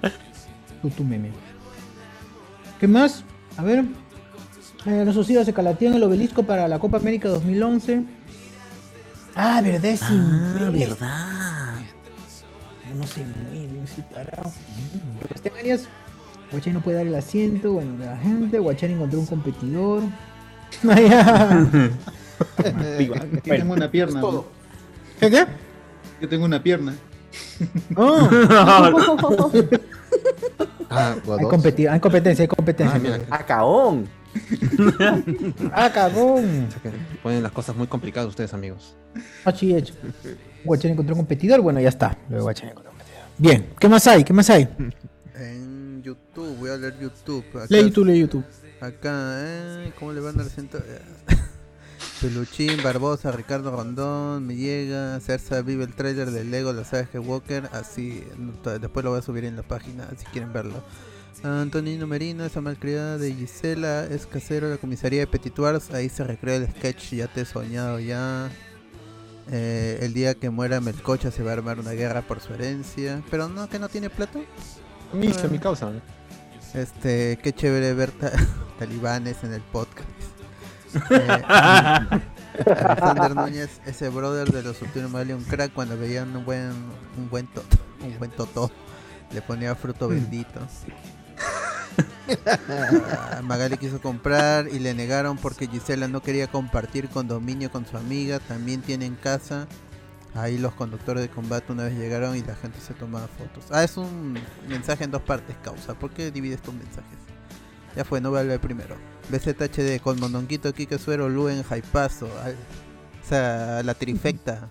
[0.81, 1.31] Tutu meme.
[2.79, 3.23] ¿Qué más?
[3.57, 3.85] A ver.
[4.85, 8.03] Eh, los socios se calatean el obelisco para la Copa América 2011.
[9.35, 11.75] Ah, verdad, es Ah, verdad.
[12.95, 14.51] No se mueve, ese parado.
[15.21, 15.87] Sebastián Arias.
[16.51, 17.73] Guachani no puede dar el asiento.
[17.73, 18.59] Bueno, la gente.
[18.59, 20.03] Guachani encontró un competidor.
[20.83, 21.89] Ya.
[23.37, 24.21] Aquí tengo una pierna.
[25.19, 25.45] ¿Qué qué?
[26.21, 26.93] Yo tengo una pierna.
[27.95, 28.29] Oh.
[30.93, 32.97] Ah, Hay, competi- hay competencia, hay competencia.
[32.97, 33.19] Ah, mira.
[33.29, 33.45] ¡Ah!
[35.95, 36.09] Ah.
[37.23, 38.97] Ponen las cosas muy complicadas ustedes, amigos.
[39.45, 39.93] Así es.
[40.65, 42.17] Guachani encontró un competidor, bueno, ya está.
[42.29, 43.21] Luego encontró un competidor.
[43.37, 44.25] Bien, ¿qué más hay?
[44.25, 44.67] ¿Qué más hay?
[45.35, 47.45] En YouTube, voy a leer YouTube.
[47.51, 48.43] Acá, Lee YouTube, lee YouTube.
[48.81, 50.43] Acá, eh, ¿cómo le van a?
[50.43, 51.01] Eh,
[52.21, 57.69] Peluchín, Barbosa, Ricardo Rondón, me llega, Cersa vive el trailer de Lego, la saga Walker,
[57.73, 58.23] así,
[58.79, 60.83] después lo voy a subir en la página si quieren verlo.
[61.43, 66.23] Antonino Merino, esa malcriada de Gisela, es casero de la comisaría de Petituars, ahí se
[66.23, 68.49] recrea el sketch, ya te he soñado ya.
[69.51, 73.21] Eh, el día que muera Melcocha se va a armar una guerra por su herencia,
[73.29, 74.39] pero no, que no tiene plata.
[75.13, 75.91] Misa, mi causa.
[75.91, 76.20] ¿no?
[76.73, 78.31] Este, qué chévere ver ta-
[78.79, 80.07] talibanes en el podcast.
[82.65, 86.69] Eh, Alexander Núñez, ese brother de los últimos vale un crack cuando veían un buen
[87.17, 88.69] un buen toto, un buen totó,
[89.33, 90.59] le ponía fruto bendito.
[93.17, 97.95] Ah, Magali quiso comprar y le negaron porque Gisela no quería compartir condominio con su
[97.95, 99.65] amiga, también tiene en casa.
[100.33, 103.65] Ahí los conductores de combate una vez llegaron y la gente se tomaba fotos.
[103.71, 104.37] Ah, es un
[104.69, 105.93] mensaje en dos partes, causa.
[105.93, 107.17] ¿Por qué divides tus mensajes?
[107.95, 108.95] Ya fue, no voy a hablar primero.
[109.29, 112.29] BZHD con Mondonguito, Kike Suero, Luen, Jaipazo.
[112.41, 112.55] al-
[113.21, 114.69] O sea, la trifecta.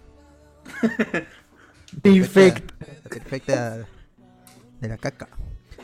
[2.02, 2.84] Trifecta.
[3.04, 3.76] La trifecta
[4.80, 5.28] de la caca.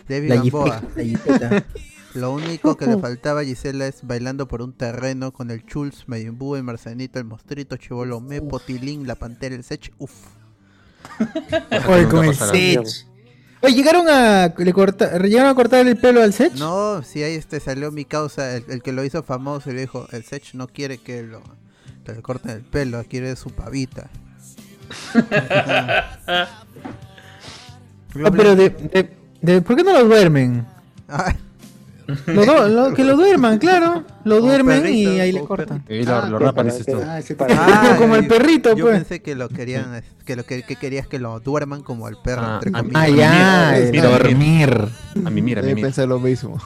[0.09, 0.82] Debbie La Gamboa.
[2.16, 6.05] Lo único que le faltaba a Gisela es bailando por un terreno con el Chulz,
[6.06, 9.93] Mayimbu, el Marcenito, el Mostrito, Chivolo, Mepo, Tilín, la Pantera, el Sech.
[9.98, 10.12] Uf.
[11.88, 12.80] Oye, con el Sech.
[13.62, 14.55] Oye, llegaron a.
[14.56, 16.55] Le corta, llegaron a cortar el pelo al Sech.
[16.55, 19.80] No, si ahí este salió mi causa, el, el que lo hizo famoso y le
[19.82, 21.43] dijo, el Sech no quiere que lo
[22.06, 24.09] le cortan el pelo, quiere su pavita.
[26.26, 26.62] Ah,
[28.30, 29.10] pero de, de,
[29.43, 30.66] de- ¿por qué no lo duermen?
[32.27, 34.05] Lo do- lo- que lo duerman, claro.
[34.24, 35.85] Lo duermen perrito, y ahí le cortan.
[35.89, 37.01] Y lo, lo rapan, dices tú.
[37.03, 38.99] Ah, como el perrito, Yo pues.
[38.99, 42.43] pensé que lo querían, que lo que, que querías que lo duerman como al perro,
[42.45, 43.33] Ah, entre a- comillas.
[43.33, 44.89] Ah, ya, dormir.
[45.24, 46.59] A mí mira, a mí pensar lo mismo.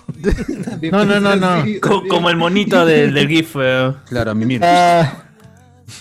[0.93, 1.65] No, no, no, no.
[1.81, 3.57] Co- como el monito del, del GIF.
[3.61, 3.93] eh.
[4.09, 4.67] Claro, a mí mira.
[5.03, 5.25] Ah,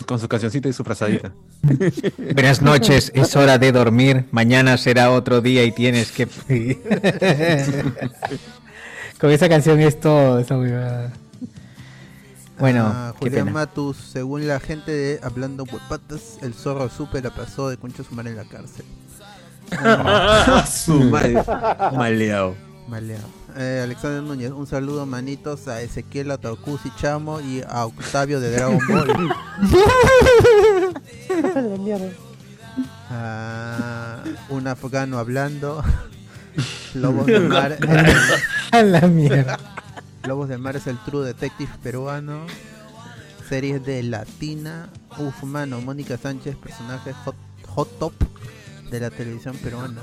[0.06, 1.32] Con su cancioncita y su frazadita.
[2.18, 4.26] buenas noches, es hora de dormir.
[4.32, 6.28] Mañana será otro día y tienes que.
[9.20, 11.12] Con esa canción es todo, esa huevada.
[12.58, 13.60] Bueno, Ah, qué Julián pena.
[13.60, 18.14] Matus, según la gente de Hablando Huepatas, el zorro supe la pasó de concha su
[18.16, 18.86] madre en la cárcel.
[20.70, 21.42] su madre.
[21.96, 22.56] Maleado.
[22.88, 23.28] Maleado.
[23.58, 28.52] Eh, Alexander Núñez, un saludo manitos a Ezequiel, a Taucusi Chamo y a Octavio de
[28.52, 29.34] Dragon Ball.
[33.12, 34.20] Ah,
[34.50, 35.84] un afgano hablando.
[36.96, 37.78] Lobos de mar.
[38.72, 39.58] A la mierda.
[40.24, 42.46] Lobos de mar es el True Detective peruano.
[43.48, 44.90] Series de Latina.
[45.18, 47.36] Uf, mano, Mónica Sánchez, personaje hot,
[47.68, 48.14] hot top
[48.92, 50.02] de la televisión peruana.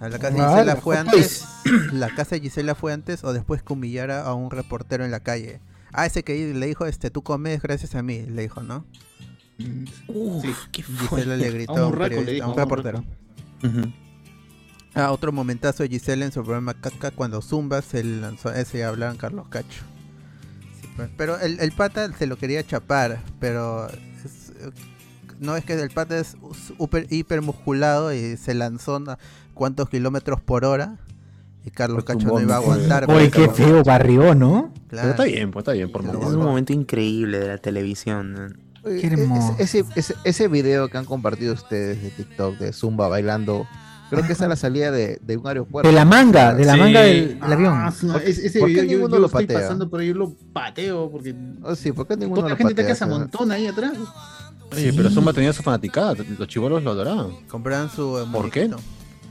[0.00, 1.44] A la casa de Gisela la fue antes.
[1.92, 5.20] La casa de Gisela fue antes o después que humillara a un reportero en la
[5.20, 5.60] calle.
[5.92, 8.86] Ah, ese que le dijo, este, tú comes gracias a mí, le dijo, ¿no?
[10.08, 12.52] Uf, qué Gisela le gritó A un a un, urraco le periodista- dijo, a un
[12.52, 13.04] a un reportero.
[14.94, 18.82] Ah, otro momentazo de Gisela en su programa Caca cuando Zumba se lanzó ese y
[18.82, 19.82] hablaban Carlos Cacho.
[20.80, 24.70] Sí, pues, pero el, el pata se lo quería chapar, pero es, eh,
[25.38, 26.36] no es que el pata es
[26.76, 29.18] super, hiper musculado y se lanzó a
[29.54, 30.98] cuántos kilómetros por hora
[31.64, 33.04] y Carlos Cacho no iba a aguantar.
[33.04, 34.72] Uy, pues, qué feo barrió, ¿no?
[34.88, 35.08] Claro.
[35.08, 38.58] Pero está bien, pues está bien por Es un momento increíble de la televisión.
[38.82, 39.56] Oye, Qué e- hermoso.
[39.58, 43.66] Ese, ese, ese video que han compartido ustedes de TikTok de Zumba bailando,
[44.10, 45.88] creo que es a la salida de, de un aeropuerto.
[45.88, 46.78] De la manga, de la Sí.
[46.80, 47.92] manga del, del Ah, avión.
[47.92, 49.60] su- ese ese ¿Por qué video yo, ninguno yo lo estoy patea?
[49.62, 52.74] pasando por ahí, yo lo pateo porque Oh, sí, ¿por qué ninguno toda la gente
[52.74, 52.92] te patea?
[52.92, 53.92] que se O sea, amontona ahí atrás.
[54.72, 56.14] Oye, pero Zumba tenía su fanaticada.
[56.38, 57.30] Los chivolos lo adoraban.
[57.48, 58.70] Compraron su eh, ¿Por qué?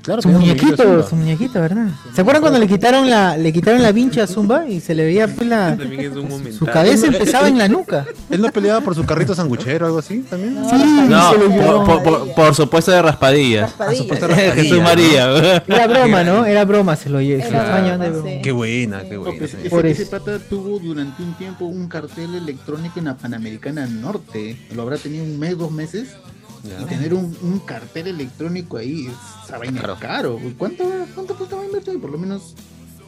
[0.01, 1.03] Claro, Su muñequito Zumba.
[1.09, 1.87] su muñequito, ¿verdad?
[2.15, 5.03] ¿Se acuerdan cuando le quitaron la, le quitaron la vincha a Zumba y se le
[5.03, 5.77] veía pues, la,
[6.57, 8.05] su cabeza empezaba en la nuca?
[8.29, 10.55] ¿Él no peleaba por su carrito sanguchero o algo así también?
[10.69, 10.75] Sí,
[11.09, 11.83] No, se lo llevó.
[11.85, 13.71] por, por, por, supuesto de raspadillas.
[13.77, 14.53] Raspadillas.
[14.55, 15.63] Jesús María.
[15.67, 16.45] Era broma, ¿no?
[16.45, 17.43] Era broma, se lo llevó.
[17.43, 18.39] sí.
[18.41, 19.37] Qué buena, qué No, buena.
[19.37, 23.85] pues, ese, Por ese pata tuvo durante un tiempo un cartel electrónico en la Panamericana
[23.85, 24.57] Norte.
[24.73, 26.15] Lo habrá tenido un mes, dos meses.
[26.63, 26.81] Ya.
[26.81, 29.07] Y tener un, un cartel electrónico ahí,
[29.45, 29.93] esa vaina Claro.
[29.93, 30.39] es caro.
[30.57, 30.83] ¿Cuánto,
[31.15, 31.99] cuánto costaba invertir?
[32.01, 32.53] Por lo menos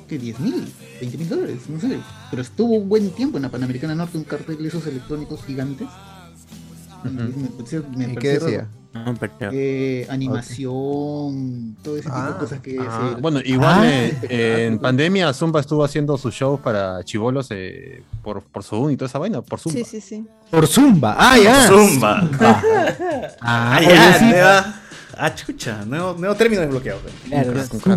[0.07, 0.71] que 10 mil,
[1.01, 1.99] 20 mil dólares, no sé.
[2.29, 5.87] Pero estuvo un buen tiempo en la Panamericana Norte un cartel de esos electrónicos gigantes.
[7.03, 8.57] Me pareció- me ¿Y qué decía?
[8.59, 8.80] raro.
[9.39, 12.31] Pero- Eh, animación, todo ese tipo Ah.
[12.31, 13.87] de cosas que Ah, se- bueno, igual Ah.
[13.87, 18.91] eh, eh, en pandemia Zumba estuvo haciendo sus shows para chivolos eh, por, por Zoom
[18.91, 19.77] y toda esa vaina, por Zumba.
[19.79, 20.25] Sí, sí, sí.
[20.49, 21.15] Por Zumba.
[21.17, 21.67] Ah, ya.
[21.67, 22.29] Zumba.
[22.41, 22.61] Ah,
[23.41, 24.80] Ah, ya,
[25.17, 26.99] Ah, chucha, nuevo, nuevo término desbloqueado.
[27.29, 27.53] Claro,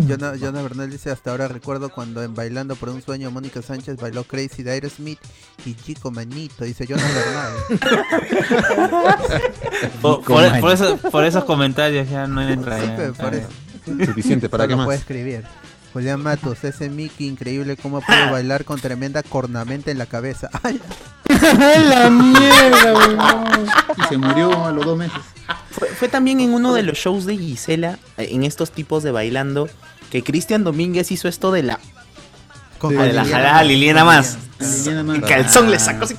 [0.07, 3.97] Jonah Jonah Bernal dice hasta ahora recuerdo cuando en Bailando por un sueño Mónica Sánchez
[3.97, 5.19] bailó Crazy de Aerosmith
[5.65, 7.53] y Chico Manito, dice Jonah Bernal.
[10.01, 12.79] Por, por- por eso- por esos comentarios ya no entra.
[12.79, 12.95] Sí, ya.
[12.95, 13.47] pero por eso.
[14.05, 14.85] Suficiente, ¿para qué más?
[14.85, 15.43] puede escribir.
[15.93, 20.49] Julián Matos, ese Mickey increíble cómo puede bailar con tremenda cornamenta en la cabeza.
[20.61, 20.81] Ay,
[21.89, 23.65] la mierda, weón.
[23.97, 25.21] y se murió a los dos meses.
[25.77, 29.11] Fue, fue también en uno de los shows de Gisela, eh, en estos tipos de
[29.11, 29.67] bailando,
[30.09, 31.79] que Cristian Domínguez hizo esto de la.
[32.79, 33.65] con De la jalada Más.
[33.67, 34.37] Liliana más.
[34.59, 35.15] Liliana Más.
[35.17, 36.15] El calzón le sacó así.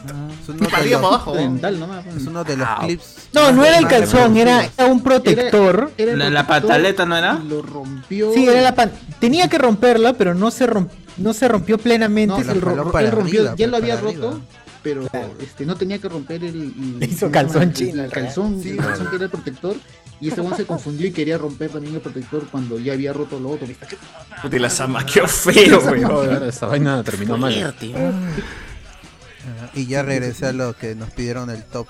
[2.17, 3.29] Es uno de los- clips.
[3.33, 5.91] No, no era el calzón, era, un protector.
[5.97, 7.35] La, pataleta no era.
[7.35, 8.33] Lo rompió.
[8.35, 8.93] Sí, era la pan.
[9.19, 12.43] Tenía que romperla, pero no se romp- no se rompió plenamente.
[12.43, 14.41] Él, rompió, arriba, ya lo pues, había roto, arriba.
[14.87, 15.09] Pero
[15.41, 18.63] este, no tenía que romper el, el- Le hizo ¿cómo se calzón chino, el calzón,
[18.63, 19.77] Sí, el calzón que era el protector.
[20.21, 23.41] Y este one se confundió y quería romper también el protector cuando ya había roto
[23.41, 23.67] lo otro.
[23.69, 26.27] y la zamaqueó feo, weón.
[26.29, 27.75] Claro, esa vaina terminó mal.
[29.75, 31.89] Y ya regresé a lo que nos pidieron el top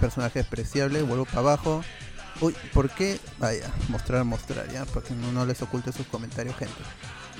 [0.00, 1.00] personaje despreciable.
[1.02, 1.82] Vuelvo para abajo.
[2.40, 3.18] Uy, ¿por qué?
[3.38, 6.74] Vaya, mostrar, mostrar, ya, para que no, no les oculte sus comentarios, gente.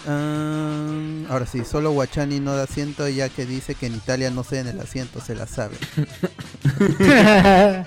[0.07, 0.87] Ah,
[1.31, 4.61] ahora sí, solo Guachani no da asiento ya que dice que en Italia no se
[4.61, 5.77] en el asiento, se la sabe.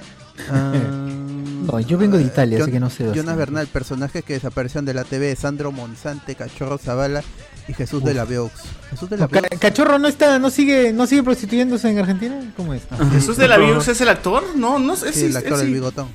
[0.51, 3.11] Ah, No, yo vengo de Italia, así que no sé.
[3.11, 3.35] Jonas.
[3.35, 7.23] Bernal, personajes que desaparecieron de la TV, Sandro Monzante, Cachorro Zavala
[7.67, 8.51] y Jesús de la Veux.
[8.91, 9.41] Jesús de la Ca-.
[9.59, 12.83] Cachorro no está, no sigue, no sigue prostituyéndose en Argentina, ¿cómo es?
[13.11, 14.43] ¿Jesús de la Viux es el actor?
[14.55, 15.11] No, no sé.
[15.11, 15.65] Sí, el actor sí.
[15.65, 16.07] del bigotón.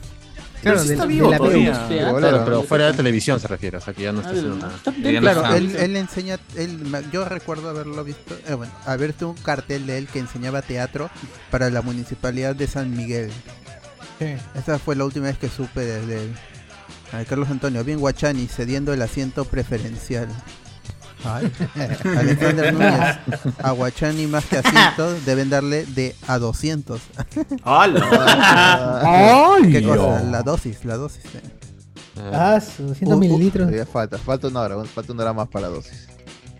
[0.63, 1.87] Pero Claro, sí de- está de vivo la todavía.
[1.89, 4.33] Claro, Claro, pero fuera de televisión se refiere, o sea que ya no Ah, está
[4.33, 5.21] haciendo nada.
[5.21, 6.81] Claro, él, él enseña, él,
[7.13, 11.11] yo recuerdo haberlo visto, eh, bueno, haber visto un cartel de él que enseñaba teatro
[11.51, 13.31] para la municipalidad de San Miguel.
[14.55, 16.35] Esa fue la última vez que supe desde él.
[17.29, 20.29] Carlos Antonio, bien Guachani, cediendo el asiento preferencial.
[22.05, 23.19] Alexander Núñez,
[23.63, 27.01] a Guachani más que asientos deben darle de a 200.
[27.65, 29.01] ¡Hala!
[29.55, 29.73] ¡Ay!
[29.73, 30.23] ¿Qué cosa?
[30.25, 31.25] La dosis, la dosis.
[31.25, 31.41] eh.
[32.33, 33.71] Ah, su 200 Uh, uh, mililitros.
[33.91, 36.09] Falta, falta una hora, falta una hora más para la dosis.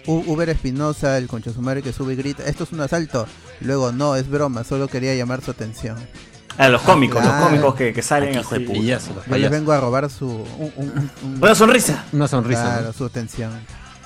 [0.07, 3.27] U- Uber Espinosa, el concha su madre que sube y grita, esto es un asalto.
[3.61, 5.97] Luego, no, es broma, solo quería llamar su atención.
[6.59, 7.39] Ah, los cómicos, Claro.
[7.39, 8.67] los cómicos que, que salen Hijo de
[9.27, 10.27] Yo les vengo a robar su...
[10.29, 12.05] un- un- un- Una sonrisa.
[12.13, 12.63] Una sonrisa.
[12.63, 12.93] Claro, ¿no?
[12.93, 13.53] su atención.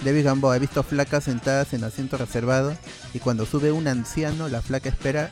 [0.04, 2.76] David Gamboa, he visto flacas sentadas en asiento reservado
[3.14, 5.30] y cuando sube un anciano, la flaca espera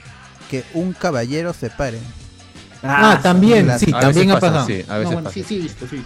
[0.51, 1.99] que un caballero se pare.
[2.83, 4.67] Ah, también, la- sí, A también ha pasado.
[4.67, 5.35] sí, a No, veces bueno, pasa.
[5.35, 6.05] sí, sí, he visto, sí.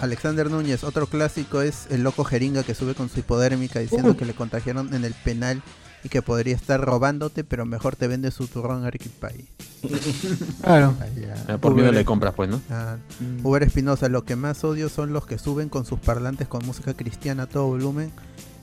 [0.00, 4.16] Alexander Núñez, otro clásico es el loco jeringa que sube con su hipodérmica diciendo Uh.
[4.16, 5.62] que le contagiaron en el penal
[6.02, 9.44] y que podría estar robándote, pero mejor te vende su turrón Arequipai.
[10.62, 10.94] Claro.
[11.48, 12.60] Ah, Por miedo le compras, pues, ¿no?
[12.70, 12.96] Ah,
[13.42, 16.94] Uber Espinosa, lo que más odio son los que suben con sus parlantes con música
[16.94, 18.10] cristiana a todo volumen,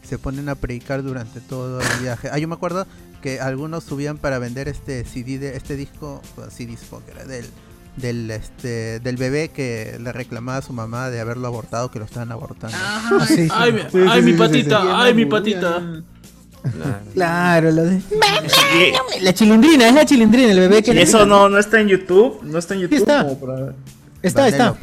[0.04, 2.30] se ponen a predicar durante todo el viaje.
[2.32, 2.86] Ah, yo me acuerdo
[3.22, 7.46] que algunos subían para vender este CD de este disco, CD disco que era del
[7.98, 12.06] del este del bebé que le reclamaba a su mamá de haberlo abortado, que lo
[12.06, 12.78] estaban abortando.
[13.28, 13.48] Sí, sí.
[13.52, 15.82] Ay, mi- Sí, ay, patita, ay, mi patita.
[17.14, 18.02] Claro, lo de...
[19.22, 20.94] La chilindrina, es la chilindrina, el bebé que...
[20.94, 22.40] Y eso no, no está en YouTube.
[22.44, 22.98] No está en YouTube.
[22.98, 23.24] está.
[23.24, 23.74] como para-
[24.22, 24.76] Está.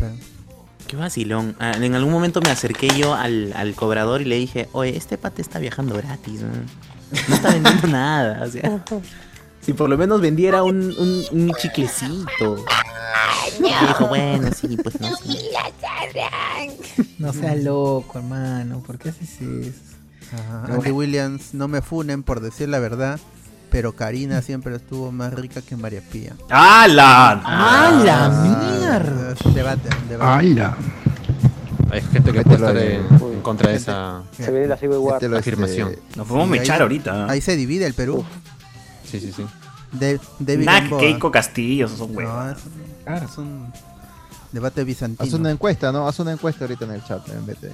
[0.87, 1.57] Qué vacilón.
[1.59, 5.19] Ah, En algún momento me acerqué yo al, al cobrador y le dije, oye, este
[5.19, 6.41] pate está viajando gratis.
[6.43, 6.49] ¿no?
[7.29, 8.45] No está vendiendo nada.
[8.45, 8.85] O sea,
[9.61, 12.65] si por lo menos vendiera un, un, un chiclecito.
[13.59, 15.25] Y dijo, bueno, sí, pues no sé.
[17.19, 18.81] No seas loco, hermano.
[18.81, 19.94] ¿Por qué haces eso?
[20.35, 23.19] Ajá, Andy Williams, no me funen por decir la verdad,
[23.71, 26.35] pero Karina siempre estuvo más rica que María Pía.
[26.51, 27.41] ¡Hala!
[27.45, 29.35] ¡Ah, la Ah, mierda!
[29.55, 30.63] debate, debate.
[31.91, 32.95] Hay gente que Este puede lo estar de-
[33.35, 35.23] en, contra de esa Se viene la Civil War.
[35.23, 35.91] Este afirmación.
[35.91, 37.27] este, Nos podemos ahí- mechar ahorita.
[37.31, 38.25] Ahí se divide el Perú.
[39.05, 39.45] Sí, sí, sí.
[39.93, 40.69] De, David.
[40.99, 42.57] Keiko Castillo, esos son No, huevos.
[43.07, 43.73] es, es un
[44.51, 45.25] debate bizantino.
[45.25, 46.09] Haz una encuesta, ¿no?
[46.09, 47.71] Haz una encuesta ahorita en el chat en vez de.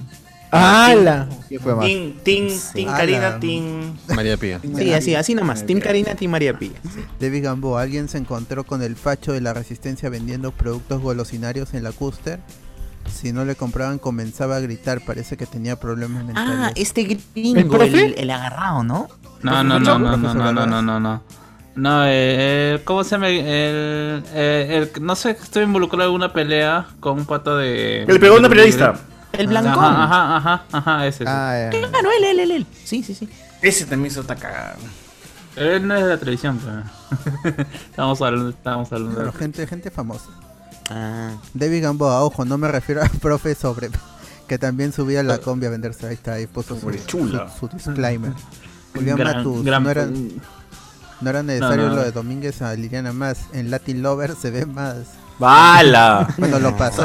[0.51, 1.29] ¡Hala!
[1.47, 1.85] ¿Quién fue más?
[1.85, 2.97] Tin, tin, tin, Ala.
[2.97, 3.97] Karina, tin.
[4.13, 4.59] María Pía.
[4.59, 5.65] Sí, así, así nomás.
[5.65, 6.71] Team Karina, Team María Pía.
[7.19, 11.83] David Gamboa, alguien se encontró con el facho de la resistencia vendiendo productos golosinarios en
[11.83, 12.39] la Custer.
[13.11, 16.53] Si no le compraban comenzaba a gritar, parece que tenía problemas mentales.
[16.53, 19.07] Ah, este ¿El gringo, el, el agarrado, ¿no?
[19.41, 21.23] No, no, no, no, no, no, no, no, no, no.
[21.73, 23.29] No, eh, eh, ¿cómo se llama?
[23.29, 28.03] El, eh, el, no sé, estoy involucrado en alguna pelea con un pato de...
[28.05, 28.99] Que le pegó a una periodista.
[29.41, 29.83] El blancón.
[29.83, 31.23] Ajá, ajá, ajá, ajá, ese.
[31.27, 31.89] Ah, ya.
[31.89, 32.67] Claro, él, él, él, él.
[32.83, 33.27] Sí, sí, sí.
[33.61, 34.79] Ese también se está cagado.
[35.55, 37.65] Él no es de la televisión, pero...
[37.89, 39.17] estamos hablando, estamos hablando.
[39.17, 40.29] Pero gente, gente famosa.
[40.89, 43.89] Ah, David Gamboa, ojo, no me refiero a profe sobre
[44.47, 46.07] que también subía la combi a venderse.
[46.07, 48.33] Ahí está, ahí puso su, disclaimer.
[48.93, 50.05] Julián Gran- Matus, gran- no era,
[51.21, 51.95] no era necesario No, no.
[51.95, 53.45] lo de Domínguez a Liliana más.
[53.53, 54.97] En Latin Lover se ve más.
[55.41, 56.27] ¡Bala!
[56.37, 57.03] Bueno, lo pasó.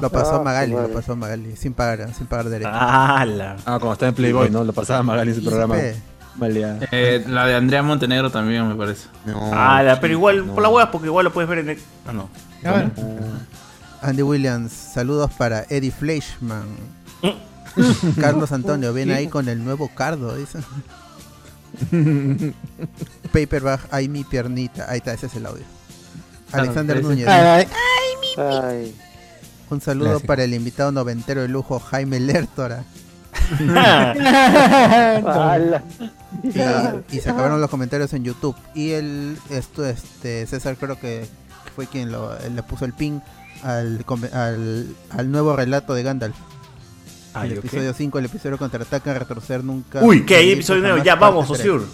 [0.00, 2.70] Lo pasó Ah, Magali, lo pasó Magali, sin pagar, sin pagar derecho.
[2.70, 3.56] ¡Hala!
[3.64, 4.62] Ah, como está en Playboy, ¿no?
[4.62, 5.76] Lo pasaba Magali en su Y programa.
[5.78, 9.08] Eh, la de Andrea Montenegro también, me parece.
[9.24, 9.52] no.
[9.54, 9.98] ¡Hala!
[10.00, 11.78] Pero igual, por la hueá, porque igual lo puedes ver en el.
[12.06, 12.28] Ah, no.
[12.62, 12.90] A ver.
[14.02, 16.66] Andy Williams, saludos para Eddie Fleischman.
[18.20, 20.58] Carlos Antonio, ven ahí con el nuevo cardo, dice.
[23.32, 24.86] Paperback, ay mi piernita.
[24.90, 25.64] Ahí está, ese es el audio.
[26.52, 27.66] Alexander Núñez, Ay,
[28.38, 28.94] Ay.
[29.70, 30.26] un saludo Clásico.
[30.26, 32.84] para el invitado noventero de lujo Jaime Lertora.
[36.42, 36.48] Y,
[37.16, 38.56] y se acabaron los comentarios en YouTube.
[38.74, 41.26] Y el esto este César creo que
[41.74, 43.22] fue quien lo, le puso el pin
[43.62, 46.36] al, al, al nuevo relato de Gandalf.
[47.34, 47.64] Ay, el ok.
[47.64, 50.02] episodio 5, el episodio contraataca, retroceder nunca.
[50.02, 50.36] Uy, ¿qué?
[50.36, 51.02] Hay episodio nuevo.
[51.02, 51.50] Ya, vamos.
[51.50, 51.86] Osur.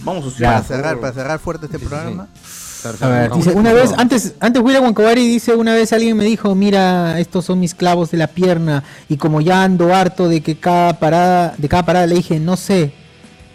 [0.00, 0.42] Vamos, Osur.
[0.42, 2.59] Para cerrar, para cerrar fuerte este Sí, sí, sí.
[3.00, 6.54] A ver, dice, una vez, antes, antes William Wankowari dice, una vez alguien me dijo,
[6.54, 10.56] mira, estos son mis clavos de la pierna, y como ya ando harto de que
[10.56, 12.92] cada parada, de cada parada le dije, no sé,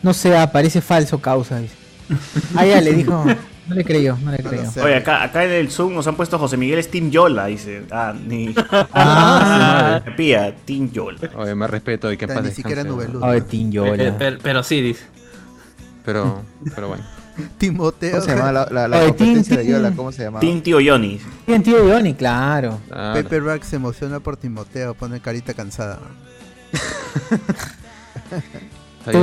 [0.04, 1.76] no sé, ah, parece falso causa, dice.
[2.56, 3.26] Ah, ya le dijo,
[3.68, 4.70] No le creyó, no le creyó.
[4.84, 7.84] Oye, acá, acá en el Zoom nos han puesto José Miguel es Team Yola, dice.
[7.90, 8.54] Ah, ni.
[8.72, 10.02] Ah.
[10.06, 11.18] Se pía, Team Yola.
[11.36, 13.24] Oye, más respeto y que paz ni siquiera Nubeluz.
[13.24, 14.04] Oye, Team Yola.
[14.04, 15.06] Eh, pero, pero sí, dice.
[16.04, 16.44] Pero,
[16.76, 17.04] pero bueno.
[17.58, 18.12] Timoteo.
[18.12, 19.92] ¿Cómo se llama la, la, la Oye, competencia Tin, de Yola?
[19.96, 20.40] ¿Cómo se llama?
[20.40, 21.20] Team Tío Johnny.
[21.48, 22.80] Bien, tío Johnny, claro.
[22.92, 26.00] Ah, Pepe Rack se emociona por Timoteo, pone carita cansada.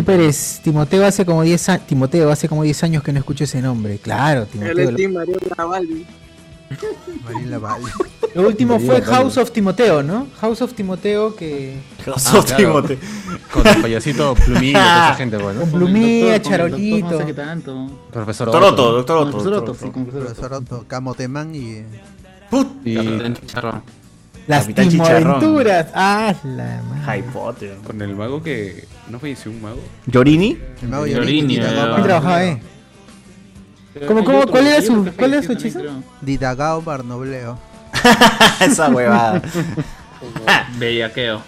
[0.07, 3.61] Pérez, Timoteo hace como 10 años, Timoteo hace como 10 años que no escucho ese
[3.61, 3.99] nombre.
[3.99, 4.91] Claro, Timoteo.
[4.91, 6.07] es Team Mario Lavaldi.
[7.25, 7.87] Marina Valle.
[8.35, 9.03] Lo último fue.
[9.03, 10.27] House of Timoteo, ¿no?
[10.41, 11.77] House of Timoteo que
[12.07, 12.83] Ah, claro.
[13.53, 15.61] Con el payasito plumilla, toda esa gente, bueno.
[15.61, 17.11] con plumilla, doctor, charolito.
[17.11, 17.87] No sé qué tanto.
[18.11, 19.31] Profesor Toroto, Otto, doctor Otto.
[19.31, 19.93] profesor Otto, sí, Otto.
[19.93, 20.75] con el profesor Profesor Otto.
[20.77, 21.85] Otto, Camotemán y.
[22.85, 23.83] Y Capitán Chicharrón.
[24.47, 25.87] Las timoaventuras.
[25.95, 27.75] Ah, la madre.
[27.87, 28.87] Con el mago que.
[29.09, 29.81] ¿No falleció un mago?
[30.07, 30.59] ¿Yorini?
[30.83, 31.91] El mago Yorini, Yorini, eh.
[31.95, 32.61] ¿Quién trabajaba ahí?
[34.09, 35.81] ¿Cómo, cómo, cuál era su, cuál era su hechizo?
[36.21, 37.59] Didagao Barnobleo.
[38.61, 39.43] Esa huevada.
[40.79, 41.43] Bellaqueo.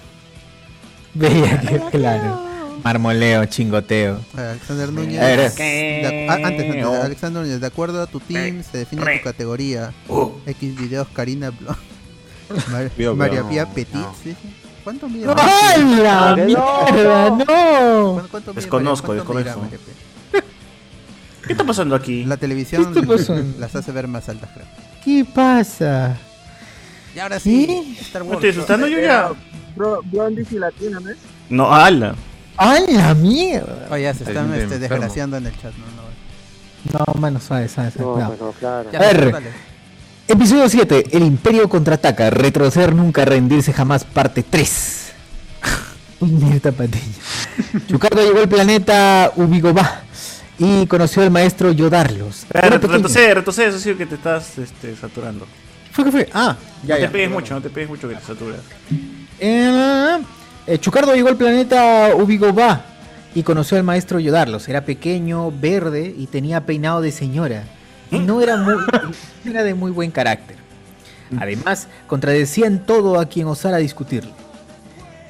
[1.15, 2.45] Veía que, claro.
[2.83, 4.21] Marmoleo, chingoteo.
[4.37, 5.21] Alexander Núñez.
[5.57, 9.93] De- ah, antes, antes, Alexander Núñez, de acuerdo a tu team, se define tu categoría.
[10.47, 11.77] X videos Karina Blo-
[12.71, 13.95] Mar- Vio, María Pía Petit.
[13.95, 14.15] no.
[14.23, 14.37] ¿sí?
[14.83, 15.33] ¿Cuánto mide?
[15.35, 16.85] ¡Ay, la que no!
[16.93, 17.31] mierda!
[17.31, 17.37] ¡No!
[17.47, 19.77] ¿Cuánto- cuánto mide Desconozco, María- cuánto desconozco.
[21.47, 22.25] ¿Qué está pasando aquí?
[22.25, 23.55] La televisión ¿Qué está pasando?
[23.59, 24.66] las hace ver más altas, creo.
[25.05, 26.16] ¿Qué pasa?
[27.15, 29.31] Y ahora sí, Star ¿Me estoy asustando yo ya?
[29.77, 31.16] Bro, Blondie y Latina, ¿no es?
[31.49, 32.15] No, ala.
[32.57, 33.89] ¡Ay, la mierda!
[33.91, 36.05] Oye, se Está están este, desgraciando en el chat, no, no.
[37.15, 38.37] No, mano, suave, suave, suave.
[38.39, 38.91] No, claro.
[38.93, 39.33] Ya, A ver.
[39.33, 39.51] dale.
[40.29, 41.07] Episodio 7.
[41.12, 42.31] El Imperio contraataca.
[42.31, 44.05] Retroceder nunca, rendirse jamás.
[44.05, 45.12] Parte 3.
[46.21, 47.03] Mirta Patiño.
[47.89, 50.03] Chucardo llegó al planeta Ubigobá
[50.59, 52.45] y conoció al maestro Yodarlos.
[52.45, 52.93] Eh, Era ret- pequeño.
[52.95, 55.47] Retrocede, retrocede, eso sí que te estás este, saturando.
[55.93, 56.29] ¿Fue que fue?
[56.33, 57.07] Ah, ya, no ya.
[57.07, 58.61] te pegues mucho, no te pegues mucho que te saturas.
[59.41, 60.19] Eh,
[60.67, 62.85] eh, Chucardo llegó al planeta Ubigobá
[63.35, 64.69] y conoció al maestro Yodarlos.
[64.69, 67.65] Era pequeño, verde y tenía peinado de señora.
[68.11, 68.75] Y no era, muy,
[69.45, 70.57] era de muy buen carácter.
[71.39, 74.31] Además, contradecía en todo a quien osara discutirle.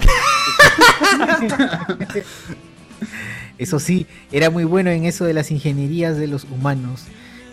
[3.58, 7.04] Eso sí, era muy bueno en eso de las ingenierías de los humanos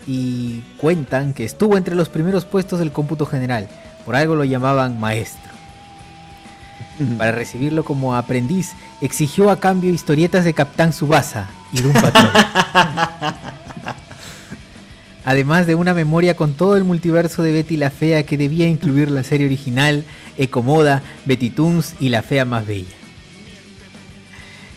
[0.06, 3.68] y cuentan que estuvo entre los primeros puestos del cómputo general.
[4.04, 5.52] Por algo lo llamaban maestro.
[7.18, 12.30] Para recibirlo como aprendiz, exigió a cambio historietas de Capitán Subasa y de un patrón.
[15.24, 19.10] Además de una memoria con todo el multiverso de Betty la Fea que debía incluir
[19.10, 20.04] la serie original,
[20.36, 23.01] Ecomoda, Betty Toons y La Fea Más Bella.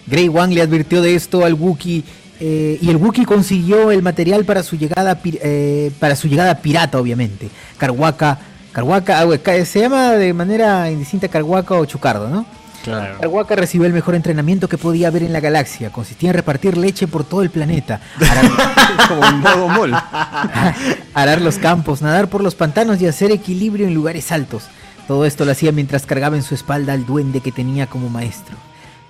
[0.07, 2.03] Grey Wang le advirtió de esto al Wookiee
[2.39, 6.55] eh, y el Wookiee consiguió el material para su llegada pir- eh, para su llegada
[6.59, 7.49] pirata, obviamente.
[7.77, 8.37] Carhuaca,
[8.71, 12.45] Carhuaca, ah, ca- se llama de manera indistinta Carhuaca o Chucardo, ¿no?
[12.83, 13.17] Claro.
[13.19, 15.89] Carhuaca recibió el mejor entrenamiento que podía haber en la galaxia.
[15.91, 17.99] Consistía en repartir leche por todo el planeta,
[18.29, 18.45] arar,
[19.07, 19.91] como un modo mol.
[21.13, 24.65] arar los campos, nadar por los pantanos y hacer equilibrio en lugares altos.
[25.07, 28.55] Todo esto lo hacía mientras cargaba en su espalda al duende que tenía como maestro.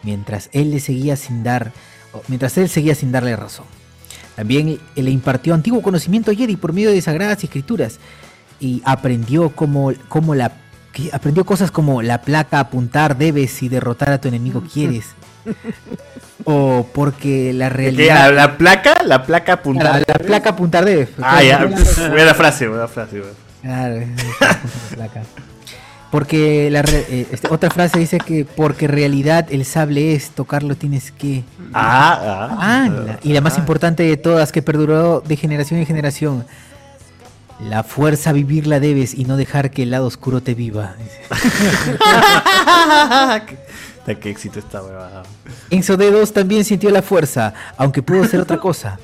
[0.06, 1.72] Mientras él le seguía sin dar,
[2.28, 3.66] mientras él seguía sin darle razón.
[4.36, 8.00] También le impartió antiguo conocimiento a Jedi por medio de sagradas escrituras
[8.60, 10.52] y aprendió cómo, cómo la
[11.12, 15.06] aprendió cosas como la placa apuntar debes y derrotar a tu enemigo quieres.
[16.46, 18.96] o porque la realidad ¿La, la placa?
[19.06, 20.00] ¿La placa apuntada?
[20.00, 21.10] la, la placa apuntar debes.
[21.22, 21.66] Ah, ya.
[22.10, 23.20] Buena frase, buena frase.
[23.20, 23.36] buena.
[23.62, 24.06] Claro,
[24.92, 25.24] la placa.
[26.16, 30.76] Porque la re- eh, este, otra frase dice que porque realidad el sable es, tocarlo
[30.76, 31.44] tienes que.
[31.74, 32.58] Ah, ah.
[32.58, 36.46] Ah, la- y la más importante de todas que perduró de generación en generación.
[37.70, 40.96] La fuerza vivirla debes y no dejar que el lado oscuro te viva.
[44.06, 45.24] qué, qué éxito esta huevada.
[45.70, 49.00] Enzo Dedos también sintió la fuerza, aunque pudo ser otra cosa.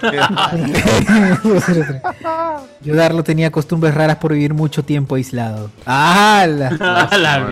[2.82, 5.70] Yodarlo tenía costumbres raras por vivir mucho tiempo aislado.
[5.86, 6.46] ¡Ah!
[6.48, 7.46] la-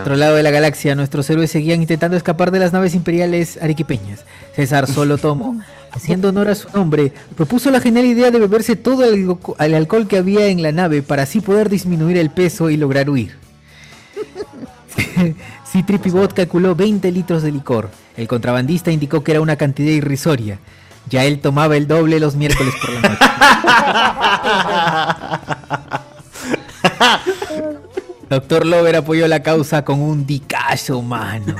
[0.00, 4.24] otro lado de la galaxia, nuestros héroes seguían intentando escapar de las naves imperiales arequipeñas.
[4.54, 5.60] César Solo Tomo,
[5.92, 10.06] haciendo honor a su nombre, propuso la genial idea de beberse todo el, el alcohol
[10.06, 13.36] que había en la nave para así poder disminuir el peso y lograr huir.
[15.70, 17.90] Citripibot calculó 20 litros de licor.
[18.16, 20.58] El contrabandista indicó que era una cantidad irrisoria.
[21.10, 23.18] Ya él tomaba el doble los miércoles por la noche.
[28.30, 31.54] Doctor Lover apoyó la causa con un dicazo, mano.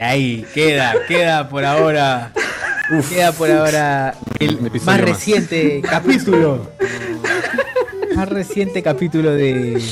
[0.00, 2.32] Ahí, queda, queda por ahora
[3.08, 5.00] Queda por ahora el más.
[5.00, 6.70] reciente capítulo.
[8.14, 9.82] más reciente capítulo de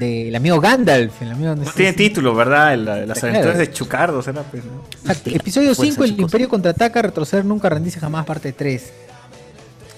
[0.00, 1.22] del amigo Gandalf.
[1.22, 2.74] El amigo, No tiene título, ¿verdad?
[2.74, 3.28] El- Las Claro.
[3.34, 4.42] aventuras de Chucardo, ¿será?
[4.42, 4.82] Pues, ¿no?
[4.90, 5.30] Exacto.
[5.30, 6.22] Episodio Fuerza, 5, el chicos.
[6.22, 8.92] Imperio contraataca, retroceder nunca, rendirse jamás, parte 3.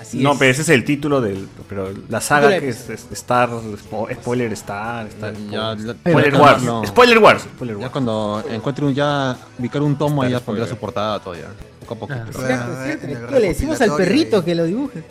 [0.01, 0.39] Así no, es.
[0.39, 1.47] pero ese es el título del.
[1.69, 3.51] Pero la saga que es, es Star.
[3.51, 5.07] spo- Spoiler Star.
[5.09, 6.53] Star Ya, Spoiler, ya- Spoiler ya Wars.
[6.63, 7.43] cuando- Spoiler Wars.
[7.43, 11.35] Spoiler Ya cuando encuentre un ya ubicar un tomo ahí ya pondrá su portada todo
[11.35, 11.49] ya.
[11.81, 12.13] Poco a poco.
[12.15, 13.39] Ah, pero- Cierto, cierto.
[13.39, 14.43] le decimos al perrito ahí.
[14.45, 15.03] que lo dibuje.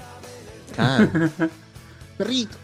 [0.80, 0.99] Ah,
[2.17, 2.57] Perrito.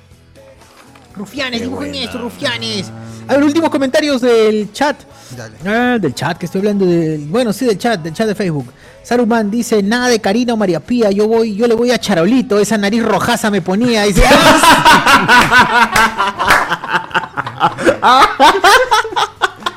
[1.15, 2.05] Rufianes, Qué dibujen buena.
[2.05, 2.91] esto, rufianes.
[3.27, 4.97] A ver, últimos comentarios del chat.
[5.37, 5.55] Dale.
[5.65, 7.25] Ah, del chat, que estoy hablando del.
[7.27, 8.73] Bueno, sí, del chat, del chat de Facebook.
[9.03, 12.57] Saruman dice, nada de Karina o María Pía, yo voy, yo le voy a Charolito,
[12.59, 14.03] esa nariz rojaza me ponía.
[14.03, 14.23] Dice,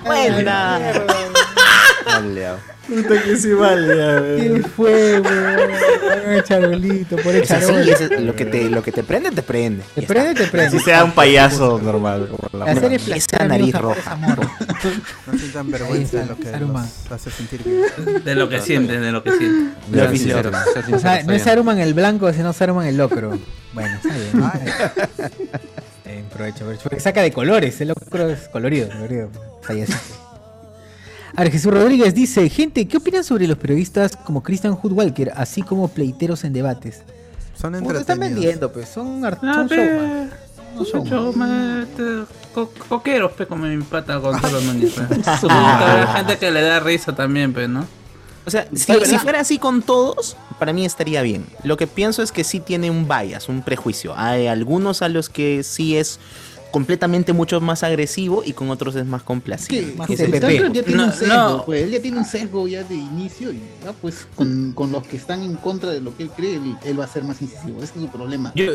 [0.04, 0.78] Buena.
[2.86, 4.62] Puta que sí ya, ¿Qué güey.
[4.62, 6.44] fue, weón?
[6.44, 7.88] Charolito, por el Es Charol.
[7.88, 9.82] es- lo, que te, lo que te prende, te prende.
[9.94, 10.78] Te prende, te prende.
[10.78, 12.28] Si sea un payaso normal.
[12.30, 14.12] como la- La serie Esa nariz amigos, roja.
[14.12, 14.38] amor.
[15.26, 16.84] No sientan vergüenza de está, lo que Saruman.
[17.02, 18.24] los hace sentir bien.
[18.24, 19.74] De lo que sienten, de lo que sienten.
[19.90, 21.40] Lo O sea, está no es bien.
[21.40, 23.36] Saruman el blanco, sino Saruman el locro.
[23.72, 25.30] Bueno, está bien.
[26.08, 26.82] Eh, provecho, provecho.
[26.84, 29.28] Porque saca de colores, el locro es colorido, colorido.
[31.34, 35.32] A ver, Jesús Rodríguez dice, gente, ¿qué opinan sobre los periodistas como Christian Hood Walker,
[35.36, 37.02] así como pleiteros en debates?
[37.58, 38.18] Son te están entretenidos.
[38.34, 41.88] vendiendo, pues, son, art- No, son showman.
[42.88, 44.88] Coqueros, pe, como mi pata pe.
[45.40, 45.48] Supongo
[45.78, 47.86] que habrá gente que le da risa también, pe, ¿no?
[48.44, 51.44] O sea, si fuera así con todos, para mí estaría bien.
[51.64, 54.14] Lo que pienso es que sí tiene un bias, un prejuicio.
[54.16, 56.20] Hay algunos a los que sí es
[56.76, 59.94] completamente mucho más agresivo y con otros es más complaciente.
[59.96, 60.40] Más CPP.
[60.42, 61.64] Sandro ya tiene No, un sesgo, no.
[61.64, 65.06] pues él ya tiene un sesgo ya de inicio y ya pues con, con los
[65.06, 67.40] que están en contra de lo que él cree, él, él va a ser más
[67.40, 68.52] incisivo, ese es su problema.
[68.54, 68.72] Yo,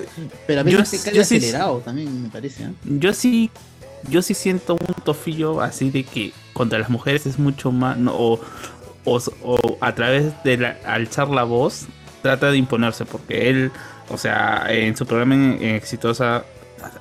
[0.47, 2.63] Pero a yo- veces se cae yo sí- acelerado también, me parece.
[2.63, 2.69] ¿eh?
[2.85, 3.51] yo sí,
[4.09, 8.15] yo sí siento un tofillo así de que contra las mujeres es mucho más, no,
[8.15, 8.39] o,
[9.05, 11.85] o, o a través de la- alzar la voz
[12.23, 13.71] trata de imponerse porque él,
[14.09, 16.43] o sea, en su programa en, en Exitosa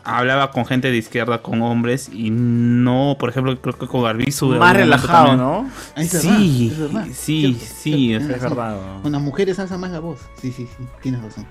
[0.04, 4.52] hablaba con gente de izquierda, con hombres y no, por ejemplo, creo que con Arbizu.
[4.54, 5.36] en Más relajado.
[5.36, 5.70] ¿no?
[5.96, 7.06] Es Sí, verdad, es verdad.
[7.14, 8.56] sí, sí, cierto, es razón.
[8.56, 9.02] verdad.
[9.02, 10.18] Con las mujeres alza más la voz.
[10.40, 11.46] Sí, sí, sí, tienes razón.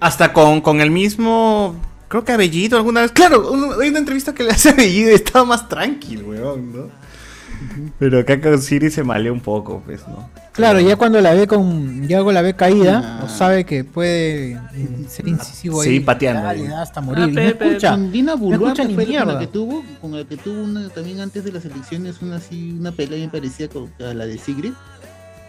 [0.00, 1.74] Hasta con, con el mismo.
[2.08, 3.12] Creo que Abellido alguna vez.
[3.12, 7.05] Claro, un- hay una entrevista que le hace a y estaba más tranquilo, weón, ¿no?
[7.98, 10.28] Pero acá con Siri se malea un poco, pues, ¿no?
[10.52, 13.24] Claro, ya cuando la ve con, ya la ve caída, Ah.
[13.24, 14.58] o sabe que puede
[15.08, 15.88] ser incisivo ahí.
[15.88, 16.66] Sí, pateando ahí.
[16.66, 17.24] hasta morir.
[17.24, 17.96] Ah, y no escucha.
[17.96, 21.52] Dina no fue con la que tuvo, con la que tuvo una, también antes de
[21.52, 24.72] las elecciones una así, una pelea bien parecida con a la de Sigrid,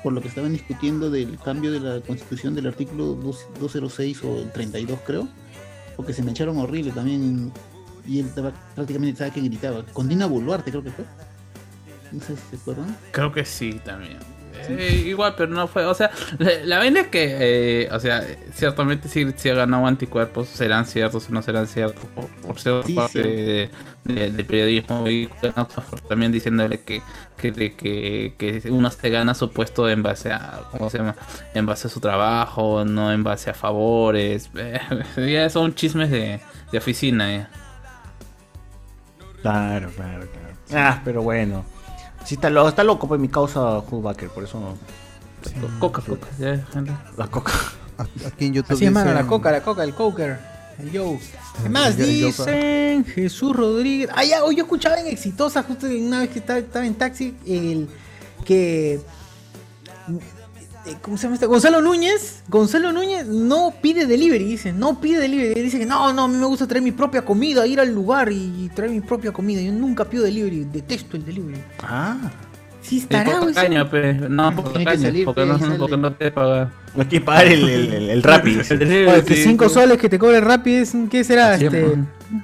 [0.04, 4.40] por lo que estaban discutiendo del cambio de la constitución del artículo 2- 206 o
[4.40, 5.28] el 32 creo,
[5.96, 7.52] porque se me echaron horrible también
[8.06, 9.84] y él estaba prácticamente estaba que gritaba.
[9.94, 11.06] Con Dina Boluarte creo que fue.
[12.12, 12.96] No sé si se acuerdan.
[13.12, 14.18] Creo que sí también.
[14.70, 15.86] Eh, igual, pero no fue.
[15.86, 17.38] O sea, la, la vaina es que,
[17.84, 22.04] eh, o sea, ciertamente si, si ha ganado anticuerpos, serán ciertos o no serán ciertos
[22.16, 23.30] por, por ser Sí, parte sí.
[23.30, 23.70] de-
[24.04, 25.08] de- del periodismo.
[25.08, 25.30] Y
[26.10, 27.02] también diciéndole que,
[27.38, 31.16] que, de- que, que uno se gana su puesto en base a, ¿cómo se llama?
[31.54, 34.50] En base a su trabajo, no en base a favores.
[34.56, 34.80] Eh,
[35.34, 36.40] ya son chismes de,
[36.72, 37.30] de oficina.
[37.32, 37.50] ya.
[39.42, 40.56] Claro, claro, claro.
[40.74, 41.64] Ah, pero bueno.
[42.28, 44.76] Sí, está, lo- está loco, pues mi causa Hubaker, por eso no.
[45.80, 46.28] Coca, coca.
[46.38, 46.68] ya.
[47.18, 47.54] La coca.
[48.28, 50.38] Aquí en YouTube Así es, mano, la coca, la coca, el coker,
[50.80, 51.20] el Joe.
[51.64, 53.06] ¿Qué más El Joe- dicen?
[53.06, 54.10] Jesús Rodríguez.
[54.14, 57.36] Ah, ya, hoy yo escuchaba en Exitosa, justo una vez que estaba, estaba en taxi,
[57.48, 57.88] el
[58.46, 59.00] que.
[60.88, 61.46] Eh, ¿Cómo se llama este?
[61.46, 62.44] Gonzalo Núñez.
[62.48, 64.74] Gonzalo Núñez no pide delivery, dice.
[64.74, 65.62] No pide delivery.
[65.62, 68.32] Dice que no, no, a mí me gusta traer mi propia comida, ir al lugar
[68.32, 69.62] y traer mi propia comida.
[69.62, 71.62] Yo nunca pido delivery, detesto el delivery.
[71.80, 72.18] Ah.
[72.88, 73.54] Sí, estará, güey.
[74.30, 75.76] No, por Tiene que salir, porque, no, sale.
[75.76, 76.72] porque no te paga.
[76.96, 78.60] No hay que pagar el, el, el, el Rappi.
[78.70, 79.74] El delivery, Oye, que sí, 5 sí.
[79.74, 81.56] soles que te cobre rápido es, ¿qué será?
[81.56, 81.96] Es, Este,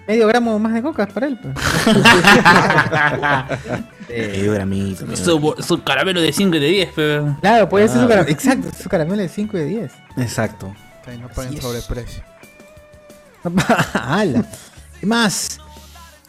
[0.07, 1.39] medio gramo más de coca para él.
[1.41, 1.55] pues.
[4.09, 7.37] Medio gramito, Su, su caramelo de 5 y de 10, pero.
[7.41, 8.09] Claro, puede ser su Ah.
[8.09, 8.31] caramelo.
[8.31, 9.91] Exacto, su caramelo de 5 y de 10.
[10.17, 10.73] Exacto.
[11.19, 12.23] No paguen sobreprecio.
[13.93, 14.45] ¡Hala!
[14.99, 15.59] ¿Qué más?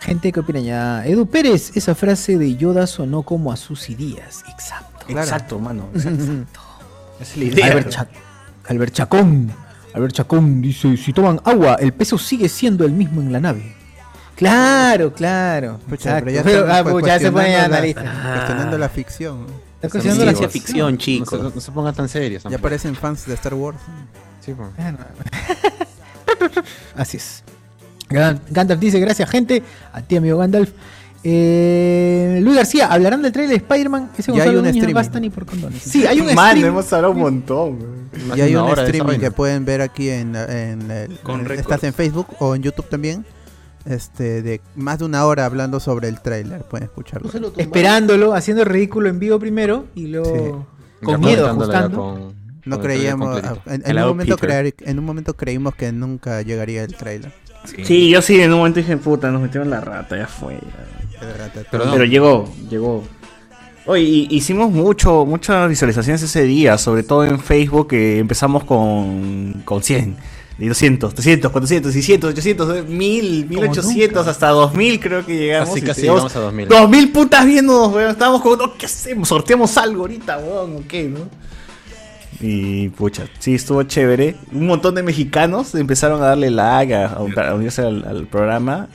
[0.04, 1.06] Gente, ¿qué opina ya?
[1.06, 4.44] Edu Pérez, esa frase de Yoda sonó como a Susy Díaz.
[4.50, 5.06] Exacto.
[5.08, 5.88] Exacto, mano.
[5.94, 6.60] Exacto.
[7.20, 7.66] Es la idea.
[7.66, 8.08] Albert, Cha-
[8.68, 9.50] Albert Chacón.
[9.94, 13.74] Albert Chacón dice, si toman agua, el peso sigue siendo el mismo en la nave.
[14.36, 15.78] Claro, claro.
[15.88, 18.02] Pucha, pero ya Pero, ah, pues, ya se pone la- analista.
[18.34, 19.46] Cuestionando la ficción.
[19.76, 21.40] Está cuestionando la ciencia ficción, chicos.
[21.40, 22.42] No se, no se pongan tan serios.
[22.50, 23.78] Ya parecen fans de Star Wars.
[24.44, 24.68] Sí, pues.
[26.96, 27.42] Así es.
[28.08, 29.62] Gan- Gandalf dice, gracias gente.
[29.92, 30.70] A ti, amigo Gandalf.
[31.26, 34.10] Eh, Luis García, ¿hablarán del trailer de Spider-Man?
[34.18, 34.94] Ese Ya hay un Núñez no streaming.
[34.94, 35.82] gasta ni por condones.
[35.82, 36.66] Sí, hay un Mano, stream.
[36.68, 37.78] hemos hablado un montón.
[38.36, 40.34] Y hay un streaming que pueden ver aquí en,
[41.22, 43.24] Con estás en Facebook o en YouTube también.
[43.86, 47.30] Este, de más de una hora hablando sobre el tráiler, pueden escucharlo.
[47.56, 50.66] Esperándolo, haciendo el ridículo en vivo primero y luego
[51.02, 51.96] con miedo ajustando.
[51.98, 56.42] con- No trailer creíamos, en, en un momento creer- en un momento creímos que nunca
[56.42, 57.32] llegaría el tráiler.
[57.84, 60.54] Sí, yo sí, en un momento dije, puta, nos metieron la rata, ya fue.
[60.54, 61.20] ya.
[61.20, 62.04] Pero Pero, no.
[62.04, 63.04] llegó, llegó.
[63.86, 69.62] Oye, y- hicimos mucho, muchas visualizaciones ese día, sobre todo en Facebook, que empezamos con,
[69.64, 70.16] con 100,
[70.58, 75.68] y 200, 300, 400, 600, 800, 1000, 1800, hasta 2000 creo que llegamos.
[75.70, 76.68] Casi, y casi llegamos a 2000.
[76.68, 78.10] 2000 putas viéndonos, weón.
[78.10, 79.28] Estábamos como, ¿qué hacemos?
[79.28, 80.76] ¿Sorteamos algo ahorita, weón?
[80.76, 81.20] ¿O qué, no?
[82.40, 84.36] Y pucha, sí, estuvo chévere.
[84.52, 88.88] Un montón de mexicanos empezaron a darle like, a, a- a unirse al, al programa.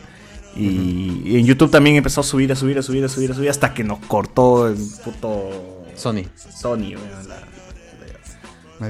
[0.55, 3.33] Y, y en YouTube también empezó a subir, a subir, a subir, a subir, a
[3.35, 6.23] subir, hasta que nos cortó el puto Sony.
[6.35, 6.95] Sony,
[8.79, 8.89] la-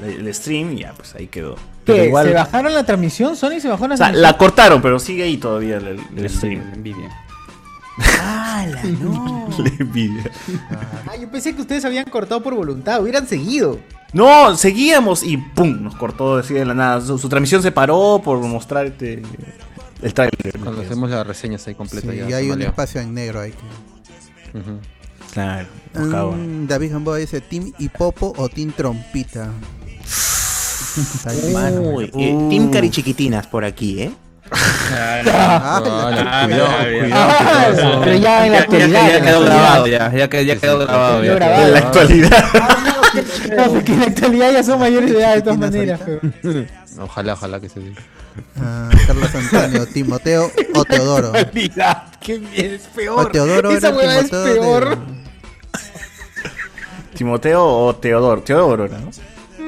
[0.00, 1.56] la- el stream y ya, pues ahí quedó.
[1.84, 2.06] Pero ¿Qué?
[2.08, 3.36] igual- ¿Se bajaron la transmisión?
[3.36, 4.22] ¿Sony se bajó la o sea, transmisión?
[4.22, 6.62] la cortaron, pero sigue ahí todavía el, el stream.
[6.74, 7.10] Envidia.
[7.98, 9.48] ¡Hala, no!
[9.58, 10.30] La envidia.
[11.08, 13.78] Ah, yo pensé que ustedes habían cortado por voluntad, hubieran seguido.
[14.12, 15.82] No, seguíamos y ¡pum!
[15.82, 17.00] Nos cortó así de la nada.
[17.00, 19.22] Su, su transmisión se paró por mostrar este,
[20.02, 20.58] el trailer.
[20.62, 22.28] Cuando hacemos las reseñas ahí completas Sí, ya.
[22.30, 23.52] y hay un espacio en negro ahí.
[23.52, 24.78] que- Ujú.
[25.32, 29.50] Claro, Mm, David Gamboa dice Team Hipopo o Team Trompita.
[31.94, 34.12] Uy, eh, Team Carichiquitinas por aquí, ¿eh?
[38.04, 39.08] Pero ya en la actualidad.
[39.12, 41.22] ya quedó grabado, ya, ya, que- ya quedó grabado.
[41.24, 42.44] En la actualidad.
[43.56, 46.00] No, porque en la actualidad ya son mayores de edad de todas maneras.
[46.98, 47.80] Ojalá, ojalá que se.
[48.60, 51.32] Ah, Carlos Antonio, Timoteo o Teodoro.
[52.20, 53.30] Qué bien, es peor.
[53.32, 54.98] Teodoro Esa hueá es peor.
[57.14, 58.42] Timoteo o Teodoro.
[58.42, 59.10] Teodoro ¿no?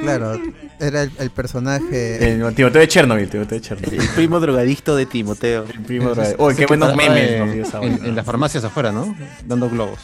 [0.02, 0.38] Claro,
[0.80, 2.32] era el, el personaje.
[2.32, 3.28] El Timoteo de Chernobyl.
[3.28, 4.00] Timoteo de Chernobyl.
[4.00, 5.64] El primo drogadicto de Timoteo.
[5.64, 7.40] El primo de- Uy, qué buenos memes.
[7.82, 9.14] En, en las farmacias afuera, ¿no?
[9.46, 9.98] Dando globos.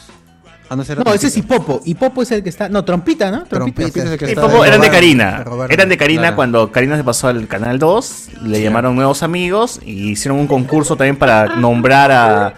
[0.67, 1.37] Ah, no, ese era No, ese es.
[1.37, 1.81] Hipopo.
[1.85, 2.69] Hipopo es el que está.
[2.69, 3.43] No, trompita, ¿no?
[3.45, 3.81] Trompita.
[3.83, 5.45] Trompita es el que Sí, está Popo de eran de Karina.
[5.69, 6.35] Eran de Karina Claro.
[6.35, 8.29] cuando Karina se pasó al canal 2.
[8.43, 12.53] Le llamaron nuevos amigos y hicieron un concurso también para nombrar a,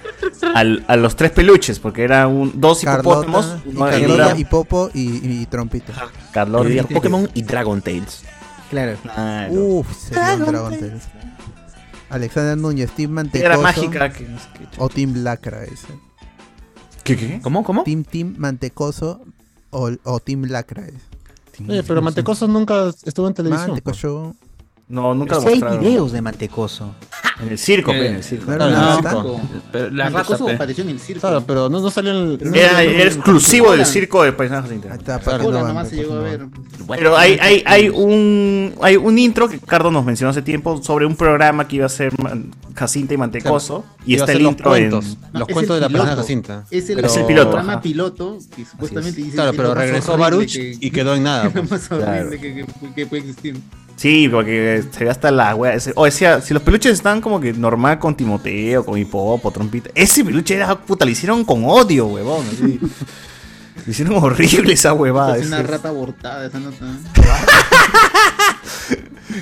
[0.55, 1.79] al- a los tres peluches.
[1.79, 3.55] Porque eran un, dos hipopótamos.
[3.77, 5.93] Carlota, y Hipopo y, y Trompita.
[6.63, 8.23] Diría y- Pokémon y Dragon Tales.
[8.69, 8.97] Claro.
[9.03, 9.53] Claro.
[9.53, 11.03] Uf, sería un Dragon Tales.
[12.09, 14.09] Alexander Núñez, Team Mantecoso Era mágica.
[14.13, 14.25] Que,
[14.77, 15.87] o Team Lacra ese.
[17.07, 17.39] ¿Qué, qué?
[17.41, 17.63] ¿Cómo?
[17.63, 17.83] ¿Cómo?
[17.83, 19.21] Team Team Mantecoso
[19.69, 20.87] o, o Team Lacra.
[21.67, 23.69] Oye, pero Mantecoso nunca estuvo en televisión.
[23.69, 24.35] Mantecoso.
[24.89, 25.79] No, nunca lo Sí hay mostraron.
[25.81, 26.95] videos de Mantecoso.
[27.41, 28.49] En el circo, Eh, pe, en el circo.
[28.51, 29.41] ¿No Claro, no, no.
[29.71, 30.53] Pero la pe.
[30.53, 31.19] apareció en el circo.
[31.21, 32.55] Claro, pero no, no salió en el.
[32.55, 34.97] Era, era exclusivo del circo de Paisajes Internos.
[34.99, 35.51] está, Claro.
[35.51, 36.47] nomás se llegó a ver.
[36.87, 41.05] Pero hay, hay, hay un hay un intro que Cardo nos mencionó hace tiempo sobre
[41.05, 42.13] un programa que iba a ser
[42.73, 43.83] Jacinta y Mantecoso.
[44.05, 44.89] y Iba está el los intro en.
[44.89, 45.17] cuentos.
[45.33, 46.63] No, los cuentos de la persona Jacinta.
[46.71, 50.55] Es el, Pero- Es el piloto, programa piloto que supuestamente dice Claro, pero regresó Baruch
[50.55, 51.43] y quedó en nada.
[51.43, 51.69] lo pues.
[51.71, 52.93] más horrible Claro.
[52.95, 53.57] que puede existir.
[53.97, 55.73] Sí, porque se ve hasta la wea.
[55.73, 59.89] ese- O decía, si los peluches están como que normal con Timoteo, con Hipopo, Trompita.
[59.95, 62.45] Ese peluche era puta, le hicieron con odio, huevón.
[62.47, 62.79] así.
[63.85, 65.37] Le hicieron horrible esa huevada.
[65.37, 66.85] es una ese- rata abortada esa nota.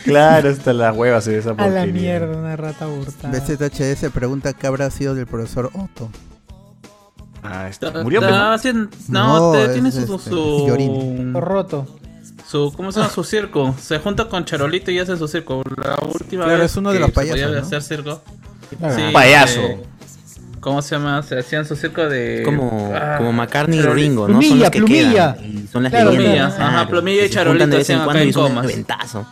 [0.03, 1.85] Claro, hasta la hueva se ve esa A porquería.
[1.85, 3.32] la mierda, una rata abortada.
[3.40, 6.09] BZHS pregunta qué habrá sido del profesor Otto.
[7.43, 8.22] Ah, este, Está- murió.
[8.22, 8.58] No,
[9.09, 11.34] No, es tiene su, este, su, Llorín.
[11.34, 11.88] Roto.
[12.56, 13.11] Su- ¿cómo se llama?
[13.11, 13.75] Su circo.
[13.82, 15.61] Se junta con Charolito y hace su circo.
[15.77, 17.66] La última Claro, vez es uno de los payasos, podía ¿no?
[17.66, 18.22] hacer circo.
[18.80, 18.95] Claro.
[18.95, 19.59] Sí, Payaso.
[19.61, 19.84] eh,
[20.59, 21.22] ¿Cómo se llama?
[21.22, 24.08] Se hacían su circo de Como, Ah, como McCartney y Charolito.
[24.09, 24.34] Ringo, ¿no?
[24.34, 25.34] Son Plumilla, los que Plumilla.
[25.35, 25.67] quedan.
[25.67, 26.53] son las Claro, leyendas.
[26.53, 28.66] Plumilla, ajá, Plumilla y Charolito de vez en cuando y son un comas.
[28.66, 29.27] eventazo.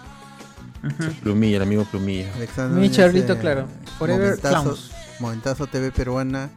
[1.24, 2.28] Plumilla, el amigo Plumilla.
[2.36, 3.68] Alexander Mi eh, claro.
[3.98, 4.92] Forever momentazo, Clowns.
[5.20, 6.50] momentazo TV peruana.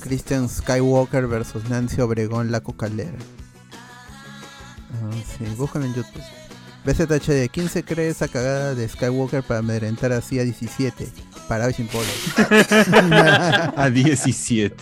[0.00, 3.12] Christian Skywalker versus Nancy Obregón, la cocalera.
[5.02, 6.22] Ah, sí, búscalo en YouTube.
[6.84, 11.08] BZHD, ¿quién se cree esa cagada de Skywalker para amedrentar así a 17?
[11.48, 12.06] Parado y sin polo.
[13.76, 14.76] A 17.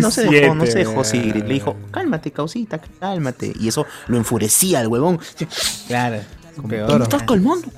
[0.00, 1.36] no se dejó, no se 17, dejó seguir.
[1.36, 3.54] Le dijo, cálmate, causita, cálmate.
[3.58, 5.18] Y eso lo enfurecía al huevón.
[5.86, 6.20] Claro.
[6.56, 6.74] Como.
[7.02, 7.68] ¿Estás calmando?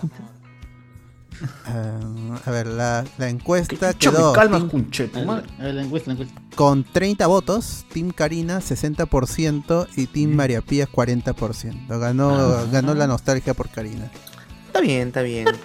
[1.66, 1.98] Ah,
[2.44, 5.46] a ver, la, la encuesta chucha, quedó me calmas, Team- conchetu, madre.
[5.58, 6.40] A ver, la encuesta, la encuesta.
[6.54, 11.98] con 30 votos, Team Karina 60% y Team María Pía 40%.
[11.98, 12.64] Ganó, Ah.
[12.70, 14.10] ganó la nostalgia por Karina.
[14.66, 15.46] Está bien, está bien.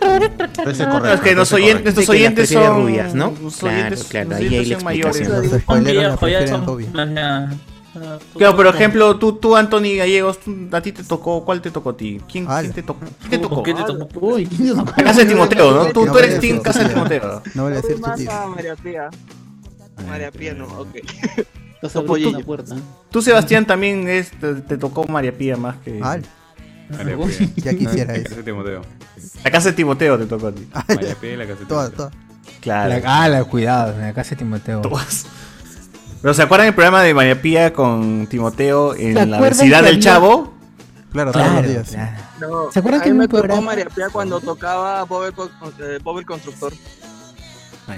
[0.55, 1.13] Parece correcto.
[1.13, 3.33] Es que los oyentes, nuestros oyentes son rubias, ¿no?
[3.59, 5.31] Claro, claro, ahí hay la explicación.
[5.51, 7.57] Los spoileros la
[7.95, 11.71] Ya- Claro, por ejemplo, tú, tú Anthony Gallegos, tú- a ti te tocó, ¿cuál te
[11.71, 12.19] tocó a ti?
[12.29, 12.99] ¿Quién, quién te tocó?
[13.19, 13.63] ¿Quién te tocó?
[13.63, 14.07] ¿Qué te tocó?
[14.19, 15.85] Uy, ¿quién casa de Timoteo, ¿no?
[15.93, 16.89] Tú, No tú eres Team Casa de.
[16.89, 17.41] Timoteo.
[17.53, 18.31] No voy a decir tu más tío.
[18.31, 19.09] a María Pía.
[20.07, 20.95] María Pía no, ok.
[20.95, 22.75] Estás No, abriendo tú- puerta.
[23.11, 25.99] Tú, Sebastián, también es, te, te tocó María Pía más que...
[26.03, 26.17] Ah,
[26.89, 27.49] María Pía.
[27.55, 28.23] ya quisiera La eso.
[28.25, 28.81] casa de Timoteo.
[29.43, 30.67] La casa de Timoteo te tocó a ti.
[30.89, 32.09] María Pía y la casa de Toda, Timoteo.
[32.09, 32.25] toda.
[32.61, 32.89] Claro.
[32.89, 34.81] La, ah, la, cuidado, la casa de Timoteo.
[34.81, 35.25] Todas.
[36.21, 39.73] Pero ¿se acuerdan el programa de María Pía con Timoteo en ¿Se la que del
[39.75, 40.53] había- Chavo?
[41.11, 41.89] Claro, todos Claro, los días.
[41.89, 42.11] claro.
[42.41, 45.33] No, ¿Se acuerdan que me tocó programa- María Pía cuando tocaba Bob el,
[45.85, 46.73] eh, Bob el Constructor?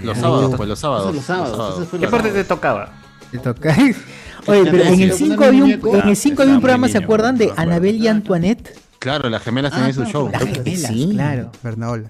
[0.04, 1.16] Los sábados, pues los sábados.
[1.16, 2.92] Los ¿Qué parte te tocaba?
[3.32, 3.76] Te toca.
[4.48, 7.38] Oye, pero en el 5 había un, en el 5 había un programa, ¿se acuerdan?
[7.38, 8.78] De Anabel y Antoinette.
[9.00, 10.30] Claro, las gemelas tenían su show.
[10.32, 11.52] Las gemelas, claro.
[11.64, 12.10] Bernaola.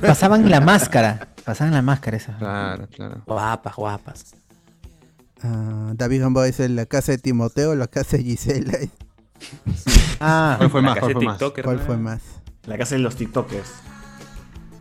[0.00, 1.28] Pasaban la máscara.
[1.50, 2.36] Pasaban la máscara esa.
[2.38, 3.22] Claro, claro.
[3.26, 4.24] Guapas, guapas.
[5.42, 8.78] Ah, David Gamboa dice la casa de Timoteo, la casa de Gisela.
[10.20, 10.94] Ah, ¿Cuál fue La más?
[10.98, 11.64] casa ¿Cuál de fue más?
[11.64, 12.20] ¿Cuál fue más?
[12.66, 13.68] La casa de los TikTokers.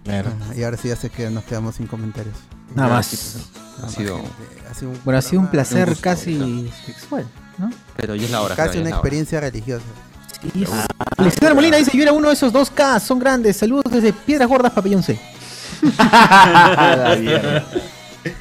[0.04, 0.30] claro.
[0.48, 2.36] Ah, y ahora sí ya sé que nos quedamos sin comentarios.
[2.76, 3.06] Nada Ya, más.
[3.08, 3.40] sí,
[3.78, 4.18] Nada Ha sido.
[4.18, 4.32] gente.
[4.70, 7.26] Ha sido un Bueno, ha sido un placer gusto, casi sexual,
[7.58, 7.72] ¿no?
[7.98, 8.56] Pero ya es la hora.
[8.56, 8.98] Casi ya una hora.
[8.98, 9.86] experiencia religiosa.
[11.18, 13.58] Alexander Molina dice, yo era uno de esos 2K, son grandes.
[13.58, 15.20] Saludos desde Piedras Gordas, Pabellón C.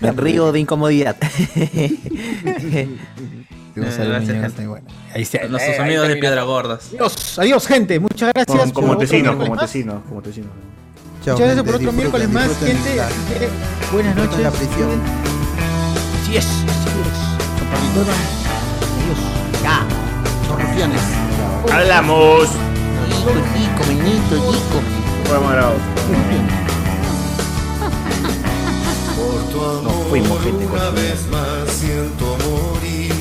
[0.01, 1.17] Me río de incomodidad.
[3.77, 4.63] Un saludo, gracias, niños, gente.
[4.63, 5.47] y bueno, ahí está.
[5.47, 6.21] Nuestros Eh, amigos ahí de.
[6.21, 6.89] Piedra Gordas.
[6.93, 8.01] Adiós, adiós, gente.
[8.01, 8.59] Muchas gracias.
[8.73, 9.47] Como, como miércoles como.
[9.51, 10.21] Montesinos, como.
[11.25, 13.01] Chao, Muchas gracias por otro miércoles más, gente.
[13.93, 14.39] buenas noches.
[14.41, 15.01] la prisión.
[16.23, 17.19] Así es, así es.
[19.05, 19.19] Adiós.
[19.63, 19.87] Ya.
[20.49, 21.01] Son rufianes.
[21.73, 22.49] Hablamos.
[23.09, 24.81] Chico, meñito, chico.
[25.29, 25.81] Grabados.
[29.57, 30.67] Nos fuimos, gente.
[30.67, 33.13] Una vez más siento morir.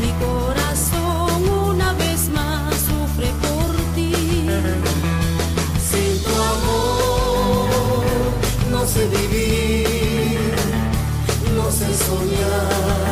[0.00, 4.46] Mi corazón una vez más sufre por ti.
[5.90, 7.70] Sin tu amor
[8.70, 10.38] no sé vivir,
[11.54, 13.09] no sé soñar,